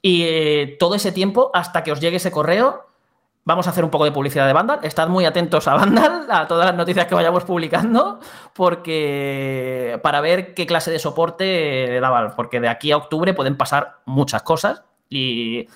Y 0.00 0.22
eh, 0.24 0.76
todo 0.78 0.94
ese 0.94 1.12
tiempo, 1.12 1.50
hasta 1.54 1.82
que 1.82 1.92
os 1.92 2.00
llegue 2.00 2.16
ese 2.16 2.30
correo, 2.30 2.86
vamos 3.44 3.66
a 3.66 3.70
hacer 3.70 3.84
un 3.84 3.90
poco 3.90 4.04
de 4.04 4.12
publicidad 4.12 4.46
de 4.46 4.52
Vandal. 4.52 4.80
Estad 4.82 5.08
muy 5.08 5.24
atentos 5.24 5.68
a 5.68 5.74
Vandal, 5.74 6.26
a 6.30 6.46
todas 6.46 6.66
las 6.66 6.74
noticias 6.74 7.06
que 7.06 7.14
vayamos 7.14 7.44
publicando, 7.44 8.20
porque 8.54 9.98
para 10.02 10.20
ver 10.20 10.54
qué 10.54 10.66
clase 10.66 10.90
de 10.90 10.98
soporte 10.98 12.00
da 12.00 12.34
porque 12.36 12.60
de 12.60 12.68
aquí 12.68 12.92
a 12.92 12.96
octubre 12.96 13.34
pueden 13.34 13.56
pasar 13.56 13.98
muchas 14.06 14.42
cosas 14.42 14.82
y 15.08 15.68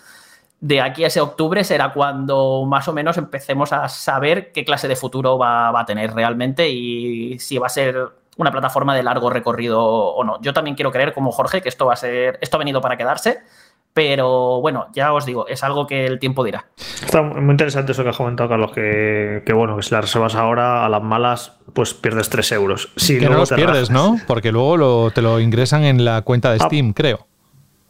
de 0.61 0.81
aquí 0.81 1.05
a 1.05 1.07
ese 1.07 1.21
octubre 1.21 1.63
será 1.63 1.93
cuando 1.93 2.65
más 2.67 2.89
o 2.89 2.93
menos 2.93 3.17
empecemos 3.17 3.73
a 3.73 3.89
saber 3.89 4.51
qué 4.53 4.65
clase 4.65 4.89
de 4.89 4.97
futuro 4.97 5.39
va, 5.39 5.79
a 5.79 5.85
tener 5.85 6.13
realmente 6.13 6.69
y 6.69 7.39
si 7.39 7.59
va 7.59 7.67
a 7.67 7.71
ser 7.71 7.97
una 8.37 8.51
plataforma 8.51 8.95
de 8.95 9.03
largo 9.03 9.31
recorrido 9.31 9.83
o 9.83 10.25
no. 10.25 10.41
Yo 10.41 10.53
también 10.53 10.77
quiero 10.77 10.93
creer, 10.93 11.13
como 11.13 11.33
Jorge, 11.33 11.61
que 11.61 11.69
esto 11.69 11.87
va 11.87 11.95
a 11.95 11.97
ser, 11.97 12.39
esto 12.41 12.57
ha 12.57 12.59
venido 12.59 12.81
para 12.81 12.97
quedarse. 12.97 13.41
Pero 13.95 14.61
bueno, 14.61 14.87
ya 14.93 15.13
os 15.13 15.27
digo, 15.27 15.49
es 15.49 15.65
algo 15.65 15.87
que 15.87 16.07
el 16.07 16.19
tiempo 16.19 16.45
dirá. 16.45 16.67
Está 16.77 17.21
muy 17.23 17.51
interesante 17.51 17.93
eso 17.93 18.05
que 18.05 18.11
has 18.11 18.17
comentado, 18.17 18.49
Carlos, 18.49 18.71
que, 18.73 19.43
bueno, 19.55 19.77
que 19.77 19.83
si 19.83 19.93
las 19.93 20.05
reservas 20.05 20.35
ahora 20.37 20.85
a 20.85 20.89
las 20.89 21.03
malas, 21.03 21.59
pues 21.73 21.95
pierdes 21.95 22.29
3 22.29 22.53
euros. 22.53 22.93
Si 22.97 23.19
que 23.19 23.29
no 23.29 23.39
los 23.39 23.51
pierdes, 23.51 23.91
¿no? 23.91 24.19
Porque 24.27 24.53
luego 24.53 25.11
te 25.11 25.23
lo 25.23 25.41
ingresan 25.41 25.85
en 25.85 26.05
la 26.05 26.23
cuenta 26.23 26.53
de 26.53 26.59
ah. 26.61 26.67
Steam, 26.67 26.93
creo. 26.93 27.27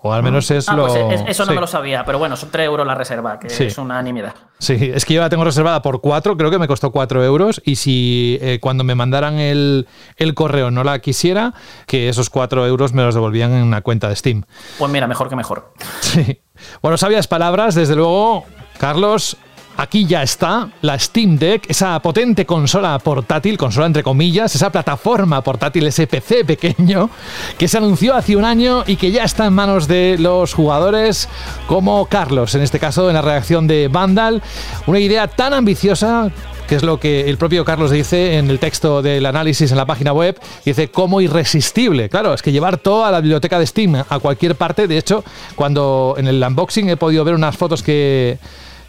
O 0.00 0.12
al 0.12 0.22
menos 0.22 0.48
es 0.52 0.68
ah, 0.68 0.76
lo. 0.76 0.86
Pues 0.86 1.22
eso 1.26 1.44
no 1.44 1.52
me 1.52 1.60
lo 1.60 1.66
sabía, 1.66 2.04
pero 2.04 2.18
bueno, 2.18 2.36
son 2.36 2.50
3 2.50 2.66
euros 2.66 2.86
la 2.86 2.94
reserva, 2.94 3.38
que 3.40 3.48
es 3.48 3.78
una 3.78 4.00
nimiedad. 4.00 4.34
Sí, 4.58 4.92
es 4.94 5.04
que 5.04 5.14
yo 5.14 5.20
la 5.20 5.28
tengo 5.28 5.44
reservada 5.44 5.82
por 5.82 6.00
4, 6.00 6.36
creo 6.36 6.50
que 6.50 6.58
me 6.58 6.68
costó 6.68 6.92
4 6.92 7.24
euros. 7.24 7.60
Y 7.64 7.76
si 7.76 8.38
eh, 8.40 8.58
cuando 8.60 8.84
me 8.84 8.94
mandaran 8.94 9.38
el, 9.38 9.88
el, 10.16 10.34
correo 10.34 10.70
no 10.70 10.84
la 10.84 11.00
quisiera, 11.00 11.52
que 11.86 12.08
esos 12.08 12.30
4 12.30 12.66
euros 12.66 12.92
me 12.92 13.02
los 13.02 13.14
devolvían 13.14 13.52
en 13.52 13.64
una 13.64 13.80
cuenta 13.80 14.08
de 14.08 14.14
Steam. 14.14 14.44
Pues 14.78 14.90
mira, 14.90 15.08
mejor 15.08 15.28
que 15.28 15.36
mejor. 15.36 15.72
Sí. 16.00 16.40
Bueno, 16.80 16.96
sabias 16.96 17.26
palabras, 17.26 17.74
desde 17.74 17.94
luego, 17.94 18.44
Carlos. 18.78 19.36
Aquí 19.78 20.06
ya 20.06 20.24
está 20.24 20.70
la 20.82 20.98
Steam 20.98 21.38
Deck, 21.38 21.70
esa 21.70 22.02
potente 22.02 22.44
consola 22.44 22.98
portátil, 22.98 23.56
consola 23.56 23.86
entre 23.86 24.02
comillas, 24.02 24.52
esa 24.52 24.72
plataforma 24.72 25.40
portátil, 25.40 25.86
ese 25.86 26.08
PC 26.08 26.44
pequeño, 26.44 27.08
que 27.56 27.68
se 27.68 27.78
anunció 27.78 28.16
hace 28.16 28.34
un 28.34 28.44
año 28.44 28.82
y 28.88 28.96
que 28.96 29.12
ya 29.12 29.22
está 29.22 29.46
en 29.46 29.52
manos 29.52 29.86
de 29.86 30.16
los 30.18 30.52
jugadores 30.52 31.28
como 31.68 32.06
Carlos, 32.06 32.56
en 32.56 32.62
este 32.62 32.80
caso 32.80 33.08
en 33.08 33.14
la 33.14 33.22
redacción 33.22 33.68
de 33.68 33.86
Vandal. 33.86 34.42
Una 34.88 34.98
idea 34.98 35.28
tan 35.28 35.54
ambiciosa 35.54 36.32
que 36.66 36.74
es 36.74 36.82
lo 36.82 36.98
que 36.98 37.30
el 37.30 37.38
propio 37.38 37.64
Carlos 37.64 37.92
dice 37.92 38.36
en 38.36 38.50
el 38.50 38.58
texto 38.58 39.00
del 39.00 39.24
análisis 39.26 39.70
en 39.70 39.76
la 39.76 39.86
página 39.86 40.12
web, 40.12 40.40
dice 40.64 40.90
como 40.90 41.20
irresistible. 41.20 42.08
Claro, 42.08 42.34
es 42.34 42.42
que 42.42 42.50
llevar 42.50 42.78
toda 42.78 43.12
la 43.12 43.20
biblioteca 43.20 43.60
de 43.60 43.66
Steam 43.66 43.94
a 43.94 44.18
cualquier 44.18 44.56
parte, 44.56 44.88
de 44.88 44.98
hecho, 44.98 45.22
cuando 45.54 46.16
en 46.18 46.26
el 46.26 46.42
unboxing 46.42 46.90
he 46.90 46.96
podido 46.96 47.24
ver 47.24 47.34
unas 47.34 47.56
fotos 47.56 47.84
que 47.84 48.38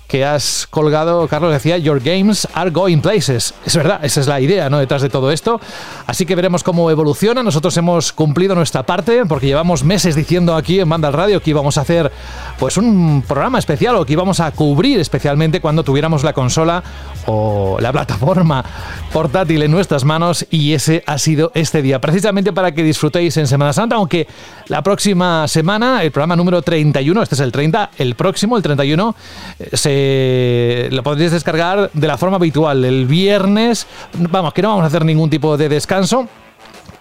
que 0.09 0.25
has 0.25 0.67
colgado, 0.67 1.27
Carlos 1.27 1.53
decía, 1.53 1.77
Your 1.77 2.01
games 2.01 2.47
are 2.53 2.71
going 2.71 2.99
places. 2.99 3.53
Es 3.63 3.75
verdad, 3.75 4.03
esa 4.03 4.19
es 4.19 4.27
la 4.27 4.41
idea 4.41 4.67
¿no? 4.67 4.79
detrás 4.79 5.03
de 5.03 5.09
todo 5.09 5.31
esto. 5.31 5.61
Así 6.07 6.25
que 6.25 6.35
veremos 6.35 6.63
cómo 6.63 6.89
evoluciona. 6.89 7.43
Nosotros 7.43 7.77
hemos 7.77 8.11
cumplido 8.11 8.55
nuestra 8.55 8.83
parte 8.83 9.23
porque 9.27 9.45
llevamos 9.45 9.83
meses 9.83 10.15
diciendo 10.15 10.55
aquí 10.55 10.79
en 10.79 10.89
Banda 10.89 11.11
Radio 11.11 11.41
que 11.41 11.51
íbamos 11.51 11.77
a 11.77 11.81
hacer 11.81 12.11
pues 12.57 12.77
un 12.77 13.23
programa 13.25 13.59
especial 13.59 13.97
o 13.97 14.05
que 14.05 14.13
íbamos 14.13 14.39
a 14.39 14.51
cubrir 14.51 14.99
especialmente 14.99 15.61
cuando 15.61 15.83
tuviéramos 15.83 16.23
la 16.23 16.33
consola 16.33 16.83
o 17.27 17.77
la 17.79 17.91
plataforma 17.91 18.65
portátil 19.13 19.61
en 19.61 19.69
nuestras 19.69 20.05
manos 20.05 20.43
y 20.49 20.73
ese 20.73 21.03
ha 21.05 21.19
sido 21.19 21.51
este 21.53 21.83
día. 21.83 22.01
Precisamente 22.01 22.51
para 22.51 22.71
que 22.71 22.81
disfrutéis 22.81 23.37
en 23.37 23.45
Semana 23.45 23.73
Santa, 23.73 23.97
aunque 23.97 24.27
la 24.69 24.81
próxima 24.81 25.47
semana, 25.47 26.01
el 26.01 26.09
programa 26.11 26.35
número 26.35 26.63
31, 26.63 27.21
este 27.21 27.35
es 27.35 27.41
el 27.41 27.51
30, 27.51 27.91
el 27.99 28.15
próximo, 28.15 28.57
el 28.57 28.63
31, 28.63 29.15
eh, 29.59 29.69
se 29.73 29.98
eh, 30.01 30.89
lo 30.91 31.03
podréis 31.03 31.31
descargar 31.31 31.89
de 31.93 32.07
la 32.07 32.17
forma 32.17 32.37
habitual. 32.37 32.85
El 32.85 33.05
viernes, 33.05 33.87
vamos, 34.13 34.53
que 34.53 34.61
no 34.61 34.69
vamos 34.69 34.83
a 34.83 34.87
hacer 34.87 35.03
ningún 35.03 35.29
tipo 35.29 35.57
de 35.57 35.67
descanso. 35.67 36.27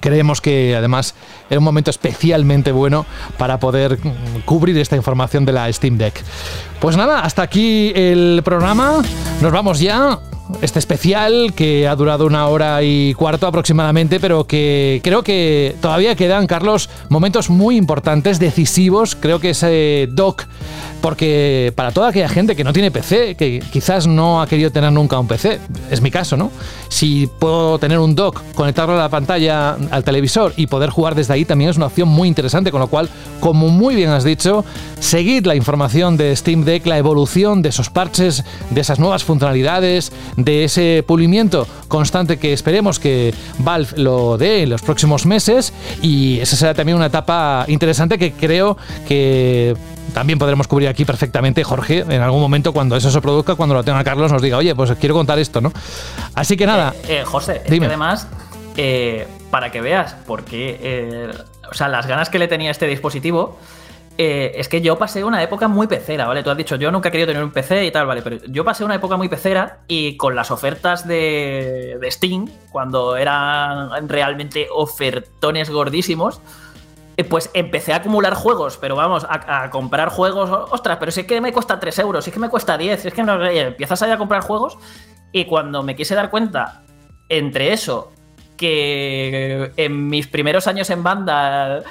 Creemos 0.01 0.41
que 0.41 0.77
además 0.77 1.15
era 1.51 1.59
un 1.59 1.65
momento 1.65 1.91
especialmente 1.91 2.71
bueno 2.73 3.05
para 3.37 3.59
poder 3.59 3.99
cubrir 4.45 4.79
esta 4.79 4.97
información 4.97 5.45
de 5.45 5.53
la 5.53 5.73
Steam 5.73 5.99
Deck. 5.99 6.23
Pues 6.81 6.97
nada, 6.97 7.21
hasta 7.21 7.43
aquí 7.43 7.93
el 7.95 8.43
programa. 8.45 9.03
Nos 9.41 9.53
vamos 9.53 9.81
ya 9.81 10.19
este 10.63 10.79
especial 10.79 11.53
que 11.55 11.87
ha 11.87 11.95
durado 11.97 12.27
una 12.27 12.47
hora 12.49 12.83
y 12.83 13.15
cuarto 13.15 13.47
aproximadamente, 13.47 14.21
pero 14.21 14.45
que 14.45 15.01
creo 15.03 15.23
que 15.23 15.77
todavía 15.81 16.15
quedan, 16.15 16.47
Carlos, 16.47 16.89
momentos 17.09 17.51
muy 17.51 17.77
importantes, 17.77 18.39
decisivos. 18.39 19.15
Creo 19.15 19.41
que 19.41 19.51
ese 19.51 20.09
doc, 20.11 20.45
porque 21.01 21.73
para 21.77 21.93
toda 21.93 22.09
aquella 22.09 22.29
gente 22.29 22.57
que 22.57 22.65
no 22.65 22.73
tiene 22.73 22.91
PC, 22.91 23.35
que 23.37 23.63
quizás 23.73 24.07
no 24.07 24.43
ha 24.43 24.47
querido 24.47 24.71
tener 24.71 24.93
nunca 24.93 25.19
un 25.19 25.29
PC, 25.29 25.61
es 25.91 26.01
mi 26.01 26.11
caso, 26.11 26.37
¿no? 26.37 26.51
Si 26.89 27.29
puedo 27.39 27.79
tener 27.79 27.99
un 27.99 28.15
dock, 28.15 28.43
conectarlo 28.55 28.95
a 28.95 28.99
la 28.99 29.09
pantalla, 29.09 29.77
al 29.91 30.05
televisor 30.05 30.55
y 30.57 30.67
poder 30.67 30.91
jugar 30.91 31.15
desde 31.15 31.35
ahí, 31.35 31.45
también 31.45 31.71
es 31.71 31.77
una 31.77 31.87
opción 31.87 32.09
muy 32.09 32.29
interesante, 32.29 32.71
con 32.71 32.81
lo 32.81 32.89
cual, 32.89 33.09
como 33.41 33.69
muy 33.69 33.95
bien 33.95 34.11
has 34.11 34.25
dicho, 34.25 34.65
seguid 34.99 35.47
la 35.47 35.55
información 35.55 36.17
de 36.17 36.35
Steam 36.35 36.65
Deck, 36.65 36.87
la 36.87 36.99
evolución 36.99 37.63
de 37.63 37.69
esos 37.69 37.91
parches, 37.91 38.45
de 38.71 38.81
esas 38.81 38.99
nuevas 38.99 39.25
funcionalidades, 39.25 40.13
de 40.39 40.65
ese 40.65 41.05
pulimiento 41.07 41.67
constante 41.89 42.39
que 42.39 42.53
esperemos 42.53 42.99
que 42.99 43.35
Valve 43.59 43.91
lo 43.97 44.39
dé 44.39 44.63
en 44.63 44.71
los 44.71 44.83
próximos 44.83 45.27
meses 45.27 45.73
y 46.01 46.39
esa 46.39 46.57
será 46.57 46.75
también 46.75 46.97
una 46.97 47.07
etapa 47.07 47.65
interesante 47.67 48.19
que 48.19 48.33
creo 48.33 48.77
que 49.07 49.77
también 50.15 50.39
podremos 50.39 50.69
cubrir 50.69 50.89
aquí 50.89 51.05
perfectamente, 51.05 51.65
Jorge, 51.65 52.05
en 52.09 52.23
algún 52.23 52.41
momento 52.41 52.73
cuando 52.73 52.97
eso 52.97 53.11
se 53.11 53.21
produzca, 53.21 53.57
cuando 53.57 53.75
lo 53.75 53.85
tenga 53.85 54.03
Carlos, 54.05 54.33
nos 54.33 54.41
diga, 54.41 54.57
oye, 54.57 54.75
pues 54.75 54.93
quiero 54.99 55.15
contar 55.15 55.39
esto, 55.39 55.61
¿no? 55.61 55.73
Así 56.35 56.57
que 56.57 56.67
nada. 56.67 56.95
Eh, 57.05 57.19
eh, 57.21 57.25
José, 57.25 57.63
es 57.65 57.79
que 57.79 57.85
además, 57.85 58.29
eh, 58.77 59.27
para 59.51 59.71
que 59.71 59.81
veas, 59.81 60.17
porque, 60.27 61.31
o 61.71 61.75
sea, 61.75 61.89
las 61.89 62.07
ganas 62.07 62.31
que 62.31 62.39
le 62.39 62.49
tenía 62.49 62.71
este 62.71 62.87
dispositivo, 62.87 63.59
es 64.19 64.69
que 64.69 64.81
yo 64.81 64.99
pasé 64.99 65.23
una 65.23 65.43
época 65.43 65.69
muy 65.69 65.87
pecera, 65.87 66.27
¿vale? 66.27 66.43
Tú 66.43 66.51
has 66.51 66.57
dicho, 66.57 66.75
yo 66.77 66.91
nunca 66.91 67.09
he 67.09 67.13
querido 67.13 67.29
tener 67.29 67.45
un 67.45 67.53
PC 67.53 67.87
y 67.87 67.91
tal, 67.93 68.07
¿vale? 68.07 68.21
Pero 68.21 68.39
yo 68.49 68.65
pasé 68.65 68.85
una 68.85 68.97
época 68.97 69.17
muy 69.17 69.29
pecera 69.29 69.81
y 69.87 70.17
con 70.17 70.35
las 70.35 70.51
ofertas 70.51 71.07
de, 71.07 71.99
de 72.01 72.11
Steam, 72.11 72.51
cuando 72.73 73.17
eran 73.17 74.09
realmente 74.09 74.67
ofertones 74.73 75.71
gordísimos, 75.71 76.41
eh, 77.17 77.25
pues 77.25 77.51
empecé 77.53 77.93
a 77.93 77.97
acumular 77.97 78.35
juegos, 78.35 78.77
pero 78.77 78.95
vamos, 78.95 79.27
a, 79.29 79.71
comprar 79.71 80.09
juegos, 80.09 80.51
ostras, 80.71 80.99
pero 80.99 81.11
si 81.11 81.21
es 81.21 81.27
que 81.27 81.41
me 81.41 81.53
cuesta 81.53 81.81
3 81.81 81.99
euros, 81.99 82.25
si 82.25 82.31
es 82.31 82.35
que 82.35 82.41
me 82.41 82.49
cuesta 82.49 82.79
10, 82.79 83.03
si 83.03 83.09
es 83.09 83.15
que 83.15 83.25
no, 83.25 83.45
empiezas 83.45 84.03
a, 84.03 84.13
a 84.13 84.19
comprar 84.19 84.43
juegos 84.43 84.79
y 85.33 85.45
cuando 85.45 85.83
me 85.83 85.97
quise 85.97 86.15
dar 86.15 86.31
cuenta 86.31 86.83
entre 87.29 87.73
eso, 87.73 88.13
que 88.57 89.73
en 89.77 90.09
mis 90.09 90.29
primeros 90.29 90.67
años 90.67 90.91
en 90.91 91.03
banda 91.03 91.83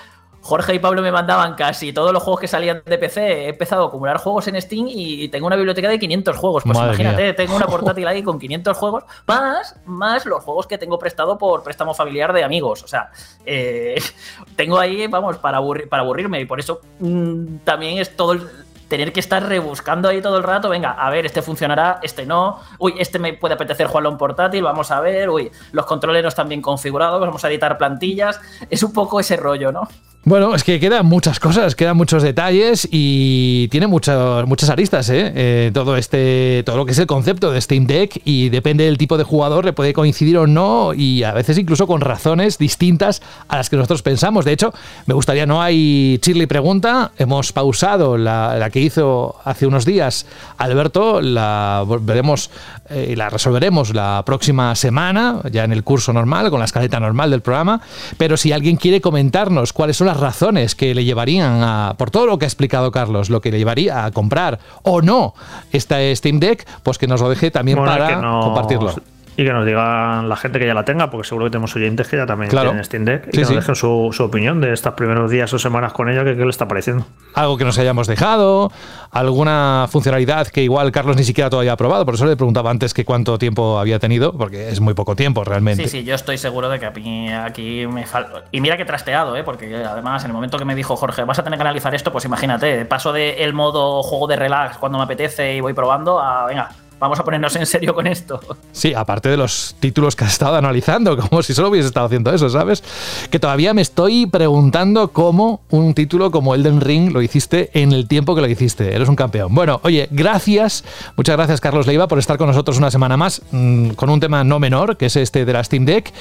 Jorge 0.47 0.75
y 0.75 0.79
Pablo 0.79 1.01
me 1.01 1.11
mandaban 1.11 1.55
casi 1.55 1.91
todos 1.91 2.13
los 2.13 2.23
juegos 2.23 2.39
que 2.39 2.47
salían 2.47 2.81
de 2.85 2.97
PC. 2.97 3.21
He 3.21 3.49
empezado 3.49 3.83
a 3.83 3.87
acumular 3.87 4.17
juegos 4.17 4.47
en 4.47 4.61
Steam 4.61 4.85
y 4.87 5.27
tengo 5.27 5.45
una 5.45 5.57
biblioteca 5.57 5.89
de 5.89 5.99
500 5.99 6.37
juegos. 6.37 6.63
Pues 6.63 6.77
imagínate, 6.77 7.33
tengo 7.33 7.57
una 7.57 7.65
portátil 7.67 8.07
ahí 8.07 8.23
con 8.23 8.39
500 8.39 8.77
juegos, 8.77 9.03
más, 9.27 9.75
más 9.85 10.25
los 10.25 10.41
juegos 10.41 10.65
que 10.65 10.77
tengo 10.77 10.97
prestado 10.97 11.37
por 11.37 11.63
préstamo 11.63 11.93
familiar 11.93 12.31
de 12.31 12.45
amigos. 12.45 12.81
O 12.81 12.87
sea, 12.87 13.11
eh, 13.45 14.01
tengo 14.55 14.79
ahí, 14.79 15.07
vamos, 15.07 15.37
para, 15.37 15.59
para 15.89 16.03
aburrirme 16.03 16.39
y 16.39 16.45
por 16.45 16.61
eso 16.61 16.79
mm, 16.99 17.57
también 17.65 17.97
es 17.97 18.15
todo 18.15 18.31
el 18.31 18.47
tener 18.87 19.11
que 19.11 19.19
estar 19.19 19.43
rebuscando 19.45 20.07
ahí 20.07 20.21
todo 20.21 20.37
el 20.37 20.43
rato, 20.43 20.69
venga, 20.69 20.91
a 20.91 21.09
ver, 21.09 21.25
este 21.25 21.41
funcionará, 21.41 21.99
este 22.01 22.25
no, 22.25 22.61
uy, 22.79 22.93
este 22.97 23.19
me 23.19 23.33
puede 23.33 23.55
apetecer 23.55 23.87
jugarlo 23.87 24.09
en 24.11 24.17
portátil, 24.17 24.63
vamos 24.63 24.91
a 24.91 25.01
ver, 25.01 25.29
uy, 25.29 25.51
los 25.73 25.85
controles 25.85 26.23
no 26.23 26.29
están 26.29 26.47
bien 26.47 26.61
configurados, 26.61 27.19
vamos 27.19 27.43
a 27.43 27.49
editar 27.49 27.77
plantillas, 27.77 28.39
es 28.69 28.83
un 28.83 28.93
poco 28.93 29.19
ese 29.19 29.35
rollo, 29.35 29.73
¿no? 29.73 29.89
Bueno, 30.27 30.53
es 30.55 30.65
que 30.65 30.77
quedan 30.81 31.05
muchas 31.05 31.39
cosas, 31.39 31.73
quedan 31.73 31.95
muchos 31.95 32.21
detalles 32.21 32.85
y 32.91 33.69
tiene 33.69 33.87
muchas 33.87 34.45
muchas 34.45 34.69
aristas, 34.69 35.09
¿eh? 35.09 35.31
¿eh? 35.33 35.71
Todo 35.73 35.95
este, 35.95 36.63
todo 36.65 36.75
lo 36.75 36.85
que 36.85 36.91
es 36.91 36.99
el 36.99 37.07
concepto 37.07 37.49
de 37.49 37.61
Steam 37.61 37.87
Deck 37.87 38.19
y 38.25 38.49
depende 38.49 38.83
del 38.83 38.97
tipo 38.97 39.17
de 39.17 39.23
jugador 39.23 39.63
le 39.63 39.71
puede 39.71 39.93
coincidir 39.93 40.37
o 40.37 40.45
no 40.45 40.93
y 40.93 41.23
a 41.23 41.31
veces 41.31 41.57
incluso 41.57 41.87
con 41.87 42.01
razones 42.01 42.57
distintas 42.57 43.21
a 43.47 43.55
las 43.55 43.69
que 43.69 43.77
nosotros 43.77 44.01
pensamos. 44.01 44.43
De 44.43 44.51
hecho, 44.51 44.73
me 45.05 45.13
gustaría, 45.13 45.45
no 45.45 45.61
hay 45.61 46.19
Chirly 46.21 46.45
pregunta, 46.45 47.13
hemos 47.17 47.53
pausado 47.53 48.17
la, 48.17 48.57
la 48.57 48.69
que 48.69 48.81
hizo 48.81 49.37
hace 49.45 49.65
unos 49.65 49.85
días 49.85 50.25
Alberto, 50.57 51.21
la 51.21 51.85
veremos 52.01 52.51
eh, 52.89 53.09
y 53.11 53.15
la 53.15 53.29
resolveremos 53.29 53.93
la 53.93 54.23
próxima 54.25 54.75
semana, 54.75 55.41
ya 55.51 55.63
en 55.63 55.71
el 55.71 55.83
curso 55.83 56.13
normal, 56.13 56.49
con 56.49 56.59
la 56.59 56.65
escaleta 56.65 56.99
normal 56.99 57.31
del 57.31 57.41
programa. 57.41 57.81
Pero 58.17 58.37
si 58.37 58.51
alguien 58.51 58.77
quiere 58.77 59.01
comentarnos 59.01 59.73
cuáles 59.73 59.97
son 59.97 60.07
las 60.07 60.17
razones 60.17 60.75
que 60.75 60.93
le 60.93 61.03
llevarían 61.03 61.61
a, 61.63 61.95
por 61.97 62.11
todo 62.11 62.25
lo 62.25 62.37
que 62.37 62.45
ha 62.45 62.47
explicado 62.47 62.91
Carlos, 62.91 63.29
lo 63.29 63.41
que 63.41 63.51
le 63.51 63.57
llevaría 63.57 64.05
a 64.05 64.11
comprar 64.11 64.59
o 64.83 65.01
no 65.01 65.33
esta 65.71 65.97
Steam 66.15 66.39
Deck, 66.39 66.67
pues 66.83 66.97
que 66.97 67.07
nos 67.07 67.21
lo 67.21 67.29
deje 67.29 67.51
también 67.51 67.77
para 67.77 68.21
compartirlo. 68.41 68.95
Y 69.39 69.45
que 69.45 69.53
nos 69.53 69.67
digan 69.67 70.27
la 70.27 70.35
gente 70.35 70.57
que 70.57 70.65
ya 70.65 70.73
la 70.73 70.83
tenga, 70.83 71.11
porque 71.11 71.27
seguro 71.27 71.45
que 71.45 71.51
tenemos 71.51 71.75
oyentes 71.75 72.07
que 72.07 72.17
ya 72.17 72.25
también 72.25 72.49
tienen 72.49 72.83
Steam 72.83 73.05
Deck. 73.05 73.27
Y 73.27 73.31
que 73.31 73.41
nos 73.41 73.49
dejen 73.49 73.75
su, 73.75 74.11
opinión 74.19 74.61
de 74.61 74.73
estos 74.73 74.95
primeros 74.95 75.29
días 75.29 75.53
o 75.53 75.59
semanas 75.59 75.93
con 75.93 76.09
ella, 76.09 76.23
que 76.23 76.35
qué 76.35 76.43
le 76.43 76.49
está 76.49 76.67
pareciendo. 76.67 77.05
Algo 77.35 77.55
que 77.55 77.63
nos 77.63 77.77
hayamos 77.77 78.07
dejado, 78.07 78.71
alguna 79.11 79.85
funcionalidad 79.91 80.47
que 80.47 80.63
igual 80.63 80.91
Carlos 80.91 81.17
ni 81.17 81.23
siquiera 81.23 81.51
todavía 81.51 81.73
ha 81.73 81.77
probado. 81.77 82.03
Por 82.03 82.15
eso 82.15 82.25
le 82.25 82.35
preguntaba 82.35 82.71
antes 82.71 82.95
que 82.95 83.05
cuánto 83.05 83.37
tiempo 83.37 83.77
había 83.77 83.99
tenido, 83.99 84.33
porque 84.33 84.69
es 84.69 84.81
muy 84.81 84.95
poco 84.95 85.15
tiempo 85.15 85.43
realmente. 85.43 85.83
Sí, 85.83 85.99
sí, 85.99 86.03
yo 86.03 86.15
estoy 86.15 86.39
seguro 86.39 86.67
de 86.69 86.79
que 86.79 86.87
aquí, 86.87 87.29
aquí 87.29 87.85
me 87.85 88.07
falta. 88.07 88.45
Y 88.51 88.59
mira 88.59 88.75
que 88.75 88.85
trasteado, 88.85 89.37
¿eh? 89.37 89.43
porque 89.43 89.75
además 89.85 90.23
en 90.23 90.31
el 90.31 90.33
momento 90.33 90.57
que 90.57 90.65
me 90.65 90.73
dijo 90.73 90.95
Jorge, 90.95 91.25
vas 91.25 91.37
a 91.37 91.43
tener 91.43 91.59
que 91.59 91.63
analizar 91.63 91.93
esto, 91.93 92.11
pues 92.11 92.25
imagínate, 92.25 92.85
paso 92.85 93.13
del 93.13 93.53
modo 93.53 94.01
juego 94.01 94.25
de 94.25 94.35
relax 94.35 94.79
cuando 94.79 94.97
me 94.97 95.03
apetece 95.03 95.53
y 95.55 95.61
voy 95.61 95.73
probando 95.73 96.19
a, 96.19 96.47
venga, 96.47 96.71
vamos 96.99 97.19
a 97.19 97.23
ponernos 97.23 97.55
en 97.55 97.65
serio 97.65 97.93
con 97.93 98.07
esto. 98.07 98.39
Sí, 98.71 98.93
aparte 98.93 99.29
de 99.29 99.37
los 99.37 99.75
títulos 99.79 100.15
que 100.15 100.25
has 100.25 100.33
estado 100.33 100.55
analizando, 100.55 101.17
como 101.29 101.41
si 101.41 101.53
solo 101.53 101.69
hubieses 101.69 101.87
estado 101.87 102.05
haciendo 102.05 102.33
eso, 102.33 102.49
¿sabes? 102.49 102.83
Que 103.29 103.39
todavía 103.39 103.73
me 103.73 103.81
estoy 103.81 104.25
preguntando 104.25 105.09
cómo 105.09 105.61
un 105.69 105.93
título 105.93 106.31
como 106.31 106.55
Elden 106.55 106.81
Ring 106.81 107.11
lo 107.11 107.21
hiciste 107.21 107.69
en 107.73 107.91
el 107.91 108.07
tiempo 108.07 108.35
que 108.35 108.41
lo 108.41 108.47
hiciste. 108.47 108.95
Eres 108.95 109.09
un 109.09 109.15
campeón. 109.15 109.53
Bueno, 109.53 109.79
oye, 109.83 110.07
gracias, 110.11 110.83
muchas 111.15 111.35
gracias 111.35 111.61
Carlos 111.61 111.87
Leiva 111.87 112.07
por 112.07 112.19
estar 112.19 112.37
con 112.37 112.47
nosotros 112.47 112.77
una 112.77 112.91
semana 112.91 113.17
más 113.17 113.41
mm, 113.51 113.89
con 113.91 114.09
un 114.09 114.19
tema 114.19 114.43
no 114.43 114.59
menor, 114.59 114.97
que 114.97 115.07
es 115.07 115.15
este 115.15 115.45
de 115.45 115.53
la 115.53 115.63
Steam 115.63 115.85
Deck. 115.85 116.11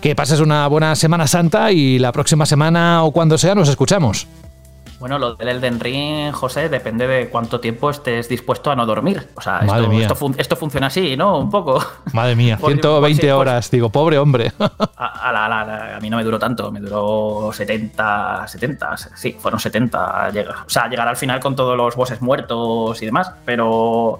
Que 0.00 0.14
pases 0.14 0.40
una 0.40 0.66
buena 0.68 0.94
Semana 0.96 1.26
Santa 1.26 1.72
y 1.72 1.98
la 1.98 2.12
próxima 2.12 2.46
semana 2.46 3.04
o 3.04 3.10
cuando 3.10 3.38
sea 3.38 3.54
nos 3.54 3.68
escuchamos. 3.68 4.26
Bueno, 4.98 5.18
lo 5.18 5.34
del 5.34 5.48
Elden 5.48 5.78
Ring, 5.78 6.32
José, 6.32 6.68
depende 6.68 7.06
de 7.06 7.28
cuánto 7.28 7.60
tiempo 7.60 7.88
estés 7.88 8.28
dispuesto 8.28 8.70
a 8.70 8.76
no 8.76 8.84
dormir. 8.84 9.28
O 9.36 9.40
sea, 9.40 9.60
esto, 10.38 10.56
funciona 10.56 10.88
así, 10.88 11.16
¿no? 11.16 11.38
Un 11.38 11.50
poco. 11.50 11.80
Madre 12.12 12.34
mía, 12.34 12.56
120 12.56 13.32
horas, 13.32 13.70
digo, 13.70 13.90
pobre 13.90 14.18
hombre. 14.18 14.52
A, 14.96 15.98
mí 16.00 16.10
no 16.10 16.16
me 16.16 16.24
duró 16.24 16.38
tanto, 16.38 16.72
me 16.72 16.80
duró 16.80 17.50
70, 17.52 18.48
70, 18.48 18.96
sí, 19.14 19.36
fueron 19.38 19.60
70. 19.60 20.30
o 20.66 20.70
sea, 20.70 20.88
llegar 20.88 21.06
al 21.06 21.16
final 21.16 21.38
con 21.38 21.54
todos 21.54 21.76
los 21.76 21.94
bosses 21.94 22.20
muertos 22.20 23.00
y 23.00 23.06
demás, 23.06 23.32
pero 23.44 24.18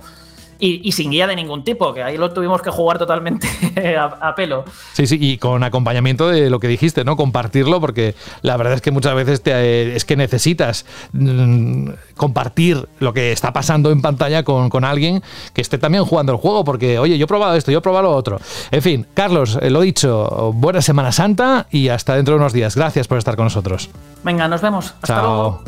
y, 0.60 0.92
sin 0.92 1.10
guía 1.10 1.26
de 1.26 1.36
ningún 1.36 1.64
tipo, 1.64 1.94
que 1.94 2.02
ahí 2.02 2.16
lo 2.16 2.32
tuvimos 2.32 2.62
que 2.62 2.70
jugar 2.70 2.98
totalmente 2.98 3.48
a, 3.98 4.34
pelo. 4.34 4.64
Sí, 4.92 5.06
sí, 5.06 5.18
y 5.20 5.38
con 5.38 5.62
acompañamiento 5.62 6.28
de 6.28 6.50
lo 6.50 6.60
que 6.60 6.68
dijiste, 6.68 7.04
¿no? 7.04 7.16
Compartirlo, 7.16 7.80
porque 7.80 8.14
la 8.42 8.56
verdad 8.56 8.74
es 8.74 8.80
que 8.80 8.90
muchas 8.90 9.14
veces 9.14 9.42
te, 9.42 9.94
es 9.94 10.04
que 10.04 10.16
necesitas 10.16 10.84
mm, 11.12 11.90
compartir 12.16 12.88
lo 12.98 13.12
que 13.12 13.32
está 13.32 13.52
pasando 13.52 13.90
en 13.90 14.02
pantalla 14.02 14.42
con, 14.42 14.68
con, 14.68 14.84
alguien 14.84 15.22
que 15.54 15.60
esté 15.60 15.78
también 15.78 16.04
jugando 16.04 16.32
el 16.32 16.38
juego, 16.38 16.64
porque, 16.64 16.98
oye, 16.98 17.18
yo 17.18 17.24
he 17.24 17.28
probado 17.28 17.54
esto, 17.54 17.70
yo 17.70 17.78
he 17.78 17.82
probado 17.82 18.04
lo 18.04 18.16
otro. 18.16 18.40
En 18.70 18.82
fin, 18.82 19.06
Carlos, 19.14 19.58
eh, 19.60 19.70
lo 19.70 19.80
dicho, 19.80 20.52
buena 20.54 20.82
Semana 20.82 21.12
Santa 21.12 21.66
y 21.70 21.88
hasta 21.88 22.16
dentro 22.16 22.34
de 22.34 22.40
unos 22.40 22.52
días. 22.52 22.76
Gracias 22.76 23.06
por 23.06 23.18
estar 23.18 23.36
con 23.36 23.44
nosotros. 23.44 23.90
Venga, 24.24 24.48
nos 24.48 24.60
vemos. 24.60 24.94
Hasta 25.02 25.06
Chao. 25.06 25.62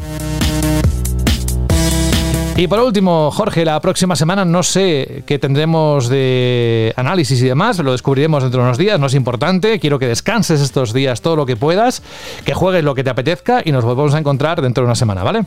Y 2.61 2.69
por 2.69 2.79
último, 2.81 3.31
Jorge, 3.31 3.65
la 3.65 3.81
próxima 3.81 4.15
semana 4.15 4.45
no 4.45 4.63
sé 4.63 5.23
qué 5.25 5.39
tendremos 5.39 6.11
de 6.11 6.93
análisis 6.95 7.41
y 7.41 7.47
demás, 7.47 7.79
lo 7.79 7.93
descubriremos 7.93 8.43
dentro 8.43 8.61
de 8.61 8.67
unos 8.67 8.77
días, 8.77 9.01
no 9.01 9.07
es 9.07 9.15
importante, 9.15 9.81
quiero 9.81 9.99
que 9.99 10.07
descanses 10.07 10.61
estos 10.61 10.93
días 10.93 11.23
todo 11.23 11.37
lo 11.37 11.47
que 11.47 11.57
puedas, 11.57 12.03
que 12.45 12.53
juegues 12.53 12.85
lo 12.85 12.95
que 12.95 13.03
te 13.03 13.09
apetezca 13.09 13.63
y 13.65 13.73
nos 13.73 13.83
volvemos 13.83 14.13
a 14.13 14.19
encontrar 14.19 14.61
dentro 14.61 14.83
de 14.83 14.89
una 14.89 14.95
semana, 14.95 15.23
¿vale? 15.23 15.47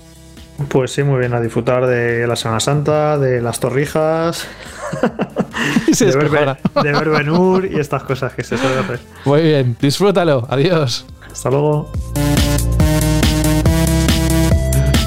Pues 0.69 0.91
sí, 0.91 1.03
muy 1.03 1.19
bien, 1.19 1.35
a 1.35 1.39
disfrutar 1.39 1.85
de 1.85 2.25
la 2.25 2.35
Semana 2.35 2.59
Santa, 2.59 3.19
de 3.19 3.43
las 3.43 3.59
torrijas, 3.59 4.47
de, 5.99 6.15
ver, 6.15 6.57
de 6.81 7.09
Benur 7.09 7.69
y 7.71 7.79
estas 7.79 8.01
cosas 8.05 8.33
que 8.33 8.43
se 8.43 8.57
suelen 8.57 8.79
hacer. 8.79 8.99
Muy 9.25 9.43
bien, 9.43 9.77
disfrútalo, 9.79 10.47
adiós. 10.49 11.05
Hasta 11.31 11.51
luego. 11.51 11.91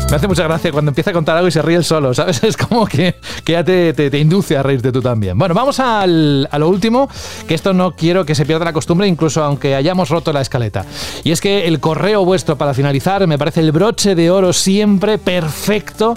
Me 0.09 0.15
hace 0.15 0.29
mucha 0.29 0.45
gracia 0.45 0.71
cuando 0.71 0.91
empieza 0.91 1.11
a 1.11 1.13
contar 1.13 1.37
algo 1.37 1.49
y 1.49 1.51
se 1.51 1.61
ríe 1.63 1.77
el 1.77 1.85
solo, 1.85 2.15
¿sabes? 2.15 2.43
Es 2.45 2.57
como 2.57 2.87
que, 2.87 3.17
ya 3.45 3.65
te, 3.65 4.19
induce 4.19 4.57
a 4.57 4.63
reírte 4.63 4.93
tú 4.93 5.03
también. 5.03 5.37
Bueno, 5.37 5.53
vamos 5.53 5.81
al, 5.81 6.49
a 6.51 6.59
lo 6.61 6.69
último, 6.69 7.09
que 7.49 7.55
esto 7.55 7.73
no 7.73 7.97
quiero 7.97 8.25
que 8.25 8.37
se 8.37 8.47
pierda 8.47 8.65
la 8.65 8.73
costumbre, 8.73 9.09
incluso 9.09 9.43
aunque 9.43 9.75
hayamos 9.75 10.09
roto 10.09 10.33
la 10.33 10.43
escaleta. 10.43 10.87
Y 11.25 11.33
es 11.33 11.41
que 11.41 11.67
el 11.67 11.81
correo 11.81 12.25
vuestro 12.25 12.57
para 12.57 12.73
finalizar 12.73 13.27
me 13.27 13.37
parece 13.37 13.61
el 13.61 13.73
broche 13.73 14.15
de 14.15 14.31
oro 14.31 14.53
siempre 14.53 15.19
perfecto 15.19 16.15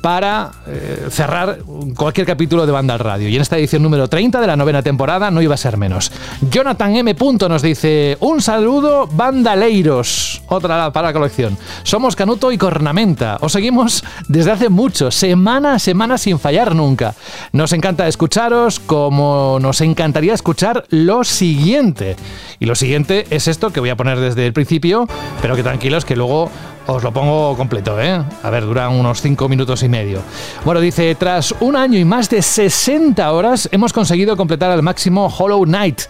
para 0.00 0.52
eh, 0.66 1.08
cerrar 1.10 1.58
cualquier 1.96 2.26
capítulo 2.26 2.66
de 2.66 2.72
Banda 2.72 2.94
al 2.94 3.00
Radio. 3.00 3.28
Y 3.28 3.36
en 3.36 3.42
esta 3.42 3.58
edición 3.58 3.82
número 3.82 4.08
30 4.08 4.40
de 4.40 4.46
la 4.46 4.56
novena 4.56 4.82
temporada 4.82 5.30
no 5.30 5.42
iba 5.42 5.54
a 5.54 5.58
ser 5.58 5.76
menos. 5.76 6.12
Jonathan 6.50 6.96
M. 6.96 7.14
nos 7.48 7.62
dice: 7.62 8.16
Un 8.20 8.40
saludo, 8.40 9.06
bandaleiros. 9.06 10.42
Otra 10.48 10.92
para 10.92 11.08
la 11.08 11.12
colección. 11.12 11.56
Somos 11.82 12.16
Canuto 12.16 12.52
y 12.52 12.58
Cornamenta. 12.58 13.38
Os 13.40 13.52
seguimos 13.52 14.04
desde 14.28 14.52
hace 14.52 14.68
mucho, 14.68 15.10
semana 15.10 15.74
a 15.74 15.78
semana 15.78 16.18
sin 16.18 16.38
fallar 16.38 16.74
nunca. 16.74 17.14
Nos 17.52 17.72
encanta 17.72 18.06
escucharos, 18.06 18.80
como 18.80 19.58
nos 19.60 19.80
encantaría 19.80 20.34
escuchar 20.34 20.84
lo 20.90 21.24
siguiente. 21.24 22.16
Y 22.58 22.66
lo 22.66 22.74
siguiente 22.74 23.26
es 23.30 23.48
esto 23.48 23.70
que 23.70 23.80
voy 23.80 23.90
a 23.90 23.96
poner 23.96 24.18
desde 24.18 24.46
el 24.46 24.52
principio, 24.52 25.08
pero 25.42 25.56
que 25.56 25.62
tranquilos 25.62 26.04
que 26.04 26.16
luego 26.16 26.50
Os 26.86 27.02
lo 27.02 27.12
pongo 27.12 27.56
completo, 27.56 28.00
¿eh? 28.00 28.22
A 28.42 28.50
ver, 28.50 28.64
duran 28.64 28.92
unos 28.92 29.20
5 29.20 29.48
minutos 29.48 29.82
y 29.82 29.88
medio. 29.88 30.20
Bueno, 30.64 30.80
dice, 30.80 31.16
tras 31.16 31.52
un 31.58 31.74
año 31.74 31.98
y 31.98 32.04
más 32.04 32.30
de 32.30 32.40
60 32.40 33.32
horas 33.32 33.68
hemos 33.72 33.92
conseguido 33.92 34.36
completar 34.36 34.70
al 34.70 34.82
máximo 34.82 35.26
Hollow 35.26 35.64
Knight. 35.64 36.02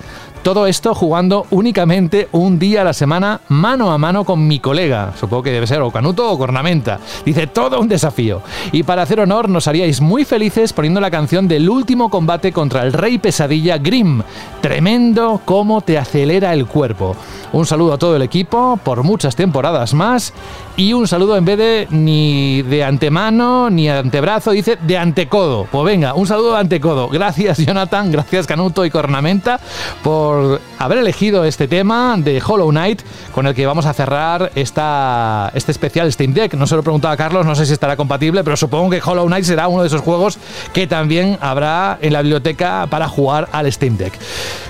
Todo 0.46 0.68
esto 0.68 0.94
jugando 0.94 1.44
únicamente 1.50 2.28
un 2.30 2.60
día 2.60 2.82
a 2.82 2.84
la 2.84 2.92
semana, 2.92 3.40
mano 3.48 3.90
a 3.90 3.98
mano 3.98 4.22
con 4.22 4.46
mi 4.46 4.60
colega. 4.60 5.12
Supongo 5.18 5.42
que 5.42 5.50
debe 5.50 5.66
ser 5.66 5.82
o 5.82 5.90
Canuto 5.90 6.30
o 6.30 6.38
Cornamenta. 6.38 7.00
Dice, 7.24 7.48
todo 7.48 7.80
un 7.80 7.88
desafío. 7.88 8.42
Y 8.70 8.84
para 8.84 9.02
hacer 9.02 9.18
honor, 9.18 9.48
nos 9.48 9.66
haríais 9.66 10.00
muy 10.00 10.24
felices 10.24 10.72
poniendo 10.72 11.00
la 11.00 11.10
canción 11.10 11.48
del 11.48 11.68
último 11.68 12.10
combate 12.10 12.52
contra 12.52 12.84
el 12.84 12.92
Rey 12.92 13.18
Pesadilla 13.18 13.78
Grim. 13.78 14.22
Tremendo 14.60 15.40
cómo 15.44 15.80
te 15.80 15.98
acelera 15.98 16.54
el 16.54 16.66
cuerpo. 16.66 17.16
Un 17.52 17.66
saludo 17.66 17.94
a 17.94 17.98
todo 17.98 18.14
el 18.14 18.22
equipo 18.22 18.78
por 18.84 19.02
muchas 19.02 19.34
temporadas 19.34 19.94
más. 19.94 20.32
Y 20.76 20.92
un 20.92 21.08
saludo 21.08 21.36
en 21.36 21.44
vez 21.44 21.58
de 21.58 21.88
ni 21.90 22.62
de 22.62 22.84
antemano 22.84 23.70
ni 23.70 23.88
antebrazo, 23.88 24.50
dice 24.50 24.76
de 24.80 24.98
antecodo. 24.98 25.66
Pues 25.72 25.84
venga, 25.86 26.14
un 26.14 26.26
saludo 26.26 26.52
de 26.52 26.58
antecodo. 26.58 27.08
Gracias 27.08 27.58
Jonathan, 27.58 28.12
gracias 28.12 28.46
Canuto 28.46 28.84
y 28.84 28.90
Cornamenta 28.90 29.58
por 30.02 30.35
haber 30.78 30.98
elegido 30.98 31.44
este 31.44 31.68
tema 31.68 32.14
de 32.18 32.42
Hollow 32.44 32.70
Knight 32.70 33.02
con 33.32 33.46
el 33.46 33.54
que 33.54 33.66
vamos 33.66 33.86
a 33.86 33.92
cerrar 33.92 34.52
esta, 34.54 35.50
este 35.54 35.72
especial 35.72 36.12
Steam 36.12 36.32
Deck. 36.32 36.54
No 36.54 36.66
se 36.66 36.76
lo 36.76 36.82
preguntaba 36.82 37.14
a 37.14 37.16
Carlos, 37.16 37.46
no 37.46 37.54
sé 37.54 37.66
si 37.66 37.72
estará 37.72 37.96
compatible, 37.96 38.44
pero 38.44 38.56
supongo 38.56 38.90
que 38.90 39.00
Hollow 39.04 39.26
Knight 39.26 39.44
será 39.44 39.68
uno 39.68 39.82
de 39.82 39.88
esos 39.88 40.00
juegos 40.00 40.38
que 40.72 40.86
también 40.86 41.38
habrá 41.40 41.98
en 42.00 42.12
la 42.12 42.22
biblioteca 42.22 42.86
para 42.88 43.08
jugar 43.08 43.48
al 43.52 43.70
Steam 43.72 43.96
Deck. 43.96 44.18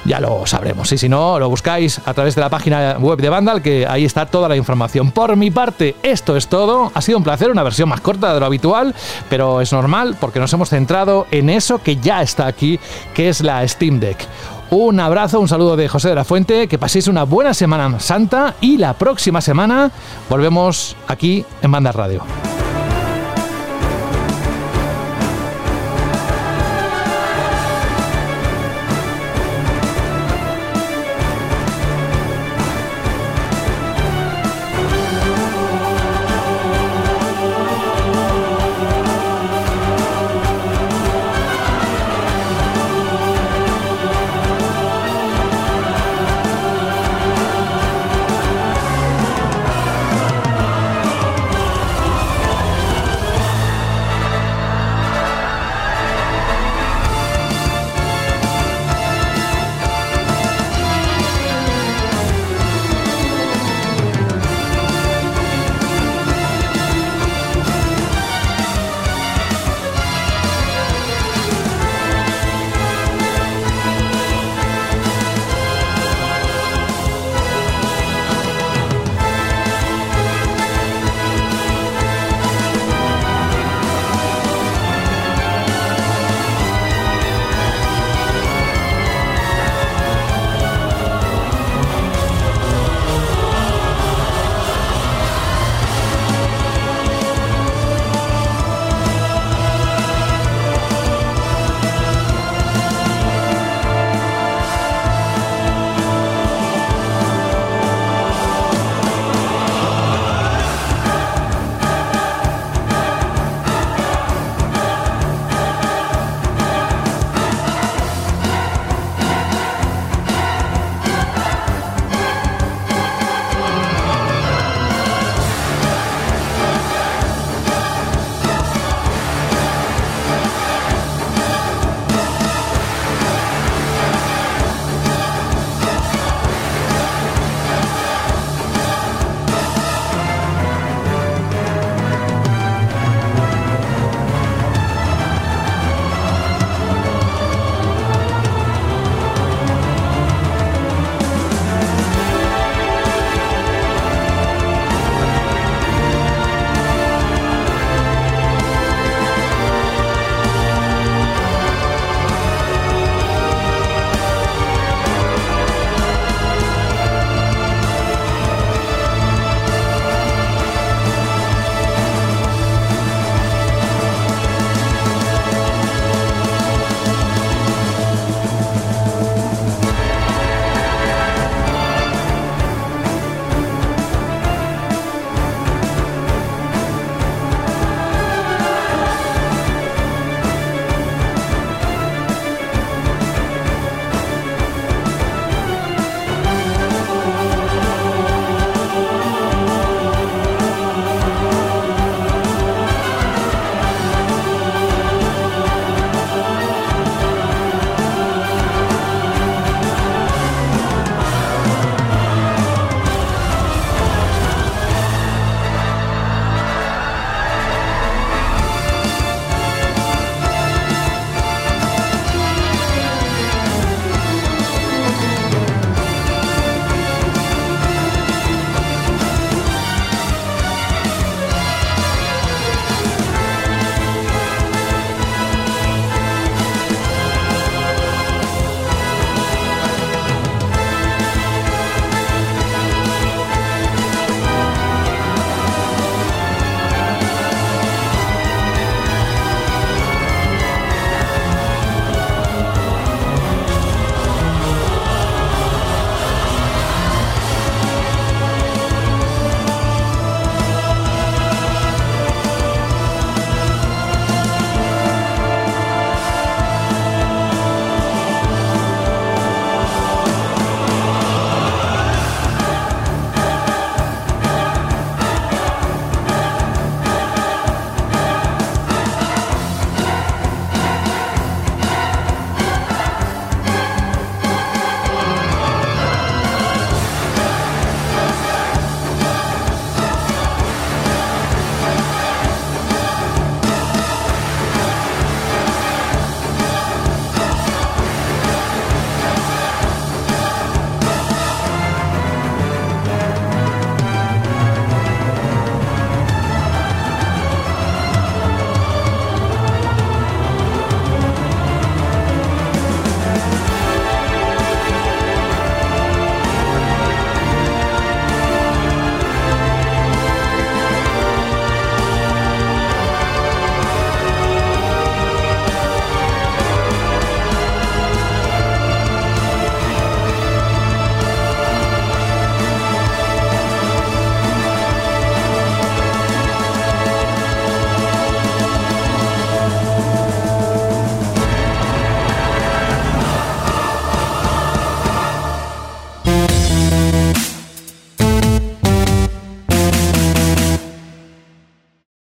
Ya 0.04 0.20
lo 0.20 0.46
sabremos. 0.46 0.90
Y 0.92 0.98
si 0.98 1.08
no, 1.08 1.38
lo 1.38 1.48
buscáis 1.48 2.00
a 2.04 2.14
través 2.14 2.34
de 2.34 2.40
la 2.40 2.48
página 2.48 2.96
web 2.98 3.18
de 3.18 3.28
Vandal, 3.28 3.62
que 3.62 3.86
ahí 3.86 4.04
está 4.04 4.26
toda 4.26 4.48
la 4.48 4.56
información. 4.56 5.10
Por 5.10 5.36
mi 5.36 5.50
parte, 5.50 5.96
esto 6.02 6.36
es 6.36 6.48
todo. 6.48 6.90
Ha 6.94 7.00
sido 7.00 7.18
un 7.18 7.24
placer, 7.24 7.50
una 7.50 7.62
versión 7.62 7.88
más 7.88 8.00
corta 8.00 8.32
de 8.34 8.40
lo 8.40 8.46
habitual, 8.46 8.94
pero 9.28 9.60
es 9.60 9.72
normal 9.72 10.16
porque 10.20 10.40
nos 10.40 10.52
hemos 10.52 10.68
centrado 10.68 11.26
en 11.30 11.50
eso 11.50 11.82
que 11.82 11.96
ya 11.96 12.22
está 12.22 12.46
aquí, 12.46 12.78
que 13.14 13.28
es 13.28 13.40
la 13.40 13.66
Steam 13.66 14.00
Deck. 14.00 14.18
Un 14.70 14.98
abrazo, 14.98 15.38
un 15.38 15.48
saludo 15.48 15.76
de 15.76 15.88
José 15.88 16.08
de 16.08 16.16
la 16.16 16.24
Fuente, 16.24 16.66
que 16.66 16.76
paséis 16.78 17.06
una 17.06 17.22
buena 17.22 17.54
Semana 17.54 18.00
Santa 18.00 18.54
y 18.60 18.78
la 18.78 18.94
próxima 18.94 19.40
semana 19.40 19.92
volvemos 20.28 20.96
aquí 21.06 21.44
en 21.62 21.70
Banda 21.70 21.92
Radio. 21.92 22.55